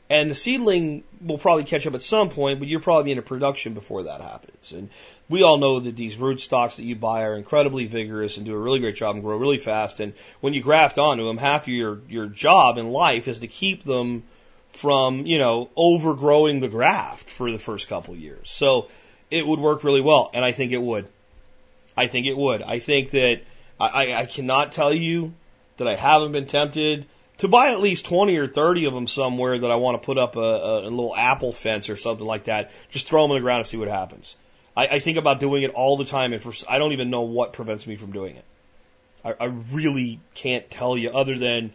And 0.09 0.29
the 0.29 0.35
seedling 0.35 1.05
will 1.21 1.39
probably 1.39 1.63
catch 1.63 1.87
up 1.87 1.95
at 1.95 2.03
some 2.03 2.31
point, 2.31 2.59
but 2.59 2.67
you're 2.67 2.81
probably 2.81 3.13
into 3.13 3.23
production 3.23 3.75
before 3.75 4.03
that 4.05 4.21
happens. 4.21 4.73
And 4.73 4.91
we 5.29 5.45
all 5.45 5.59
know 5.59 5.79
that 5.79 5.95
these 5.95 6.17
rootstocks 6.17 6.77
that 6.77 6.83
you 6.83 6.97
buy 6.97 7.23
are 7.23 7.37
incredibly 7.37 7.87
vigorous 7.87 8.37
and 8.37 8.45
do 8.45 8.53
a 8.53 8.59
really 8.59 8.81
great 8.81 8.97
job 8.97 9.15
and 9.15 9.25
grow 9.25 9.37
really 9.37 9.59
fast. 9.59 10.01
And 10.01 10.13
when 10.41 10.53
you 10.53 10.65
graft 10.65 10.99
onto 10.99 11.25
them, 11.25 11.39
half 11.39 11.63
of 11.63 11.69
your, 11.69 12.01
your 12.09 12.27
job 12.27 12.77
in 12.77 12.91
life 12.91 13.29
is 13.29 13.39
to 13.39 13.47
keep 13.47 13.85
them 13.85 14.25
from, 14.73 15.27
you 15.27 15.39
know, 15.39 15.71
overgrowing 15.77 16.61
the 16.61 16.69
graft 16.69 17.29
for 17.29 17.51
the 17.51 17.59
first 17.59 17.89
couple 17.89 18.15
years. 18.17 18.51
So 18.51 18.89
it 19.31 19.47
would 19.47 19.61
work 19.61 19.85
really 19.85 20.01
well, 20.01 20.31
and 20.33 20.45
I 20.45 20.53
think 20.53 20.73
it 20.73 20.83
would. 20.83 21.07
I 21.97 22.07
think 22.07 22.27
it 22.27 22.37
would. 22.37 22.63
I 22.63 22.79
think 22.79 23.11
that 23.11 23.41
I, 23.79 24.13
I 24.15 24.27
cannot 24.27 24.73
tell 24.73 24.93
you 24.93 25.35
that 25.79 25.89
I 25.89 25.97
haven't 25.97 26.33
been 26.33 26.47
tempted 26.47 27.07
to 27.39 27.49
buy 27.49 27.71
at 27.73 27.81
least 27.81 28.05
20 28.05 28.37
or 28.37 28.47
30 28.47 28.85
of 28.85 28.95
them 28.95 29.07
somewhere 29.07 29.59
that 29.59 29.71
I 29.71 29.77
want 29.77 30.01
to 30.01 30.05
put 30.05 30.19
up 30.19 30.37
a, 30.37 30.41
a, 30.41 30.81
a 30.81 30.91
little 30.91 31.17
apple 31.17 31.53
fence 31.53 31.89
or 31.89 31.97
something 31.97 32.27
like 32.27 32.45
that. 32.45 32.71
Just 32.91 33.09
throw 33.09 33.23
them 33.23 33.31
in 33.31 33.37
the 33.37 33.41
ground 33.41 33.61
and 33.61 33.67
see 33.67 33.79
what 33.79 33.89
happens. 33.89 34.37
I, 34.77 34.87
I 34.87 34.99
think 34.99 35.17
about 35.17 35.41
doing 35.41 35.63
it 35.63 35.71
all 35.71 35.97
the 35.97 36.05
time, 36.05 36.33
and 36.33 36.43
for, 36.43 36.53
I 36.69 36.79
don't 36.79 36.93
even 36.93 37.09
know 37.09 37.23
what 37.23 37.55
prevents 37.55 37.87
me 37.87 37.97
from 37.97 38.13
doing 38.13 38.37
it. 38.37 38.45
I, 39.25 39.35
I 39.41 39.45
really 39.73 40.21
can't 40.35 40.71
tell 40.71 40.97
you 40.97 41.11
other 41.11 41.37
than 41.39 41.73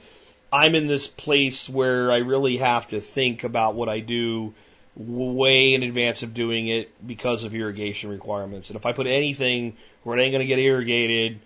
I'm 0.51 0.75
in 0.75 0.87
this 0.87 1.07
place 1.07 1.67
where 1.67 2.11
I 2.11 2.17
really 2.17 2.57
have 2.57 2.87
to 2.87 3.01
think 3.01 3.43
about 3.43 3.75
what 3.75 3.89
I 3.89 3.99
do 3.99 4.53
way 4.95 5.73
in 5.73 5.83
advance 5.83 6.23
of 6.23 6.33
doing 6.33 6.67
it 6.67 6.89
because 7.05 7.43
of 7.43 7.53
irrigation 7.53 8.09
requirements. 8.09 8.69
And 8.69 8.77
if 8.77 8.85
I 8.85 8.93
put 8.93 9.07
anything 9.07 9.75
where 10.03 10.17
it 10.17 10.21
ain't 10.21 10.31
going 10.31 10.41
to 10.41 10.47
get 10.47 10.59
irrigated, 10.59 11.39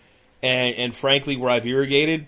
and, 0.44 0.76
and 0.76 0.96
frankly, 0.96 1.38
where 1.38 1.50
I've 1.50 1.66
irrigated, 1.66 2.28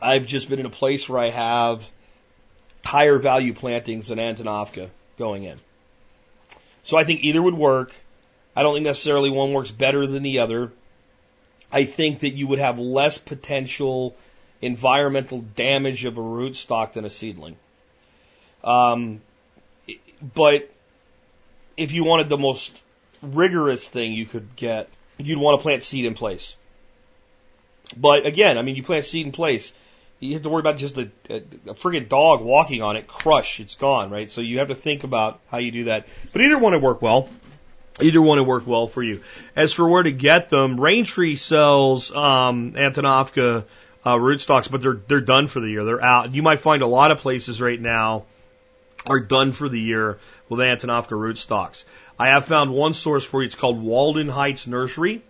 I've 0.00 0.26
just 0.26 0.48
been 0.48 0.58
in 0.58 0.66
a 0.66 0.70
place 0.70 1.08
where 1.08 1.20
I 1.20 1.30
have 1.30 1.88
higher 2.84 3.18
value 3.18 3.54
plantings 3.54 4.08
than 4.08 4.18
Antonovka 4.18 4.90
going 5.18 5.44
in. 5.44 5.58
So 6.84 6.96
I 6.96 7.04
think 7.04 7.22
either 7.22 7.42
would 7.42 7.54
work. 7.54 7.94
I 8.54 8.62
don't 8.62 8.74
think 8.74 8.84
necessarily 8.84 9.30
one 9.30 9.52
works 9.52 9.70
better 9.70 10.06
than 10.06 10.22
the 10.22 10.40
other. 10.40 10.72
I 11.72 11.84
think 11.84 12.20
that 12.20 12.34
you 12.34 12.46
would 12.46 12.58
have 12.58 12.78
less 12.78 13.18
potential 13.18 14.16
environmental 14.66 15.40
damage 15.40 16.04
of 16.04 16.18
a 16.18 16.20
rootstock 16.20 16.92
than 16.92 17.04
a 17.04 17.10
seedling. 17.10 17.56
Um, 18.62 19.20
but 20.34 20.70
if 21.76 21.92
you 21.92 22.04
wanted 22.04 22.28
the 22.28 22.38
most 22.38 22.76
rigorous 23.22 23.88
thing 23.88 24.12
you 24.12 24.26
could 24.26 24.56
get, 24.56 24.88
you'd 25.18 25.38
want 25.38 25.58
to 25.58 25.62
plant 25.62 25.82
seed 25.82 26.04
in 26.04 26.14
place. 26.14 26.56
But 27.96 28.26
again, 28.26 28.58
I 28.58 28.62
mean, 28.62 28.76
you 28.76 28.82
plant 28.82 29.04
seed 29.04 29.26
in 29.26 29.32
place, 29.32 29.72
you 30.18 30.34
have 30.34 30.42
to 30.42 30.48
worry 30.48 30.60
about 30.60 30.78
just 30.78 30.98
a, 30.98 31.10
a, 31.28 31.36
a 31.36 31.74
friggin' 31.74 32.08
dog 32.08 32.42
walking 32.42 32.82
on 32.82 32.96
it, 32.96 33.06
crush, 33.06 33.60
it's 33.60 33.74
gone, 33.74 34.10
right? 34.10 34.28
So 34.28 34.40
you 34.40 34.58
have 34.58 34.68
to 34.68 34.74
think 34.74 35.04
about 35.04 35.40
how 35.50 35.58
you 35.58 35.70
do 35.70 35.84
that. 35.84 36.06
But 36.32 36.42
either 36.42 36.58
one 36.58 36.72
would 36.72 36.82
work 36.82 37.02
well. 37.02 37.28
Either 38.00 38.20
one 38.20 38.38
would 38.38 38.46
work 38.46 38.66
well 38.66 38.88
for 38.88 39.02
you. 39.02 39.22
As 39.54 39.72
for 39.72 39.88
where 39.88 40.02
to 40.02 40.12
get 40.12 40.50
them, 40.50 40.76
Raintree 40.76 41.38
sells 41.38 42.14
um, 42.14 42.72
Antonovka 42.72 43.64
uh, 44.06 44.14
rootstocks, 44.14 44.70
but 44.70 44.80
they're 44.80 45.00
they're 45.08 45.20
done 45.20 45.48
for 45.48 45.58
the 45.58 45.68
year. 45.68 45.84
They're 45.84 46.02
out. 46.02 46.32
You 46.32 46.42
might 46.42 46.60
find 46.60 46.82
a 46.82 46.86
lot 46.86 47.10
of 47.10 47.18
places 47.18 47.60
right 47.60 47.80
now 47.80 48.24
are 49.04 49.18
done 49.18 49.52
for 49.52 49.68
the 49.68 49.80
year 49.80 50.18
with 50.48 50.60
Antonovka 50.60 51.10
rootstocks. 51.10 51.82
I 52.16 52.28
have 52.28 52.44
found 52.44 52.72
one 52.72 52.94
source 52.94 53.24
for 53.24 53.42
you. 53.42 53.46
It's 53.46 53.56
called 53.56 53.82
Walden 53.82 54.28
Heights 54.28 54.68
Nursery, 54.68 55.22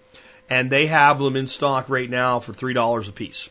and 0.50 0.70
they 0.70 0.86
have 0.86 1.18
them 1.18 1.36
in 1.36 1.46
stock 1.46 1.88
right 1.88 2.08
now 2.08 2.38
for 2.40 2.52
three 2.52 2.74
dollars 2.74 3.08
a 3.08 3.12
piece. 3.12 3.48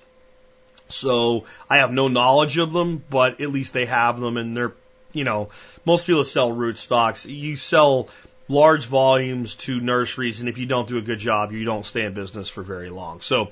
So 0.89 1.45
I 1.67 1.77
have 1.77 1.91
no 1.91 2.07
knowledge 2.07 2.59
of 2.59 2.71
them, 2.71 3.03
but 3.09 3.41
at 3.41 3.49
least 3.49 3.73
they 3.73 3.87
have 3.87 4.19
them, 4.19 4.37
and 4.37 4.55
they're 4.55 4.73
you 5.11 5.23
know 5.23 5.49
most 5.85 6.05
people 6.05 6.23
sell 6.23 6.51
rootstocks. 6.51 7.25
You 7.27 7.55
sell 7.55 8.09
large 8.47 8.85
volumes 8.85 9.55
to 9.55 9.81
nurseries, 9.81 10.39
and 10.39 10.49
if 10.49 10.59
you 10.59 10.67
don't 10.67 10.87
do 10.87 10.97
a 10.97 11.01
good 11.01 11.17
job, 11.17 11.51
you 11.51 11.63
don't 11.63 11.83
stay 11.83 12.05
in 12.05 12.13
business 12.13 12.47
for 12.47 12.61
very 12.61 12.91
long. 12.91 13.21
So 13.21 13.49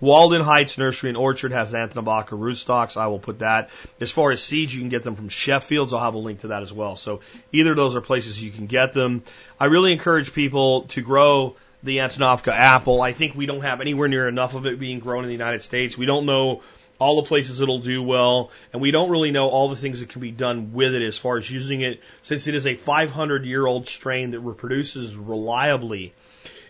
Walden 0.00 0.42
Heights 0.42 0.76
Nursery 0.76 1.10
and 1.10 1.16
Orchard 1.16 1.52
has 1.52 1.72
Antonovka 1.72 2.38
rootstocks. 2.38 2.96
I 2.96 3.06
will 3.06 3.18
put 3.18 3.38
that. 3.38 3.70
As 4.00 4.10
far 4.10 4.30
as 4.30 4.42
seeds, 4.42 4.74
you 4.74 4.80
can 4.80 4.90
get 4.90 5.02
them 5.02 5.16
from 5.16 5.28
Sheffields. 5.28 5.92
I'll 5.92 6.04
have 6.04 6.14
a 6.14 6.18
link 6.18 6.40
to 6.40 6.48
that 6.48 6.62
as 6.62 6.72
well. 6.72 6.96
So 6.96 7.20
either 7.52 7.70
of 7.70 7.76
those 7.76 7.96
are 7.96 8.02
places 8.02 8.42
you 8.42 8.50
can 8.50 8.66
get 8.66 8.92
them. 8.92 9.22
I 9.58 9.66
really 9.66 9.92
encourage 9.92 10.34
people 10.34 10.82
to 10.88 11.00
grow 11.00 11.56
the 11.82 11.98
Antonovka 11.98 12.52
apple. 12.52 13.00
I 13.00 13.12
think 13.12 13.34
we 13.34 13.46
don't 13.46 13.62
have 13.62 13.80
anywhere 13.80 14.08
near 14.08 14.28
enough 14.28 14.54
of 14.54 14.66
it 14.66 14.78
being 14.78 14.98
grown 14.98 15.24
in 15.24 15.28
the 15.28 15.34
United 15.34 15.62
States. 15.62 15.96
We 15.96 16.06
don't 16.06 16.26
know 16.26 16.62
all 16.98 17.16
the 17.16 17.28
places 17.28 17.60
it'll 17.60 17.80
do 17.80 18.02
well, 18.02 18.50
and 18.72 18.80
we 18.80 18.90
don't 18.90 19.10
really 19.10 19.30
know 19.30 19.48
all 19.48 19.68
the 19.68 19.76
things 19.76 20.00
that 20.00 20.08
can 20.08 20.20
be 20.20 20.30
done 20.30 20.72
with 20.72 20.94
it 20.94 21.02
as 21.02 21.16
far 21.16 21.36
as 21.36 21.50
using 21.50 21.82
it, 21.82 22.00
since 22.22 22.46
it 22.46 22.54
is 22.54 22.66
a 22.66 22.74
500 22.74 23.44
year 23.44 23.66
old 23.66 23.86
strain 23.86 24.30
that 24.30 24.40
reproduces 24.40 25.14
reliably 25.14 26.14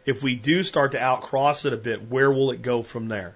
if 0.07 0.23
we 0.23 0.37
do 0.37 0.63
start 0.63 0.93
to 0.93 0.99
outcross 0.99 1.67
it 1.67 1.73
a 1.73 1.77
bit, 1.77 2.09
where 2.09 2.31
will 2.31 2.53
it 2.53 2.63
go 2.63 2.83
from 2.83 3.09
there? 3.09 3.35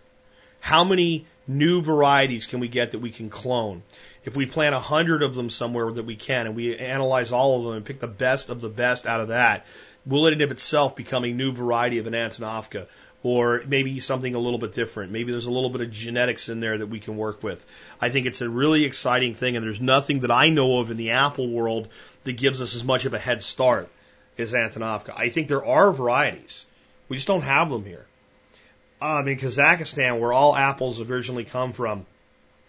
How 0.60 0.84
many 0.84 1.26
new 1.48 1.82
varieties 1.82 2.46
can 2.46 2.60
we 2.60 2.68
get 2.68 2.92
that 2.92 3.00
we 3.00 3.10
can 3.10 3.28
clone? 3.28 3.82
If 4.24 4.36
we 4.36 4.46
plant 4.46 4.74
a 4.74 4.80
hundred 4.80 5.22
of 5.22 5.34
them 5.34 5.50
somewhere 5.50 5.90
that 5.90 6.04
we 6.04 6.14
can 6.14 6.46
and 6.46 6.54
we 6.54 6.76
analyze 6.76 7.32
all 7.32 7.58
of 7.58 7.64
them 7.64 7.74
and 7.74 7.84
pick 7.84 7.98
the 7.98 8.06
best 8.06 8.50
of 8.50 8.60
the 8.60 8.68
best 8.68 9.04
out 9.04 9.20
of 9.20 9.28
that, 9.28 9.66
will 10.06 10.26
it 10.26 10.32
in 10.32 10.42
of 10.42 10.52
itself 10.52 10.94
become 10.94 11.24
a 11.24 11.32
new 11.32 11.52
variety 11.52 11.98
of 11.98 12.06
an 12.06 12.12
Antonovka? 12.12 12.86
Or 13.22 13.62
maybe 13.66 14.00
something 14.00 14.34
a 14.34 14.38
little 14.38 14.58
bit 14.58 14.72
different. 14.72 15.12
Maybe 15.12 15.32
there's 15.32 15.46
a 15.46 15.50
little 15.50 15.68
bit 15.68 15.82
of 15.82 15.90
genetics 15.90 16.48
in 16.48 16.60
there 16.60 16.78
that 16.78 16.86
we 16.86 17.00
can 17.00 17.18
work 17.18 17.42
with. 17.42 17.66
I 18.00 18.08
think 18.08 18.26
it's 18.26 18.40
a 18.40 18.48
really 18.48 18.84
exciting 18.84 19.34
thing, 19.34 19.56
and 19.56 19.66
there's 19.66 19.80
nothing 19.80 20.20
that 20.20 20.30
I 20.30 20.48
know 20.48 20.78
of 20.78 20.90
in 20.90 20.96
the 20.96 21.10
apple 21.10 21.48
world 21.50 21.88
that 22.24 22.32
gives 22.32 22.62
us 22.62 22.74
as 22.74 22.82
much 22.82 23.04
of 23.04 23.12
a 23.12 23.18
head 23.18 23.42
start 23.42 23.90
is 24.40 24.52
Antonovka. 24.52 25.14
I 25.16 25.28
think 25.28 25.48
there 25.48 25.64
are 25.64 25.92
varieties. 25.92 26.66
We 27.08 27.16
just 27.16 27.28
don't 27.28 27.42
have 27.42 27.70
them 27.70 27.84
here. 27.84 28.06
Um, 29.02 29.28
in 29.28 29.38
Kazakhstan, 29.38 30.20
where 30.20 30.32
all 30.32 30.54
apples 30.54 31.00
originally 31.00 31.44
come 31.44 31.72
from, 31.72 32.06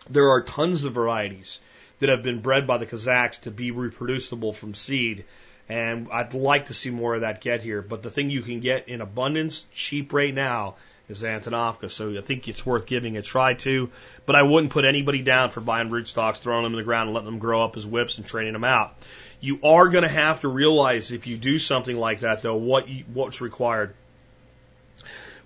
there 0.09 0.29
are 0.29 0.41
tons 0.41 0.83
of 0.83 0.93
varieties 0.93 1.59
that 1.99 2.09
have 2.09 2.23
been 2.23 2.39
bred 2.41 2.65
by 2.65 2.77
the 2.77 2.85
Kazakhs 2.85 3.41
to 3.41 3.51
be 3.51 3.71
reproducible 3.71 4.53
from 4.53 4.73
seed. 4.73 5.25
And 5.69 6.07
I'd 6.11 6.33
like 6.33 6.67
to 6.67 6.73
see 6.73 6.89
more 6.89 7.15
of 7.15 7.21
that 7.21 7.41
get 7.41 7.61
here. 7.63 7.81
But 7.81 8.01
the 8.01 8.09
thing 8.09 8.29
you 8.29 8.41
can 8.41 8.59
get 8.59 8.89
in 8.89 9.01
abundance, 9.01 9.65
cheap 9.73 10.11
right 10.11 10.33
now, 10.33 10.75
is 11.07 11.21
Antonovka. 11.21 11.91
So 11.91 12.17
I 12.17 12.21
think 12.21 12.47
it's 12.47 12.65
worth 12.65 12.85
giving 12.85 13.17
a 13.17 13.21
try 13.21 13.53
to. 13.55 13.89
But 14.25 14.35
I 14.35 14.43
wouldn't 14.43 14.73
put 14.73 14.85
anybody 14.85 15.21
down 15.21 15.51
for 15.51 15.61
buying 15.61 15.89
rootstocks, 15.89 16.37
throwing 16.37 16.63
them 16.63 16.73
in 16.73 16.77
the 16.77 16.83
ground, 16.83 17.09
and 17.09 17.13
letting 17.13 17.29
them 17.29 17.39
grow 17.39 17.63
up 17.63 17.77
as 17.77 17.85
whips 17.85 18.17
and 18.17 18.25
training 18.25 18.53
them 18.53 18.63
out. 18.63 18.95
You 19.41 19.59
are 19.63 19.89
going 19.89 20.03
to 20.03 20.09
have 20.09 20.41
to 20.41 20.47
realize 20.47 21.11
if 21.11 21.25
you 21.25 21.35
do 21.35 21.57
something 21.57 21.97
like 21.97 22.19
that, 22.19 22.43
though, 22.43 22.55
what 22.55 22.87
you, 22.87 23.03
what's 23.11 23.41
required. 23.41 23.95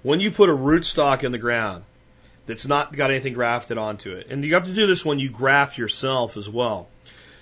When 0.03 0.19
you 0.19 0.31
put 0.31 0.49
a 0.49 0.55
rootstock 0.55 1.23
in 1.23 1.31
the 1.31 1.37
ground 1.37 1.83
that's 2.45 2.67
not 2.67 2.95
got 2.95 3.09
anything 3.09 3.33
grafted 3.33 3.77
onto 3.77 4.11
it, 4.11 4.27
and 4.29 4.43
you 4.43 4.53
have 4.53 4.65
to 4.65 4.73
do 4.73 4.85
this 4.85 5.03
when 5.03 5.17
you 5.17 5.29
graft 5.29 5.77
yourself 5.77 6.37
as 6.37 6.47
well. 6.47 6.87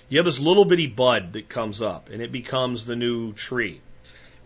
You 0.08 0.18
have 0.18 0.24
this 0.24 0.38
little 0.38 0.64
bitty 0.64 0.86
bud 0.86 1.32
that 1.32 1.48
comes 1.48 1.82
up, 1.82 2.08
and 2.08 2.22
it 2.22 2.30
becomes 2.30 2.86
the 2.86 2.96
new 2.96 3.32
tree. 3.32 3.80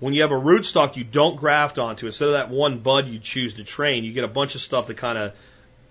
When 0.01 0.15
you 0.15 0.23
have 0.23 0.33
a 0.33 0.35
rootstock 0.35 0.97
you 0.97 1.05
don't 1.05 1.37
graft 1.37 1.79
onto, 1.79 2.07
instead 2.07 2.29
of 2.29 2.35
that 2.35 2.51
one 2.51 2.79
bud 2.79 3.09
you 3.09 3.19
choose 3.19 3.55
to 3.55 3.65
train, 3.65 4.05
you 4.05 4.13
get 4.13 4.25
a 4.25 4.29
bunch 4.29 4.55
of 4.55 4.63
stuff 4.63 4.87
that 4.87 4.97
kind 4.97 5.19
of 5.19 5.35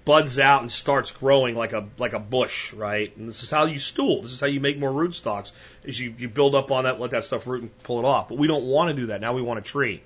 buds 0.07 0.39
out 0.39 0.61
and 0.61 0.71
starts 0.71 1.11
growing 1.11 1.53
like 1.53 1.73
a 1.73 1.85
like 1.97 2.13
a 2.13 2.19
bush, 2.19 2.71
right? 2.71 3.15
And 3.17 3.27
this 3.27 3.43
is 3.43 3.51
how 3.51 3.65
you 3.65 3.77
stool. 3.77 4.21
This 4.21 4.31
is 4.31 4.39
how 4.39 4.47
you 4.47 4.61
make 4.61 4.79
more 4.79 4.89
rootstocks. 4.89 5.51
Is 5.83 5.99
you, 5.99 6.15
you 6.17 6.29
build 6.29 6.55
up 6.55 6.71
on 6.71 6.85
that, 6.85 6.97
let 6.97 7.11
that 7.11 7.25
stuff 7.25 7.45
root 7.45 7.63
and 7.63 7.83
pull 7.83 7.99
it 7.99 8.05
off. 8.05 8.29
But 8.29 8.37
we 8.37 8.47
don't 8.47 8.63
want 8.63 8.87
to 8.87 8.93
do 8.93 9.07
that. 9.07 9.19
Now 9.19 9.33
we 9.33 9.41
want 9.41 9.59
a 9.59 9.61
tree. 9.61 10.01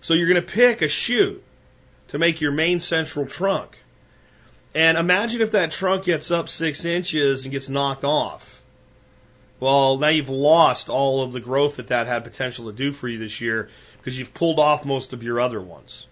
So 0.00 0.14
you're 0.14 0.28
going 0.28 0.44
to 0.44 0.52
pick 0.52 0.82
a 0.82 0.88
shoot 0.88 1.40
to 2.08 2.18
make 2.18 2.40
your 2.40 2.50
main 2.50 2.80
central 2.80 3.26
trunk. 3.26 3.78
And 4.74 4.98
imagine 4.98 5.40
if 5.40 5.52
that 5.52 5.70
trunk 5.70 6.04
gets 6.04 6.32
up 6.32 6.48
six 6.48 6.84
inches 6.84 7.44
and 7.44 7.52
gets 7.52 7.68
knocked 7.68 8.04
off. 8.04 8.60
Well, 9.60 9.98
now 9.98 10.08
you've 10.08 10.28
lost 10.30 10.88
all 10.88 11.22
of 11.22 11.32
the 11.32 11.40
growth 11.40 11.76
that 11.76 11.88
that 11.88 12.08
had 12.08 12.24
potential 12.24 12.66
to 12.66 12.72
do 12.72 12.92
for 12.92 13.06
you 13.06 13.18
this 13.18 13.40
year 13.40 13.70
because 13.98 14.18
you've 14.18 14.34
pulled 14.34 14.58
off 14.58 14.84
most 14.84 15.12
of 15.12 15.22
your 15.22 15.38
other 15.38 15.60
ones. 15.60 16.08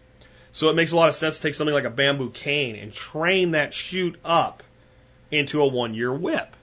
So 0.57 0.71
it 0.71 0.75
makes 0.75 0.93
a 0.93 0.97
lot 0.97 1.11
of 1.11 1.15
sense 1.15 1.37
to 1.37 1.43
take 1.43 1.55
something 1.55 1.75
like 1.75 1.85
a 1.85 1.91
bamboo 1.91 2.31
cane 2.31 2.77
and 2.77 2.91
train 2.91 3.51
that 3.51 3.75
shoot 3.75 4.17
up 4.25 4.63
into 5.31 5.61
a 5.61 5.67
one 5.67 5.93
year 5.93 6.11
whip. 6.11 6.57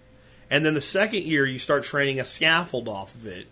And 0.49 0.65
then 0.65 0.73
the 0.73 0.81
second 0.81 1.25
year, 1.25 1.45
you 1.45 1.59
start 1.59 1.83
training 1.83 2.19
a 2.19 2.25
scaffold 2.25 2.87
off 2.87 3.13
of 3.13 3.27
it 3.27 3.45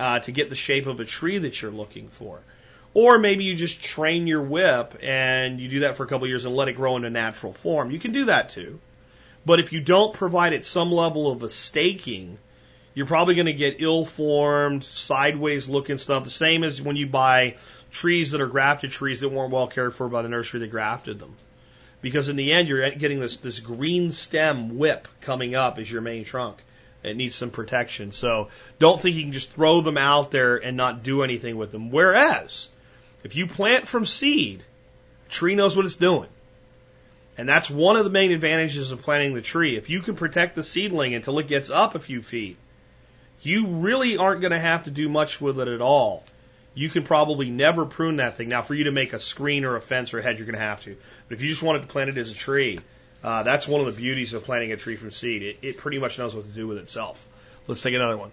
uh, 0.00 0.20
to 0.20 0.32
get 0.32 0.48
the 0.48 0.56
shape 0.56 0.86
of 0.86 1.00
a 1.00 1.04
tree 1.04 1.36
that 1.36 1.60
you're 1.60 1.70
looking 1.70 2.08
for. 2.08 2.40
Or 2.94 3.18
maybe 3.18 3.44
you 3.44 3.54
just 3.54 3.82
train 3.82 4.26
your 4.26 4.40
whip 4.40 4.96
and 5.02 5.60
you 5.60 5.68
do 5.68 5.80
that 5.80 5.98
for 5.98 6.04
a 6.04 6.06
couple 6.06 6.26
years 6.26 6.46
and 6.46 6.56
let 6.56 6.68
it 6.68 6.72
grow 6.72 6.96
into 6.96 7.10
natural 7.10 7.52
form. 7.52 7.90
You 7.90 7.98
can 7.98 8.12
do 8.12 8.24
that 8.24 8.48
too. 8.48 8.80
But 9.44 9.60
if 9.60 9.74
you 9.74 9.82
don't 9.82 10.14
provide 10.14 10.54
it 10.54 10.64
some 10.64 10.90
level 10.90 11.30
of 11.30 11.42
a 11.42 11.50
staking, 11.50 12.38
you're 12.94 13.04
probably 13.04 13.34
going 13.34 13.44
to 13.44 13.52
get 13.52 13.76
ill 13.80 14.06
formed, 14.06 14.84
sideways 14.84 15.68
looking 15.68 15.98
stuff. 15.98 16.24
The 16.24 16.30
same 16.30 16.64
as 16.64 16.80
when 16.80 16.96
you 16.96 17.06
buy 17.06 17.56
trees 17.96 18.32
that 18.32 18.40
are 18.40 18.46
grafted 18.46 18.90
trees 18.90 19.20
that 19.20 19.30
weren't 19.30 19.52
well 19.52 19.66
cared 19.66 19.94
for 19.94 20.08
by 20.08 20.22
the 20.22 20.28
nursery 20.28 20.60
that 20.60 20.70
grafted 20.70 21.18
them. 21.18 21.34
Because 22.02 22.28
in 22.28 22.36
the 22.36 22.52
end, 22.52 22.68
you're 22.68 22.90
getting 22.90 23.20
this, 23.20 23.38
this 23.38 23.58
green 23.58 24.12
stem 24.12 24.78
whip 24.78 25.08
coming 25.22 25.54
up 25.54 25.78
as 25.78 25.90
your 25.90 26.02
main 26.02 26.24
trunk. 26.24 26.58
It 27.02 27.16
needs 27.16 27.34
some 27.34 27.50
protection. 27.50 28.12
So 28.12 28.48
don't 28.78 29.00
think 29.00 29.16
you 29.16 29.22
can 29.22 29.32
just 29.32 29.52
throw 29.52 29.80
them 29.80 29.96
out 29.96 30.30
there 30.30 30.56
and 30.56 30.76
not 30.76 31.02
do 31.02 31.22
anything 31.22 31.56
with 31.56 31.72
them. 31.72 31.90
Whereas, 31.90 32.68
if 33.24 33.34
you 33.34 33.46
plant 33.46 33.88
from 33.88 34.04
seed, 34.04 34.62
tree 35.28 35.54
knows 35.54 35.74
what 35.74 35.86
it's 35.86 35.96
doing. 35.96 36.28
And 37.38 37.48
that's 37.48 37.70
one 37.70 37.96
of 37.96 38.04
the 38.04 38.10
main 38.10 38.32
advantages 38.32 38.90
of 38.90 39.02
planting 39.02 39.34
the 39.34 39.42
tree. 39.42 39.76
If 39.76 39.88
you 39.88 40.00
can 40.00 40.16
protect 40.16 40.54
the 40.54 40.62
seedling 40.62 41.14
until 41.14 41.38
it 41.38 41.48
gets 41.48 41.70
up 41.70 41.94
a 41.94 42.00
few 42.00 42.22
feet, 42.22 42.56
you 43.40 43.66
really 43.66 44.16
aren't 44.16 44.40
going 44.40 44.52
to 44.52 44.58
have 44.58 44.84
to 44.84 44.90
do 44.90 45.08
much 45.08 45.40
with 45.40 45.60
it 45.60 45.68
at 45.68 45.80
all 45.80 46.24
you 46.76 46.90
can 46.90 47.04
probably 47.04 47.50
never 47.50 47.86
prune 47.86 48.16
that 48.16 48.36
thing. 48.36 48.50
Now, 48.50 48.60
for 48.60 48.74
you 48.74 48.84
to 48.84 48.92
make 48.92 49.14
a 49.14 49.18
screen 49.18 49.64
or 49.64 49.76
a 49.76 49.80
fence 49.80 50.12
or 50.12 50.18
a 50.18 50.22
hedge, 50.22 50.38
you're 50.38 50.46
going 50.46 50.58
to 50.58 50.64
have 50.64 50.82
to. 50.82 50.94
But 51.26 51.34
if 51.34 51.42
you 51.42 51.48
just 51.48 51.62
wanted 51.62 51.80
to 51.80 51.86
plant 51.88 52.10
it 52.10 52.18
as 52.18 52.30
a 52.30 52.34
tree, 52.34 52.78
uh, 53.24 53.42
that's 53.42 53.66
one 53.66 53.80
of 53.80 53.86
the 53.86 53.98
beauties 53.98 54.34
of 54.34 54.44
planting 54.44 54.72
a 54.72 54.76
tree 54.76 54.96
from 54.96 55.10
seed. 55.10 55.42
It, 55.42 55.58
it 55.62 55.78
pretty 55.78 55.98
much 55.98 56.18
knows 56.18 56.36
what 56.36 56.44
to 56.44 56.52
do 56.52 56.66
with 56.66 56.76
itself. 56.76 57.26
Let's 57.66 57.80
take 57.80 57.94
another 57.94 58.18
one. 58.18 58.30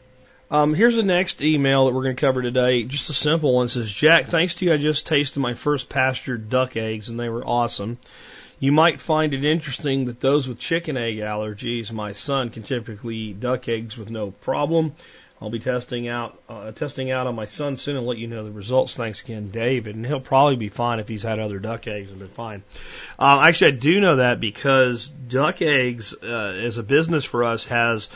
Um, 0.51 0.73
here's 0.73 0.97
the 0.97 1.03
next 1.03 1.41
email 1.41 1.85
that 1.85 1.93
we're 1.93 2.03
going 2.03 2.17
to 2.17 2.19
cover 2.19 2.41
today. 2.41 2.83
Just 2.83 3.09
a 3.09 3.13
simple 3.13 3.55
one. 3.55 3.65
It 3.65 3.69
says, 3.69 3.91
Jack, 3.91 4.25
thanks 4.25 4.55
to 4.55 4.65
you, 4.65 4.73
I 4.73 4.77
just 4.77 5.07
tasted 5.07 5.39
my 5.39 5.53
first 5.53 5.87
pastured 5.87 6.49
duck 6.49 6.75
eggs 6.75 7.07
and 7.07 7.17
they 7.17 7.29
were 7.29 7.47
awesome. 7.47 7.97
You 8.59 8.73
might 8.73 9.01
find 9.01 9.33
it 9.33 9.45
interesting 9.45 10.05
that 10.05 10.19
those 10.19 10.49
with 10.49 10.59
chicken 10.59 10.97
egg 10.97 11.17
allergies, 11.17 11.91
my 11.93 12.11
son 12.11 12.49
can 12.49 12.63
typically 12.63 13.15
eat 13.15 13.39
duck 13.39 13.67
eggs 13.69 13.97
with 13.97 14.09
no 14.09 14.31
problem. 14.31 14.93
I'll 15.43 15.49
be 15.49 15.59
testing 15.59 16.07
out 16.07 16.41
uh, 16.47 16.71
testing 16.71 17.11
out 17.11 17.27
on 17.27 17.35
my 17.35 17.47
son 17.47 17.75
soon 17.75 17.97
and 17.97 18.07
let 18.07 18.17
you 18.17 18.27
know 18.27 18.45
the 18.45 18.51
results. 18.51 18.95
Thanks 18.95 19.21
again, 19.21 19.49
David. 19.49 19.93
And 19.93 20.05
he'll 20.05 20.21
probably 20.21 20.55
be 20.55 20.69
fine 20.69 21.01
if 21.01 21.09
he's 21.09 21.23
had 21.23 21.37
other 21.37 21.59
duck 21.59 21.85
eggs 21.85 22.11
and 22.11 22.19
been 22.19 22.29
fine. 22.29 22.63
Uh, 23.19 23.41
actually, 23.43 23.73
I 23.73 23.75
do 23.75 23.99
know 23.99 24.15
that 24.15 24.39
because 24.39 25.09
duck 25.09 25.61
eggs, 25.61 26.13
uh, 26.13 26.25
as 26.63 26.77
a 26.77 26.83
business 26.83 27.25
for 27.25 27.43
us, 27.43 27.65
has 27.65 28.07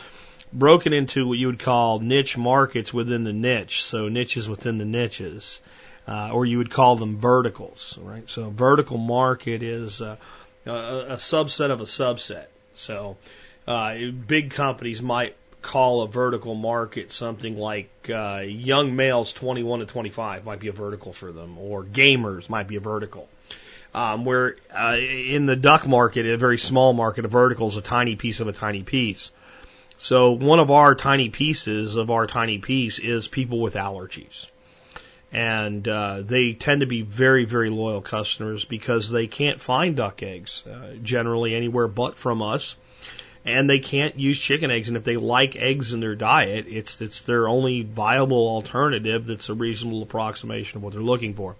broken 0.54 0.94
into 0.94 1.28
what 1.28 1.36
you 1.36 1.48
would 1.48 1.58
call 1.58 1.98
niche 1.98 2.38
markets 2.38 2.94
within 2.94 3.24
the 3.24 3.34
niche. 3.34 3.84
So 3.84 4.08
niches 4.08 4.48
within 4.48 4.78
the 4.78 4.86
niches, 4.86 5.60
uh, 6.06 6.30
or 6.32 6.46
you 6.46 6.56
would 6.56 6.70
call 6.70 6.96
them 6.96 7.18
verticals, 7.18 7.98
right? 8.00 8.26
So 8.26 8.48
vertical 8.48 8.96
market 8.96 9.62
is 9.62 10.00
uh, 10.00 10.16
a, 10.64 10.72
a 10.72 11.16
subset 11.16 11.70
of 11.70 11.82
a 11.82 11.84
subset. 11.84 12.46
So 12.72 13.18
uh, 13.66 13.96
big 14.26 14.52
companies 14.52 15.02
might 15.02 15.36
call 15.68 16.00
a 16.00 16.08
vertical 16.08 16.54
market 16.54 17.12
something 17.12 17.54
like 17.54 17.90
uh, 18.08 18.42
young 18.42 18.96
males 18.96 19.34
21 19.34 19.80
to 19.80 19.86
25 19.86 20.46
might 20.46 20.60
be 20.60 20.68
a 20.68 20.72
vertical 20.72 21.12
for 21.12 21.30
them, 21.30 21.58
or 21.58 21.84
gamers 21.84 22.48
might 22.48 22.66
be 22.66 22.76
a 22.76 22.80
vertical. 22.80 23.28
Um, 23.94 24.24
where 24.24 24.56
uh, 24.74 24.96
in 24.98 25.44
the 25.44 25.56
duck 25.56 25.86
market, 25.86 26.24
a 26.24 26.38
very 26.38 26.56
small 26.56 26.94
market, 26.94 27.26
a 27.26 27.28
vertical 27.28 27.68
is 27.68 27.76
a 27.76 27.82
tiny 27.82 28.16
piece 28.16 28.40
of 28.40 28.48
a 28.48 28.52
tiny 28.52 28.82
piece. 28.82 29.30
So 29.98 30.32
one 30.32 30.58
of 30.58 30.70
our 30.70 30.94
tiny 30.94 31.28
pieces 31.28 31.96
of 31.96 32.10
our 32.10 32.26
tiny 32.26 32.58
piece 32.58 32.98
is 32.98 33.28
people 33.28 33.60
with 33.60 33.74
allergies. 33.74 34.50
And 35.32 35.86
uh, 35.86 36.22
they 36.22 36.54
tend 36.54 36.80
to 36.80 36.86
be 36.86 37.02
very, 37.02 37.44
very 37.44 37.68
loyal 37.68 38.00
customers 38.00 38.64
because 38.64 39.10
they 39.10 39.26
can't 39.26 39.60
find 39.60 39.96
duck 39.96 40.22
eggs 40.22 40.66
uh, 40.66 40.94
generally 41.02 41.54
anywhere 41.54 41.88
but 41.88 42.16
from 42.16 42.40
us 42.40 42.74
and 43.48 43.68
they 43.68 43.78
can't 43.78 44.18
use 44.18 44.38
chicken 44.38 44.70
eggs. 44.70 44.88
And 44.88 44.96
if 44.96 45.04
they 45.04 45.16
like 45.16 45.56
eggs 45.56 45.94
in 45.94 46.00
their 46.00 46.14
diet, 46.14 46.66
it's 46.68 47.00
it's 47.00 47.22
their 47.22 47.48
only 47.48 47.82
viable 47.82 48.48
alternative. 48.48 49.26
That's 49.26 49.48
a 49.48 49.54
reasonable 49.54 50.02
approximation 50.02 50.78
of 50.78 50.82
what 50.82 50.92
they're 50.92 51.02
looking 51.02 51.34
for. 51.34 51.56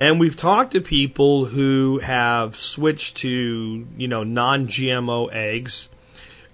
And 0.00 0.18
we've 0.18 0.36
talked 0.36 0.72
to 0.72 0.80
people 0.80 1.44
who 1.44 1.98
have 1.98 2.56
switched 2.56 3.18
to 3.18 3.86
you 3.96 4.08
know 4.08 4.22
non-GMO 4.24 5.32
eggs 5.32 5.88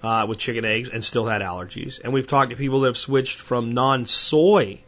uh, 0.03 0.27
with 0.29 0.39
chicken 0.39 0.65
eggs 0.65 0.89
and 0.89 1.05
still 1.05 1.27
had 1.27 1.41
allergies. 1.41 2.01
And 2.03 2.13
we've 2.13 2.27
talked 2.27 2.51
to 2.51 2.57
people 2.57 2.81
that 2.81 2.89
have 2.89 2.97
switched 2.97 3.39
from 3.39 3.73
non-soy 3.75 4.81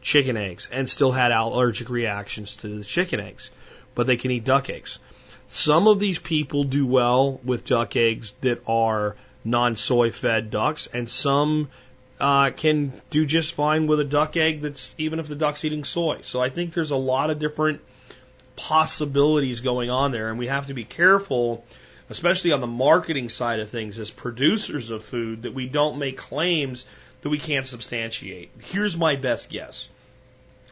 chicken 0.00 0.36
eggs 0.36 0.68
and 0.72 0.88
still 0.88 1.12
had 1.12 1.32
allergic 1.32 1.90
reactions 1.90 2.56
to 2.56 2.68
the 2.68 2.84
chicken 2.84 3.20
eggs, 3.20 3.50
but 3.94 4.06
they 4.06 4.16
can 4.16 4.30
eat 4.30 4.44
duck 4.44 4.70
eggs. 4.70 4.98
Some 5.48 5.86
of 5.86 6.00
these 6.00 6.18
people 6.18 6.64
do 6.64 6.86
well 6.86 7.40
with 7.44 7.64
duck 7.64 7.96
eggs 7.96 8.34
that 8.40 8.62
are 8.66 9.16
non-soy 9.44 10.10
fed 10.10 10.50
ducks, 10.50 10.88
and 10.92 11.08
some 11.08 11.68
uh, 12.18 12.50
can 12.50 12.92
do 13.10 13.24
just 13.24 13.52
fine 13.52 13.86
with 13.86 14.00
a 14.00 14.04
duck 14.04 14.36
egg 14.36 14.62
that's 14.62 14.94
even 14.98 15.18
if 15.18 15.28
the 15.28 15.36
duck's 15.36 15.64
eating 15.64 15.84
soy. 15.84 16.20
So 16.22 16.42
I 16.42 16.50
think 16.50 16.72
there's 16.72 16.90
a 16.90 16.96
lot 16.96 17.30
of 17.30 17.38
different 17.38 17.80
possibilities 18.56 19.60
going 19.60 19.90
on 19.90 20.12
there, 20.12 20.30
and 20.30 20.38
we 20.38 20.48
have 20.48 20.66
to 20.66 20.74
be 20.74 20.84
careful, 20.84 21.64
especially 22.08 22.52
on 22.52 22.60
the 22.60 22.66
marketing 22.66 23.28
side 23.28 23.60
of 23.60 23.70
things, 23.70 23.98
as 23.98 24.10
producers 24.10 24.90
of 24.90 25.04
food, 25.04 25.42
that 25.42 25.54
we 25.54 25.68
don't 25.68 25.98
make 25.98 26.16
claims 26.16 26.84
that 27.22 27.28
we 27.28 27.38
can't 27.38 27.66
substantiate. 27.66 28.50
Here's 28.58 28.96
my 28.96 29.16
best 29.16 29.50
guess: 29.50 29.88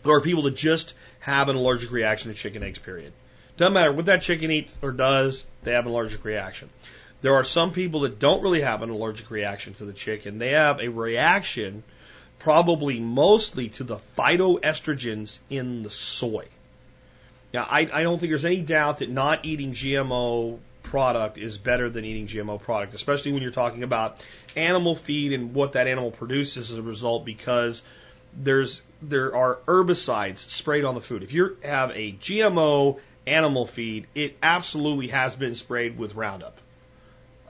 there 0.03 0.15
are 0.15 0.21
people 0.21 0.45
that 0.45 0.57
just 0.57 0.95
have 1.21 1.49
an 1.49 1.57
allergic 1.57 1.93
reaction 1.93 2.33
to 2.33 2.37
chicken 2.37 2.63
eggs. 2.63 2.79
Period. 2.79 3.13
Doesn't 3.57 3.73
matter 3.73 3.93
what 3.93 4.07
that 4.07 4.23
chicken 4.23 4.51
eats 4.51 4.77
or 4.83 4.91
does, 4.91 5.45
they 5.63 5.73
have 5.73 5.87
an 5.87 5.93
allergic 5.93 6.25
reaction. 6.25 6.71
There 7.23 7.35
are 7.35 7.45
some 7.45 7.73
people 7.73 8.01
that 8.01 8.19
don't 8.19 8.43
really 8.43 8.61
have 8.61 8.83
an 8.83 8.91
allergic 8.91 9.31
reaction 9.31 9.75
to 9.75 9.85
the 9.85 9.93
chicken. 9.93 10.39
They 10.39 10.51
have 10.51 10.81
a 10.81 10.89
reaction 10.89 11.85
probably 12.39 13.01
mostly 13.01 13.71
to 13.71 13.85
the 13.85 13.99
phytoestrogens 14.19 15.39
in 15.49 15.83
the 15.83 15.91
soy. 15.91 16.47
Now, 17.55 17.67
I, 17.71 17.89
I 17.93 18.03
don't 18.03 18.19
think 18.19 18.31
there's 18.31 18.45
any 18.45 18.61
doubt 18.61 18.99
that 18.99 19.09
not 19.09 19.45
eating 19.45 19.73
GMO 19.73 20.59
product 20.83 21.39
is 21.39 21.57
better 21.57 21.89
than 21.89 22.05
eating 22.05 22.27
GMO 22.27 22.61
product, 22.61 22.95
especially 22.95 23.33
when 23.33 23.43
you're 23.43 23.53
talking 23.53 23.85
about 23.85 24.21
animal 24.57 24.95
feed 24.95 25.33
and 25.33 25.55
what 25.55 25.73
that 25.73 25.87
animal 25.87 26.11
produces 26.11 26.71
as 26.71 26.79
a 26.79 26.83
result 26.83 27.25
because 27.25 27.83
there's 28.37 28.83
there 29.01 29.35
are 29.35 29.59
herbicides 29.67 30.39
sprayed 30.51 30.85
on 30.85 30.95
the 30.95 31.01
food. 31.01 31.23
If 31.23 31.33
you 31.33 31.57
have 31.63 31.91
a 31.93 32.13
GMO 32.13 32.99
animal 33.27 33.67
feed, 33.67 34.07
it 34.15 34.37
absolutely 34.43 35.09
has 35.09 35.35
been 35.35 35.55
sprayed 35.55 35.99
with 35.99 36.15
Roundup. 36.15 36.59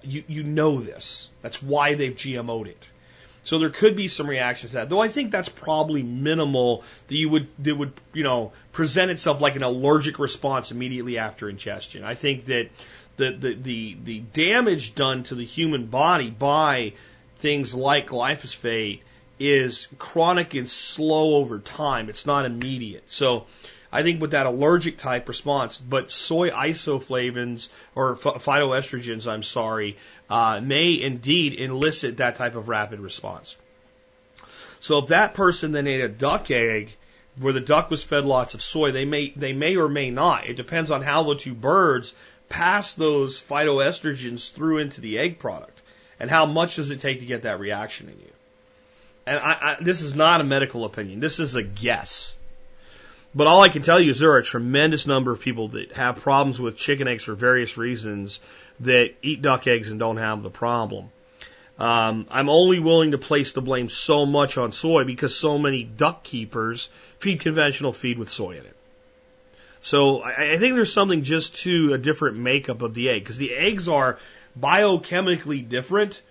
you, 0.02 0.24
you 0.26 0.42
know 0.42 0.80
this. 0.80 1.30
That's 1.42 1.62
why 1.62 1.94
they've 1.94 2.14
GMO'd 2.14 2.68
it. 2.68 2.88
So 3.44 3.58
there 3.58 3.70
could 3.70 3.94
be 3.94 4.08
some 4.08 4.28
reactions 4.28 4.72
to 4.72 4.78
that, 4.78 4.88
though 4.88 5.00
I 5.00 5.08
think 5.08 5.30
that's 5.30 5.50
probably 5.50 6.02
minimal 6.02 6.82
that 7.08 7.14
you 7.14 7.28
would 7.28 7.48
that 7.58 7.76
would 7.76 7.92
you 8.14 8.24
know 8.24 8.52
present 8.72 9.10
itself 9.10 9.40
like 9.40 9.54
an 9.54 9.62
allergic 9.62 10.18
response 10.18 10.70
immediately 10.70 11.18
after 11.18 11.48
ingestion. 11.50 12.04
I 12.04 12.14
think 12.14 12.46
that 12.46 12.70
the 13.16 13.32
the 13.32 13.54
the, 13.54 13.96
the 14.02 14.18
damage 14.20 14.94
done 14.94 15.24
to 15.24 15.34
the 15.34 15.44
human 15.44 15.86
body 15.86 16.30
by 16.30 16.94
things 17.38 17.74
like 17.74 18.08
glyphosate 18.08 19.00
is 19.38 19.88
chronic 19.98 20.54
and 20.54 20.68
slow 20.68 21.34
over 21.34 21.58
time. 21.58 22.08
It's 22.08 22.24
not 22.24 22.46
immediate. 22.46 23.10
So 23.10 23.44
I 23.94 24.02
think 24.02 24.20
with 24.20 24.32
that 24.32 24.46
allergic 24.46 24.98
type 24.98 25.28
response, 25.28 25.78
but 25.78 26.10
soy 26.10 26.50
isoflavones 26.50 27.68
or 27.94 28.16
phytoestrogens, 28.16 29.30
I'm 29.30 29.44
sorry, 29.44 29.98
uh, 30.28 30.60
may 30.60 31.00
indeed 31.00 31.60
elicit 31.60 32.16
that 32.16 32.34
type 32.34 32.56
of 32.56 32.68
rapid 32.68 32.98
response. 32.98 33.56
So 34.80 34.98
if 34.98 35.08
that 35.08 35.34
person 35.34 35.70
then 35.70 35.86
ate 35.86 36.00
a 36.00 36.08
duck 36.08 36.50
egg 36.50 36.96
where 37.38 37.52
the 37.52 37.60
duck 37.60 37.88
was 37.88 38.02
fed 38.02 38.24
lots 38.24 38.54
of 38.54 38.62
soy, 38.62 38.90
they 38.90 39.04
may 39.04 39.32
they 39.36 39.52
may 39.52 39.76
or 39.76 39.88
may 39.88 40.10
not. 40.10 40.48
It 40.48 40.56
depends 40.56 40.90
on 40.90 41.02
how 41.02 41.22
the 41.22 41.36
two 41.36 41.54
birds 41.54 42.14
pass 42.48 42.94
those 42.94 43.40
phytoestrogens 43.40 44.52
through 44.52 44.78
into 44.78 45.02
the 45.02 45.18
egg 45.20 45.38
product, 45.38 45.82
and 46.18 46.28
how 46.28 46.46
much 46.46 46.74
does 46.76 46.90
it 46.90 46.98
take 46.98 47.20
to 47.20 47.26
get 47.26 47.44
that 47.44 47.60
reaction 47.60 48.08
in 48.08 48.18
you. 48.18 48.32
And 49.26 49.38
I, 49.38 49.52
I, 49.52 49.76
this 49.80 50.02
is 50.02 50.16
not 50.16 50.40
a 50.40 50.44
medical 50.44 50.84
opinion. 50.84 51.20
This 51.20 51.38
is 51.38 51.54
a 51.54 51.62
guess. 51.62 52.36
But 53.34 53.46
all 53.48 53.62
I 53.62 53.68
can 53.68 53.82
tell 53.82 54.00
you 54.00 54.10
is 54.10 54.18
there 54.18 54.32
are 54.32 54.38
a 54.38 54.44
tremendous 54.44 55.06
number 55.06 55.32
of 55.32 55.40
people 55.40 55.68
that 55.68 55.92
have 55.92 56.20
problems 56.20 56.60
with 56.60 56.76
chicken 56.76 57.08
eggs 57.08 57.24
for 57.24 57.34
various 57.34 57.76
reasons 57.76 58.40
that 58.80 59.14
eat 59.22 59.42
duck 59.42 59.66
eggs 59.66 59.90
and 59.90 59.98
don't 59.98 60.18
have 60.18 60.42
the 60.42 60.50
problem. 60.50 61.10
Um, 61.78 62.26
I'm 62.30 62.48
only 62.48 62.78
willing 62.78 63.10
to 63.10 63.18
place 63.18 63.52
the 63.52 63.60
blame 63.60 63.88
so 63.88 64.26
much 64.26 64.56
on 64.56 64.70
soy 64.70 65.02
because 65.02 65.36
so 65.36 65.58
many 65.58 65.82
duck 65.82 66.22
keepers 66.22 66.88
feed 67.18 67.40
conventional 67.40 67.92
feed 67.92 68.18
with 68.18 68.30
soy 68.30 68.52
in 68.52 68.64
it. 68.64 68.76
So 69.80 70.22
I, 70.22 70.52
I 70.52 70.58
think 70.58 70.76
there's 70.76 70.92
something 70.92 71.24
just 71.24 71.56
to 71.62 71.92
a 71.92 71.98
different 71.98 72.36
makeup 72.36 72.82
of 72.82 72.94
the 72.94 73.10
egg 73.10 73.22
because 73.22 73.38
the 73.38 73.52
eggs 73.52 73.88
are 73.88 74.18
biochemically 74.58 75.68
different. 75.68 76.22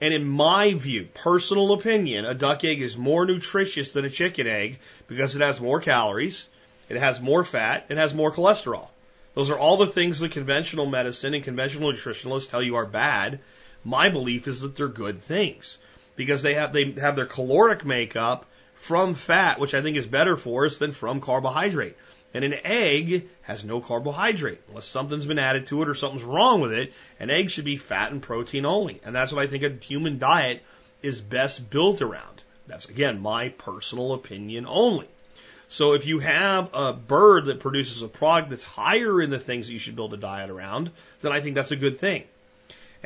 And 0.00 0.14
in 0.14 0.24
my 0.24 0.74
view, 0.74 1.08
personal 1.12 1.72
opinion, 1.72 2.24
a 2.24 2.34
duck 2.34 2.64
egg 2.64 2.80
is 2.80 2.96
more 2.96 3.26
nutritious 3.26 3.92
than 3.92 4.04
a 4.04 4.10
chicken 4.10 4.46
egg 4.46 4.78
because 5.08 5.34
it 5.34 5.42
has 5.42 5.60
more 5.60 5.80
calories, 5.80 6.46
it 6.88 6.98
has 6.98 7.20
more 7.20 7.42
fat, 7.42 7.86
it 7.88 7.96
has 7.96 8.14
more 8.14 8.32
cholesterol. 8.32 8.88
Those 9.34 9.50
are 9.50 9.58
all 9.58 9.76
the 9.76 9.86
things 9.86 10.20
that 10.20 10.32
conventional 10.32 10.86
medicine 10.86 11.34
and 11.34 11.44
conventional 11.44 11.92
nutritionalists 11.92 12.48
tell 12.48 12.62
you 12.62 12.76
are 12.76 12.86
bad. 12.86 13.40
My 13.84 14.08
belief 14.08 14.48
is 14.48 14.60
that 14.60 14.76
they're 14.76 14.88
good 14.88 15.22
things 15.22 15.78
because 16.16 16.42
they 16.42 16.54
have 16.54 16.72
they 16.72 16.92
have 16.92 17.16
their 17.16 17.26
caloric 17.26 17.84
makeup 17.84 18.46
from 18.74 19.14
fat, 19.14 19.58
which 19.58 19.74
I 19.74 19.82
think 19.82 19.96
is 19.96 20.06
better 20.06 20.36
for 20.36 20.66
us 20.66 20.76
than 20.76 20.92
from 20.92 21.20
carbohydrate. 21.20 21.96
And 22.34 22.44
an 22.44 22.54
egg 22.64 23.28
has 23.42 23.64
no 23.64 23.80
carbohydrate 23.80 24.60
unless 24.68 24.86
something's 24.86 25.26
been 25.26 25.38
added 25.38 25.66
to 25.68 25.82
it 25.82 25.88
or 25.88 25.94
something's 25.94 26.24
wrong 26.24 26.60
with 26.60 26.72
it. 26.72 26.92
An 27.18 27.30
egg 27.30 27.50
should 27.50 27.64
be 27.64 27.78
fat 27.78 28.12
and 28.12 28.22
protein 28.22 28.66
only. 28.66 29.00
And 29.04 29.14
that's 29.14 29.32
what 29.32 29.42
I 29.42 29.46
think 29.46 29.62
a 29.62 29.70
human 29.84 30.18
diet 30.18 30.62
is 31.02 31.20
best 31.20 31.70
built 31.70 32.02
around. 32.02 32.42
That's 32.66 32.86
again 32.86 33.20
my 33.20 33.48
personal 33.48 34.12
opinion 34.12 34.66
only. 34.68 35.08
So 35.68 35.94
if 35.94 36.06
you 36.06 36.18
have 36.18 36.70
a 36.74 36.92
bird 36.92 37.46
that 37.46 37.60
produces 37.60 38.02
a 38.02 38.08
product 38.08 38.50
that's 38.50 38.64
higher 38.64 39.20
in 39.20 39.30
the 39.30 39.38
things 39.38 39.66
that 39.66 39.72
you 39.72 39.78
should 39.78 39.96
build 39.96 40.14
a 40.14 40.16
diet 40.16 40.50
around, 40.50 40.90
then 41.20 41.32
I 41.32 41.40
think 41.40 41.54
that's 41.54 41.72
a 41.72 41.76
good 41.76 41.98
thing. 41.98 42.24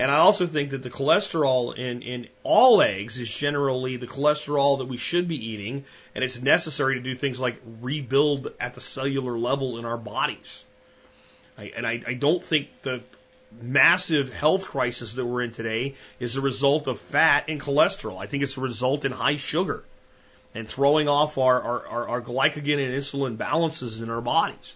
And 0.02 0.10
I 0.10 0.16
also 0.16 0.48
think 0.48 0.70
that 0.70 0.82
the 0.82 0.90
cholesterol 0.90 1.78
in, 1.78 2.02
in 2.02 2.26
all 2.42 2.82
eggs 2.82 3.18
is 3.18 3.32
generally 3.32 3.98
the 3.98 4.08
cholesterol 4.08 4.78
that 4.78 4.86
we 4.86 4.96
should 4.96 5.28
be 5.28 5.36
eating, 5.50 5.84
and 6.16 6.24
it's 6.24 6.42
necessary 6.42 6.96
to 6.96 7.00
do 7.00 7.14
things 7.14 7.38
like 7.38 7.62
rebuild 7.80 8.52
at 8.58 8.74
the 8.74 8.80
cellular 8.80 9.38
level 9.38 9.78
in 9.78 9.84
our 9.84 9.96
bodies. 9.96 10.64
I, 11.56 11.72
and 11.76 11.86
I, 11.86 12.02
I 12.04 12.14
don't 12.14 12.42
think 12.42 12.70
the 12.82 13.02
massive 13.60 14.32
health 14.32 14.66
crisis 14.66 15.14
that 15.14 15.24
we're 15.24 15.42
in 15.42 15.52
today 15.52 15.94
is 16.18 16.34
a 16.34 16.40
result 16.40 16.88
of 16.88 16.98
fat 16.98 17.44
and 17.46 17.60
cholesterol. 17.60 18.20
I 18.20 18.26
think 18.26 18.42
it's 18.42 18.56
a 18.56 18.60
result 18.60 19.04
in 19.04 19.12
high 19.12 19.36
sugar 19.36 19.84
and 20.52 20.66
throwing 20.66 21.06
off 21.06 21.38
our, 21.38 21.62
our, 21.62 21.86
our, 21.86 22.08
our 22.08 22.20
glycogen 22.20 22.84
and 22.84 22.92
insulin 22.92 23.36
balances 23.36 24.00
in 24.00 24.10
our 24.10 24.20
bodies. 24.20 24.74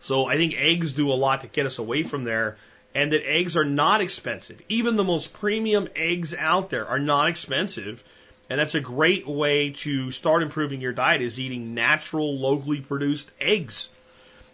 So 0.00 0.26
I 0.26 0.34
think 0.34 0.54
eggs 0.56 0.92
do 0.92 1.12
a 1.12 1.14
lot 1.14 1.42
to 1.42 1.46
get 1.46 1.66
us 1.66 1.78
away 1.78 2.02
from 2.02 2.24
there 2.24 2.56
and 2.96 3.12
that 3.12 3.28
eggs 3.28 3.58
are 3.58 3.64
not 3.64 4.00
expensive. 4.00 4.58
Even 4.70 4.96
the 4.96 5.04
most 5.04 5.34
premium 5.34 5.86
eggs 5.94 6.32
out 6.32 6.70
there 6.70 6.86
are 6.86 6.98
not 6.98 7.28
expensive. 7.28 8.02
And 8.48 8.58
that's 8.58 8.74
a 8.74 8.80
great 8.80 9.26
way 9.26 9.72
to 9.82 10.10
start 10.10 10.42
improving 10.42 10.80
your 10.80 10.94
diet 10.94 11.20
is 11.20 11.38
eating 11.38 11.74
natural, 11.74 12.38
locally 12.38 12.80
produced 12.80 13.30
eggs. 13.38 13.90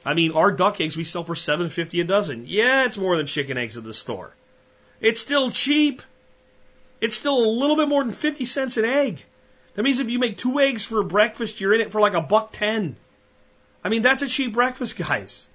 I 0.05 0.15
mean, 0.15 0.33
our 0.33 0.51
duck 0.51 0.81
eggs 0.81 0.97
we 0.97 1.05
sell 1.05 1.23
for 1.23 1.37
seven 1.37 1.69
fifty 1.69 2.01
a 2.01 2.05
dozen. 2.05 2.47
Yeah, 2.49 2.87
it's 2.87 2.99
more 2.99 3.17
than 3.17 3.27
chicken 3.27 3.59
eggs 3.59 3.77
at 3.77 3.85
the 3.85 3.95
store. 3.95 4.35
It's 5.01 5.21
still 5.21 5.53
cheap. 5.53 6.03
It's 7.01 7.15
still 7.15 7.39
a 7.45 7.47
little 7.61 7.77
bit 7.77 7.89
more 7.89 8.03
than 8.03 8.13
fifty 8.13 8.45
cents 8.45 8.77
an 8.77 8.85
egg. 8.85 9.25
That 9.75 9.85
means 9.85 10.01
if 10.01 10.11
you 10.11 10.19
make 10.19 10.37
two 10.37 10.59
eggs 10.59 10.85
for 10.85 11.05
breakfast, 11.05 11.61
you're 11.61 11.75
in 11.75 11.81
it 11.81 11.93
for 11.93 12.01
like 12.01 12.15
a 12.15 12.21
buck 12.21 12.51
ten. 12.51 12.97
I 13.85 13.89
mean, 13.89 14.03
that's 14.03 14.23
a 14.23 14.27
cheap 14.27 14.53
breakfast, 14.53 14.97
guys. 15.09 15.47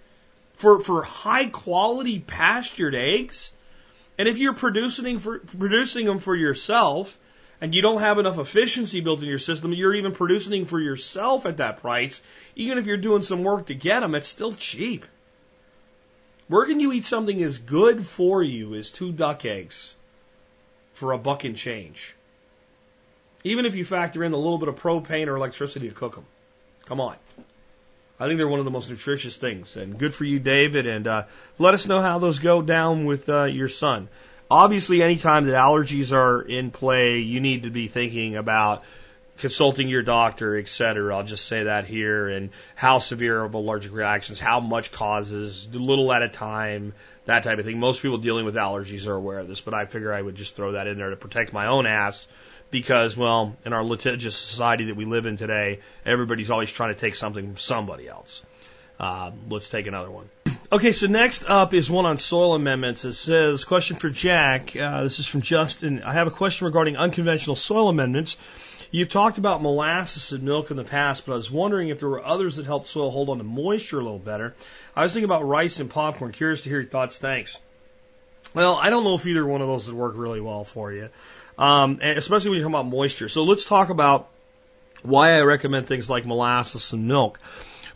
For 0.57 0.79
for 0.79 1.03
high 1.03 1.47
quality 1.47 2.19
pastured 2.19 2.95
eggs, 2.95 3.51
and 4.17 4.27
if 4.27 4.37
you're 4.37 4.53
producing 4.53 5.19
for 5.19 5.39
producing 5.39 6.05
them 6.05 6.19
for 6.19 6.35
yourself, 6.35 7.17
and 7.61 7.73
you 7.73 7.81
don't 7.81 8.01
have 8.01 8.19
enough 8.19 8.37
efficiency 8.37 9.01
built 9.01 9.21
in 9.21 9.29
your 9.29 9.39
system, 9.39 9.73
you're 9.73 9.95
even 9.95 10.11
producing 10.11 10.65
for 10.65 10.79
yourself 10.79 11.45
at 11.45 11.57
that 11.57 11.81
price. 11.81 12.21
Even 12.55 12.77
if 12.77 12.85
you're 12.85 12.97
doing 12.97 13.21
some 13.21 13.43
work 13.43 13.67
to 13.67 13.73
get 13.73 14.01
them, 14.01 14.15
it's 14.15 14.27
still 14.27 14.53
cheap. 14.53 15.05
Where 16.47 16.65
can 16.65 16.79
you 16.79 16.93
eat 16.93 17.05
something 17.05 17.41
as 17.43 17.57
good 17.57 18.05
for 18.05 18.41
you 18.41 18.75
as 18.75 18.91
two 18.91 19.11
duck 19.11 19.43
eggs 19.45 19.95
for 20.93 21.11
a 21.11 21.17
buck 21.17 21.43
and 21.43 21.57
change? 21.57 22.15
Even 23.43 23.65
if 23.65 23.75
you 23.75 23.85
factor 23.85 24.23
in 24.23 24.33
a 24.33 24.37
little 24.37 24.57
bit 24.57 24.69
of 24.69 24.75
propane 24.75 25.27
or 25.27 25.35
electricity 25.35 25.89
to 25.89 25.95
cook 25.95 26.15
them. 26.15 26.25
Come 26.85 27.01
on. 27.01 27.15
I 28.19 28.27
think 28.27 28.37
they're 28.39 28.47
one 28.47 28.59
of 28.59 28.65
the 28.65 28.71
most 28.71 28.89
nutritious 28.89 29.37
things. 29.37 29.77
And 29.77 29.97
good 29.97 30.13
for 30.13 30.23
you, 30.23 30.39
David. 30.39 30.87
And 30.87 31.05
uh, 31.05 31.23
let 31.59 31.73
us 31.75 31.85
know 31.85 32.01
how 32.01 32.17
those 32.17 32.39
go 32.39 32.61
down 32.61 33.05
with 33.05 33.29
uh, 33.29 33.43
your 33.43 33.69
son. 33.69 34.09
Obviously, 34.49 35.03
anytime 35.03 35.45
that 35.45 35.53
allergies 35.55 36.11
are 36.11 36.41
in 36.41 36.71
play, 36.71 37.19
you 37.19 37.39
need 37.39 37.63
to 37.63 37.69
be 37.69 37.87
thinking 37.87 38.35
about 38.35 38.83
consulting 39.37 39.87
your 39.87 40.01
doctor, 40.01 40.57
et 40.57 40.67
cetera. 40.67 41.15
I'll 41.15 41.23
just 41.23 41.45
say 41.45 41.63
that 41.63 41.85
here. 41.85 42.27
And 42.27 42.49
how 42.75 42.97
severe 42.97 43.43
of 43.43 43.53
allergic 43.53 43.93
reactions, 43.93 44.39
how 44.39 44.61
much 44.61 44.91
causes, 44.91 45.67
little 45.71 46.11
at 46.11 46.23
a 46.23 46.29
time, 46.29 46.93
that 47.25 47.43
type 47.43 47.59
of 47.59 47.65
thing. 47.65 47.79
Most 47.79 48.01
people 48.01 48.17
dealing 48.17 48.45
with 48.45 48.55
allergies 48.55 49.05
are 49.05 49.13
aware 49.13 49.37
of 49.37 49.47
this, 49.47 49.61
but 49.61 49.75
I 49.75 49.85
figure 49.85 50.11
I 50.11 50.21
would 50.21 50.35
just 50.35 50.55
throw 50.55 50.71
that 50.71 50.87
in 50.87 50.97
there 50.97 51.11
to 51.11 51.17
protect 51.17 51.53
my 51.53 51.67
own 51.67 51.85
ass 51.85 52.25
because, 52.69 53.15
well, 53.15 53.55
in 53.65 53.73
our 53.73 53.83
litigious 53.83 54.35
society 54.35 54.85
that 54.85 54.95
we 54.95 55.05
live 55.05 55.25
in 55.25 55.37
today, 55.37 55.79
everybody's 56.05 56.51
always 56.51 56.71
trying 56.71 56.93
to 56.93 56.99
take 56.99 57.15
something 57.15 57.45
from 57.45 57.57
somebody 57.57 58.07
else. 58.07 58.43
Uh, 58.99 59.31
let's 59.49 59.69
take 59.69 59.87
another 59.87 60.09
one. 60.09 60.29
Okay, 60.71 60.91
so 60.91 61.07
next 61.07 61.45
up 61.47 61.73
is 61.73 61.89
one 61.89 62.05
on 62.05 62.17
soil 62.17 62.55
amendments. 62.55 63.05
It 63.05 63.13
says, 63.13 63.63
question 63.63 63.95
for 63.95 64.09
Jack. 64.09 64.75
Uh, 64.75 65.03
this 65.03 65.19
is 65.19 65.27
from 65.27 65.41
Justin. 65.41 66.03
I 66.03 66.13
have 66.13 66.27
a 66.27 66.31
question 66.31 66.65
regarding 66.65 66.97
unconventional 66.97 67.55
soil 67.55 67.89
amendments. 67.89 68.37
You've 68.91 69.09
talked 69.09 69.37
about 69.37 69.61
molasses 69.61 70.31
and 70.31 70.43
milk 70.43 70.71
in 70.71 70.77
the 70.77 70.83
past, 70.83 71.25
but 71.25 71.33
I 71.33 71.37
was 71.37 71.51
wondering 71.51 71.89
if 71.89 71.99
there 71.99 72.09
were 72.09 72.23
others 72.23 72.55
that 72.55 72.65
help 72.65 72.87
soil 72.87 73.11
hold 73.11 73.29
on 73.29 73.37
to 73.37 73.43
moisture 73.43 73.99
a 73.99 74.03
little 74.03 74.19
better. 74.19 74.55
I 74.95 75.03
was 75.03 75.13
thinking 75.13 75.25
about 75.25 75.45
rice 75.45 75.79
and 75.79 75.89
popcorn. 75.89 76.31
Curious 76.31 76.63
to 76.63 76.69
hear 76.69 76.81
your 76.81 76.89
thoughts. 76.89 77.17
Thanks. 77.17 77.57
Well, 78.53 78.75
I 78.75 78.89
don't 78.89 79.03
know 79.03 79.15
if 79.15 79.25
either 79.25 79.45
one 79.45 79.61
of 79.61 79.67
those 79.67 79.87
would 79.87 79.95
work 79.95 80.13
really 80.15 80.41
well 80.41 80.63
for 80.63 80.91
you 80.91 81.09
um, 81.57 81.99
especially 82.01 82.51
when 82.51 82.59
you 82.59 82.63
talk 82.63 82.71
about 82.71 82.87
moisture. 82.87 83.29
So 83.29 83.43
let's 83.43 83.65
talk 83.65 83.89
about 83.89 84.29
why 85.03 85.37
I 85.37 85.41
recommend 85.41 85.87
things 85.87 86.09
like 86.09 86.25
molasses 86.25 86.93
and 86.93 87.07
milk. 87.07 87.39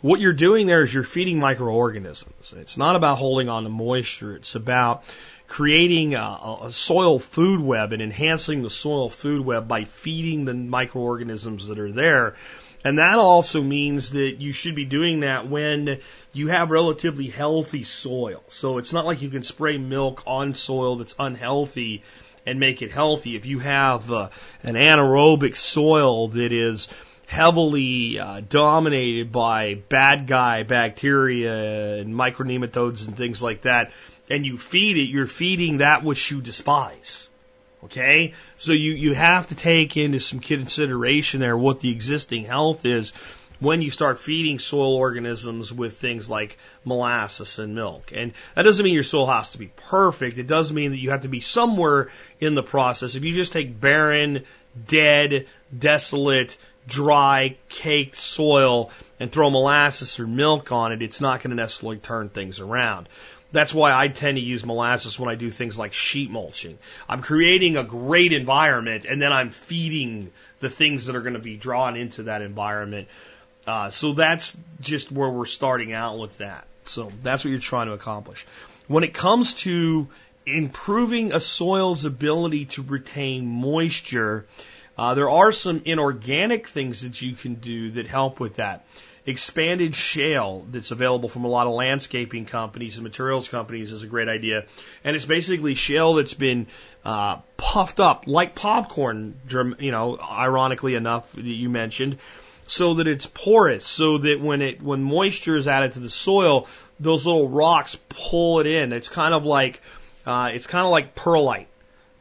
What 0.00 0.18
you're 0.18 0.32
doing 0.32 0.66
there 0.66 0.82
is 0.82 0.92
you're 0.92 1.04
feeding 1.04 1.38
microorganisms. 1.38 2.54
It's 2.56 2.76
not 2.76 2.96
about 2.96 3.18
holding 3.18 3.48
on 3.48 3.62
to 3.62 3.68
moisture. 3.68 4.34
It's 4.34 4.56
about 4.56 5.04
creating 5.46 6.14
a, 6.14 6.58
a, 6.62 6.72
soil 6.72 7.18
food 7.18 7.60
web 7.60 7.92
and 7.92 8.00
enhancing 8.00 8.62
the 8.62 8.70
soil 8.70 9.10
food 9.10 9.44
web 9.44 9.68
by 9.68 9.84
feeding 9.84 10.44
the 10.44 10.54
microorganisms 10.54 11.68
that 11.68 11.78
are 11.78 11.92
there. 11.92 12.36
And 12.84 12.98
that 12.98 13.18
also 13.18 13.62
means 13.62 14.10
that 14.10 14.36
you 14.40 14.52
should 14.52 14.74
be 14.74 14.86
doing 14.86 15.20
that 15.20 15.48
when 15.48 16.00
you 16.32 16.48
have 16.48 16.70
relatively 16.70 17.28
healthy 17.28 17.84
soil. 17.84 18.42
So 18.48 18.78
it's 18.78 18.92
not 18.92 19.06
like 19.06 19.22
you 19.22 19.28
can 19.28 19.44
spray 19.44 19.78
milk 19.78 20.22
on 20.26 20.54
soil 20.54 20.96
that's 20.96 21.14
unhealthy 21.18 22.02
and 22.46 22.60
make 22.60 22.82
it 22.82 22.90
healthy. 22.90 23.36
If 23.36 23.46
you 23.46 23.58
have 23.60 24.10
uh, 24.10 24.28
an 24.62 24.74
anaerobic 24.74 25.56
soil 25.56 26.28
that 26.28 26.52
is 26.52 26.88
heavily 27.26 28.18
uh, 28.18 28.42
dominated 28.48 29.32
by 29.32 29.74
bad 29.74 30.26
guy 30.26 30.64
bacteria 30.64 31.96
and 31.96 32.14
micronematodes 32.14 33.08
and 33.08 33.16
things 33.16 33.42
like 33.42 33.62
that, 33.62 33.92
and 34.28 34.44
you 34.44 34.58
feed 34.58 34.96
it, 34.96 35.08
you're 35.10 35.26
feeding 35.26 35.78
that 35.78 36.02
which 36.02 36.30
you 36.30 36.40
despise. 36.40 37.28
Okay? 37.84 38.34
So 38.56 38.72
you, 38.72 38.92
you 38.92 39.14
have 39.14 39.48
to 39.48 39.54
take 39.54 39.96
into 39.96 40.20
some 40.20 40.40
consideration 40.40 41.40
there 41.40 41.56
what 41.56 41.80
the 41.80 41.90
existing 41.90 42.44
health 42.44 42.84
is 42.84 43.12
when 43.62 43.80
you 43.80 43.90
start 43.92 44.18
feeding 44.18 44.58
soil 44.58 44.96
organisms 44.96 45.72
with 45.72 45.96
things 45.96 46.28
like 46.28 46.58
molasses 46.84 47.60
and 47.60 47.76
milk. 47.76 48.12
And 48.12 48.32
that 48.56 48.62
doesn't 48.62 48.84
mean 48.84 48.94
your 48.94 49.04
soil 49.04 49.26
has 49.26 49.52
to 49.52 49.58
be 49.58 49.68
perfect. 49.68 50.36
It 50.36 50.48
does 50.48 50.72
mean 50.72 50.90
that 50.90 50.98
you 50.98 51.10
have 51.10 51.22
to 51.22 51.28
be 51.28 51.40
somewhere 51.40 52.10
in 52.40 52.56
the 52.56 52.62
process. 52.64 53.14
If 53.14 53.24
you 53.24 53.32
just 53.32 53.52
take 53.52 53.80
barren, 53.80 54.44
dead, 54.86 55.46
desolate, 55.76 56.58
dry, 56.88 57.56
caked 57.68 58.16
soil 58.16 58.90
and 59.20 59.30
throw 59.30 59.48
molasses 59.48 60.18
or 60.18 60.26
milk 60.26 60.72
on 60.72 60.90
it, 60.90 61.00
it's 61.00 61.20
not 61.20 61.40
going 61.40 61.50
to 61.50 61.56
necessarily 61.56 61.98
turn 61.98 62.30
things 62.30 62.58
around. 62.58 63.08
That's 63.52 63.74
why 63.74 63.92
I 63.92 64.08
tend 64.08 64.38
to 64.38 64.42
use 64.42 64.64
molasses 64.64 65.18
when 65.18 65.28
I 65.28 65.34
do 65.34 65.50
things 65.50 65.78
like 65.78 65.92
sheet 65.92 66.30
mulching. 66.30 66.78
I'm 67.08 67.20
creating 67.20 67.76
a 67.76 67.84
great 67.84 68.32
environment 68.32 69.04
and 69.04 69.22
then 69.22 69.32
I'm 69.32 69.50
feeding 69.50 70.32
the 70.60 70.70
things 70.70 71.06
that 71.06 71.14
are 71.14 71.20
going 71.20 71.34
to 71.34 71.38
be 71.38 71.56
drawn 71.56 71.96
into 71.96 72.24
that 72.24 72.40
environment 72.42 73.08
uh, 73.66 73.90
so 73.90 74.12
that's 74.12 74.56
just 74.80 75.12
where 75.12 75.28
we're 75.28 75.46
starting 75.46 75.92
out 75.92 76.18
with 76.18 76.38
that. 76.38 76.66
So 76.84 77.12
that's 77.22 77.44
what 77.44 77.50
you're 77.50 77.60
trying 77.60 77.86
to 77.86 77.92
accomplish. 77.92 78.46
When 78.88 79.04
it 79.04 79.14
comes 79.14 79.54
to 79.54 80.08
improving 80.44 81.32
a 81.32 81.40
soil's 81.40 82.04
ability 82.04 82.66
to 82.66 82.82
retain 82.82 83.46
moisture, 83.46 84.46
uh, 84.98 85.14
there 85.14 85.30
are 85.30 85.52
some 85.52 85.82
inorganic 85.84 86.66
things 86.66 87.02
that 87.02 87.22
you 87.22 87.34
can 87.34 87.54
do 87.54 87.92
that 87.92 88.06
help 88.06 88.40
with 88.40 88.56
that. 88.56 88.84
Expanded 89.24 89.94
shale 89.94 90.66
that's 90.68 90.90
available 90.90 91.28
from 91.28 91.44
a 91.44 91.48
lot 91.48 91.68
of 91.68 91.74
landscaping 91.74 92.44
companies 92.44 92.96
and 92.96 93.04
materials 93.04 93.48
companies 93.48 93.92
is 93.92 94.02
a 94.02 94.08
great 94.08 94.28
idea. 94.28 94.64
And 95.04 95.14
it's 95.14 95.26
basically 95.26 95.76
shale 95.76 96.14
that's 96.14 96.34
been 96.34 96.66
uh, 97.04 97.36
puffed 97.56 98.00
up 98.00 98.24
like 98.26 98.56
popcorn, 98.56 99.38
you 99.78 99.92
know, 99.92 100.18
ironically 100.18 100.96
enough, 100.96 101.30
that 101.32 101.44
you 101.44 101.68
mentioned, 101.68 102.18
so 102.72 102.94
that 102.94 103.06
it's 103.06 103.26
porous, 103.26 103.86
so 103.86 104.18
that 104.18 104.40
when 104.40 104.62
it 104.62 104.80
when 104.82 105.02
moisture 105.02 105.56
is 105.56 105.68
added 105.68 105.92
to 105.92 106.00
the 106.00 106.10
soil, 106.10 106.66
those 106.98 107.26
little 107.26 107.48
rocks 107.48 107.96
pull 108.08 108.60
it 108.60 108.66
in. 108.66 108.92
It's 108.92 109.08
kind 109.08 109.34
of 109.34 109.44
like 109.44 109.82
uh, 110.24 110.50
it's 110.54 110.66
kind 110.66 110.84
of 110.84 110.90
like 110.90 111.14
perlite, 111.14 111.68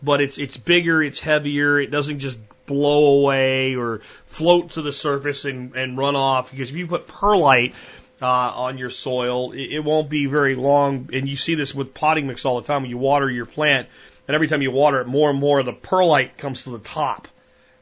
but 0.03 0.21
it's 0.21 0.37
it's 0.37 0.57
bigger, 0.57 1.01
it's 1.01 1.21
heavier. 1.21 1.79
It 1.79 1.89
doesn't 1.89 2.19
just 2.19 2.37
blow 2.65 3.21
away 3.21 3.75
or 3.75 4.01
float 4.25 4.71
to 4.71 4.81
the 4.81 4.93
surface 4.93 5.45
and, 5.45 5.75
and 5.75 5.97
run 5.97 6.15
off. 6.15 6.51
Because 6.51 6.69
if 6.69 6.75
you 6.75 6.87
put 6.87 7.07
perlite 7.07 7.73
uh, 8.21 8.25
on 8.25 8.77
your 8.77 8.89
soil, 8.89 9.53
it, 9.53 9.71
it 9.71 9.83
won't 9.83 10.09
be 10.09 10.25
very 10.25 10.55
long. 10.55 11.09
And 11.13 11.29
you 11.29 11.37
see 11.37 11.55
this 11.55 11.73
with 11.73 11.93
potting 11.93 12.27
mix 12.27 12.43
all 12.43 12.59
the 12.59 12.67
time. 12.67 12.81
When 12.81 12.91
you 12.91 12.97
water 12.97 13.29
your 13.29 13.45
plant, 13.45 13.87
and 14.27 14.35
every 14.35 14.47
time 14.47 14.61
you 14.61 14.71
water 14.71 14.99
it, 14.99 15.07
more 15.07 15.29
and 15.29 15.39
more 15.39 15.59
of 15.59 15.65
the 15.65 15.73
perlite 15.73 16.37
comes 16.37 16.65
to 16.65 16.71
the 16.71 16.79
top 16.79 17.29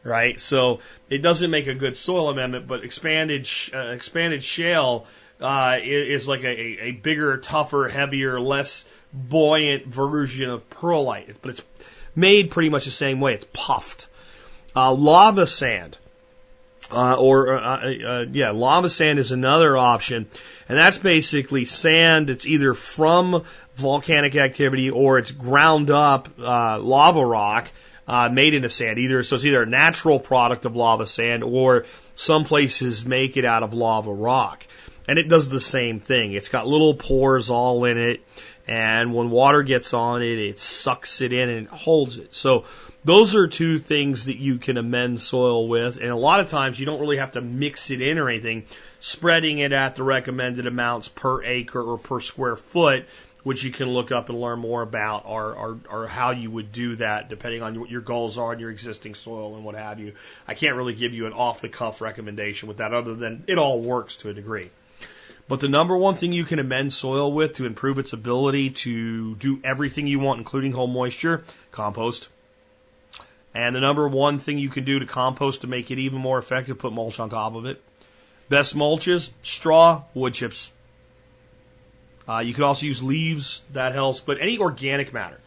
right? 0.09 0.39
So 0.39 0.79
it 1.09 1.19
doesn't 1.19 1.49
make 1.49 1.67
a 1.67 1.75
good 1.75 1.95
soil 1.95 2.29
amendment, 2.29 2.67
but 2.67 2.83
expanded 2.83 3.47
uh, 3.73 3.91
expanded 3.91 4.43
shale 4.43 5.07
uh, 5.39 5.77
is, 5.81 6.27
like 6.27 6.43
a, 6.43 6.49
a 6.49 6.91
bigger, 6.91 7.37
tougher, 7.37 7.87
heavier, 7.87 8.41
less 8.41 8.83
buoyant 9.13 9.85
version 9.85 10.49
of 10.49 10.69
perlite, 10.69 11.41
but 11.41 11.51
it's 11.51 11.61
made 12.15 12.51
pretty 12.51 12.69
much 12.69 12.85
the 12.85 12.91
same 12.91 13.21
way. 13.21 13.35
It's 13.35 13.47
puffed. 13.53 14.07
Uh, 14.75 14.93
lava 14.93 15.47
sand. 15.47 15.97
Uh, 16.91 17.15
or 17.15 17.53
uh, 17.53 17.61
uh, 17.61 18.07
uh 18.07 18.25
yeah, 18.31 18.49
lava 18.49 18.89
sand 18.89 19.19
is 19.19 19.31
another 19.31 19.77
option, 19.77 20.27
and 20.67 20.77
that's 20.77 20.97
basically 20.97 21.63
sand 21.65 22.27
that's 22.27 22.47
either 22.47 22.73
from 22.73 23.43
volcanic 23.75 24.35
activity 24.35 24.89
or 24.89 25.19
it's 25.19 25.29
ground 25.29 25.91
up 25.91 26.29
uh, 26.39 26.79
lava 26.79 27.23
rock 27.23 27.67
uh, 28.09 28.27
made 28.27 28.55
into 28.55 28.69
sand. 28.69 28.97
Either 28.97 29.21
so 29.21 29.35
it's 29.35 29.45
either 29.45 29.61
a 29.61 29.67
natural 29.67 30.19
product 30.19 30.65
of 30.65 30.75
lava 30.75 31.05
sand 31.05 31.43
or 31.43 31.85
some 32.15 32.43
places 32.43 33.05
make 33.05 33.37
it 33.37 33.45
out 33.45 33.61
of 33.61 33.73
lava 33.73 34.11
rock. 34.11 34.65
And 35.07 35.19
it 35.19 35.29
does 35.29 35.47
the 35.47 35.59
same 35.59 35.99
thing. 35.99 36.33
It's 36.33 36.49
got 36.49 36.67
little 36.67 36.95
pores 36.95 37.49
all 37.49 37.85
in 37.85 37.97
it, 37.97 38.21
and 38.67 39.13
when 39.13 39.29
water 39.29 39.63
gets 39.63 39.93
on 39.93 40.21
it, 40.21 40.39
it 40.39 40.59
sucks 40.59 41.21
it 41.21 41.33
in 41.33 41.49
and 41.49 41.67
it 41.67 41.71
holds 41.71 42.17
it. 42.17 42.33
So 42.33 42.65
those 43.03 43.35
are 43.35 43.47
two 43.47 43.79
things 43.79 44.25
that 44.25 44.37
you 44.37 44.57
can 44.57 44.77
amend 44.77 45.19
soil 45.19 45.67
with, 45.67 45.97
and 45.97 46.09
a 46.09 46.15
lot 46.15 46.39
of 46.39 46.49
times 46.49 46.79
you 46.79 46.85
don't 46.85 46.99
really 46.99 47.17
have 47.17 47.33
to 47.33 47.41
mix 47.41 47.91
it 47.91 48.01
in 48.01 48.17
or 48.17 48.29
anything. 48.29 48.65
Spreading 48.99 49.59
it 49.59 49.71
at 49.71 49.95
the 49.95 50.03
recommended 50.03 50.67
amounts 50.67 51.07
per 51.07 51.43
acre 51.43 51.81
or 51.81 51.97
per 51.97 52.19
square 52.19 52.57
foot 52.57 53.05
which 53.43 53.63
you 53.63 53.71
can 53.71 53.89
look 53.89 54.11
up 54.11 54.29
and 54.29 54.39
learn 54.39 54.59
more 54.59 54.81
about, 54.81 55.23
or, 55.25 55.53
or, 55.53 55.79
or 55.89 56.07
how 56.07 56.31
you 56.31 56.51
would 56.51 56.71
do 56.71 56.95
that 56.97 57.29
depending 57.29 57.61
on 57.61 57.79
what 57.79 57.89
your 57.89 58.01
goals 58.01 58.37
are 58.37 58.51
and 58.51 58.61
your 58.61 58.69
existing 58.69 59.15
soil 59.15 59.55
and 59.55 59.63
what 59.63 59.75
have 59.75 59.99
you. 59.99 60.13
I 60.47 60.53
can't 60.53 60.75
really 60.75 60.93
give 60.93 61.13
you 61.13 61.25
an 61.25 61.33
off 61.33 61.61
the 61.61 61.69
cuff 61.69 62.01
recommendation 62.01 62.67
with 62.67 62.77
that 62.77 62.93
other 62.93 63.15
than 63.15 63.43
it 63.47 63.57
all 63.57 63.79
works 63.79 64.17
to 64.17 64.29
a 64.29 64.33
degree. 64.33 64.69
But 65.47 65.61
the 65.61 65.67
number 65.67 65.97
one 65.97 66.13
thing 66.13 66.31
you 66.31 66.43
can 66.43 66.59
amend 66.59 66.93
soil 66.93 67.31
with 67.33 67.55
to 67.55 67.65
improve 67.65 67.97
its 67.97 68.13
ability 68.13 68.69
to 68.71 69.35
do 69.35 69.59
everything 69.63 70.05
you 70.05 70.19
want, 70.19 70.37
including 70.37 70.73
hold 70.73 70.91
moisture, 70.91 71.43
compost. 71.71 72.29
And 73.55 73.75
the 73.75 73.79
number 73.79 74.07
one 74.07 74.37
thing 74.37 74.59
you 74.59 74.69
can 74.69 74.83
do 74.83 74.99
to 74.99 75.07
compost 75.07 75.61
to 75.61 75.67
make 75.67 75.89
it 75.89 75.97
even 75.97 76.19
more 76.19 76.37
effective, 76.37 76.77
put 76.77 76.93
mulch 76.93 77.19
on 77.19 77.31
top 77.31 77.55
of 77.55 77.65
it. 77.65 77.81
Best 78.47 78.75
mulches, 78.75 79.31
straw, 79.41 80.03
wood 80.13 80.35
chips. 80.35 80.71
Uh, 82.29 82.39
you 82.41 82.53
could 82.53 82.63
also 82.63 82.85
use 82.85 83.01
leaves, 83.01 83.63
that 83.73 83.93
helps, 83.93 84.19
but 84.19 84.39
any 84.39 84.59
organic 84.59 85.11
matter. 85.11 85.39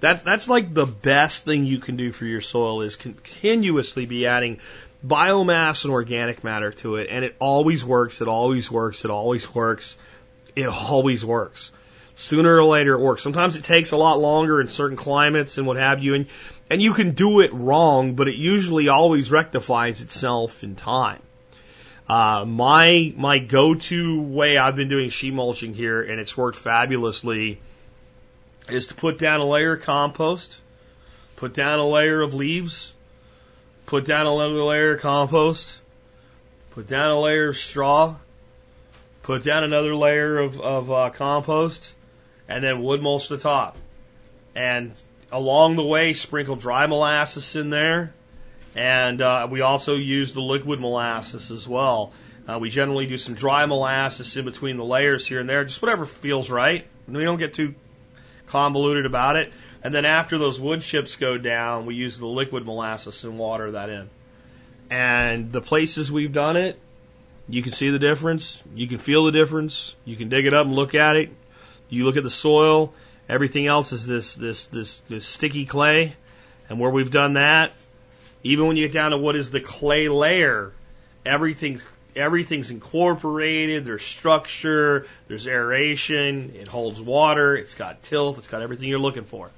That's, 0.00 0.22
that's 0.22 0.50
like 0.50 0.74
the 0.74 0.84
best 0.84 1.46
thing 1.46 1.64
you 1.64 1.78
can 1.78 1.96
do 1.96 2.12
for 2.12 2.26
your 2.26 2.42
soil 2.42 2.82
is 2.82 2.96
continuously 2.96 4.04
be 4.04 4.26
adding 4.26 4.60
biomass 5.04 5.84
and 5.84 5.92
organic 5.92 6.44
matter 6.44 6.72
to 6.72 6.96
it, 6.96 7.08
and 7.10 7.24
it 7.24 7.36
always 7.38 7.82
works, 7.82 8.20
it 8.20 8.28
always 8.28 8.70
works, 8.70 9.06
it 9.06 9.10
always 9.10 9.54
works, 9.54 9.96
it 10.54 10.68
always 10.68 11.24
works. 11.24 11.72
Sooner 12.16 12.56
or 12.56 12.64
later 12.64 12.92
it 12.92 13.00
works. 13.00 13.22
Sometimes 13.22 13.56
it 13.56 13.64
takes 13.64 13.92
a 13.92 13.96
lot 13.96 14.18
longer 14.18 14.60
in 14.60 14.66
certain 14.66 14.98
climates 14.98 15.56
and 15.56 15.66
what 15.66 15.78
have 15.78 16.02
you, 16.02 16.14
and, 16.14 16.26
and 16.68 16.82
you 16.82 16.92
can 16.92 17.12
do 17.12 17.40
it 17.40 17.54
wrong, 17.54 18.14
but 18.14 18.28
it 18.28 18.36
usually 18.36 18.88
always 18.88 19.30
rectifies 19.30 20.02
itself 20.02 20.62
in 20.62 20.76
time. 20.76 21.22
Uh, 22.08 22.44
my 22.46 23.12
my 23.16 23.40
go-to 23.40 24.22
way 24.22 24.56
I've 24.56 24.76
been 24.76 24.88
doing 24.88 25.10
sheet 25.10 25.34
mulching 25.34 25.74
here, 25.74 26.02
and 26.02 26.20
it's 26.20 26.36
worked 26.36 26.58
fabulously, 26.58 27.60
is 28.68 28.88
to 28.88 28.94
put 28.94 29.18
down 29.18 29.40
a 29.40 29.44
layer 29.44 29.72
of 29.72 29.82
compost, 29.82 30.60
put 31.34 31.52
down 31.52 31.80
a 31.80 31.86
layer 31.86 32.20
of 32.22 32.32
leaves, 32.32 32.94
put 33.86 34.04
down 34.04 34.28
another 34.28 34.62
layer 34.62 34.92
of 34.94 35.00
compost, 35.00 35.80
put 36.70 36.86
down 36.86 37.10
a 37.10 37.20
layer 37.20 37.48
of 37.48 37.56
straw, 37.56 38.14
put 39.24 39.42
down 39.42 39.64
another 39.64 39.94
layer 39.96 40.38
of, 40.38 40.60
of 40.60 40.90
uh, 40.92 41.10
compost, 41.10 41.92
and 42.48 42.62
then 42.62 42.84
wood 42.84 43.02
mulch 43.02 43.28
the 43.28 43.38
top. 43.38 43.76
And 44.54 44.92
along 45.32 45.74
the 45.74 45.84
way, 45.84 46.14
sprinkle 46.14 46.54
dry 46.54 46.86
molasses 46.86 47.56
in 47.56 47.70
there 47.70 48.14
and 48.76 49.22
uh, 49.22 49.48
we 49.50 49.62
also 49.62 49.94
use 49.94 50.34
the 50.34 50.42
liquid 50.42 50.78
molasses 50.80 51.50
as 51.50 51.66
well. 51.66 52.12
Uh, 52.46 52.58
we 52.60 52.68
generally 52.68 53.06
do 53.06 53.16
some 53.16 53.34
dry 53.34 53.64
molasses 53.64 54.36
in 54.36 54.44
between 54.44 54.76
the 54.76 54.84
layers 54.84 55.26
here 55.26 55.40
and 55.40 55.48
there, 55.48 55.64
just 55.64 55.80
whatever 55.80 56.04
feels 56.04 56.50
right. 56.50 56.86
We 57.08 57.24
don't 57.24 57.38
get 57.38 57.54
too 57.54 57.74
convoluted 58.46 59.06
about 59.06 59.36
it. 59.36 59.52
And 59.82 59.94
then 59.94 60.04
after 60.04 60.36
those 60.36 60.60
wood 60.60 60.82
chips 60.82 61.16
go 61.16 61.38
down, 61.38 61.86
we 61.86 61.94
use 61.94 62.18
the 62.18 62.26
liquid 62.26 62.66
molasses 62.66 63.24
and 63.24 63.38
water 63.38 63.72
that 63.72 63.88
in. 63.88 64.10
And 64.90 65.50
the 65.52 65.62
places 65.62 66.12
we've 66.12 66.32
done 66.32 66.56
it, 66.56 66.78
you 67.48 67.62
can 67.62 67.72
see 67.72 67.90
the 67.90 67.98
difference. 67.98 68.62
You 68.74 68.86
can 68.88 68.98
feel 68.98 69.24
the 69.24 69.32
difference. 69.32 69.94
You 70.04 70.16
can 70.16 70.28
dig 70.28 70.46
it 70.46 70.54
up 70.54 70.66
and 70.66 70.76
look 70.76 70.94
at 70.94 71.16
it. 71.16 71.30
You 71.88 72.04
look 72.04 72.16
at 72.16 72.24
the 72.24 72.30
soil. 72.30 72.92
Everything 73.28 73.66
else 73.66 73.92
is 73.92 74.06
this 74.06 74.34
this 74.34 74.66
this 74.68 75.00
this 75.00 75.24
sticky 75.26 75.64
clay. 75.64 76.14
And 76.68 76.78
where 76.78 76.90
we've 76.90 77.10
done 77.10 77.34
that, 77.34 77.72
even 78.46 78.66
when 78.66 78.76
you 78.76 78.86
get 78.86 78.92
down 78.92 79.10
to 79.10 79.18
what 79.18 79.36
is 79.36 79.50
the 79.50 79.60
clay 79.60 80.08
layer, 80.08 80.72
everything's 81.24 81.86
everything's 82.14 82.70
incorporated. 82.70 83.84
There's 83.84 84.04
structure, 84.04 85.06
there's 85.28 85.46
aeration, 85.46 86.54
it 86.56 86.68
holds 86.68 87.00
water, 87.00 87.56
it's 87.56 87.74
got 87.74 88.02
tilth, 88.02 88.38
it's 88.38 88.48
got 88.48 88.62
everything 88.62 88.88
you're 88.88 88.98
looking 88.98 89.24
for. 89.24 89.50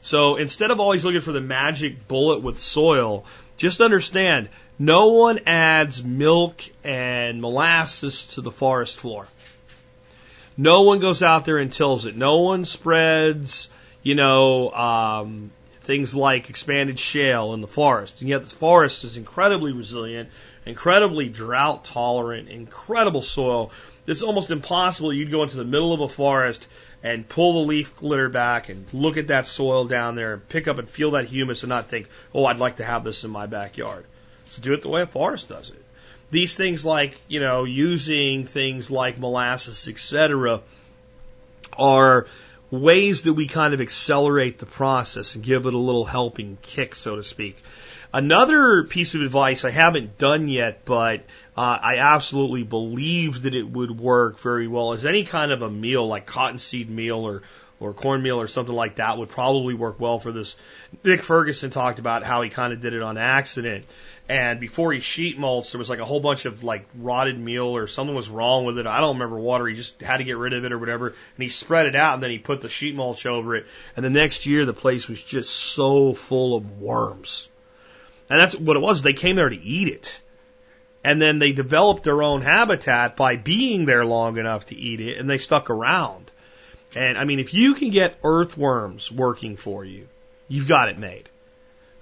So 0.00 0.36
instead 0.36 0.70
of 0.70 0.78
always 0.78 1.04
looking 1.04 1.22
for 1.22 1.32
the 1.32 1.40
magic 1.40 2.06
bullet 2.06 2.42
with 2.42 2.58
soil, 2.58 3.24
just 3.56 3.80
understand 3.80 4.50
no 4.78 5.08
one 5.08 5.40
adds 5.46 6.04
milk 6.04 6.62
and 6.84 7.40
molasses 7.40 8.34
to 8.34 8.42
the 8.42 8.50
forest 8.50 8.96
floor. 8.96 9.26
No 10.56 10.82
one 10.82 11.00
goes 11.00 11.22
out 11.22 11.44
there 11.44 11.58
and 11.58 11.72
tills 11.72 12.06
it. 12.06 12.16
No 12.16 12.42
one 12.42 12.64
spreads, 12.64 13.68
you 14.02 14.14
know, 14.14 14.70
um, 14.70 15.50
things 15.86 16.16
like 16.16 16.50
expanded 16.50 16.98
shale 16.98 17.54
in 17.54 17.60
the 17.60 17.68
forest. 17.68 18.20
And 18.20 18.28
yet 18.28 18.42
the 18.42 18.54
forest 18.54 19.04
is 19.04 19.16
incredibly 19.16 19.72
resilient, 19.72 20.28
incredibly 20.66 21.28
drought 21.28 21.84
tolerant, 21.84 22.48
incredible 22.48 23.22
soil. 23.22 23.70
It's 24.06 24.22
almost 24.22 24.50
impossible 24.50 25.12
you'd 25.12 25.30
go 25.30 25.44
into 25.44 25.56
the 25.56 25.64
middle 25.64 25.92
of 25.92 26.00
a 26.00 26.08
forest 26.08 26.66
and 27.02 27.28
pull 27.28 27.54
the 27.54 27.68
leaf 27.68 28.02
litter 28.02 28.28
back 28.28 28.68
and 28.68 28.84
look 28.92 29.16
at 29.16 29.28
that 29.28 29.46
soil 29.46 29.84
down 29.84 30.16
there 30.16 30.34
and 30.34 30.48
pick 30.48 30.66
up 30.66 30.78
and 30.78 30.90
feel 30.90 31.12
that 31.12 31.26
humus 31.26 31.62
and 31.62 31.70
not 31.70 31.88
think, 31.88 32.08
oh, 32.34 32.44
I'd 32.44 32.58
like 32.58 32.76
to 32.76 32.84
have 32.84 33.04
this 33.04 33.22
in 33.22 33.30
my 33.30 33.46
backyard. 33.46 34.04
So 34.48 34.62
do 34.62 34.72
it 34.74 34.82
the 34.82 34.88
way 34.88 35.02
a 35.02 35.06
forest 35.06 35.48
does 35.48 35.70
it. 35.70 35.82
These 36.30 36.56
things 36.56 36.84
like, 36.84 37.16
you 37.28 37.38
know, 37.38 37.62
using 37.62 38.44
things 38.44 38.90
like 38.90 39.18
molasses, 39.18 39.86
etc., 39.86 40.62
are 41.78 42.26
ways 42.70 43.22
that 43.22 43.34
we 43.34 43.46
kind 43.46 43.74
of 43.74 43.80
accelerate 43.80 44.58
the 44.58 44.66
process 44.66 45.34
and 45.34 45.44
give 45.44 45.66
it 45.66 45.74
a 45.74 45.78
little 45.78 46.04
helping 46.04 46.58
kick, 46.62 46.94
so 46.94 47.16
to 47.16 47.22
speak. 47.22 47.62
Another 48.12 48.84
piece 48.84 49.14
of 49.14 49.20
advice 49.20 49.64
I 49.64 49.70
haven't 49.70 50.16
done 50.18 50.48
yet, 50.48 50.84
but 50.84 51.20
uh, 51.56 51.78
I 51.82 51.98
absolutely 51.98 52.62
believe 52.62 53.42
that 53.42 53.54
it 53.54 53.68
would 53.68 53.98
work 53.98 54.38
very 54.40 54.68
well 54.68 54.92
is 54.92 55.04
any 55.04 55.24
kind 55.24 55.52
of 55.52 55.62
a 55.62 55.70
meal 55.70 56.06
like 56.06 56.26
cottonseed 56.26 56.88
meal 56.88 57.18
or 57.18 57.42
or 57.78 57.92
cornmeal 57.92 58.40
or 58.40 58.48
something 58.48 58.74
like 58.74 58.96
that 58.96 59.18
would 59.18 59.28
probably 59.28 59.74
work 59.74 60.00
well 60.00 60.18
for 60.18 60.32
this. 60.32 60.56
Nick 61.04 61.22
Ferguson 61.22 61.70
talked 61.70 61.98
about 61.98 62.24
how 62.24 62.40
he 62.40 62.48
kind 62.48 62.72
of 62.72 62.80
did 62.80 62.94
it 62.94 63.02
on 63.02 63.18
accident. 63.18 63.84
And 64.28 64.58
before 64.58 64.92
he 64.92 64.98
sheet 64.98 65.38
mulched, 65.38 65.72
there 65.72 65.78
was 65.78 65.88
like 65.88 66.00
a 66.00 66.04
whole 66.04 66.18
bunch 66.18 66.46
of 66.46 66.64
like 66.64 66.88
rotted 66.96 67.38
meal 67.38 67.76
or 67.76 67.86
something 67.86 68.14
was 68.14 68.28
wrong 68.28 68.64
with 68.64 68.76
it. 68.78 68.86
I 68.86 69.00
don't 69.00 69.16
remember 69.16 69.38
water. 69.38 69.66
He 69.66 69.76
just 69.76 70.00
had 70.00 70.16
to 70.16 70.24
get 70.24 70.36
rid 70.36 70.52
of 70.52 70.64
it 70.64 70.72
or 70.72 70.78
whatever. 70.78 71.08
And 71.08 71.16
he 71.38 71.48
spread 71.48 71.86
it 71.86 71.94
out 71.94 72.14
and 72.14 72.22
then 72.22 72.30
he 72.30 72.38
put 72.38 72.60
the 72.60 72.68
sheet 72.68 72.96
mulch 72.96 73.24
over 73.24 73.54
it. 73.54 73.66
And 73.94 74.04
the 74.04 74.10
next 74.10 74.44
year, 74.44 74.64
the 74.64 74.72
place 74.72 75.08
was 75.08 75.22
just 75.22 75.50
so 75.50 76.12
full 76.12 76.56
of 76.56 76.80
worms. 76.80 77.48
And 78.28 78.40
that's 78.40 78.56
what 78.56 78.76
it 78.76 78.80
was. 78.80 79.02
They 79.02 79.12
came 79.12 79.36
there 79.36 79.48
to 79.48 79.56
eat 79.56 79.88
it. 79.88 80.20
And 81.04 81.22
then 81.22 81.38
they 81.38 81.52
developed 81.52 82.02
their 82.02 82.20
own 82.20 82.42
habitat 82.42 83.16
by 83.16 83.36
being 83.36 83.84
there 83.84 84.04
long 84.04 84.38
enough 84.38 84.66
to 84.66 84.76
eat 84.76 85.00
it 85.00 85.18
and 85.18 85.30
they 85.30 85.38
stuck 85.38 85.70
around. 85.70 86.32
And 86.96 87.16
I 87.16 87.24
mean, 87.24 87.38
if 87.38 87.54
you 87.54 87.74
can 87.74 87.90
get 87.90 88.18
earthworms 88.24 89.12
working 89.12 89.56
for 89.56 89.84
you, 89.84 90.08
you've 90.48 90.66
got 90.66 90.88
it 90.88 90.98
made. 90.98 91.28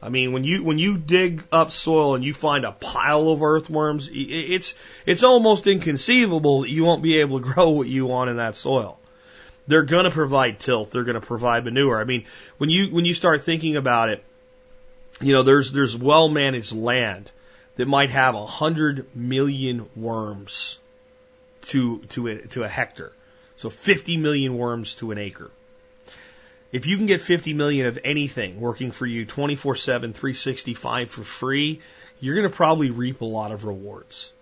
I 0.02 0.10
mean, 0.10 0.32
when 0.32 0.44
you 0.44 0.62
when 0.62 0.78
you 0.78 0.98
dig 0.98 1.42
up 1.50 1.70
soil 1.70 2.14
and 2.14 2.22
you 2.22 2.34
find 2.34 2.64
a 2.64 2.72
pile 2.72 3.28
of 3.28 3.42
earthworms, 3.42 4.10
it's 4.12 4.74
it's 5.06 5.22
almost 5.22 5.66
inconceivable 5.66 6.62
that 6.62 6.70
you 6.70 6.84
won't 6.84 7.02
be 7.02 7.18
able 7.18 7.40
to 7.40 7.44
grow 7.52 7.70
what 7.70 7.88
you 7.88 8.06
want 8.06 8.30
in 8.30 8.36
that 8.36 8.56
soil. 8.56 8.98
They're 9.66 9.82
going 9.82 10.04
to 10.04 10.10
provide 10.10 10.60
tilth. 10.60 10.90
They're 10.90 11.04
going 11.04 11.20
to 11.20 11.26
provide 11.26 11.64
manure. 11.64 11.98
I 11.98 12.04
mean, 12.04 12.26
when 12.58 12.68
you 12.68 12.88
when 12.92 13.06
you 13.06 13.14
start 13.14 13.44
thinking 13.44 13.76
about 13.76 14.10
it, 14.10 14.22
you 15.20 15.32
know, 15.32 15.42
there's 15.42 15.72
there's 15.72 15.96
well 15.96 16.28
managed 16.28 16.72
land 16.72 17.30
that 17.76 17.88
might 17.88 18.10
have 18.10 18.34
a 18.34 18.46
hundred 18.46 19.06
million 19.16 19.88
worms 19.96 20.78
to 21.62 22.00
to 22.10 22.28
a, 22.28 22.38
to 22.48 22.62
a 22.62 22.68
hectare. 22.68 23.12
So 23.56 23.70
50 23.70 24.16
million 24.16 24.58
worms 24.58 24.96
to 24.96 25.12
an 25.12 25.18
acre. 25.18 25.50
If 26.74 26.86
you 26.86 26.96
can 26.96 27.06
get 27.06 27.20
50 27.20 27.54
million 27.54 27.86
of 27.86 28.00
anything 28.02 28.60
working 28.60 28.90
for 28.90 29.06
you 29.06 29.26
24 29.26 29.76
7, 29.76 30.12
365 30.12 31.08
for 31.08 31.22
free, 31.22 31.80
you're 32.18 32.34
going 32.34 32.50
to 32.50 32.56
probably 32.56 32.90
reap 32.90 33.20
a 33.20 33.24
lot 33.24 33.52
of 33.52 33.64
rewards. 33.64 34.32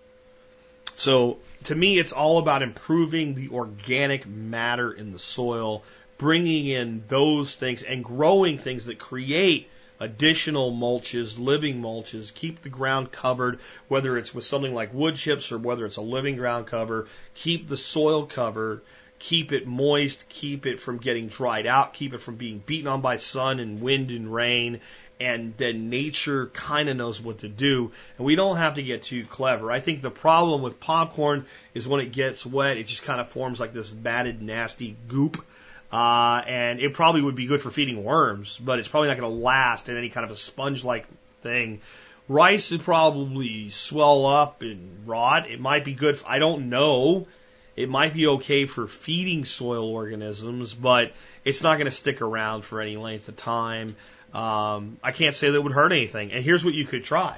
So 0.93 1.37
to 1.65 1.75
me, 1.75 1.99
it's 1.99 2.11
all 2.11 2.39
about 2.39 2.63
improving 2.63 3.35
the 3.35 3.49
organic 3.49 4.25
matter 4.25 4.91
in 4.91 5.11
the 5.11 5.19
soil, 5.19 5.83
bringing 6.17 6.65
in 6.65 7.03
those 7.07 7.55
things 7.55 7.83
and 7.83 8.03
growing 8.03 8.57
things 8.57 8.85
that 8.85 8.97
create 8.97 9.69
additional 9.99 10.71
mulches, 10.71 11.37
living 11.37 11.83
mulches, 11.83 12.33
keep 12.33 12.63
the 12.63 12.69
ground 12.69 13.11
covered, 13.11 13.59
whether 13.89 14.17
it's 14.17 14.33
with 14.33 14.43
something 14.43 14.73
like 14.73 14.91
wood 14.91 15.17
chips 15.17 15.51
or 15.51 15.59
whether 15.59 15.85
it's 15.85 15.97
a 15.97 16.01
living 16.01 16.37
ground 16.37 16.65
cover, 16.65 17.05
keep 17.35 17.69
the 17.69 17.77
soil 17.77 18.25
covered, 18.25 18.81
keep 19.23 19.51
it 19.51 19.67
moist, 19.67 20.27
keep 20.29 20.65
it 20.65 20.79
from 20.79 20.97
getting 20.97 21.27
dried 21.27 21.65
out, 21.65 21.93
keep 21.93 22.13
it 22.13 22.21
from 22.21 22.35
being 22.35 22.59
beaten 22.65 22.87
on 22.87 23.01
by 23.01 23.17
sun 23.17 23.59
and 23.59 23.81
wind 23.81 24.11
and 24.11 24.33
rain, 24.33 24.79
and 25.19 25.53
then 25.57 25.89
nature 25.89 26.47
kind 26.47 26.89
of 26.89 26.97
knows 26.97 27.21
what 27.21 27.39
to 27.39 27.47
do, 27.47 27.91
and 28.17 28.25
we 28.25 28.35
don't 28.35 28.57
have 28.57 28.75
to 28.75 28.83
get 28.83 29.03
too 29.03 29.25
clever. 29.25 29.71
I 29.71 29.79
think 29.79 30.01
the 30.01 30.11
problem 30.11 30.61
with 30.61 30.79
popcorn 30.79 31.45
is 31.73 31.87
when 31.87 32.01
it 32.01 32.11
gets 32.11 32.45
wet, 32.45 32.77
it 32.77 32.87
just 32.87 33.03
kind 33.03 33.21
of 33.21 33.29
forms 33.29 33.59
like 33.59 33.73
this 33.73 33.93
matted, 33.93 34.41
nasty 34.41 34.95
goop 35.07 35.45
uh, 35.93 36.41
and 36.47 36.79
it 36.79 36.95
probably 36.95 37.21
would 37.21 37.35
be 37.35 37.45
good 37.45 37.61
for 37.61 37.69
feeding 37.69 38.03
worms, 38.03 38.57
but 38.57 38.79
it's 38.79 38.87
probably 38.87 39.09
not 39.09 39.17
going 39.17 39.31
to 39.31 39.43
last 39.43 39.89
in 39.89 39.95
any 39.95 40.09
kind 40.09 40.25
of 40.25 40.31
a 40.31 40.35
sponge 40.35 40.83
like 40.83 41.05
thing. 41.41 41.81
Rice 42.27 42.71
would 42.71 42.81
probably 42.81 43.69
swell 43.69 44.25
up 44.25 44.63
and 44.63 45.07
rot. 45.07 45.47
It 45.47 45.59
might 45.59 45.85
be 45.85 45.93
good. 45.93 46.17
For, 46.17 46.27
I 46.27 46.39
don't 46.39 46.69
know. 46.69 47.27
It 47.75 47.89
might 47.89 48.13
be 48.13 48.27
okay 48.27 48.65
for 48.65 48.87
feeding 48.87 49.45
soil 49.45 49.85
organisms, 49.85 50.73
but 50.73 51.11
it's 51.43 51.63
not 51.63 51.77
going 51.77 51.85
to 51.85 51.95
stick 51.95 52.21
around 52.21 52.63
for 52.63 52.81
any 52.81 52.97
length 52.97 53.27
of 53.29 53.35
time. 53.35 53.95
Um, 54.33 54.97
I 55.03 55.11
can't 55.11 55.35
say 55.35 55.49
that 55.49 55.55
it 55.55 55.63
would 55.63 55.71
hurt 55.71 55.91
anything. 55.91 56.31
And 56.31 56.43
here's 56.43 56.63
what 56.63 56.73
you 56.73 56.85
could 56.85 57.03
try. 57.03 57.37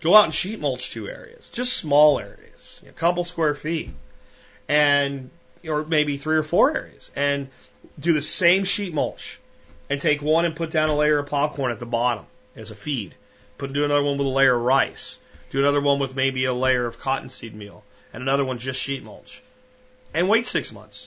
Go 0.00 0.14
out 0.14 0.24
and 0.24 0.34
sheet 0.34 0.60
mulch 0.60 0.90
two 0.90 1.08
areas, 1.08 1.50
just 1.50 1.76
small 1.76 2.20
areas, 2.20 2.80
a 2.88 2.92
couple 2.92 3.24
square 3.24 3.54
feet, 3.54 3.90
and 4.68 5.30
or 5.66 5.84
maybe 5.84 6.16
three 6.16 6.36
or 6.36 6.44
four 6.44 6.76
areas, 6.76 7.10
and 7.16 7.48
do 7.98 8.12
the 8.12 8.22
same 8.22 8.62
sheet 8.62 8.94
mulch 8.94 9.40
and 9.90 10.00
take 10.00 10.22
one 10.22 10.44
and 10.44 10.54
put 10.54 10.70
down 10.70 10.88
a 10.88 10.94
layer 10.94 11.18
of 11.18 11.26
popcorn 11.26 11.72
at 11.72 11.80
the 11.80 11.86
bottom 11.86 12.26
as 12.54 12.70
a 12.70 12.76
feed. 12.76 13.14
Put 13.56 13.72
do 13.72 13.84
another 13.84 14.04
one 14.04 14.18
with 14.18 14.26
a 14.26 14.30
layer 14.30 14.54
of 14.54 14.62
rice. 14.62 15.18
Do 15.50 15.58
another 15.58 15.80
one 15.80 15.98
with 15.98 16.14
maybe 16.14 16.44
a 16.44 16.52
layer 16.52 16.86
of 16.86 17.00
cottonseed 17.00 17.54
meal, 17.54 17.82
and 18.12 18.22
another 18.22 18.44
one 18.44 18.58
just 18.58 18.80
sheet 18.80 19.02
mulch. 19.02 19.42
And 20.18 20.28
wait 20.28 20.48
six 20.48 20.72
months. 20.72 21.06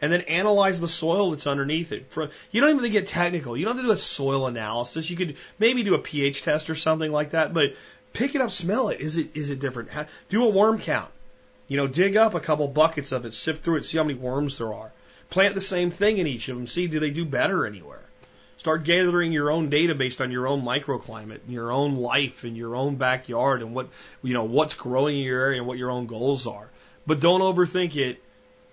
And 0.00 0.12
then 0.12 0.20
analyze 0.20 0.80
the 0.80 0.86
soil 0.86 1.32
that's 1.32 1.48
underneath 1.48 1.90
it. 1.90 2.06
You 2.52 2.60
don't 2.60 2.76
even 2.78 2.92
get 2.92 3.08
technical. 3.08 3.56
You 3.56 3.64
don't 3.64 3.74
have 3.74 3.84
to 3.84 3.88
do 3.88 3.92
a 3.92 3.98
soil 3.98 4.46
analysis. 4.46 5.10
You 5.10 5.16
could 5.16 5.36
maybe 5.58 5.82
do 5.82 5.96
a 5.96 5.98
pH 5.98 6.42
test 6.42 6.70
or 6.70 6.76
something 6.76 7.10
like 7.10 7.30
that, 7.30 7.52
but 7.52 7.74
pick 8.12 8.36
it 8.36 8.40
up, 8.40 8.52
smell 8.52 8.90
it. 8.90 9.00
Is 9.00 9.16
it 9.16 9.36
is 9.36 9.50
it 9.50 9.58
different? 9.58 9.88
Do 10.28 10.44
a 10.44 10.48
worm 10.48 10.78
count. 10.78 11.10
You 11.66 11.76
know, 11.76 11.88
dig 11.88 12.16
up 12.16 12.34
a 12.34 12.40
couple 12.40 12.68
buckets 12.68 13.10
of 13.10 13.26
it, 13.26 13.34
sift 13.34 13.64
through 13.64 13.78
it, 13.78 13.86
see 13.86 13.98
how 13.98 14.04
many 14.04 14.16
worms 14.16 14.58
there 14.58 14.72
are. 14.72 14.92
Plant 15.28 15.56
the 15.56 15.60
same 15.60 15.90
thing 15.90 16.18
in 16.18 16.28
each 16.28 16.48
of 16.48 16.56
them. 16.56 16.68
See, 16.68 16.86
do 16.86 17.00
they 17.00 17.10
do 17.10 17.24
better 17.24 17.66
anywhere? 17.66 18.02
Start 18.58 18.84
gathering 18.84 19.32
your 19.32 19.50
own 19.50 19.70
data 19.70 19.96
based 19.96 20.20
on 20.20 20.30
your 20.30 20.46
own 20.46 20.62
microclimate, 20.62 21.40
and 21.42 21.52
your 21.52 21.72
own 21.72 21.96
life, 21.96 22.44
and 22.44 22.56
your 22.56 22.76
own 22.76 22.94
backyard, 22.94 23.60
and 23.60 23.74
what 23.74 23.88
you 24.22 24.34
know 24.34 24.44
what's 24.44 24.76
growing 24.76 25.18
in 25.18 25.24
your 25.24 25.40
area 25.40 25.58
and 25.58 25.66
what 25.66 25.78
your 25.78 25.90
own 25.90 26.06
goals 26.06 26.46
are. 26.46 26.68
But 27.04 27.18
don't 27.18 27.40
overthink 27.40 27.96
it. 27.96 28.21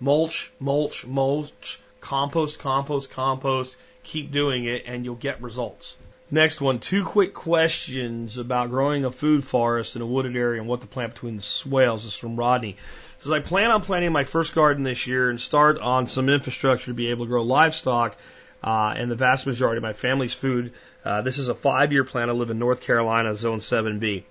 Mulch, 0.00 0.50
mulch, 0.58 1.06
mulch, 1.06 1.80
compost, 2.00 2.58
compost, 2.58 3.10
compost. 3.10 3.76
Keep 4.02 4.32
doing 4.32 4.64
it, 4.64 4.84
and 4.86 5.04
you'll 5.04 5.14
get 5.14 5.42
results. 5.42 5.96
Next 6.32 6.60
one, 6.60 6.78
two 6.78 7.04
quick 7.04 7.34
questions 7.34 8.38
about 8.38 8.70
growing 8.70 9.04
a 9.04 9.10
food 9.10 9.44
forest 9.44 9.96
in 9.96 10.02
a 10.02 10.06
wooded 10.06 10.36
area 10.36 10.60
and 10.60 10.68
what 10.68 10.80
to 10.80 10.86
plant 10.86 11.14
between 11.14 11.36
the 11.36 11.42
swales. 11.42 12.04
This 12.04 12.12
is 12.12 12.18
from 12.18 12.36
Rodney 12.36 12.76
says, 13.20 13.32
I 13.32 13.40
plan 13.40 13.70
on 13.70 13.82
planting 13.82 14.12
my 14.12 14.24
first 14.24 14.54
garden 14.54 14.82
this 14.82 15.06
year 15.06 15.30
and 15.30 15.40
start 15.40 15.78
on 15.78 16.06
some 16.06 16.28
infrastructure 16.28 16.86
to 16.86 16.94
be 16.94 17.10
able 17.10 17.26
to 17.26 17.28
grow 17.28 17.42
livestock 17.42 18.16
uh, 18.62 18.94
and 18.96 19.10
the 19.10 19.14
vast 19.14 19.46
majority 19.46 19.76
of 19.78 19.82
my 19.82 19.92
family's 19.92 20.34
food. 20.34 20.72
Uh, 21.04 21.22
this 21.22 21.38
is 21.38 21.48
a 21.48 21.54
five 21.54 21.92
year 21.92 22.04
plan. 22.04 22.30
I 22.30 22.32
live 22.32 22.50
in 22.50 22.58
North 22.58 22.80
Carolina, 22.80 23.34
Zone 23.34 23.58
7B. 23.58 24.24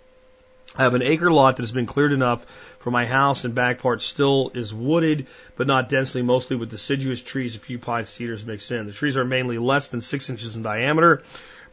I 0.76 0.84
have 0.84 0.94
an 0.94 1.02
acre 1.02 1.32
lot 1.32 1.58
that 1.58 1.64
has 1.64 1.72
been 1.72 1.86
cleared 1.86 2.14
enough 2.14 2.46
for 2.80 2.92
my 2.92 3.06
house 3.06 3.44
and 3.44 3.56
back 3.56 3.80
part 3.80 4.02
still 4.02 4.52
is 4.54 4.74
wooded, 4.74 5.28
but 5.56 5.68
not 5.68 5.90
densely, 5.90 6.22
mostly 6.22 6.56
with 6.56 6.70
deciduous 6.70 7.22
trees, 7.22 7.56
a 7.56 7.60
few 7.60 7.80
pines, 7.80 8.10
cedars 8.10 8.46
mixed 8.46 8.72
in. 8.72 8.86
The 8.86 8.94
trees 8.94 9.18
are 9.18 9.26
mainly 9.26 9.58
less 9.58 9.90
than 9.90 10.02
six 10.02 10.30
inches 10.30 10.56
in 10.56 10.62
diameter, 10.62 11.24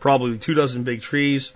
probably 0.01 0.39
two 0.39 0.55
dozen 0.55 0.85
big 0.85 1.03
trees. 1.03 1.53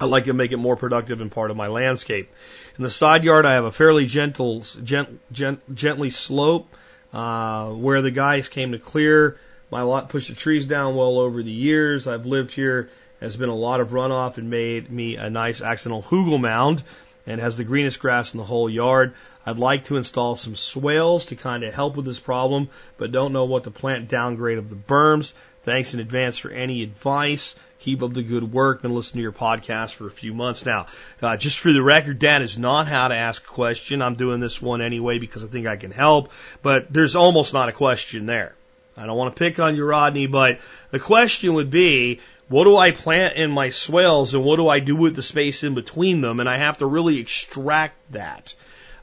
I'd 0.00 0.06
like 0.06 0.24
to 0.24 0.32
make 0.32 0.52
it 0.52 0.56
more 0.56 0.76
productive 0.76 1.20
and 1.20 1.30
part 1.30 1.50
of 1.50 1.56
my 1.56 1.68
landscape. 1.68 2.28
In 2.76 2.82
the 2.82 2.90
side 2.90 3.22
yard, 3.22 3.46
I 3.46 3.54
have 3.54 3.64
a 3.64 3.70
fairly 3.70 4.06
gentle, 4.06 4.64
gent, 4.82 5.20
gent, 5.32 5.74
gently 5.74 6.10
slope 6.10 6.68
uh, 7.12 7.70
where 7.70 8.02
the 8.02 8.10
guys 8.10 8.48
came 8.48 8.72
to 8.72 8.78
clear. 8.78 9.38
My 9.70 9.82
lot 9.82 10.08
pushed 10.08 10.28
the 10.28 10.34
trees 10.34 10.66
down 10.66 10.96
well 10.96 11.18
over 11.18 11.42
the 11.42 11.50
years. 11.50 12.08
I've 12.08 12.26
lived 12.26 12.50
here. 12.52 12.90
Has 13.24 13.36
been 13.36 13.48
a 13.48 13.54
lot 13.54 13.80
of 13.80 13.88
runoff 13.88 14.36
and 14.36 14.50
made 14.50 14.90
me 14.90 15.16
a 15.16 15.30
nice 15.30 15.62
accidental 15.62 16.02
hugel 16.02 16.38
mound 16.38 16.82
and 17.26 17.40
has 17.40 17.56
the 17.56 17.64
greenest 17.64 17.98
grass 17.98 18.34
in 18.34 18.38
the 18.38 18.44
whole 18.44 18.68
yard. 18.68 19.14
I'd 19.46 19.58
like 19.58 19.84
to 19.84 19.96
install 19.96 20.36
some 20.36 20.56
swales 20.56 21.24
to 21.26 21.34
kind 21.34 21.64
of 21.64 21.72
help 21.72 21.96
with 21.96 22.04
this 22.04 22.20
problem, 22.20 22.68
but 22.98 23.12
don't 23.12 23.32
know 23.32 23.46
what 23.46 23.64
to 23.64 23.70
plant 23.70 24.08
downgrade 24.08 24.58
of 24.58 24.68
the 24.68 24.76
berms. 24.76 25.32
Thanks 25.62 25.94
in 25.94 26.00
advance 26.00 26.36
for 26.36 26.50
any 26.50 26.82
advice. 26.82 27.54
Keep 27.80 28.02
up 28.02 28.12
the 28.12 28.22
good 28.22 28.52
work. 28.52 28.82
Been 28.82 28.94
listening 28.94 29.20
to 29.20 29.22
your 29.22 29.32
podcast 29.32 29.94
for 29.94 30.06
a 30.06 30.10
few 30.10 30.34
months 30.34 30.66
now. 30.66 30.84
Uh, 31.22 31.38
just 31.38 31.58
for 31.58 31.72
the 31.72 31.82
record, 31.82 32.20
that 32.20 32.42
is 32.42 32.58
not 32.58 32.88
how 32.88 33.08
to 33.08 33.14
ask 33.14 33.42
a 33.42 33.48
question. 33.48 34.02
I'm 34.02 34.16
doing 34.16 34.40
this 34.40 34.60
one 34.60 34.82
anyway 34.82 35.18
because 35.18 35.42
I 35.42 35.46
think 35.46 35.66
I 35.66 35.76
can 35.76 35.92
help, 35.92 36.30
but 36.60 36.92
there's 36.92 37.16
almost 37.16 37.54
not 37.54 37.70
a 37.70 37.72
question 37.72 38.26
there. 38.26 38.54
I 38.96 39.06
don't 39.06 39.16
want 39.16 39.34
to 39.34 39.38
pick 39.38 39.58
on 39.58 39.74
you, 39.74 39.84
Rodney, 39.84 40.26
but 40.26 40.60
the 40.90 41.00
question 41.00 41.54
would 41.54 41.70
be, 41.70 42.20
what 42.48 42.64
do 42.64 42.76
I 42.76 42.90
plant 42.90 43.36
in 43.36 43.50
my 43.50 43.70
swales 43.70 44.34
and 44.34 44.44
what 44.44 44.56
do 44.56 44.68
I 44.68 44.80
do 44.80 44.96
with 44.96 45.16
the 45.16 45.22
space 45.22 45.62
in 45.62 45.74
between 45.74 46.20
them? 46.20 46.40
And 46.40 46.48
I 46.48 46.58
have 46.58 46.78
to 46.78 46.86
really 46.86 47.18
extract 47.18 47.96
that. 48.12 48.54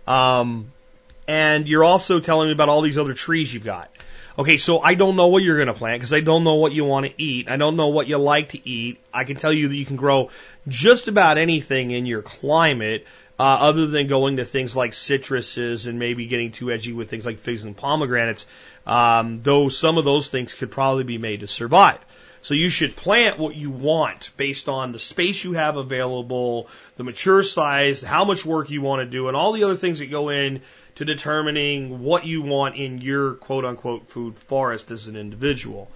Um, 0.08 0.72
and 1.28 1.68
you're 1.68 1.84
also 1.84 2.20
telling 2.20 2.48
me 2.48 2.54
about 2.54 2.70
all 2.70 2.82
these 2.82 2.98
other 2.98 3.14
trees 3.14 3.54
you've 3.54 3.64
got. 3.64 3.90
Okay, 4.38 4.58
so 4.58 4.80
I 4.80 4.96
don't 4.96 5.16
know 5.16 5.28
what 5.28 5.44
you're 5.44 5.58
going 5.58 5.68
to 5.68 5.74
plant 5.74 6.00
because 6.00 6.14
I 6.14 6.22
don't 6.22 6.44
know 6.44 6.56
what 6.56 6.72
you 6.72 6.86
want 6.86 7.06
to 7.06 7.22
eat. 7.22 7.50
I 7.50 7.58
don't 7.58 7.76
know 7.76 7.90
what 7.90 8.08
you 8.08 8.18
like 8.18 8.50
to 8.50 8.70
eat. 8.70 9.00
I 9.14 9.26
can 9.26 9.36
tell 9.36 9.52
you 9.52 9.68
that 9.68 9.76
you 9.76 9.86
can 9.86 9.98
grow 9.98 10.30
just 10.68 11.08
about 11.08 11.38
anything 11.38 11.92
in 11.92 12.06
your 12.06 12.22
climate, 12.22 13.06
uh, 13.42 13.44
other 13.44 13.88
than 13.88 14.08
going 14.08 14.38
to 14.38 14.46
things 14.46 14.76
like 14.76 14.92
citruses 14.92 15.88
and 15.88 15.98
maybe 15.98 16.28
getting 16.28 16.52
too 16.52 16.72
edgy 16.72 16.94
with 16.94 17.10
things 17.10 17.26
like 17.26 17.40
figs 17.40 17.64
and 17.64 17.76
pomegranates. 17.76 18.46
Um, 18.86 19.42
though 19.42 19.70
some 19.70 19.98
of 19.98 20.06
those 20.06 20.30
things 20.30 20.54
could 20.54 20.72
probably 20.72 21.04
be 21.04 21.18
made 21.18 21.42
to 21.42 21.48
survive. 21.48 22.00
So 22.44 22.56
you 22.56 22.70
should 22.70 22.96
plant 22.96 23.38
what 23.38 23.56
you 23.56 23.70
want 23.70 24.32
based 24.36 24.68
on 24.68 24.92
the 24.92 25.00
space 25.00 25.44
you 25.44 25.54
have 25.54 25.78
available, 25.78 26.70
the 26.98 27.04
mature 27.04 27.44
size, 27.44 28.02
how 28.02 28.26
much 28.26 28.46
work 28.46 28.72
you 28.72 28.82
want 28.82 29.02
to 29.02 29.06
do, 29.06 29.28
and 29.28 29.38
all 29.38 29.52
the 29.52 29.64
other 29.64 29.76
things 29.76 30.00
that 30.00 30.10
go 30.10 30.30
in 30.30 30.62
to 30.96 31.06
determining 31.06 32.00
what 32.04 32.26
you 32.26 32.42
want 32.42 32.76
in 32.76 33.00
your 33.00 33.34
quote 33.36 33.64
unquote 33.64 34.10
food 34.10 34.38
forest 34.40 34.90
as 34.90 35.08
an 35.08 35.16
individual. 35.16 35.90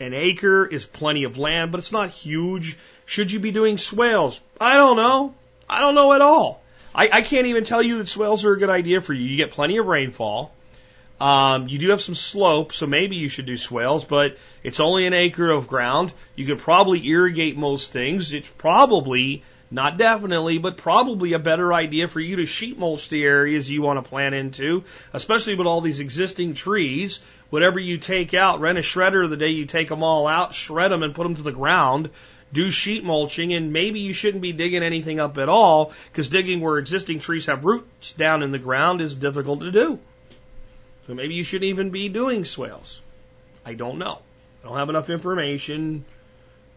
An 0.00 0.14
acre 0.14 0.66
is 0.66 0.86
plenty 0.86 1.24
of 1.24 1.38
land, 1.38 1.70
but 1.70 1.78
it's 1.78 1.92
not 1.92 2.10
huge. 2.10 2.76
Should 3.06 3.30
you 3.30 3.38
be 3.38 3.52
doing 3.52 3.78
swales? 3.78 4.40
I 4.60 4.76
don't 4.76 4.96
know. 4.96 5.34
I 5.68 5.80
don't 5.80 5.94
know 5.94 6.12
at 6.14 6.20
all. 6.20 6.62
I, 6.94 7.08
I 7.12 7.22
can't 7.22 7.46
even 7.48 7.64
tell 7.64 7.82
you 7.82 7.98
that 7.98 8.08
swales 8.08 8.44
are 8.44 8.52
a 8.52 8.58
good 8.58 8.70
idea 8.70 9.00
for 9.00 9.12
you. 9.12 9.24
You 9.24 9.36
get 9.36 9.50
plenty 9.50 9.76
of 9.76 9.86
rainfall. 9.86 10.52
Um, 11.20 11.68
you 11.68 11.78
do 11.78 11.90
have 11.90 12.00
some 12.00 12.16
slope, 12.16 12.72
so 12.72 12.86
maybe 12.86 13.16
you 13.16 13.28
should 13.28 13.46
do 13.46 13.56
swales, 13.56 14.04
but 14.04 14.36
it's 14.62 14.80
only 14.80 15.06
an 15.06 15.14
acre 15.14 15.48
of 15.48 15.68
ground. 15.68 16.12
You 16.34 16.44
could 16.44 16.58
probably 16.58 17.06
irrigate 17.06 17.56
most 17.56 17.92
things. 17.92 18.32
It's 18.32 18.48
probably, 18.58 19.44
not 19.70 19.96
definitely, 19.96 20.58
but 20.58 20.76
probably 20.76 21.32
a 21.32 21.38
better 21.38 21.72
idea 21.72 22.08
for 22.08 22.20
you 22.20 22.36
to 22.36 22.46
sheet 22.46 22.78
mulch 22.78 23.08
the 23.08 23.24
areas 23.24 23.70
you 23.70 23.80
want 23.80 24.02
to 24.02 24.08
plant 24.08 24.34
into, 24.34 24.84
especially 25.12 25.54
with 25.54 25.68
all 25.68 25.80
these 25.80 26.00
existing 26.00 26.54
trees. 26.54 27.20
Whatever 27.50 27.78
you 27.78 27.98
take 27.98 28.34
out, 28.34 28.60
rent 28.60 28.78
a 28.78 28.82
shredder 28.82 29.28
the 29.28 29.36
day 29.36 29.50
you 29.50 29.66
take 29.66 29.88
them 29.88 30.02
all 30.02 30.26
out, 30.26 30.54
shred 30.54 30.90
them 30.90 31.04
and 31.04 31.14
put 31.14 31.22
them 31.22 31.36
to 31.36 31.42
the 31.42 31.52
ground. 31.52 32.10
Do 32.52 32.70
sheet 32.70 33.04
mulching, 33.04 33.52
and 33.52 33.72
maybe 33.72 34.00
you 34.00 34.12
shouldn't 34.12 34.42
be 34.42 34.52
digging 34.52 34.82
anything 34.82 35.20
up 35.20 35.38
at 35.38 35.48
all, 35.48 35.92
because 36.10 36.28
digging 36.28 36.60
where 36.60 36.78
existing 36.78 37.20
trees 37.20 37.46
have 37.46 37.64
roots 37.64 38.12
down 38.12 38.42
in 38.42 38.50
the 38.50 38.58
ground 38.58 39.00
is 39.00 39.16
difficult 39.16 39.60
to 39.60 39.70
do. 39.70 39.98
So 41.06 41.14
maybe 41.14 41.34
you 41.34 41.44
shouldn't 41.44 41.68
even 41.68 41.90
be 41.90 42.08
doing 42.08 42.44
swales. 42.44 43.00
I 43.64 43.74
don't 43.74 43.98
know. 43.98 44.20
I 44.62 44.68
don't 44.68 44.76
have 44.76 44.88
enough 44.88 45.10
information. 45.10 46.04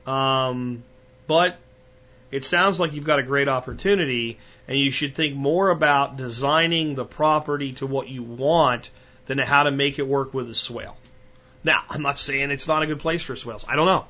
Um, 0.05 0.83
but 1.27 1.57
it 2.31 2.43
sounds 2.43 2.79
like 2.79 2.93
you've 2.93 3.05
got 3.05 3.19
a 3.19 3.23
great 3.23 3.47
opportunity 3.47 4.37
and 4.67 4.77
you 4.77 4.91
should 4.91 5.15
think 5.15 5.35
more 5.35 5.69
about 5.69 6.17
designing 6.17 6.95
the 6.95 7.05
property 7.05 7.73
to 7.73 7.87
what 7.87 8.09
you 8.09 8.23
want 8.23 8.89
than 9.27 9.37
how 9.37 9.63
to 9.63 9.71
make 9.71 9.99
it 9.99 10.07
work 10.07 10.33
with 10.33 10.49
a 10.49 10.55
swale. 10.55 10.97
Now, 11.63 11.83
I'm 11.89 12.01
not 12.01 12.17
saying 12.17 12.51
it's 12.51 12.67
not 12.67 12.83
a 12.83 12.85
good 12.85 12.99
place 12.99 13.21
for 13.21 13.35
swales. 13.35 13.65
I 13.67 13.75
don't 13.75 13.85
know. 13.85 14.05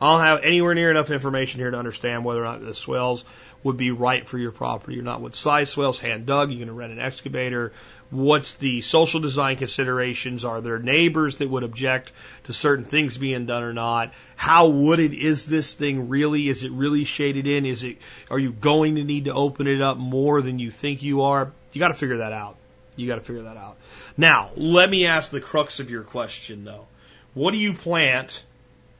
I 0.00 0.12
don't 0.12 0.20
have 0.20 0.44
anywhere 0.44 0.74
near 0.74 0.90
enough 0.90 1.10
information 1.10 1.60
here 1.60 1.70
to 1.70 1.76
understand 1.76 2.24
whether 2.24 2.42
or 2.42 2.44
not 2.44 2.60
the 2.60 2.74
swales 2.74 3.24
would 3.62 3.76
be 3.76 3.92
right 3.92 4.26
for 4.26 4.38
your 4.38 4.50
property 4.50 4.98
or 4.98 5.02
not. 5.02 5.20
What 5.20 5.36
size 5.36 5.70
swales, 5.70 6.00
hand 6.00 6.26
dug, 6.26 6.50
you're 6.50 6.58
going 6.58 6.66
to 6.66 6.74
rent 6.74 6.92
an 6.92 6.98
excavator, 6.98 7.72
What's 8.12 8.56
the 8.56 8.82
social 8.82 9.20
design 9.20 9.56
considerations? 9.56 10.44
Are 10.44 10.60
there 10.60 10.78
neighbors 10.78 11.38
that 11.38 11.48
would 11.48 11.62
object 11.62 12.12
to 12.44 12.52
certain 12.52 12.84
things 12.84 13.16
being 13.16 13.46
done 13.46 13.62
or 13.62 13.72
not? 13.72 14.12
How 14.36 14.68
wooded 14.68 15.14
is 15.14 15.46
this 15.46 15.72
thing 15.72 16.10
really? 16.10 16.46
Is 16.50 16.62
it 16.62 16.72
really 16.72 17.04
shaded 17.04 17.46
in? 17.46 17.64
Is 17.64 17.84
it, 17.84 17.96
are 18.30 18.38
you 18.38 18.52
going 18.52 18.96
to 18.96 19.02
need 19.02 19.24
to 19.24 19.32
open 19.32 19.66
it 19.66 19.80
up 19.80 19.96
more 19.96 20.42
than 20.42 20.58
you 20.58 20.70
think 20.70 21.02
you 21.02 21.22
are? 21.22 21.52
You 21.72 21.78
got 21.78 21.88
to 21.88 21.94
figure 21.94 22.18
that 22.18 22.34
out. 22.34 22.56
You 22.96 23.06
got 23.06 23.14
to 23.14 23.22
figure 23.22 23.44
that 23.44 23.56
out. 23.56 23.78
Now, 24.18 24.50
let 24.56 24.90
me 24.90 25.06
ask 25.06 25.30
the 25.30 25.40
crux 25.40 25.80
of 25.80 25.90
your 25.90 26.02
question 26.02 26.66
though. 26.66 26.88
What 27.32 27.52
do 27.52 27.56
you 27.56 27.72
plant 27.72 28.44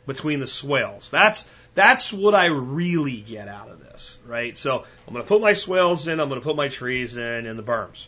between 0.07 0.41
the 0.41 0.47
swales? 0.47 1.11
That's, 1.11 1.45
that's 1.75 2.15
what 2.15 2.35
I 2.35 2.47
really 2.47 3.19
get 3.19 3.47
out 3.47 3.69
of 3.69 3.81
this, 3.81 4.17
right? 4.27 4.57
So 4.57 4.87
I'm 5.07 5.13
going 5.13 5.23
to 5.23 5.29
put 5.29 5.43
my 5.43 5.53
swales 5.53 6.09
in, 6.09 6.19
I'm 6.19 6.31
going 6.31 6.41
to 6.41 6.45
put 6.45 6.57
my 6.57 6.69
trees 6.69 7.15
in, 7.19 7.45
and 7.45 7.59
the 7.59 7.63
berms. 7.63 8.07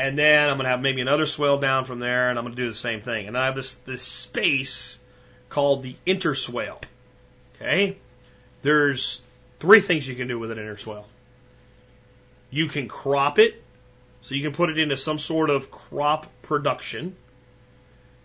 And 0.00 0.16
then 0.16 0.48
I'm 0.48 0.56
going 0.56 0.64
to 0.64 0.70
have 0.70 0.80
maybe 0.80 1.02
another 1.02 1.26
swale 1.26 1.58
down 1.58 1.84
from 1.84 1.98
there, 1.98 2.30
and 2.30 2.38
I'm 2.38 2.46
going 2.46 2.56
to 2.56 2.62
do 2.62 2.68
the 2.68 2.74
same 2.74 3.02
thing. 3.02 3.28
And 3.28 3.36
I 3.36 3.44
have 3.44 3.54
this, 3.54 3.74
this 3.84 4.02
space 4.02 4.98
called 5.50 5.82
the 5.82 5.94
interswale. 6.06 6.82
Okay? 7.56 7.98
There's 8.62 9.20
three 9.58 9.80
things 9.80 10.08
you 10.08 10.14
can 10.14 10.26
do 10.26 10.38
with 10.38 10.52
an 10.52 10.56
interswale. 10.58 11.04
You 12.48 12.68
can 12.68 12.88
crop 12.88 13.38
it, 13.38 13.62
so 14.22 14.34
you 14.34 14.42
can 14.42 14.54
put 14.54 14.70
it 14.70 14.78
into 14.78 14.96
some 14.96 15.18
sort 15.18 15.50
of 15.50 15.70
crop 15.70 16.28
production. 16.40 17.14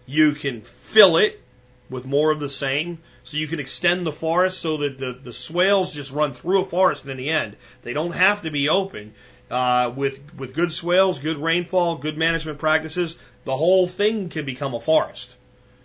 You 0.05 0.31
can 0.31 0.61
fill 0.61 1.17
it 1.17 1.41
with 1.89 2.05
more 2.05 2.31
of 2.31 2.39
the 2.39 2.49
same. 2.49 2.99
So 3.25 3.35
you 3.35 3.49
can 3.49 3.59
extend 3.59 4.05
the 4.05 4.13
forest 4.13 4.59
so 4.59 4.77
that 4.77 4.97
the, 4.97 5.11
the 5.11 5.33
swales 5.33 5.93
just 5.93 6.13
run 6.13 6.31
through 6.31 6.61
a 6.61 6.65
forest 6.65 7.01
and 7.01 7.11
in 7.11 7.17
the 7.17 7.31
end. 7.31 7.57
They 7.81 7.91
don't 7.91 8.13
have 8.13 8.43
to 8.43 8.51
be 8.51 8.69
open 8.69 9.13
uh, 9.49 9.91
with 9.95 10.19
with 10.35 10.53
good 10.53 10.71
swales, 10.71 11.19
good 11.19 11.37
rainfall, 11.37 11.97
good 11.97 12.17
management 12.17 12.59
practices, 12.59 13.17
the 13.43 13.55
whole 13.55 13.87
thing 13.87 14.29
can 14.29 14.45
become 14.45 14.73
a 14.73 14.79
forest. 14.79 15.35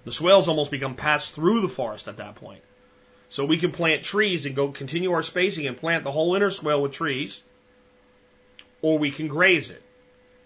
The 0.04 0.12
swales 0.12 0.48
almost 0.48 0.70
become 0.70 0.94
passed 0.94 1.34
through 1.34 1.60
the 1.60 1.68
forest 1.68 2.08
at 2.08 2.16
that 2.16 2.36
point. 2.36 2.62
So 3.28 3.44
we 3.44 3.58
can 3.58 3.70
plant 3.70 4.02
trees 4.02 4.46
and 4.46 4.56
go 4.56 4.72
continue 4.72 5.12
our 5.12 5.22
spacing 5.22 5.66
and 5.66 5.76
plant 5.76 6.04
the 6.04 6.10
whole 6.10 6.34
inner 6.34 6.50
swale 6.50 6.82
with 6.82 6.92
trees, 6.92 7.42
or 8.82 8.98
we 8.98 9.10
can 9.10 9.28
graze 9.28 9.70
it. 9.70 9.82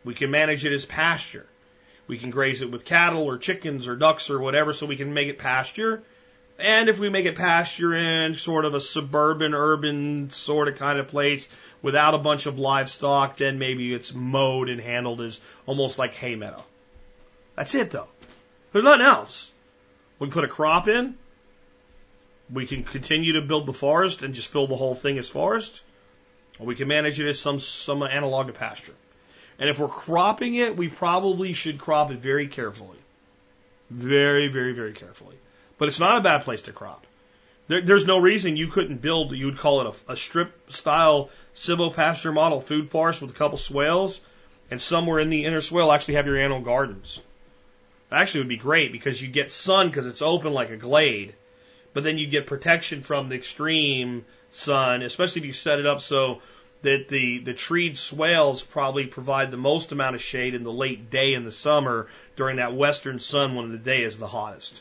We 0.04 0.14
can 0.14 0.30
manage 0.30 0.66
it 0.66 0.72
as 0.72 0.84
pasture. 0.84 1.46
We 2.06 2.18
can 2.18 2.30
graze 2.30 2.60
it 2.60 2.70
with 2.70 2.84
cattle 2.84 3.22
or 3.22 3.38
chickens 3.38 3.88
or 3.88 3.96
ducks 3.96 4.28
or 4.28 4.38
whatever, 4.38 4.74
so 4.74 4.86
we 4.86 4.96
can 4.96 5.14
make 5.14 5.28
it 5.28 5.38
pasture. 5.38 6.02
And 6.58 6.88
if 6.88 6.98
we 6.98 7.08
make 7.08 7.24
it 7.24 7.36
pasture 7.36 7.94
in 7.94 8.34
sort 8.34 8.64
of 8.64 8.74
a 8.74 8.80
suburban, 8.80 9.54
urban 9.54 10.30
sort 10.30 10.68
of 10.68 10.76
kind 10.76 10.98
of 10.98 11.08
place, 11.08 11.48
without 11.84 12.14
a 12.14 12.18
bunch 12.18 12.46
of 12.46 12.58
livestock, 12.58 13.36
then 13.36 13.58
maybe 13.58 13.92
it's 13.92 14.14
mowed 14.14 14.70
and 14.70 14.80
handled 14.80 15.20
as 15.20 15.38
almost 15.66 15.98
like 15.98 16.14
hay 16.14 16.34
meadow. 16.34 16.64
That's 17.56 17.74
it 17.74 17.90
though. 17.90 18.08
There's 18.72 18.86
nothing 18.86 19.04
else. 19.04 19.52
We 20.18 20.30
put 20.30 20.44
a 20.44 20.48
crop 20.48 20.88
in. 20.88 21.14
We 22.50 22.66
can 22.66 22.84
continue 22.84 23.34
to 23.34 23.42
build 23.42 23.66
the 23.66 23.74
forest 23.74 24.22
and 24.22 24.34
just 24.34 24.48
fill 24.48 24.66
the 24.66 24.76
whole 24.76 24.94
thing 24.94 25.18
as 25.18 25.28
forest. 25.28 25.82
Or 26.58 26.64
we 26.64 26.74
can 26.74 26.88
manage 26.88 27.20
it 27.20 27.28
as 27.28 27.38
some, 27.38 27.60
some 27.60 28.02
analog 28.02 28.46
to 28.46 28.54
pasture. 28.54 28.94
And 29.58 29.68
if 29.68 29.78
we're 29.78 29.88
cropping 29.88 30.54
it, 30.54 30.78
we 30.78 30.88
probably 30.88 31.52
should 31.52 31.78
crop 31.78 32.10
it 32.10 32.18
very 32.18 32.48
carefully. 32.48 32.98
Very, 33.90 34.48
very, 34.48 34.72
very 34.72 34.94
carefully. 34.94 35.36
But 35.76 35.88
it's 35.88 36.00
not 36.00 36.16
a 36.16 36.22
bad 36.22 36.44
place 36.44 36.62
to 36.62 36.72
crop. 36.72 37.06
There, 37.66 37.80
there's 37.80 38.06
no 38.06 38.18
reason 38.18 38.56
you 38.56 38.68
couldn't 38.68 39.00
build, 39.00 39.32
you 39.32 39.46
would 39.46 39.58
call 39.58 39.80
it 39.80 40.02
a, 40.08 40.12
a 40.12 40.16
strip 40.16 40.70
style 40.70 41.30
silvopasture 41.54 42.32
model 42.32 42.60
food 42.60 42.90
forest 42.90 43.22
with 43.22 43.30
a 43.30 43.34
couple 43.34 43.56
swales, 43.56 44.20
and 44.70 44.80
somewhere 44.80 45.18
in 45.18 45.30
the 45.30 45.44
inner 45.44 45.60
swale 45.60 45.90
actually 45.90 46.14
have 46.14 46.26
your 46.26 46.36
annual 46.36 46.60
gardens. 46.60 47.20
Actually 48.12 48.40
would 48.40 48.48
be 48.48 48.56
great 48.56 48.92
because 48.92 49.20
you 49.20 49.28
get 49.28 49.50
sun 49.50 49.88
because 49.88 50.06
it's 50.06 50.22
open 50.22 50.52
like 50.52 50.70
a 50.70 50.76
glade, 50.76 51.34
but 51.94 52.04
then 52.04 52.18
you 52.18 52.26
get 52.26 52.46
protection 52.46 53.02
from 53.02 53.28
the 53.28 53.34
extreme 53.34 54.24
sun, 54.50 55.02
especially 55.02 55.40
if 55.40 55.46
you 55.46 55.52
set 55.52 55.78
it 55.78 55.86
up 55.86 56.00
so 56.00 56.42
that 56.82 57.08
the, 57.08 57.38
the 57.38 57.54
treed 57.54 57.96
swales 57.96 58.62
probably 58.62 59.06
provide 59.06 59.50
the 59.50 59.56
most 59.56 59.90
amount 59.90 60.14
of 60.14 60.22
shade 60.22 60.54
in 60.54 60.64
the 60.64 60.72
late 60.72 61.10
day 61.10 61.32
in 61.32 61.44
the 61.44 61.50
summer 61.50 62.08
during 62.36 62.56
that 62.56 62.74
western 62.74 63.18
sun 63.18 63.54
when 63.54 63.72
the 63.72 63.78
day 63.78 64.02
is 64.02 64.18
the 64.18 64.26
hottest. 64.26 64.80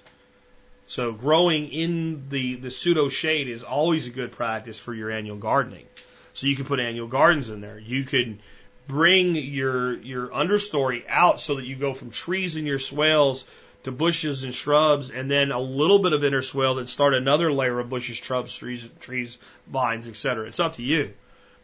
So 0.86 1.14
growing 1.14 1.72
in 1.72 2.30
the, 2.30 2.56
the 2.56 2.72
pseudo 2.72 3.10
shade 3.10 3.48
is 3.48 3.64
always 3.64 4.08
a 4.08 4.12
good 4.12 4.32
practice 4.32 4.78
for 4.78 4.94
your 4.94 5.10
annual 5.10 5.38
gardening. 5.38 5.86
So 6.34 6.48
you 6.48 6.56
can 6.56 6.66
put 6.66 6.80
annual 6.80 7.08
gardens 7.08 7.50
in 7.50 7.62
there. 7.62 7.80
You 7.80 8.04
could 8.04 8.40
bring 8.88 9.36
your 9.36 9.96
your 10.02 10.28
understory 10.28 11.04
out 11.08 11.40
so 11.40 11.56
that 11.56 11.66
you 11.66 11.76
go 11.76 11.94
from 11.94 12.12
trees 12.12 12.56
in 12.56 12.66
your 12.66 12.80
swales 12.80 13.46
to 13.84 13.92
bushes 13.92 14.44
and 14.44 14.54
shrubs, 14.54 15.12
and 15.12 15.30
then 15.30 15.52
a 15.52 15.60
little 15.60 16.00
bit 16.00 16.14
of 16.14 16.24
inner 16.24 16.42
swale 16.42 16.76
that 16.76 16.88
start 16.88 17.14
another 17.14 17.52
layer 17.52 17.80
of 17.80 17.90
bushes, 17.90 18.18
shrubs, 18.18 18.56
trees, 18.56 18.90
trees, 19.02 19.38
vines, 19.68 20.08
etc. 20.08 20.48
It's 20.48 20.60
up 20.60 20.74
to 20.76 20.84
you. 20.84 21.14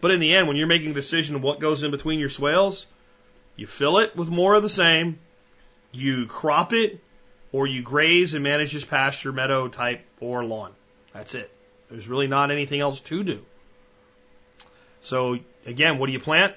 But 0.01 0.11
in 0.11 0.19
the 0.19 0.35
end, 0.35 0.47
when 0.47 0.57
you're 0.57 0.67
making 0.67 0.91
a 0.91 0.95
decision 0.95 1.35
of 1.35 1.43
what 1.43 1.59
goes 1.59 1.83
in 1.83 1.91
between 1.91 2.19
your 2.19 2.29
swales, 2.29 2.85
you 3.55 3.67
fill 3.67 3.99
it 3.99 4.15
with 4.15 4.29
more 4.29 4.53
of 4.55 4.63
the 4.63 4.69
same, 4.69 5.19
you 5.91 6.25
crop 6.27 6.73
it, 6.73 7.01
or 7.51 7.67
you 7.67 7.81
graze 7.81 8.33
and 8.33 8.43
manage 8.43 8.75
as 8.75 8.85
pasture, 8.85 9.31
meadow 9.31 9.67
type, 9.67 10.01
or 10.19 10.43
lawn. 10.43 10.71
That's 11.13 11.35
it. 11.35 11.49
There's 11.89 12.07
really 12.07 12.27
not 12.27 12.51
anything 12.51 12.79
else 12.81 12.99
to 13.01 13.23
do. 13.23 13.43
So 15.01 15.39
again, 15.65 15.97
what 15.97 16.07
do 16.07 16.11
you 16.13 16.19
plant? 16.19 16.53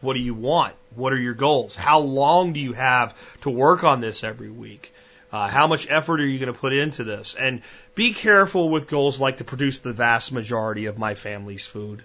What 0.00 0.14
do 0.14 0.20
you 0.20 0.34
want? 0.34 0.74
What 0.94 1.12
are 1.12 1.18
your 1.18 1.34
goals? 1.34 1.74
How 1.74 2.00
long 2.00 2.52
do 2.52 2.60
you 2.60 2.72
have 2.72 3.14
to 3.42 3.50
work 3.50 3.84
on 3.84 4.00
this 4.00 4.22
every 4.22 4.50
week? 4.50 4.92
Uh, 5.32 5.48
how 5.48 5.66
much 5.66 5.88
effort 5.90 6.20
are 6.20 6.26
you 6.26 6.38
going 6.38 6.52
to 6.52 6.58
put 6.58 6.72
into 6.72 7.02
this? 7.02 7.34
And 7.34 7.62
be 7.94 8.12
careful 8.12 8.68
with 8.68 8.88
goals 8.88 9.18
like 9.18 9.38
to 9.38 9.44
produce 9.44 9.80
the 9.80 9.92
vast 9.92 10.30
majority 10.30 10.86
of 10.86 10.98
my 10.98 11.14
family's 11.14 11.66
food. 11.66 12.04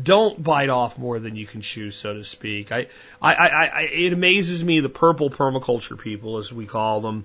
don't 0.00 0.42
bite 0.42 0.70
off 0.70 0.98
more 0.98 1.18
than 1.18 1.36
you 1.36 1.46
can 1.46 1.60
chew, 1.60 1.90
so 1.90 2.14
to 2.14 2.24
speak. 2.24 2.72
I, 2.72 2.86
I, 3.20 3.34
I, 3.34 3.66
I 3.66 3.80
it 3.82 4.12
amazes 4.12 4.64
me 4.64 4.80
the 4.80 4.88
purple 4.88 5.30
permaculture 5.30 5.98
people, 5.98 6.38
as 6.38 6.52
we 6.52 6.66
call 6.66 7.00
them, 7.00 7.24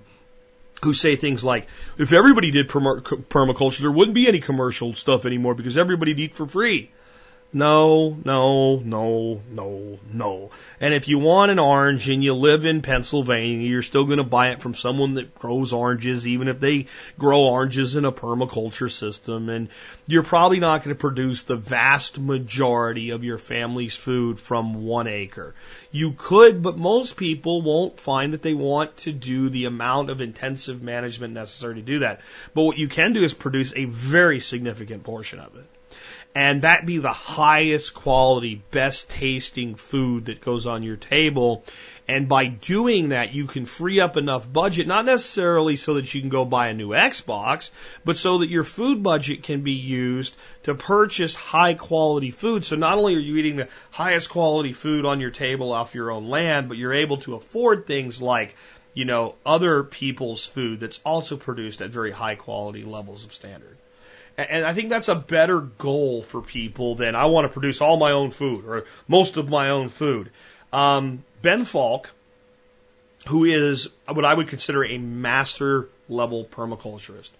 who 0.82 0.94
say 0.94 1.16
things 1.16 1.42
like, 1.44 1.66
if 1.98 2.12
everybody 2.12 2.50
did 2.50 2.68
permaculture, 2.68 3.78
there 3.78 3.90
wouldn't 3.90 4.14
be 4.14 4.28
any 4.28 4.40
commercial 4.40 4.94
stuff 4.94 5.26
anymore 5.26 5.54
because 5.54 5.76
everybody'd 5.76 6.18
eat 6.18 6.34
for 6.34 6.46
free. 6.46 6.90
No, 7.52 8.16
no, 8.24 8.76
no, 8.80 9.40
no, 9.50 9.98
no. 10.12 10.50
And 10.80 10.92
if 10.92 11.06
you 11.06 11.20
want 11.20 11.52
an 11.52 11.60
orange 11.60 12.08
and 12.10 12.22
you 12.22 12.34
live 12.34 12.64
in 12.64 12.82
Pennsylvania, 12.82 13.68
you're 13.68 13.82
still 13.82 14.04
going 14.04 14.18
to 14.18 14.24
buy 14.24 14.50
it 14.50 14.60
from 14.60 14.74
someone 14.74 15.14
that 15.14 15.34
grows 15.34 15.72
oranges, 15.72 16.26
even 16.26 16.48
if 16.48 16.58
they 16.58 16.86
grow 17.18 17.42
oranges 17.42 17.94
in 17.94 18.04
a 18.04 18.10
permaculture 18.10 18.90
system. 18.90 19.48
And 19.48 19.68
you're 20.06 20.24
probably 20.24 20.58
not 20.58 20.82
going 20.82 20.94
to 20.94 21.00
produce 21.00 21.44
the 21.44 21.56
vast 21.56 22.18
majority 22.18 23.10
of 23.10 23.22
your 23.22 23.38
family's 23.38 23.94
food 23.94 24.40
from 24.40 24.84
one 24.84 25.06
acre. 25.06 25.54
You 25.92 26.14
could, 26.18 26.62
but 26.62 26.76
most 26.76 27.16
people 27.16 27.62
won't 27.62 28.00
find 28.00 28.32
that 28.32 28.42
they 28.42 28.54
want 28.54 28.96
to 28.98 29.12
do 29.12 29.48
the 29.50 29.66
amount 29.66 30.10
of 30.10 30.20
intensive 30.20 30.82
management 30.82 31.32
necessary 31.32 31.76
to 31.76 31.82
do 31.82 32.00
that. 32.00 32.20
But 32.54 32.64
what 32.64 32.76
you 32.76 32.88
can 32.88 33.12
do 33.12 33.22
is 33.22 33.34
produce 33.34 33.72
a 33.74 33.84
very 33.84 34.40
significant 34.40 35.04
portion 35.04 35.38
of 35.38 35.54
it 35.54 35.64
and 36.36 36.62
that 36.62 36.84
be 36.84 36.98
the 36.98 37.14
highest 37.14 37.94
quality, 37.94 38.62
best 38.70 39.08
tasting 39.08 39.74
food 39.74 40.26
that 40.26 40.42
goes 40.42 40.66
on 40.66 40.82
your 40.82 40.96
table. 40.96 41.64
And 42.06 42.28
by 42.28 42.44
doing 42.44 43.08
that, 43.08 43.32
you 43.32 43.46
can 43.46 43.64
free 43.64 44.00
up 44.00 44.18
enough 44.18 44.52
budget, 44.52 44.86
not 44.86 45.06
necessarily 45.06 45.76
so 45.76 45.94
that 45.94 46.12
you 46.12 46.20
can 46.20 46.28
go 46.28 46.44
buy 46.44 46.68
a 46.68 46.74
new 46.74 46.90
Xbox, 46.90 47.70
but 48.04 48.18
so 48.18 48.38
that 48.38 48.50
your 48.50 48.64
food 48.64 49.02
budget 49.02 49.44
can 49.44 49.62
be 49.62 49.72
used 49.72 50.36
to 50.64 50.74
purchase 50.74 51.34
high 51.34 51.72
quality 51.72 52.32
food. 52.32 52.66
So 52.66 52.76
not 52.76 52.98
only 52.98 53.16
are 53.16 53.18
you 53.18 53.38
eating 53.38 53.56
the 53.56 53.68
highest 53.90 54.28
quality 54.28 54.74
food 54.74 55.06
on 55.06 55.22
your 55.22 55.30
table 55.30 55.72
off 55.72 55.94
your 55.94 56.10
own 56.10 56.28
land, 56.28 56.68
but 56.68 56.76
you're 56.76 56.92
able 56.92 57.16
to 57.22 57.36
afford 57.36 57.86
things 57.86 58.20
like, 58.20 58.54
you 58.92 59.06
know, 59.06 59.36
other 59.46 59.84
people's 59.84 60.44
food 60.44 60.80
that's 60.80 61.00
also 61.02 61.38
produced 61.38 61.80
at 61.80 61.88
very 61.88 62.12
high 62.12 62.34
quality 62.34 62.84
levels 62.84 63.24
of 63.24 63.32
standard. 63.32 63.78
And 64.38 64.64
I 64.64 64.74
think 64.74 64.90
that's 64.90 65.08
a 65.08 65.14
better 65.14 65.60
goal 65.60 66.22
for 66.22 66.42
people 66.42 66.94
than 66.94 67.14
I 67.14 67.26
want 67.26 67.46
to 67.46 67.52
produce 67.52 67.80
all 67.80 67.96
my 67.96 68.12
own 68.12 68.30
food 68.30 68.64
or 68.66 68.84
most 69.08 69.36
of 69.36 69.48
my 69.48 69.70
own 69.70 69.88
food. 69.88 70.30
Um, 70.72 71.24
ben 71.40 71.64
Falk, 71.64 72.12
who 73.28 73.44
is 73.44 73.88
what 74.06 74.24
I 74.24 74.34
would 74.34 74.48
consider 74.48 74.84
a 74.84 74.98
master 74.98 75.88
level 76.08 76.44
permaculturist, 76.44 77.30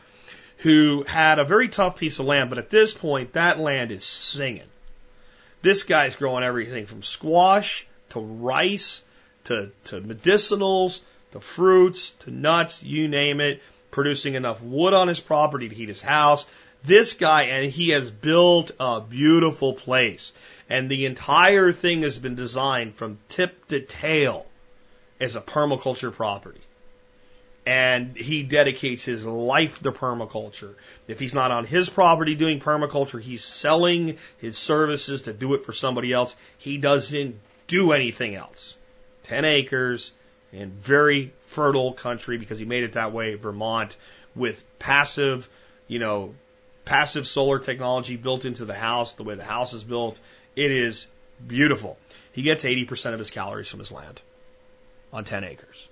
who 0.59 1.05
had 1.07 1.39
a 1.39 1.45
very 1.45 1.69
tough 1.69 1.99
piece 1.99 2.19
of 2.19 2.27
land, 2.27 2.49
but 2.49 2.59
at 2.59 2.71
this 2.71 2.95
point, 2.95 3.35
that 3.35 3.59
land 3.59 3.93
is 3.93 4.05
singing. 4.05 4.69
This 5.61 5.83
guy's 5.83 6.17
growing 6.17 6.45
everything 6.45 6.87
from 6.87 7.03
squash 7.03 7.87
to 8.11 8.21
rice 8.21 9.03
to, 9.45 9.71
to 9.85 10.01
medicinals 10.01 11.01
to 11.33 11.41
fruits 11.41 12.11
to 12.21 12.31
nuts, 12.31 12.83
you 12.83 13.09
name 13.09 13.41
it, 13.41 13.63
producing 13.91 14.35
enough 14.35 14.63
wood 14.63 14.95
on 14.95 15.09
his 15.09 15.21
property 15.21 15.69
to 15.69 15.75
heat 15.75 15.89
his 15.89 16.01
house, 16.01 16.47
this 16.87 17.13
guy, 17.15 17.45
and 17.45 17.71
he 17.71 17.91
has 17.91 18.11
built 18.11 18.71
a 18.81 19.01
beautiful 19.01 19.75
place. 19.75 20.33
And 20.69 20.89
the 20.89 21.07
entire 21.07 21.73
thing 21.73 22.03
has 22.03 22.19
been 22.19 22.35
designed 22.35 22.95
from 22.95 23.19
tip 23.29 23.69
to 23.69 23.81
tail 23.81 24.47
as 25.21 25.37
a 25.37 25.41
permaculture 25.41 26.13
property. 26.13 26.61
And 27.65 28.17
he 28.17 28.45
dedicates 28.45 29.05
his 29.05 29.27
life 29.27 29.83
to 29.83 29.91
permaculture. 29.91 30.75
If 31.09 31.19
he's 31.19 31.35
not 31.35 31.51
on 31.51 31.65
his 31.65 31.91
property 31.91 32.37
doing 32.37 32.61
permaculture, 32.61 33.21
he's 33.21 33.43
selling 33.43 34.19
his 34.39 34.57
services 34.57 35.23
to 35.23 35.33
do 35.33 35.55
it 35.55 35.65
for 35.65 35.73
somebody 35.73 36.13
else. 36.13 36.37
He 36.59 36.79
doesn't 36.79 37.37
do 37.67 37.93
anything 37.93 38.37
else. 38.37 38.77
10 39.25 39.45
acres 39.45 40.13
in 40.53 40.71
very 40.71 41.33
fertile 41.41 41.93
country 41.93 42.39
because 42.39 42.61
he 42.61 42.65
made 42.65 42.85
it 42.85 42.93
that 42.93 43.13
way, 43.13 43.35
Vermont, 43.35 43.97
with 44.37 44.65
passive, 44.79 45.49
you 45.89 45.99
know, 45.99 46.35
passive 46.87 47.27
solar 47.27 47.59
technology 47.59 48.17
built 48.17 48.47
into 48.47 48.65
the 48.65 48.75
house, 48.75 49.13
the 49.13 49.25
way 49.25 49.35
the 49.35 49.45
house 49.45 49.75
is 49.75 49.85
built. 49.85 50.19
It 50.55 50.71
is 50.71 51.07
beautiful. 51.47 51.99
He 52.33 52.43
gets 52.43 52.65
80% 52.65 53.13
of 53.13 53.19
his 53.19 53.29
calories 53.29 53.69
from 53.69 53.81
his 53.81 53.93
land 53.93 54.23
on 55.13 55.25
10 55.25 55.45
acres. 55.45 55.89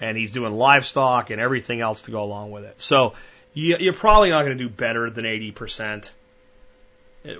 And 0.00 0.16
he's 0.16 0.30
doing 0.30 0.52
livestock 0.52 1.30
and 1.30 1.40
everything 1.40 1.80
else 1.80 2.02
to 2.02 2.12
go 2.12 2.22
along 2.22 2.52
with 2.52 2.64
it. 2.64 2.80
So 2.80 3.14
you're 3.54 3.92
probably 3.92 4.30
not 4.30 4.44
going 4.44 4.56
to 4.56 4.64
do 4.64 4.70
better 4.70 5.10
than 5.10 5.24
80% 5.24 6.10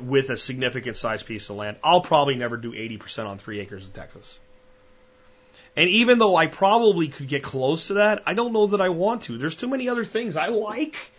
with 0.00 0.30
a 0.30 0.38
significant 0.38 0.96
sized 0.96 1.26
piece 1.26 1.50
of 1.50 1.56
land. 1.56 1.76
I'll 1.84 2.00
probably 2.00 2.36
never 2.36 2.56
do 2.56 2.72
80% 2.72 3.26
on 3.26 3.38
three 3.38 3.60
acres 3.60 3.86
in 3.86 3.92
Texas. 3.92 4.38
And 5.76 5.88
even 5.88 6.18
though 6.18 6.36
I 6.36 6.46
probably 6.46 7.08
could 7.08 7.28
get 7.28 7.42
close 7.42 7.88
to 7.88 7.94
that, 7.94 8.22
I 8.26 8.34
don't 8.34 8.52
know 8.52 8.68
that 8.68 8.80
I 8.80 8.90
want 8.90 9.22
to. 9.22 9.38
There's 9.38 9.56
too 9.56 9.68
many 9.68 9.88
other 9.88 10.04
things 10.04 10.36
I 10.36 10.48
like 10.48 11.10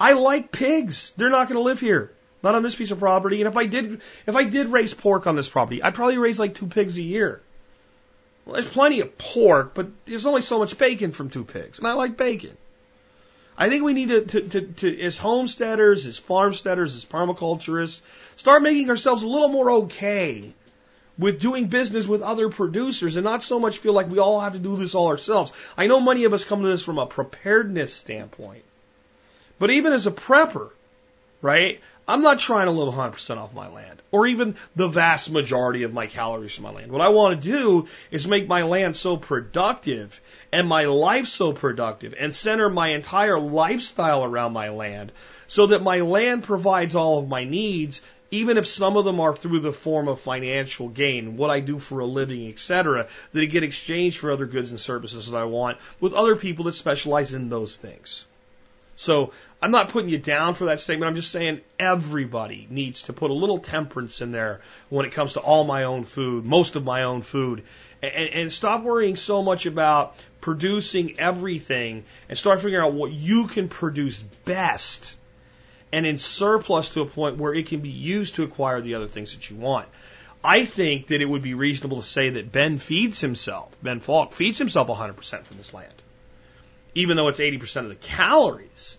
I 0.00 0.14
like 0.14 0.50
pigs. 0.50 1.12
They're 1.16 1.30
not 1.30 1.48
going 1.48 1.58
to 1.58 1.62
live 1.62 1.78
here. 1.78 2.10
Not 2.42 2.54
on 2.54 2.62
this 2.62 2.74
piece 2.74 2.90
of 2.90 2.98
property. 2.98 3.42
And 3.42 3.48
if 3.48 3.56
I 3.56 3.66
did, 3.66 4.00
if 4.26 4.34
I 4.34 4.44
did 4.44 4.68
raise 4.68 4.94
pork 4.94 5.26
on 5.26 5.36
this 5.36 5.50
property, 5.50 5.82
I'd 5.82 5.94
probably 5.94 6.16
raise 6.16 6.38
like 6.38 6.54
two 6.54 6.66
pigs 6.66 6.96
a 6.96 7.02
year. 7.02 7.42
Well, 8.46 8.54
there's 8.54 8.66
plenty 8.66 9.00
of 9.00 9.18
pork, 9.18 9.74
but 9.74 9.88
there's 10.06 10.24
only 10.24 10.40
so 10.40 10.58
much 10.58 10.78
bacon 10.78 11.12
from 11.12 11.28
two 11.28 11.44
pigs, 11.44 11.78
and 11.78 11.86
I 11.86 11.92
like 11.92 12.16
bacon. 12.16 12.56
I 13.58 13.68
think 13.68 13.84
we 13.84 13.92
need 13.92 14.08
to, 14.08 14.22
to, 14.22 14.40
to, 14.40 14.60
to 14.62 15.00
as 15.02 15.18
homesteaders, 15.18 16.06
as 16.06 16.18
farmsteaders, 16.18 16.96
as 16.96 17.04
permaculturists, 17.04 18.00
start 18.36 18.62
making 18.62 18.88
ourselves 18.88 19.22
a 19.22 19.26
little 19.26 19.48
more 19.48 19.70
okay 19.82 20.54
with 21.18 21.40
doing 21.40 21.66
business 21.66 22.06
with 22.06 22.22
other 22.22 22.48
producers 22.48 23.16
and 23.16 23.24
not 23.24 23.42
so 23.42 23.60
much 23.60 23.76
feel 23.76 23.92
like 23.92 24.08
we 24.08 24.18
all 24.18 24.40
have 24.40 24.54
to 24.54 24.58
do 24.58 24.78
this 24.78 24.94
all 24.94 25.08
ourselves. 25.08 25.52
I 25.76 25.86
know 25.86 26.00
many 26.00 26.24
of 26.24 26.32
us 26.32 26.44
come 26.44 26.62
to 26.62 26.68
this 26.68 26.82
from 26.82 26.98
a 26.98 27.06
preparedness 27.06 27.92
standpoint. 27.92 28.64
But 29.60 29.70
even 29.70 29.92
as 29.92 30.08
a 30.08 30.10
prepper, 30.10 30.70
right, 31.42 31.80
I'm 32.08 32.22
not 32.22 32.40
trying 32.40 32.66
to 32.66 32.72
live 32.72 32.92
100% 32.92 33.36
off 33.36 33.54
my 33.54 33.68
land 33.68 34.02
or 34.10 34.26
even 34.26 34.56
the 34.74 34.88
vast 34.88 35.30
majority 35.30 35.84
of 35.84 35.92
my 35.92 36.08
calories 36.08 36.54
from 36.54 36.64
my 36.64 36.72
land. 36.72 36.90
What 36.90 37.02
I 37.02 37.10
want 37.10 37.40
to 37.40 37.52
do 37.52 37.86
is 38.10 38.26
make 38.26 38.48
my 38.48 38.64
land 38.64 38.96
so 38.96 39.16
productive 39.16 40.20
and 40.50 40.66
my 40.66 40.86
life 40.86 41.26
so 41.26 41.52
productive 41.52 42.14
and 42.18 42.34
center 42.34 42.68
my 42.68 42.88
entire 42.88 43.38
lifestyle 43.38 44.24
around 44.24 44.54
my 44.54 44.70
land 44.70 45.12
so 45.46 45.68
that 45.68 45.84
my 45.84 46.00
land 46.00 46.42
provides 46.42 46.96
all 46.96 47.18
of 47.18 47.28
my 47.28 47.44
needs 47.44 48.02
even 48.32 48.56
if 48.56 48.66
some 48.66 48.96
of 48.96 49.04
them 49.04 49.20
are 49.20 49.34
through 49.34 49.60
the 49.60 49.72
form 49.72 50.06
of 50.06 50.20
financial 50.20 50.88
gain, 50.88 51.36
what 51.36 51.50
I 51.50 51.60
do 51.60 51.80
for 51.80 51.98
a 51.98 52.06
living, 52.06 52.48
etc., 52.48 53.08
that 53.32 53.46
get 53.46 53.64
exchanged 53.64 54.18
for 54.18 54.30
other 54.30 54.46
goods 54.46 54.70
and 54.70 54.80
services 54.80 55.28
that 55.28 55.36
I 55.36 55.44
want 55.44 55.78
with 55.98 56.12
other 56.12 56.36
people 56.36 56.66
that 56.66 56.74
specialize 56.74 57.34
in 57.34 57.48
those 57.48 57.76
things. 57.76 58.26
So 58.94 59.32
I'm 59.62 59.70
not 59.70 59.90
putting 59.90 60.08
you 60.08 60.18
down 60.18 60.54
for 60.54 60.66
that 60.66 60.80
statement. 60.80 61.08
I'm 61.08 61.16
just 61.16 61.30
saying 61.30 61.60
everybody 61.78 62.66
needs 62.70 63.02
to 63.04 63.12
put 63.12 63.30
a 63.30 63.34
little 63.34 63.58
temperance 63.58 64.22
in 64.22 64.32
there 64.32 64.60
when 64.88 65.04
it 65.04 65.12
comes 65.12 65.34
to 65.34 65.40
all 65.40 65.64
my 65.64 65.84
own 65.84 66.04
food, 66.04 66.46
most 66.46 66.76
of 66.76 66.84
my 66.84 67.02
own 67.02 67.20
food, 67.20 67.64
and, 68.02 68.12
and 68.12 68.52
stop 68.52 68.82
worrying 68.82 69.16
so 69.16 69.42
much 69.42 69.66
about 69.66 70.16
producing 70.40 71.20
everything 71.20 72.04
and 72.28 72.38
start 72.38 72.62
figuring 72.62 72.84
out 72.84 72.94
what 72.94 73.12
you 73.12 73.48
can 73.48 73.68
produce 73.68 74.22
best 74.22 75.18
and 75.92 76.06
in 76.06 76.16
surplus 76.16 76.90
to 76.90 77.02
a 77.02 77.06
point 77.06 77.36
where 77.36 77.52
it 77.52 77.66
can 77.66 77.80
be 77.80 77.90
used 77.90 78.36
to 78.36 78.44
acquire 78.44 78.80
the 78.80 78.94
other 78.94 79.08
things 79.08 79.34
that 79.34 79.50
you 79.50 79.56
want. 79.56 79.88
I 80.42 80.64
think 80.64 81.08
that 81.08 81.20
it 81.20 81.26
would 81.26 81.42
be 81.42 81.52
reasonable 81.52 81.98
to 81.98 82.06
say 82.06 82.30
that 82.30 82.50
Ben 82.50 82.78
feeds 82.78 83.20
himself, 83.20 83.76
Ben 83.82 84.00
Falk 84.00 84.32
feeds 84.32 84.56
himself 84.56 84.88
100% 84.88 85.44
from 85.44 85.58
this 85.58 85.74
land 85.74 85.92
even 86.94 87.16
though 87.16 87.28
it's 87.28 87.38
80% 87.38 87.82
of 87.82 87.88
the 87.88 87.94
calories, 87.94 88.98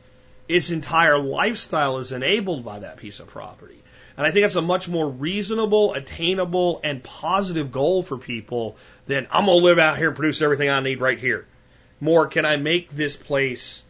its 0.52 0.70
entire 0.70 1.18
lifestyle 1.18 2.00
is 2.00 2.12
enabled 2.12 2.66
by 2.66 2.80
that 2.80 2.98
piece 2.98 3.20
of 3.20 3.28
property. 3.28 3.82
And 4.18 4.28
I 4.28 4.32
think 4.32 4.44
that's 4.44 4.56
a 4.56 4.62
much 4.62 4.90
more 4.90 5.10
reasonable, 5.10 5.94
attainable, 5.94 6.82
and 6.84 7.02
positive 7.02 7.72
goal 7.72 8.04
for 8.04 8.18
people 8.18 8.76
than 9.08 9.28
I'm 9.32 9.46
going 9.46 9.60
to 9.60 9.66
live 9.66 9.80
out 9.80 9.98
here 9.98 10.08
and 10.08 10.16
produce 10.16 10.42
everything 10.42 10.70
I 10.70 10.80
need 10.82 11.00
right 11.00 11.18
here. 11.18 11.48
More, 12.00 12.28
can 12.28 12.46
I 12.46 12.58
make 12.58 12.90
this 12.90 13.16
place 13.16 13.84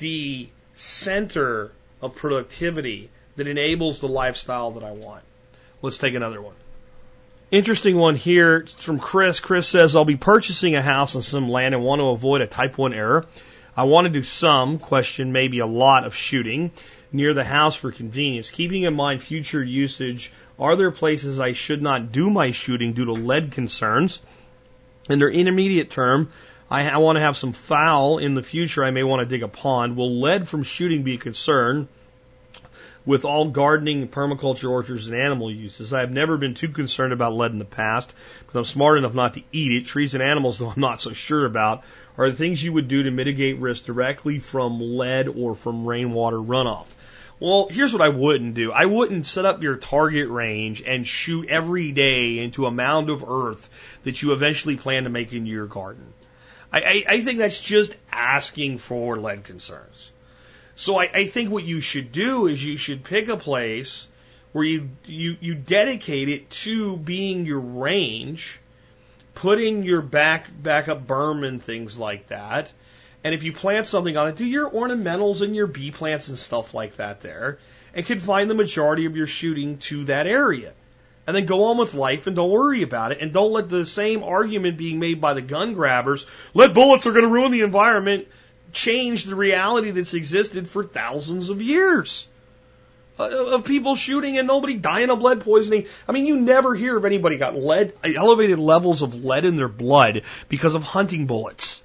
the 0.00 0.48
center 0.74 1.72
of 2.00 2.16
productivity 2.16 3.10
that 3.36 3.46
enables 3.46 4.00
the 4.00 4.08
lifestyle 4.08 4.72
that 4.72 4.84
I 4.84 4.92
want? 4.92 5.22
Let's 5.82 5.98
take 5.98 6.14
another 6.14 6.40
one. 6.40 6.54
Interesting 7.50 7.98
one 7.98 8.16
here 8.16 8.58
it's 8.58 8.82
from 8.82 8.98
Chris. 8.98 9.40
Chris 9.40 9.68
says, 9.68 9.94
I'll 9.94 10.06
be 10.06 10.16
purchasing 10.16 10.74
a 10.74 10.80
house 10.80 11.14
on 11.14 11.22
some 11.22 11.50
land 11.50 11.74
and 11.74 11.84
want 11.84 12.00
to 12.00 12.06
avoid 12.06 12.40
a 12.40 12.46
type 12.46 12.78
1 12.78 12.94
error. 12.94 13.26
I 13.76 13.84
want 13.84 14.06
to 14.06 14.10
do 14.10 14.22
some, 14.22 14.78
question 14.78 15.32
maybe 15.32 15.60
a 15.60 15.66
lot 15.66 16.04
of 16.04 16.14
shooting 16.14 16.72
near 17.10 17.32
the 17.32 17.44
house 17.44 17.74
for 17.74 17.90
convenience. 17.90 18.50
Keeping 18.50 18.82
in 18.82 18.94
mind 18.94 19.22
future 19.22 19.62
usage, 19.62 20.32
are 20.58 20.76
there 20.76 20.90
places 20.90 21.40
I 21.40 21.52
should 21.52 21.82
not 21.82 22.12
do 22.12 22.28
my 22.28 22.50
shooting 22.50 22.92
due 22.92 23.06
to 23.06 23.12
lead 23.12 23.52
concerns? 23.52 24.20
In 25.08 25.18
their 25.18 25.30
intermediate 25.30 25.90
term, 25.90 26.30
I, 26.70 26.98
want 26.98 27.16
to 27.16 27.20
have 27.20 27.36
some 27.36 27.52
fowl 27.52 28.18
in 28.18 28.34
the 28.34 28.42
future. 28.42 28.84
I 28.84 28.90
may 28.90 29.02
want 29.02 29.20
to 29.20 29.26
dig 29.26 29.42
a 29.42 29.48
pond. 29.48 29.96
Will 29.96 30.20
lead 30.20 30.48
from 30.48 30.62
shooting 30.62 31.02
be 31.02 31.14
a 31.14 31.18
concern? 31.18 31.88
with 33.04 33.24
all 33.24 33.48
gardening, 33.48 34.08
permaculture 34.08 34.70
orchards, 34.70 35.06
and 35.06 35.16
animal 35.16 35.50
uses. 35.50 35.92
I 35.92 36.00
have 36.00 36.12
never 36.12 36.36
been 36.36 36.54
too 36.54 36.68
concerned 36.68 37.12
about 37.12 37.34
lead 37.34 37.52
in 37.52 37.58
the 37.58 37.64
past, 37.64 38.14
but 38.46 38.58
I'm 38.58 38.64
smart 38.64 38.98
enough 38.98 39.14
not 39.14 39.34
to 39.34 39.42
eat 39.50 39.72
it. 39.72 39.86
Trees 39.86 40.14
and 40.14 40.22
animals, 40.22 40.58
though 40.58 40.70
I'm 40.70 40.80
not 40.80 41.00
so 41.00 41.12
sure 41.12 41.44
about, 41.44 41.82
are 42.16 42.30
the 42.30 42.36
things 42.36 42.62
you 42.62 42.72
would 42.72 42.88
do 42.88 43.02
to 43.04 43.10
mitigate 43.10 43.58
risk 43.58 43.84
directly 43.84 44.38
from 44.38 44.80
lead 44.80 45.28
or 45.28 45.54
from 45.54 45.86
rainwater 45.86 46.36
runoff. 46.36 46.88
Well, 47.40 47.66
here's 47.68 47.92
what 47.92 48.02
I 48.02 48.08
wouldn't 48.08 48.54
do. 48.54 48.70
I 48.70 48.86
wouldn't 48.86 49.26
set 49.26 49.44
up 49.44 49.62
your 49.62 49.76
target 49.76 50.28
range 50.28 50.80
and 50.80 51.04
shoot 51.04 51.48
every 51.48 51.90
day 51.90 52.38
into 52.38 52.66
a 52.66 52.70
mound 52.70 53.10
of 53.10 53.24
earth 53.28 53.68
that 54.04 54.22
you 54.22 54.32
eventually 54.32 54.76
plan 54.76 55.04
to 55.04 55.10
make 55.10 55.32
into 55.32 55.50
your 55.50 55.66
garden. 55.66 56.12
I, 56.72 56.80
I, 56.80 57.04
I 57.08 57.20
think 57.22 57.38
that's 57.38 57.60
just 57.60 57.96
asking 58.12 58.78
for 58.78 59.16
lead 59.16 59.42
concerns. 59.42 60.12
So 60.76 60.96
I, 60.96 61.10
I 61.12 61.26
think 61.26 61.50
what 61.50 61.64
you 61.64 61.80
should 61.80 62.12
do 62.12 62.46
is 62.46 62.64
you 62.64 62.76
should 62.76 63.02
pick 63.02 63.28
a 63.28 63.36
place 63.36 64.06
where 64.52 64.64
you, 64.64 64.90
you, 65.04 65.36
you 65.40 65.54
dedicate 65.54 66.28
it 66.28 66.48
to 66.50 66.96
being 66.96 67.44
your 67.44 67.60
range, 67.60 68.60
putting 69.34 69.82
your 69.82 70.02
back, 70.02 70.50
backup 70.62 71.06
berm 71.06 71.46
and 71.46 71.62
things 71.62 71.98
like 71.98 72.28
that. 72.28 72.72
And 73.24 73.34
if 73.34 73.44
you 73.44 73.52
plant 73.52 73.86
something 73.86 74.16
on 74.16 74.28
it, 74.28 74.36
do 74.36 74.44
your 74.44 74.70
ornamentals 74.70 75.42
and 75.42 75.54
your 75.54 75.66
bee 75.66 75.90
plants 75.90 76.28
and 76.28 76.38
stuff 76.38 76.74
like 76.74 76.96
that 76.96 77.20
there, 77.20 77.58
and 77.94 78.04
confine 78.04 78.48
the 78.48 78.54
majority 78.54 79.06
of 79.06 79.16
your 79.16 79.26
shooting 79.26 79.78
to 79.78 80.04
that 80.04 80.26
area. 80.26 80.72
And 81.24 81.36
then 81.36 81.46
go 81.46 81.64
on 81.64 81.78
with 81.78 81.94
life 81.94 82.26
and 82.26 82.34
don't 82.34 82.50
worry 82.50 82.82
about 82.82 83.12
it. 83.12 83.18
And 83.20 83.32
don't 83.32 83.52
let 83.52 83.68
the 83.68 83.86
same 83.86 84.24
argument 84.24 84.76
being 84.76 84.98
made 84.98 85.20
by 85.20 85.34
the 85.34 85.40
gun 85.40 85.74
grabbers, 85.74 86.26
lead 86.52 86.74
bullets 86.74 87.06
are 87.06 87.12
going 87.12 87.24
to 87.24 87.30
ruin 87.30 87.52
the 87.52 87.60
environment, 87.60 88.26
change 88.72 89.24
the 89.24 89.36
reality 89.36 89.92
that's 89.92 90.14
existed 90.14 90.66
for 90.66 90.82
thousands 90.82 91.48
of 91.48 91.62
years 91.62 92.26
of 93.22 93.64
people 93.64 93.94
shooting 93.94 94.38
and 94.38 94.46
nobody 94.46 94.74
dying 94.74 95.10
of 95.10 95.22
lead 95.22 95.40
poisoning. 95.40 95.86
I 96.08 96.12
mean, 96.12 96.26
you 96.26 96.40
never 96.40 96.74
hear 96.74 96.96
of 96.96 97.04
anybody 97.04 97.36
got 97.36 97.56
lead, 97.56 97.92
elevated 98.04 98.58
levels 98.58 99.02
of 99.02 99.24
lead 99.24 99.44
in 99.44 99.56
their 99.56 99.68
blood 99.68 100.22
because 100.48 100.74
of 100.74 100.82
hunting 100.82 101.26
bullets. 101.26 101.82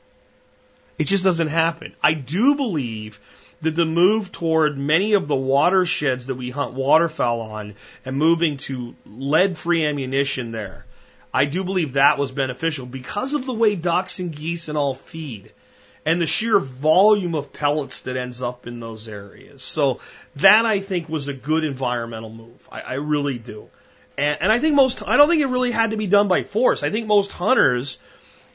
It 0.98 1.06
just 1.06 1.24
doesn't 1.24 1.50
happen. 1.50 1.94
I 2.02 2.14
do 2.14 2.56
believe 2.56 3.20
that 3.62 3.76
the 3.76 3.86
move 3.86 4.32
toward 4.32 4.78
many 4.78 5.14
of 5.14 5.28
the 5.28 5.36
watersheds 5.36 6.28
that 6.28 6.36
we 6.36 6.50
hunt 6.50 6.74
waterfowl 6.74 7.42
on 7.42 7.76
and 8.06 8.16
moving 8.16 8.58
to 8.58 8.96
lead 9.06 9.58
free 9.58 9.86
ammunition 9.86 10.52
there, 10.52 10.86
I 11.34 11.46
do 11.46 11.64
believe 11.64 11.94
that 11.94 12.18
was 12.18 12.32
beneficial 12.32 12.86
because 12.86 13.34
of 13.34 13.46
the 13.46 13.54
way 13.54 13.76
ducks 13.76 14.20
and 14.20 14.36
geese 14.36 14.70
and 14.70 14.78
all 14.78 14.94
feed 14.94 15.52
and 16.08 16.22
the 16.22 16.26
sheer 16.26 16.58
volume 16.58 17.36
of 17.36 17.52
pellets 17.52 18.02
that 18.02 18.16
ends 18.16 18.42
up 18.42 18.66
in 18.66 18.80
those 18.80 19.10
areas. 19.10 19.62
So 19.62 20.00
that 20.38 20.66
I 20.66 20.80
think 20.80 21.10
was 21.10 21.28
a 21.28 21.34
good 21.34 21.66
environmental 21.66 22.30
move. 22.30 22.66
I, 22.72 22.80
I 22.80 22.94
really 22.94 23.38
do. 23.38 23.68
And, 24.18 24.38
and 24.40 24.50
I 24.50 24.60
think 24.60 24.74
most, 24.76 25.06
I 25.06 25.18
don't 25.18 25.28
think 25.28 25.42
it 25.42 25.48
really 25.48 25.72
had 25.72 25.92
to 25.92 25.98
be 25.98 26.08
done 26.08 26.30
by 26.30 26.44
force. 26.44 26.82
I 26.82 26.92
think 26.92 27.08
most 27.08 27.34
hunters, 27.34 27.98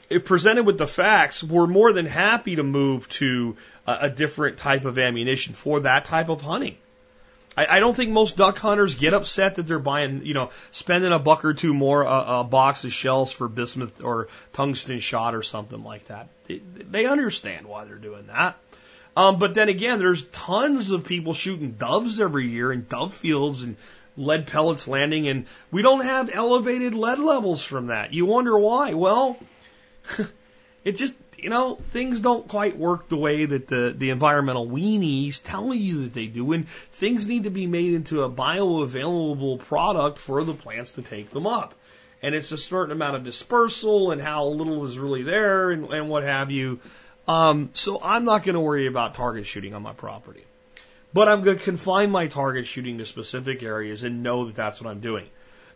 if 0.09 0.25
presented 0.25 0.63
with 0.63 0.79
the 0.79 0.87
facts, 0.87 1.43
were 1.43 1.67
more 1.67 1.93
than 1.93 2.07
happy 2.07 2.55
to 2.55 2.63
move 2.63 3.07
to 3.09 3.55
a, 3.85 3.97
a 4.01 4.09
different 4.09 4.57
type 4.57 4.85
of 4.85 4.97
ammunition 4.97 5.53
for 5.53 5.81
that 5.81 6.05
type 6.05 6.29
of 6.29 6.41
hunting. 6.41 6.77
I, 7.55 7.77
I 7.77 7.79
don't 7.79 7.95
think 7.95 8.11
most 8.11 8.37
duck 8.37 8.57
hunters 8.57 8.95
get 8.95 9.13
upset 9.13 9.55
that 9.55 9.67
they're 9.67 9.79
buying, 9.79 10.25
you 10.25 10.33
know, 10.33 10.49
spending 10.71 11.11
a 11.11 11.19
buck 11.19 11.45
or 11.45 11.53
two 11.53 11.73
more 11.73 12.03
a, 12.03 12.39
a 12.39 12.43
box 12.43 12.83
of 12.83 12.93
shells 12.93 13.31
for 13.31 13.47
bismuth 13.47 14.03
or 14.03 14.27
tungsten 14.53 14.99
shot 14.99 15.35
or 15.35 15.43
something 15.43 15.83
like 15.83 16.05
that. 16.05 16.27
They, 16.45 16.61
they 16.91 17.05
understand 17.05 17.67
why 17.67 17.85
they're 17.85 17.95
doing 17.95 18.27
that. 18.27 18.57
Um, 19.15 19.37
but 19.37 19.53
then 19.53 19.69
again, 19.69 19.99
there's 19.99 20.23
tons 20.25 20.89
of 20.91 21.05
people 21.05 21.33
shooting 21.33 21.73
doves 21.73 22.19
every 22.19 22.49
year 22.49 22.71
in 22.71 22.87
dove 22.89 23.13
fields 23.13 23.61
and 23.61 23.77
lead 24.17 24.47
pellets 24.47 24.87
landing, 24.87 25.27
and 25.27 25.45
we 25.71 25.81
don't 25.81 26.03
have 26.03 26.29
elevated 26.33 26.95
lead 26.95 27.19
levels 27.19 27.63
from 27.63 27.87
that. 27.87 28.13
You 28.13 28.25
wonder 28.25 28.57
why? 28.57 28.93
Well, 28.93 29.37
it 30.83 30.93
just 30.93 31.13
you 31.43 31.49
know, 31.49 31.75
things 31.91 32.21
don't 32.21 32.47
quite 32.47 32.77
work 32.77 33.09
the 33.09 33.17
way 33.17 33.45
that 33.45 33.67
the, 33.67 33.93
the 33.95 34.11
environmental 34.11 34.65
weenies 34.65 35.43
tell 35.43 35.73
you 35.73 36.03
that 36.03 36.13
they 36.13 36.27
do, 36.27 36.53
and 36.53 36.69
things 36.91 37.27
need 37.27 37.43
to 37.43 37.49
be 37.49 37.67
made 37.67 37.93
into 37.93 38.23
a 38.23 38.29
bioavailable 38.29 39.59
product 39.59 40.19
for 40.19 40.45
the 40.45 40.53
plants 40.53 40.93
to 40.93 41.01
take 41.01 41.31
them 41.31 41.45
up. 41.45 41.73
And 42.21 42.33
it's 42.33 42.53
a 42.53 42.57
certain 42.57 42.93
amount 42.93 43.17
of 43.17 43.25
dispersal 43.25 44.11
and 44.11 44.21
how 44.21 44.45
little 44.45 44.85
is 44.85 44.97
really 44.97 45.23
there 45.23 45.71
and, 45.71 45.91
and 45.91 46.07
what 46.07 46.23
have 46.23 46.49
you. 46.49 46.79
Um, 47.27 47.71
so 47.73 48.01
I'm 48.01 48.23
not 48.23 48.43
going 48.43 48.55
to 48.55 48.61
worry 48.61 48.87
about 48.87 49.13
target 49.13 49.45
shooting 49.45 49.73
on 49.73 49.81
my 49.81 49.91
property. 49.91 50.45
But 51.11 51.27
I'm 51.27 51.43
going 51.43 51.57
to 51.57 51.63
confine 51.63 52.09
my 52.09 52.27
target 52.27 52.67
shooting 52.67 52.99
to 52.99 53.05
specific 53.05 53.61
areas 53.63 54.05
and 54.05 54.23
know 54.23 54.45
that 54.45 54.55
that's 54.55 54.79
what 54.79 54.89
I'm 54.89 55.01
doing. 55.01 55.27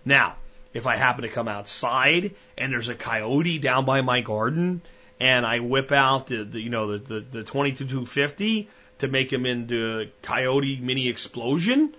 Now, 0.06 0.38
if 0.74 0.88
I 0.88 0.96
happen 0.96 1.24
to 1.24 1.30
come 1.30 1.50
outside 1.50 2.34
and 2.58 2.72
there's 2.72 2.88
a 2.88 2.96
coyote 2.96 3.60
down 3.60 3.84
by 3.84 4.00
my 4.00 4.22
garden 4.22 4.82
and 5.20 5.46
I 5.46 5.60
whip 5.60 5.92
out 5.92 6.28
the, 6.28 6.44
the 6.44 6.60
you 6.60 6.70
know 6.70 6.98
the 6.98 6.98
the, 6.98 7.20
the 7.20 7.44
2250 7.44 8.70
to 9.00 9.08
make 9.08 9.32
him 9.32 9.46
into 9.46 10.10
Coyote 10.22 10.80
Mini 10.82 11.08
Explosion. 11.08 11.96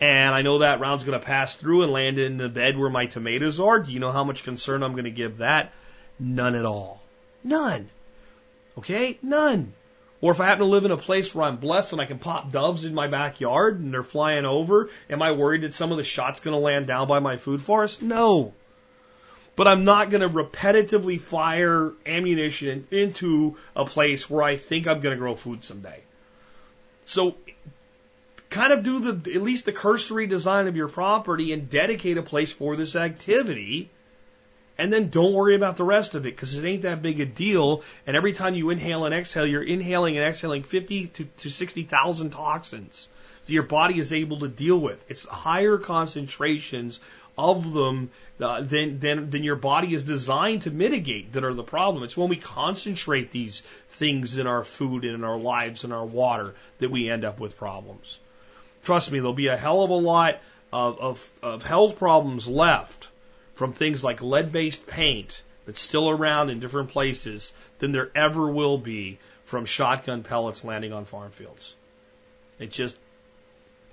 And 0.00 0.34
I 0.34 0.42
know 0.42 0.58
that 0.58 0.80
round's 0.80 1.04
going 1.04 1.18
to 1.18 1.24
pass 1.24 1.56
through 1.56 1.82
and 1.82 1.92
land 1.92 2.18
in 2.18 2.38
the 2.38 2.48
bed 2.48 2.78
where 2.78 2.88
my 2.88 3.06
tomatoes 3.06 3.60
are. 3.60 3.78
Do 3.80 3.92
you 3.92 4.00
know 4.00 4.12
how 4.12 4.24
much 4.24 4.44
concern 4.44 4.82
I'm 4.82 4.92
going 4.92 5.04
to 5.04 5.10
give 5.10 5.38
that? 5.38 5.72
None 6.18 6.54
at 6.54 6.64
all. 6.64 7.02
None. 7.44 7.90
Okay? 8.78 9.18
None. 9.22 9.74
Or 10.22 10.32
if 10.32 10.40
I 10.40 10.46
happen 10.46 10.64
to 10.64 10.70
live 10.70 10.86
in 10.86 10.90
a 10.90 10.96
place 10.96 11.34
where 11.34 11.46
I'm 11.46 11.58
blessed 11.58 11.92
and 11.92 12.00
I 12.00 12.06
can 12.06 12.18
pop 12.18 12.50
doves 12.50 12.84
in 12.84 12.94
my 12.94 13.08
backyard 13.08 13.78
and 13.78 13.92
they're 13.92 14.02
flying 14.02 14.46
over, 14.46 14.88
am 15.10 15.22
I 15.22 15.32
worried 15.32 15.62
that 15.62 15.74
some 15.74 15.92
of 15.92 15.98
the 15.98 16.04
shot's 16.04 16.40
going 16.40 16.54
to 16.54 16.60
land 16.60 16.86
down 16.86 17.06
by 17.06 17.20
my 17.20 17.36
food 17.36 17.62
forest? 17.62 18.00
No 18.02 18.54
but 19.60 19.68
I'm 19.68 19.84
not 19.84 20.08
going 20.08 20.22
to 20.22 20.30
repetitively 20.30 21.20
fire 21.20 21.92
ammunition 22.06 22.86
into 22.90 23.58
a 23.76 23.84
place 23.84 24.30
where 24.30 24.42
I 24.42 24.56
think 24.56 24.88
I'm 24.88 25.02
going 25.02 25.14
to 25.14 25.18
grow 25.18 25.34
food 25.34 25.64
someday. 25.64 26.00
So 27.04 27.34
kind 28.48 28.72
of 28.72 28.82
do 28.82 29.00
the 29.00 29.34
at 29.34 29.42
least 29.42 29.66
the 29.66 29.72
cursory 29.72 30.26
design 30.26 30.66
of 30.66 30.76
your 30.76 30.88
property 30.88 31.52
and 31.52 31.68
dedicate 31.68 32.16
a 32.16 32.22
place 32.22 32.50
for 32.50 32.74
this 32.74 32.96
activity 32.96 33.90
and 34.78 34.90
then 34.90 35.10
don't 35.10 35.34
worry 35.34 35.56
about 35.56 35.76
the 35.76 35.84
rest 35.84 36.14
of 36.14 36.24
it 36.24 36.34
because 36.34 36.54
it 36.54 36.64
ain't 36.64 36.82
that 36.84 37.02
big 37.02 37.20
a 37.20 37.26
deal 37.26 37.82
and 38.06 38.16
every 38.16 38.32
time 38.32 38.54
you 38.54 38.70
inhale 38.70 39.04
and 39.04 39.14
exhale 39.14 39.46
you're 39.46 39.62
inhaling 39.62 40.16
and 40.16 40.24
exhaling 40.24 40.62
50 40.62 41.08
to, 41.08 41.24
to 41.24 41.50
60,000 41.50 42.30
toxins 42.30 43.10
that 43.44 43.52
your 43.52 43.64
body 43.64 43.98
is 43.98 44.14
able 44.14 44.38
to 44.38 44.48
deal 44.48 44.78
with 44.78 45.04
it's 45.10 45.26
higher 45.26 45.76
concentrations 45.76 46.98
of 47.40 47.72
them 47.72 48.10
uh, 48.40 48.60
than, 48.60 49.00
than, 49.00 49.30
than 49.30 49.42
your 49.42 49.56
body 49.56 49.94
is 49.94 50.04
designed 50.04 50.62
to 50.62 50.70
mitigate 50.70 51.32
that 51.32 51.44
are 51.44 51.54
the 51.54 51.62
problem. 51.62 52.04
It's 52.04 52.16
when 52.16 52.28
we 52.28 52.36
concentrate 52.36 53.30
these 53.30 53.62
things 53.90 54.36
in 54.36 54.46
our 54.46 54.64
food 54.64 55.04
and 55.04 55.14
in 55.14 55.24
our 55.24 55.38
lives 55.38 55.84
and 55.84 55.92
our 55.92 56.04
water 56.04 56.54
that 56.78 56.90
we 56.90 57.10
end 57.10 57.24
up 57.24 57.40
with 57.40 57.58
problems. 57.58 58.18
Trust 58.82 59.10
me, 59.10 59.18
there'll 59.18 59.32
be 59.34 59.48
a 59.48 59.56
hell 59.56 59.82
of 59.82 59.90
a 59.90 59.94
lot 59.94 60.40
of, 60.72 60.98
of, 61.00 61.30
of 61.42 61.62
health 61.62 61.98
problems 61.98 62.46
left 62.46 63.08
from 63.54 63.72
things 63.72 64.02
like 64.02 64.22
lead 64.22 64.52
based 64.52 64.86
paint 64.86 65.42
that's 65.66 65.80
still 65.80 66.08
around 66.08 66.50
in 66.50 66.60
different 66.60 66.90
places 66.90 67.52
than 67.78 67.92
there 67.92 68.10
ever 68.14 68.50
will 68.50 68.78
be 68.78 69.18
from 69.44 69.64
shotgun 69.64 70.22
pellets 70.22 70.64
landing 70.64 70.92
on 70.92 71.04
farm 71.04 71.30
fields. 71.30 71.74
It 72.58 72.70
just, 72.70 72.98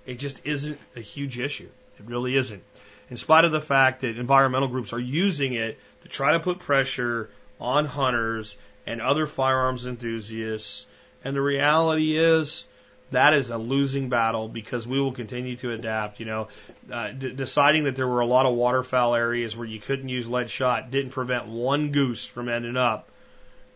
it 0.05 0.19
just 0.19 0.45
isn't 0.45 0.79
a 0.95 1.01
huge 1.01 1.39
issue. 1.39 1.69
It 1.99 2.05
really 2.05 2.37
isn't 2.37 2.63
in 3.09 3.17
spite 3.17 3.45
of 3.45 3.51
the 3.51 3.61
fact 3.61 4.01
that 4.01 4.17
environmental 4.17 4.67
groups 4.67 4.93
are 4.93 4.99
using 4.99 5.53
it 5.53 5.79
to 6.03 6.09
try 6.09 6.33
to 6.33 6.39
put 6.39 6.59
pressure 6.59 7.29
on 7.59 7.85
hunters 7.85 8.55
and 8.85 9.01
other 9.01 9.25
firearms 9.25 9.85
enthusiasts. 9.85 10.85
And 11.23 11.35
the 11.35 11.41
reality 11.41 12.17
is 12.17 12.67
that 13.11 13.33
is 13.33 13.49
a 13.49 13.57
losing 13.57 14.09
battle 14.09 14.47
because 14.47 14.85
we 14.85 14.99
will 14.99 15.13
continue 15.13 15.55
to 15.57 15.71
adapt. 15.71 16.19
You 16.19 16.25
know, 16.25 16.47
uh, 16.91 17.11
deciding 17.11 17.85
that 17.85 17.95
there 17.95 18.07
were 18.07 18.19
a 18.19 18.25
lot 18.25 18.45
of 18.45 18.53
waterfowl 18.55 19.15
areas 19.15 19.55
where 19.55 19.67
you 19.67 19.79
couldn't 19.79 20.09
use 20.09 20.27
lead 20.27 20.49
shot 20.49 20.91
didn't 20.91 21.11
prevent 21.11 21.47
one 21.47 21.91
goose 21.91 22.25
from 22.25 22.49
ending 22.49 22.77
up 22.77 23.09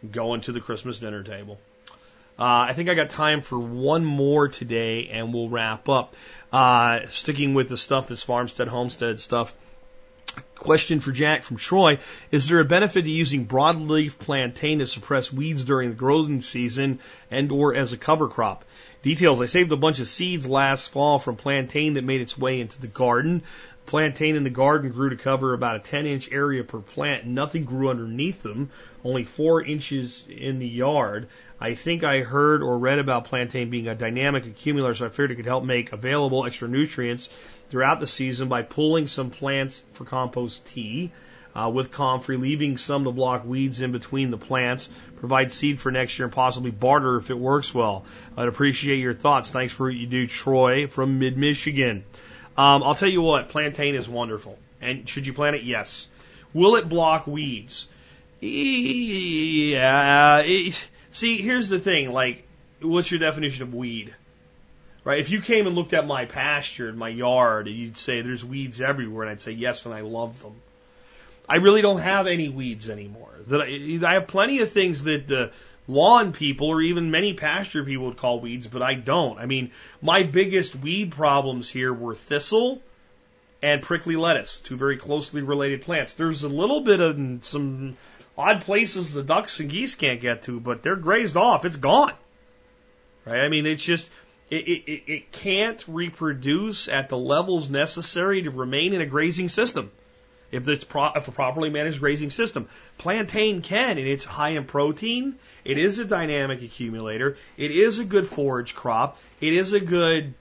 going 0.10 0.42
to 0.42 0.52
the 0.52 0.60
Christmas 0.60 1.00
dinner 1.00 1.24
table. 1.24 1.60
Uh, 2.40 2.66
I 2.70 2.74
think 2.74 2.90
I 2.90 2.96
got 2.96 3.10
time 3.12 3.42
for 3.42 3.60
one 3.60 4.04
more 4.04 4.48
today, 4.48 5.10
and 5.12 5.34
we'll 5.34 5.50
wrap 5.50 5.88
up. 5.90 6.16
Uh, 6.52 7.08
sticking 7.08 7.54
with 7.54 7.70
the 7.70 7.78
stuff 7.78 8.08
that's 8.08 8.24
farmstead, 8.24 8.68
homestead 8.68 9.22
stuff. 9.22 9.54
Question 10.56 11.00
for 11.00 11.12
Jack 11.12 11.44
from 11.44 11.58
Troy. 11.58 12.00
Is 12.30 12.48
there 12.48 12.60
a 12.60 12.66
benefit 12.66 13.04
to 13.04 13.10
using 13.10 13.48
broadleaf 13.48 14.18
plantain 14.18 14.80
to 14.80 14.88
suppress 14.88 15.34
weeds 15.34 15.66
during 15.66 15.90
the 15.90 15.96
growing 15.96 16.42
season 16.42 17.00
and 17.30 17.52
or 17.52 17.74
as 17.74 17.94
a 17.94 17.98
cover 17.98 18.28
crop? 18.28 18.64
Details, 19.02 19.42
I 19.42 19.48
saved 19.48 19.72
a 19.72 19.78
bunch 19.78 20.00
of 20.00 20.08
seeds 20.08 20.48
last 20.48 20.90
fall 20.90 21.18
from 21.18 21.36
plantain 21.36 21.94
that 21.94 22.04
made 22.04 22.22
its 22.22 22.38
way 22.38 22.62
into 22.62 22.80
the 22.80 22.88
garden. 22.88 23.42
Plantain 23.88 24.36
in 24.36 24.44
the 24.44 24.52
garden 24.52 24.92
grew 24.92 25.10
to 25.10 25.16
cover 25.16 25.54
about 25.54 25.78
a 25.78 25.80
10 25.80 26.06
inch 26.06 26.32
area 26.32 26.64
per 26.64 26.80
plant. 26.80 27.26
Nothing 27.26 27.66
grew 27.66 27.90
underneath 27.90 28.44
them, 28.44 28.70
only 29.04 29.24
four 29.24 29.64
inches 29.64 30.24
in 30.30 30.60
the 30.60 30.68
yard. 30.68 31.28
I 31.62 31.76
think 31.76 32.04
I 32.04 32.22
heard 32.22 32.64
or 32.64 32.80
read 32.80 32.98
about 32.98 33.26
plantain 33.26 33.70
being 33.70 33.88
a 33.88 33.94
dynamic 33.94 34.48
accumulator, 34.48 34.96
so 34.96 35.06
I 35.06 35.10
figured 35.10 35.32
it 35.32 35.36
could 35.36 35.46
help 35.46 35.64
make 35.64 35.94
available 35.94 36.44
extra 36.44 36.68
nutrients 36.68 37.30
throughout 37.70 38.00
the 38.00 38.08
season 38.08 38.50
by 38.50 38.64
pulling 38.64 39.06
some 39.06 39.30
plants 39.30 39.84
for 39.94 40.04
compost 40.04 40.66
tea 40.66 41.12
uh, 41.56 41.70
with 41.72 41.92
comfrey, 41.92 42.38
leaving 42.38 42.78
some 42.78 43.04
to 43.04 43.12
block 43.12 43.46
weeds 43.46 43.80
in 43.80 43.92
between 43.92 44.32
the 44.32 44.40
plants, 44.40 44.90
provide 45.18 45.52
seed 45.52 45.80
for 45.80 45.92
next 45.92 46.18
year, 46.18 46.26
and 46.26 46.34
possibly 46.34 46.72
barter 46.72 47.18
if 47.18 47.30
it 47.30 47.38
works 47.38 47.76
well. 47.76 48.06
I'd 48.36 48.48
appreciate 48.48 48.98
your 48.98 49.14
thoughts. 49.14 49.52
Thanks 49.52 49.72
for 49.72 49.88
what 49.88 49.96
you 49.96 50.08
do, 50.08 50.26
Troy 50.26 50.88
from 50.88 51.20
Mid 51.20 51.38
Michigan. 51.38 52.06
Um, 52.58 52.82
I'll 52.82 52.96
tell 52.96 53.10
you 53.10 53.22
what, 53.22 53.50
plantain 53.50 53.94
is 53.94 54.10
wonderful. 54.10 54.58
And 54.82 55.08
should 55.08 55.28
you 55.28 55.34
plant 55.34 55.58
it? 55.58 55.62
Yes. 55.62 56.08
Will 56.54 56.76
it 56.76 56.90
block 56.90 57.28
weeds? 57.28 57.88
Yeah. 58.40 60.42
See, 61.12 61.38
here's 61.38 61.70
the 61.70 61.80
thing. 61.80 62.12
Like, 62.12 62.48
what's 62.82 63.12
your 63.12 63.20
definition 63.20 63.64
of 63.64 63.74
weed? 63.74 64.14
Right? 65.04 65.20
If 65.20 65.30
you 65.30 65.42
came 65.42 65.66
and 65.68 65.76
looked 65.76 65.94
at 65.94 66.06
my 66.06 66.26
pasture 66.26 66.88
and 66.88 66.98
my 66.98 67.10
yard, 67.10 67.68
and 67.68 67.76
you'd 67.76 67.98
say 67.98 68.22
there's 68.22 68.46
weeds 68.46 68.82
everywhere, 68.82 69.24
and 69.24 69.32
I'd 69.32 69.42
say 69.42 69.52
yes, 69.52 69.86
and 69.86 69.96
I 69.96 70.02
love 70.02 70.42
them. 70.42 70.56
I 71.50 71.56
really 71.56 71.82
don't 71.82 72.00
have 72.00 72.28
any 72.28 72.50
weeds 72.50 72.90
anymore. 72.90 73.30
That 73.48 73.62
I, 73.62 74.00
I 74.08 74.14
have 74.14 74.28
plenty 74.28 74.60
of 74.60 74.72
things 74.72 75.04
that 75.04 75.28
the 75.28 75.52
lawn 75.88 76.34
people 76.34 76.68
or 76.68 76.82
even 76.82 77.12
many 77.12 77.34
pasture 77.34 77.84
people 77.84 78.06
would 78.06 78.18
call 78.18 78.40
weeds, 78.40 78.68
but 78.68 78.82
I 78.82 78.94
don't. 78.94 79.40
I 79.40 79.48
mean, 79.48 79.72
my 80.02 80.24
biggest 80.24 80.76
weed 80.76 81.12
problems 81.12 81.70
here 81.70 81.94
were 81.94 82.16
thistle 82.16 82.82
and 83.62 83.82
prickly 83.82 84.16
lettuce, 84.16 84.60
two 84.60 84.78
very 84.78 84.98
closely 84.98 85.42
related 85.42 85.82
plants. 85.82 86.14
There's 86.14 86.44
a 86.44 86.50
little 86.50 86.82
bit 86.82 87.00
of 87.00 87.18
some 87.42 87.98
odd 88.38 88.62
places 88.62 89.14
the 89.14 89.24
ducks 89.24 89.60
and 89.60 89.70
geese 89.70 89.96
can't 89.96 90.22
get 90.22 90.44
to, 90.44 90.60
but 90.60 90.84
they're 90.84 90.96
grazed 90.96 91.38
off. 91.38 91.66
It's 91.66 91.78
gone. 91.78 92.14
Right? 93.26 93.42
I 93.42 93.50
mean, 93.50 93.66
it's 93.66 93.84
just, 93.84 94.10
it, 94.50 94.68
it, 94.68 95.04
it 95.12 95.32
can't 95.32 95.84
reproduce 95.88 96.88
at 96.88 97.10
the 97.10 97.18
levels 97.18 97.70
necessary 97.70 98.44
to 98.44 98.52
remain 98.52 98.94
in 98.94 99.02
a 99.02 99.06
grazing 99.06 99.50
system 99.50 99.92
if 100.52 100.68
it's 100.68 100.84
pro- 100.84 101.14
if 101.16 101.28
a 101.28 101.32
properly 101.32 101.70
managed 101.70 102.00
grazing 102.00 102.30
system. 102.30 102.68
Plantain 102.98 103.62
can, 103.62 103.98
and 103.98 104.08
it's 104.08 104.26
high 104.26 104.50
in 104.50 104.66
protein. 104.66 105.36
It 105.64 105.78
is 105.78 106.00
a 106.00 106.06
dynamic 106.06 106.62
accumulator. 106.62 107.38
It 107.58 107.72
is 107.72 108.00
a 108.00 108.06
good 108.06 108.28
forage 108.28 108.76
crop. 108.76 109.18
It 109.40 109.54
is 109.54 109.74
a 109.74 109.80
good 109.80 110.34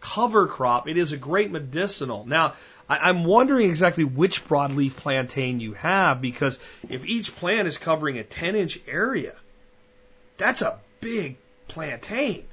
cover 0.00 0.46
crop. 0.46 0.88
It 0.88 0.96
is 0.96 1.12
a 1.12 1.16
great 1.16 1.50
medicinal. 1.50 2.24
Now, 2.26 2.54
I, 2.88 2.98
I'm 3.08 3.24
wondering 3.24 3.70
exactly 3.70 4.04
which 4.04 4.46
broadleaf 4.46 4.96
plantain 4.96 5.60
you 5.60 5.74
have 5.74 6.20
because 6.20 6.58
if 6.88 7.06
each 7.06 7.34
plant 7.36 7.68
is 7.68 7.78
covering 7.78 8.18
a 8.18 8.24
10 8.24 8.56
inch 8.56 8.80
area, 8.86 9.34
that's 10.36 10.62
a 10.62 10.78
big 11.00 11.36
plantain. 11.68 12.44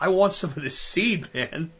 I 0.00 0.08
want 0.08 0.34
some 0.34 0.50
of 0.50 0.62
this 0.62 0.78
seed, 0.78 1.28
man. 1.34 1.72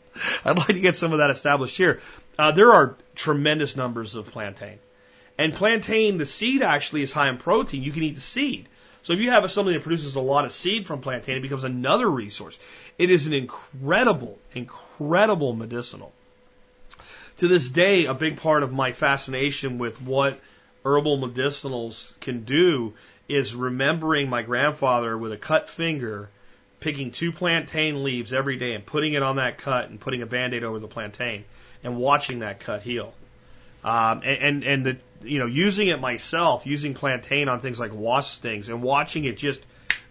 I'd 0.45 0.59
like 0.59 0.69
to 0.69 0.81
get 0.81 0.97
some 0.97 1.13
of 1.13 1.19
that 1.19 1.31
established 1.31 1.77
here. 1.77 2.01
Uh, 2.39 2.53
there 2.53 2.73
are 2.73 2.97
tremendous 3.15 3.77
numbers 3.77 4.15
of 4.15 4.31
plantain. 4.31 4.79
And 5.37 5.53
plantain, 5.53 6.19
the 6.19 6.27
seed 6.27 6.63
actually 6.63 7.03
is 7.03 7.13
high 7.13 7.29
in 7.29 7.39
protein. 7.39 7.83
You 7.83 7.91
can 7.91 8.05
eat 8.05 8.15
the 8.15 8.21
seed. 8.21 8.69
So 9.03 9.13
if 9.13 9.19
you 9.19 9.31
have 9.31 9.51
something 9.51 9.75
that 9.75 9.83
produces 9.83 10.15
a 10.15 10.21
lot 10.21 10.47
of 10.47 10.53
seed 10.53 10.87
from 10.87 11.03
plantain, 11.03 11.37
it 11.37 11.43
becomes 11.43 11.65
another 11.65 12.09
resource. 12.09 12.59
It 12.97 13.11
is 13.11 13.27
an 13.27 13.35
incredible, 13.35 14.39
incredible 14.55 15.55
medicinal. 15.55 16.14
To 17.39 17.49
this 17.49 17.69
day, 17.69 18.07
a 18.07 18.15
big 18.15 18.37
part 18.37 18.63
of 18.63 18.73
my 18.73 18.93
fascination 18.93 19.79
with 19.79 20.01
what 20.01 20.41
herbal 20.85 21.19
medicinals 21.19 22.19
can 22.21 22.45
do 22.45 22.95
is 23.29 23.55
remembering 23.55 24.29
my 24.29 24.43
grandfather 24.43 25.17
with 25.17 25.33
a 25.33 25.37
cut 25.37 25.69
finger 25.69 26.29
picking 26.79 27.11
two 27.11 27.33
plantain 27.33 28.05
leaves 28.05 28.33
every 28.33 28.57
day 28.57 28.75
and 28.75 28.85
putting 28.85 29.15
it 29.15 29.23
on 29.23 29.37
that 29.37 29.59
cut 29.59 29.89
and 29.89 29.99
putting 29.99 30.23
a 30.23 30.27
band-aid 30.27 30.63
over 30.63 30.79
the 30.79 30.87
plantain 30.87 31.45
and 31.83 31.97
watching 31.97 32.41
that 32.41 32.61
cut 32.61 32.83
heal. 32.83 33.15
Um, 33.83 34.23
and, 34.25 34.43
and, 34.43 34.65
and 34.65 34.87
the, 34.87 34.97
you 35.23 35.39
know, 35.39 35.47
using 35.47 35.89
it 35.89 36.01
myself, 36.01 36.67
using 36.67 36.95
plantain 36.95 37.49
on 37.49 37.61
things 37.61 37.81
like 37.81 37.93
wasp 37.95 38.35
stings 38.35 38.69
and 38.69 38.83
watching 38.83 39.25
it 39.25 39.39
just 39.39 39.61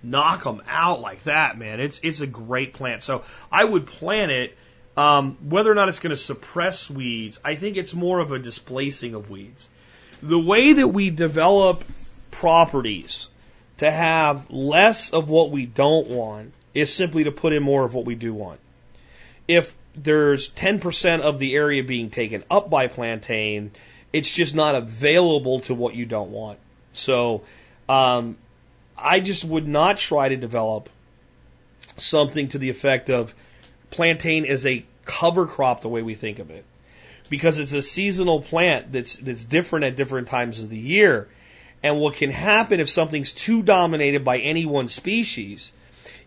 knock 0.02 0.44
them 0.44 0.62
out 0.68 1.00
like 1.00 1.24
that, 1.24 1.58
man. 1.58 1.80
It's, 1.80 2.00
it's 2.04 2.22
a 2.22 2.28
great 2.28 2.74
plant. 2.74 3.04
So 3.04 3.24
I 3.52 3.64
would 3.64 3.86
plant 3.86 4.32
it, 4.32 4.58
um, 4.96 5.38
whether 5.42 5.72
or 5.72 5.76
not 5.76 5.90
it's 5.90 6.00
going 6.00 6.12
to 6.12 6.18
suppress 6.18 6.90
weeds, 6.90 7.40
I 7.44 7.56
think 7.56 7.78
it's 7.78 7.94
more 7.94 8.20
of 8.20 8.32
a 8.32 8.40
displacing 8.40 9.16
of 9.16 9.30
weeds. 9.30 9.68
The 10.22 10.40
way 10.40 10.74
that 10.74 10.88
we 10.88 11.10
develop 11.10 11.84
properties 12.32 13.30
to 13.78 13.90
have 13.90 14.50
less 14.50 15.10
of 15.10 15.30
what 15.30 15.52
we 15.52 15.66
don't 15.66 16.08
want 16.08 16.54
is 16.74 16.94
simply 16.94 17.26
to 17.26 17.32
put 17.32 17.54
in 17.54 17.64
more 17.64 17.84
of 17.84 17.94
what 17.94 18.06
we 18.06 18.16
do 18.16 18.34
want. 18.34 18.60
If 19.48 19.76
there's 19.96 20.50
10% 20.52 21.22
of 21.22 21.40
the 21.40 21.56
area 21.56 21.84
being 21.84 22.10
taken 22.10 22.44
up 22.50 22.70
by 22.70 22.88
plantain, 22.88 23.72
it's 24.12 24.32
just 24.32 24.56
not 24.56 24.76
available 24.76 25.62
to 25.62 25.74
what 25.74 25.96
you 25.96 26.06
don't 26.06 26.32
want. 26.32 26.60
So, 26.94 27.44
um, 27.90 28.38
I 28.98 29.20
just 29.20 29.44
would 29.44 29.68
not 29.68 29.98
try 29.98 30.30
to 30.30 30.38
develop 30.38 30.90
something 31.98 32.50
to 32.50 32.58
the 32.58 32.70
effect 32.70 33.10
of 33.10 33.34
plantain 33.94 34.46
is 34.46 34.66
a 34.66 34.86
cover 35.06 35.46
crop 35.46 35.82
the 35.82 35.90
way 35.90 36.02
we 36.02 36.16
think 36.16 36.40
of 36.40 36.52
it. 36.52 36.66
Because 37.30 37.60
it's 37.60 37.74
a 37.74 37.82
seasonal 37.82 38.42
plant 38.42 38.92
that's, 38.92 39.16
that's 39.16 39.44
different 39.44 39.86
at 39.86 39.96
different 39.96 40.28
times 40.28 40.60
of 40.60 40.70
the 40.70 40.78
year. 40.78 41.30
And 41.82 42.00
what 42.00 42.16
can 42.16 42.30
happen 42.30 42.80
if 42.80 42.90
something's 42.90 43.34
too 43.34 43.64
dominated 43.64 44.24
by 44.24 44.40
any 44.40 44.66
one 44.66 44.88
species 44.88 45.72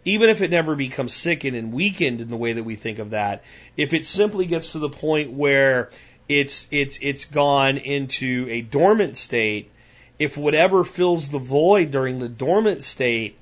even 0.07 0.31
if 0.31 0.41
it 0.41 0.53
never 0.53 0.77
becomes 0.77 1.13
sickened 1.13 1.57
and 1.57 1.73
weakened 1.73 2.21
in 2.21 2.29
the 2.29 2.37
way 2.37 2.53
that 2.55 2.63
we 2.63 2.77
think 2.77 3.01
of 3.01 3.11
that, 3.11 3.43
if 3.77 3.93
it 3.93 4.07
simply 4.07 4.47
gets 4.47 4.73
to 4.73 4.79
the 4.79 4.89
point 4.89 5.33
where 5.33 5.91
it's 6.29 6.69
it's 6.71 6.99
it's 7.03 7.25
gone 7.27 7.77
into 7.77 8.47
a 8.49 8.63
dormant 8.63 9.17
state, 9.17 9.71
if 10.19 10.37
whatever 10.37 10.85
fills 10.85 11.29
the 11.29 11.41
void 11.41 11.91
during 11.91 12.21
the 12.21 12.29
dormant 12.29 12.85
state 12.85 13.37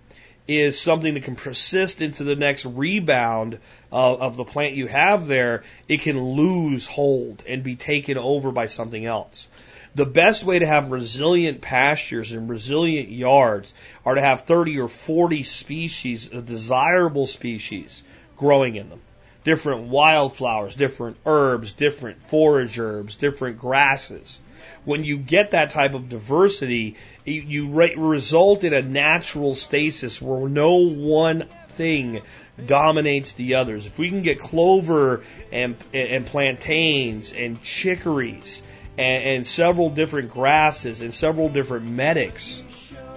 is 0.48 0.80
something 0.80 1.14
that 1.14 1.22
can 1.22 1.36
persist 1.36 2.00
into 2.00 2.24
the 2.24 2.36
next 2.36 2.64
rebound 2.64 3.58
of, 3.94 4.36
the 4.36 4.44
plant 4.44 4.74
you 4.74 4.88
have 4.88 5.26
there, 5.26 5.62
it 5.88 6.00
can 6.00 6.20
lose 6.20 6.86
hold 6.86 7.44
and 7.46 7.62
be 7.62 7.76
taken 7.76 8.18
over 8.18 8.50
by 8.50 8.66
something 8.66 9.04
else. 9.04 9.46
The 9.94 10.04
best 10.04 10.42
way 10.42 10.58
to 10.58 10.66
have 10.66 10.90
resilient 10.90 11.60
pastures 11.60 12.32
and 12.32 12.50
resilient 12.50 13.10
yards 13.10 13.72
are 14.04 14.16
to 14.16 14.20
have 14.20 14.42
30 14.42 14.80
or 14.80 14.88
40 14.88 15.44
species, 15.44 16.26
desirable 16.26 17.28
species, 17.28 18.02
growing 18.36 18.74
in 18.74 18.88
them. 18.88 19.00
Different 19.44 19.82
wildflowers, 19.82 20.74
different 20.74 21.18
herbs, 21.24 21.72
different 21.74 22.22
forage 22.22 22.78
herbs, 22.78 23.14
different 23.14 23.58
grasses. 23.58 24.40
When 24.84 25.04
you 25.04 25.18
get 25.18 25.52
that 25.52 25.70
type 25.70 25.94
of 25.94 26.08
diversity, 26.08 26.96
you, 27.24 27.42
you 27.42 27.68
re- 27.68 27.94
result 27.96 28.64
in 28.64 28.72
a 28.72 28.82
natural 28.82 29.54
stasis 29.54 30.20
where 30.20 30.48
no 30.48 30.88
one 30.88 31.44
thing 31.74 32.22
dominates 32.64 33.32
the 33.34 33.56
others. 33.56 33.86
If 33.86 33.98
we 33.98 34.08
can 34.08 34.22
get 34.22 34.38
clover 34.38 35.22
and, 35.52 35.76
and 35.92 36.26
plantains 36.26 37.32
and 37.32 37.62
chicories 37.62 38.62
and, 38.96 39.24
and 39.24 39.46
several 39.46 39.90
different 39.90 40.30
grasses 40.30 41.00
and 41.00 41.12
several 41.12 41.48
different 41.48 41.88
medics 41.88 42.62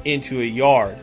into 0.04 0.42
a 0.42 0.46
yard, 0.46 0.98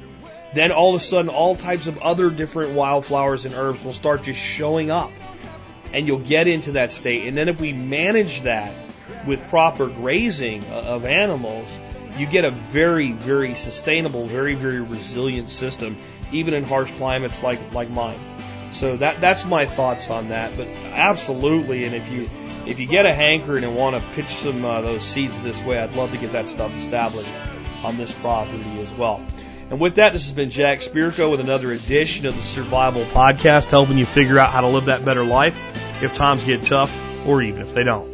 then 0.55 0.73
all 0.73 0.95
of 0.95 1.01
a 1.01 1.05
sudden 1.05 1.29
all 1.29 1.57
types 1.57 1.87
of 1.87 1.99
other 1.99 2.31
different 2.31 2.73
wildflowers 2.73 3.45
and 3.45 3.55
herbs 3.55 3.83
will 3.85 3.93
start 3.93 4.23
just 4.23 4.41
showing 4.41 4.91
up. 4.91 5.11
And 5.93 6.07
you'll 6.07 6.19
get 6.19 6.49
into 6.49 6.73
that 6.73 6.91
state. 6.91 7.27
And 7.27 7.37
then 7.37 7.49
if 7.49 7.61
we 7.61 7.73
manage 7.73 8.43
that 8.43 8.75
with 9.27 9.47
proper 9.49 9.87
grazing 9.87 10.65
of 10.65 11.05
animals, 11.05 11.79
you 12.17 12.27
get 12.27 12.45
a 12.45 12.51
very, 12.51 13.13
very 13.13 13.55
sustainable, 13.55 14.27
very, 14.27 14.55
very 14.55 14.81
resilient 14.81 15.51
system, 15.51 15.99
even 16.33 16.55
in 16.55 16.65
harsh 16.65 16.91
climates 16.93 17.43
like, 17.43 17.73
like 17.73 17.91
mine. 17.91 18.21
So 18.71 18.97
that, 18.97 19.21
that's 19.21 19.45
my 19.45 19.67
thoughts 19.67 20.11
on 20.11 20.29
that. 20.29 20.57
But 20.57 20.67
absolutely, 20.67 21.85
and 21.85 21.95
if 21.95 22.11
you, 22.11 22.29
if 22.67 22.81
you 22.81 22.87
get 22.87 23.07
a 23.07 23.15
hankering 23.15 23.65
and 23.65 23.77
want 23.77 24.01
to 24.01 24.09
pitch 24.11 24.29
some 24.29 24.65
uh, 24.65 24.81
those 24.81 25.05
seeds 25.05 25.41
this 25.43 25.63
way, 25.63 25.79
I'd 25.79 25.95
love 25.95 26.13
to 26.13 26.19
get 26.19 26.33
that 26.33 26.49
stuff 26.49 26.77
established 26.77 27.33
on 27.85 27.97
this 27.97 28.13
property 28.13 28.81
as 28.81 28.93
well. 28.93 29.25
And 29.71 29.81
with 29.81 29.97
that, 29.97 30.13
this 30.13 30.25
has 30.25 30.33
been 30.33 30.51
Jack 30.51 30.81
Spirko 30.81 31.31
with 31.31 31.41
another 31.41 31.73
edition 31.73 32.27
of 32.27 32.37
the 32.37 32.43
Survival 32.43 33.07
Podcast, 33.07 33.67
helping 33.67 33.99
you 33.99 34.07
figure 34.07 34.39
out 34.39 34.51
how 34.51 34.61
to 34.61 34.69
live 34.69 34.87
that 34.87 35.05
better 35.05 35.25
life 35.25 35.61
if 36.03 36.13
times 36.13 36.45
get 36.45 36.65
tough 36.65 36.95
or 37.27 37.43
even 37.43 37.63
if 37.63 37.75
they 37.75 37.83
don't. 37.83 38.14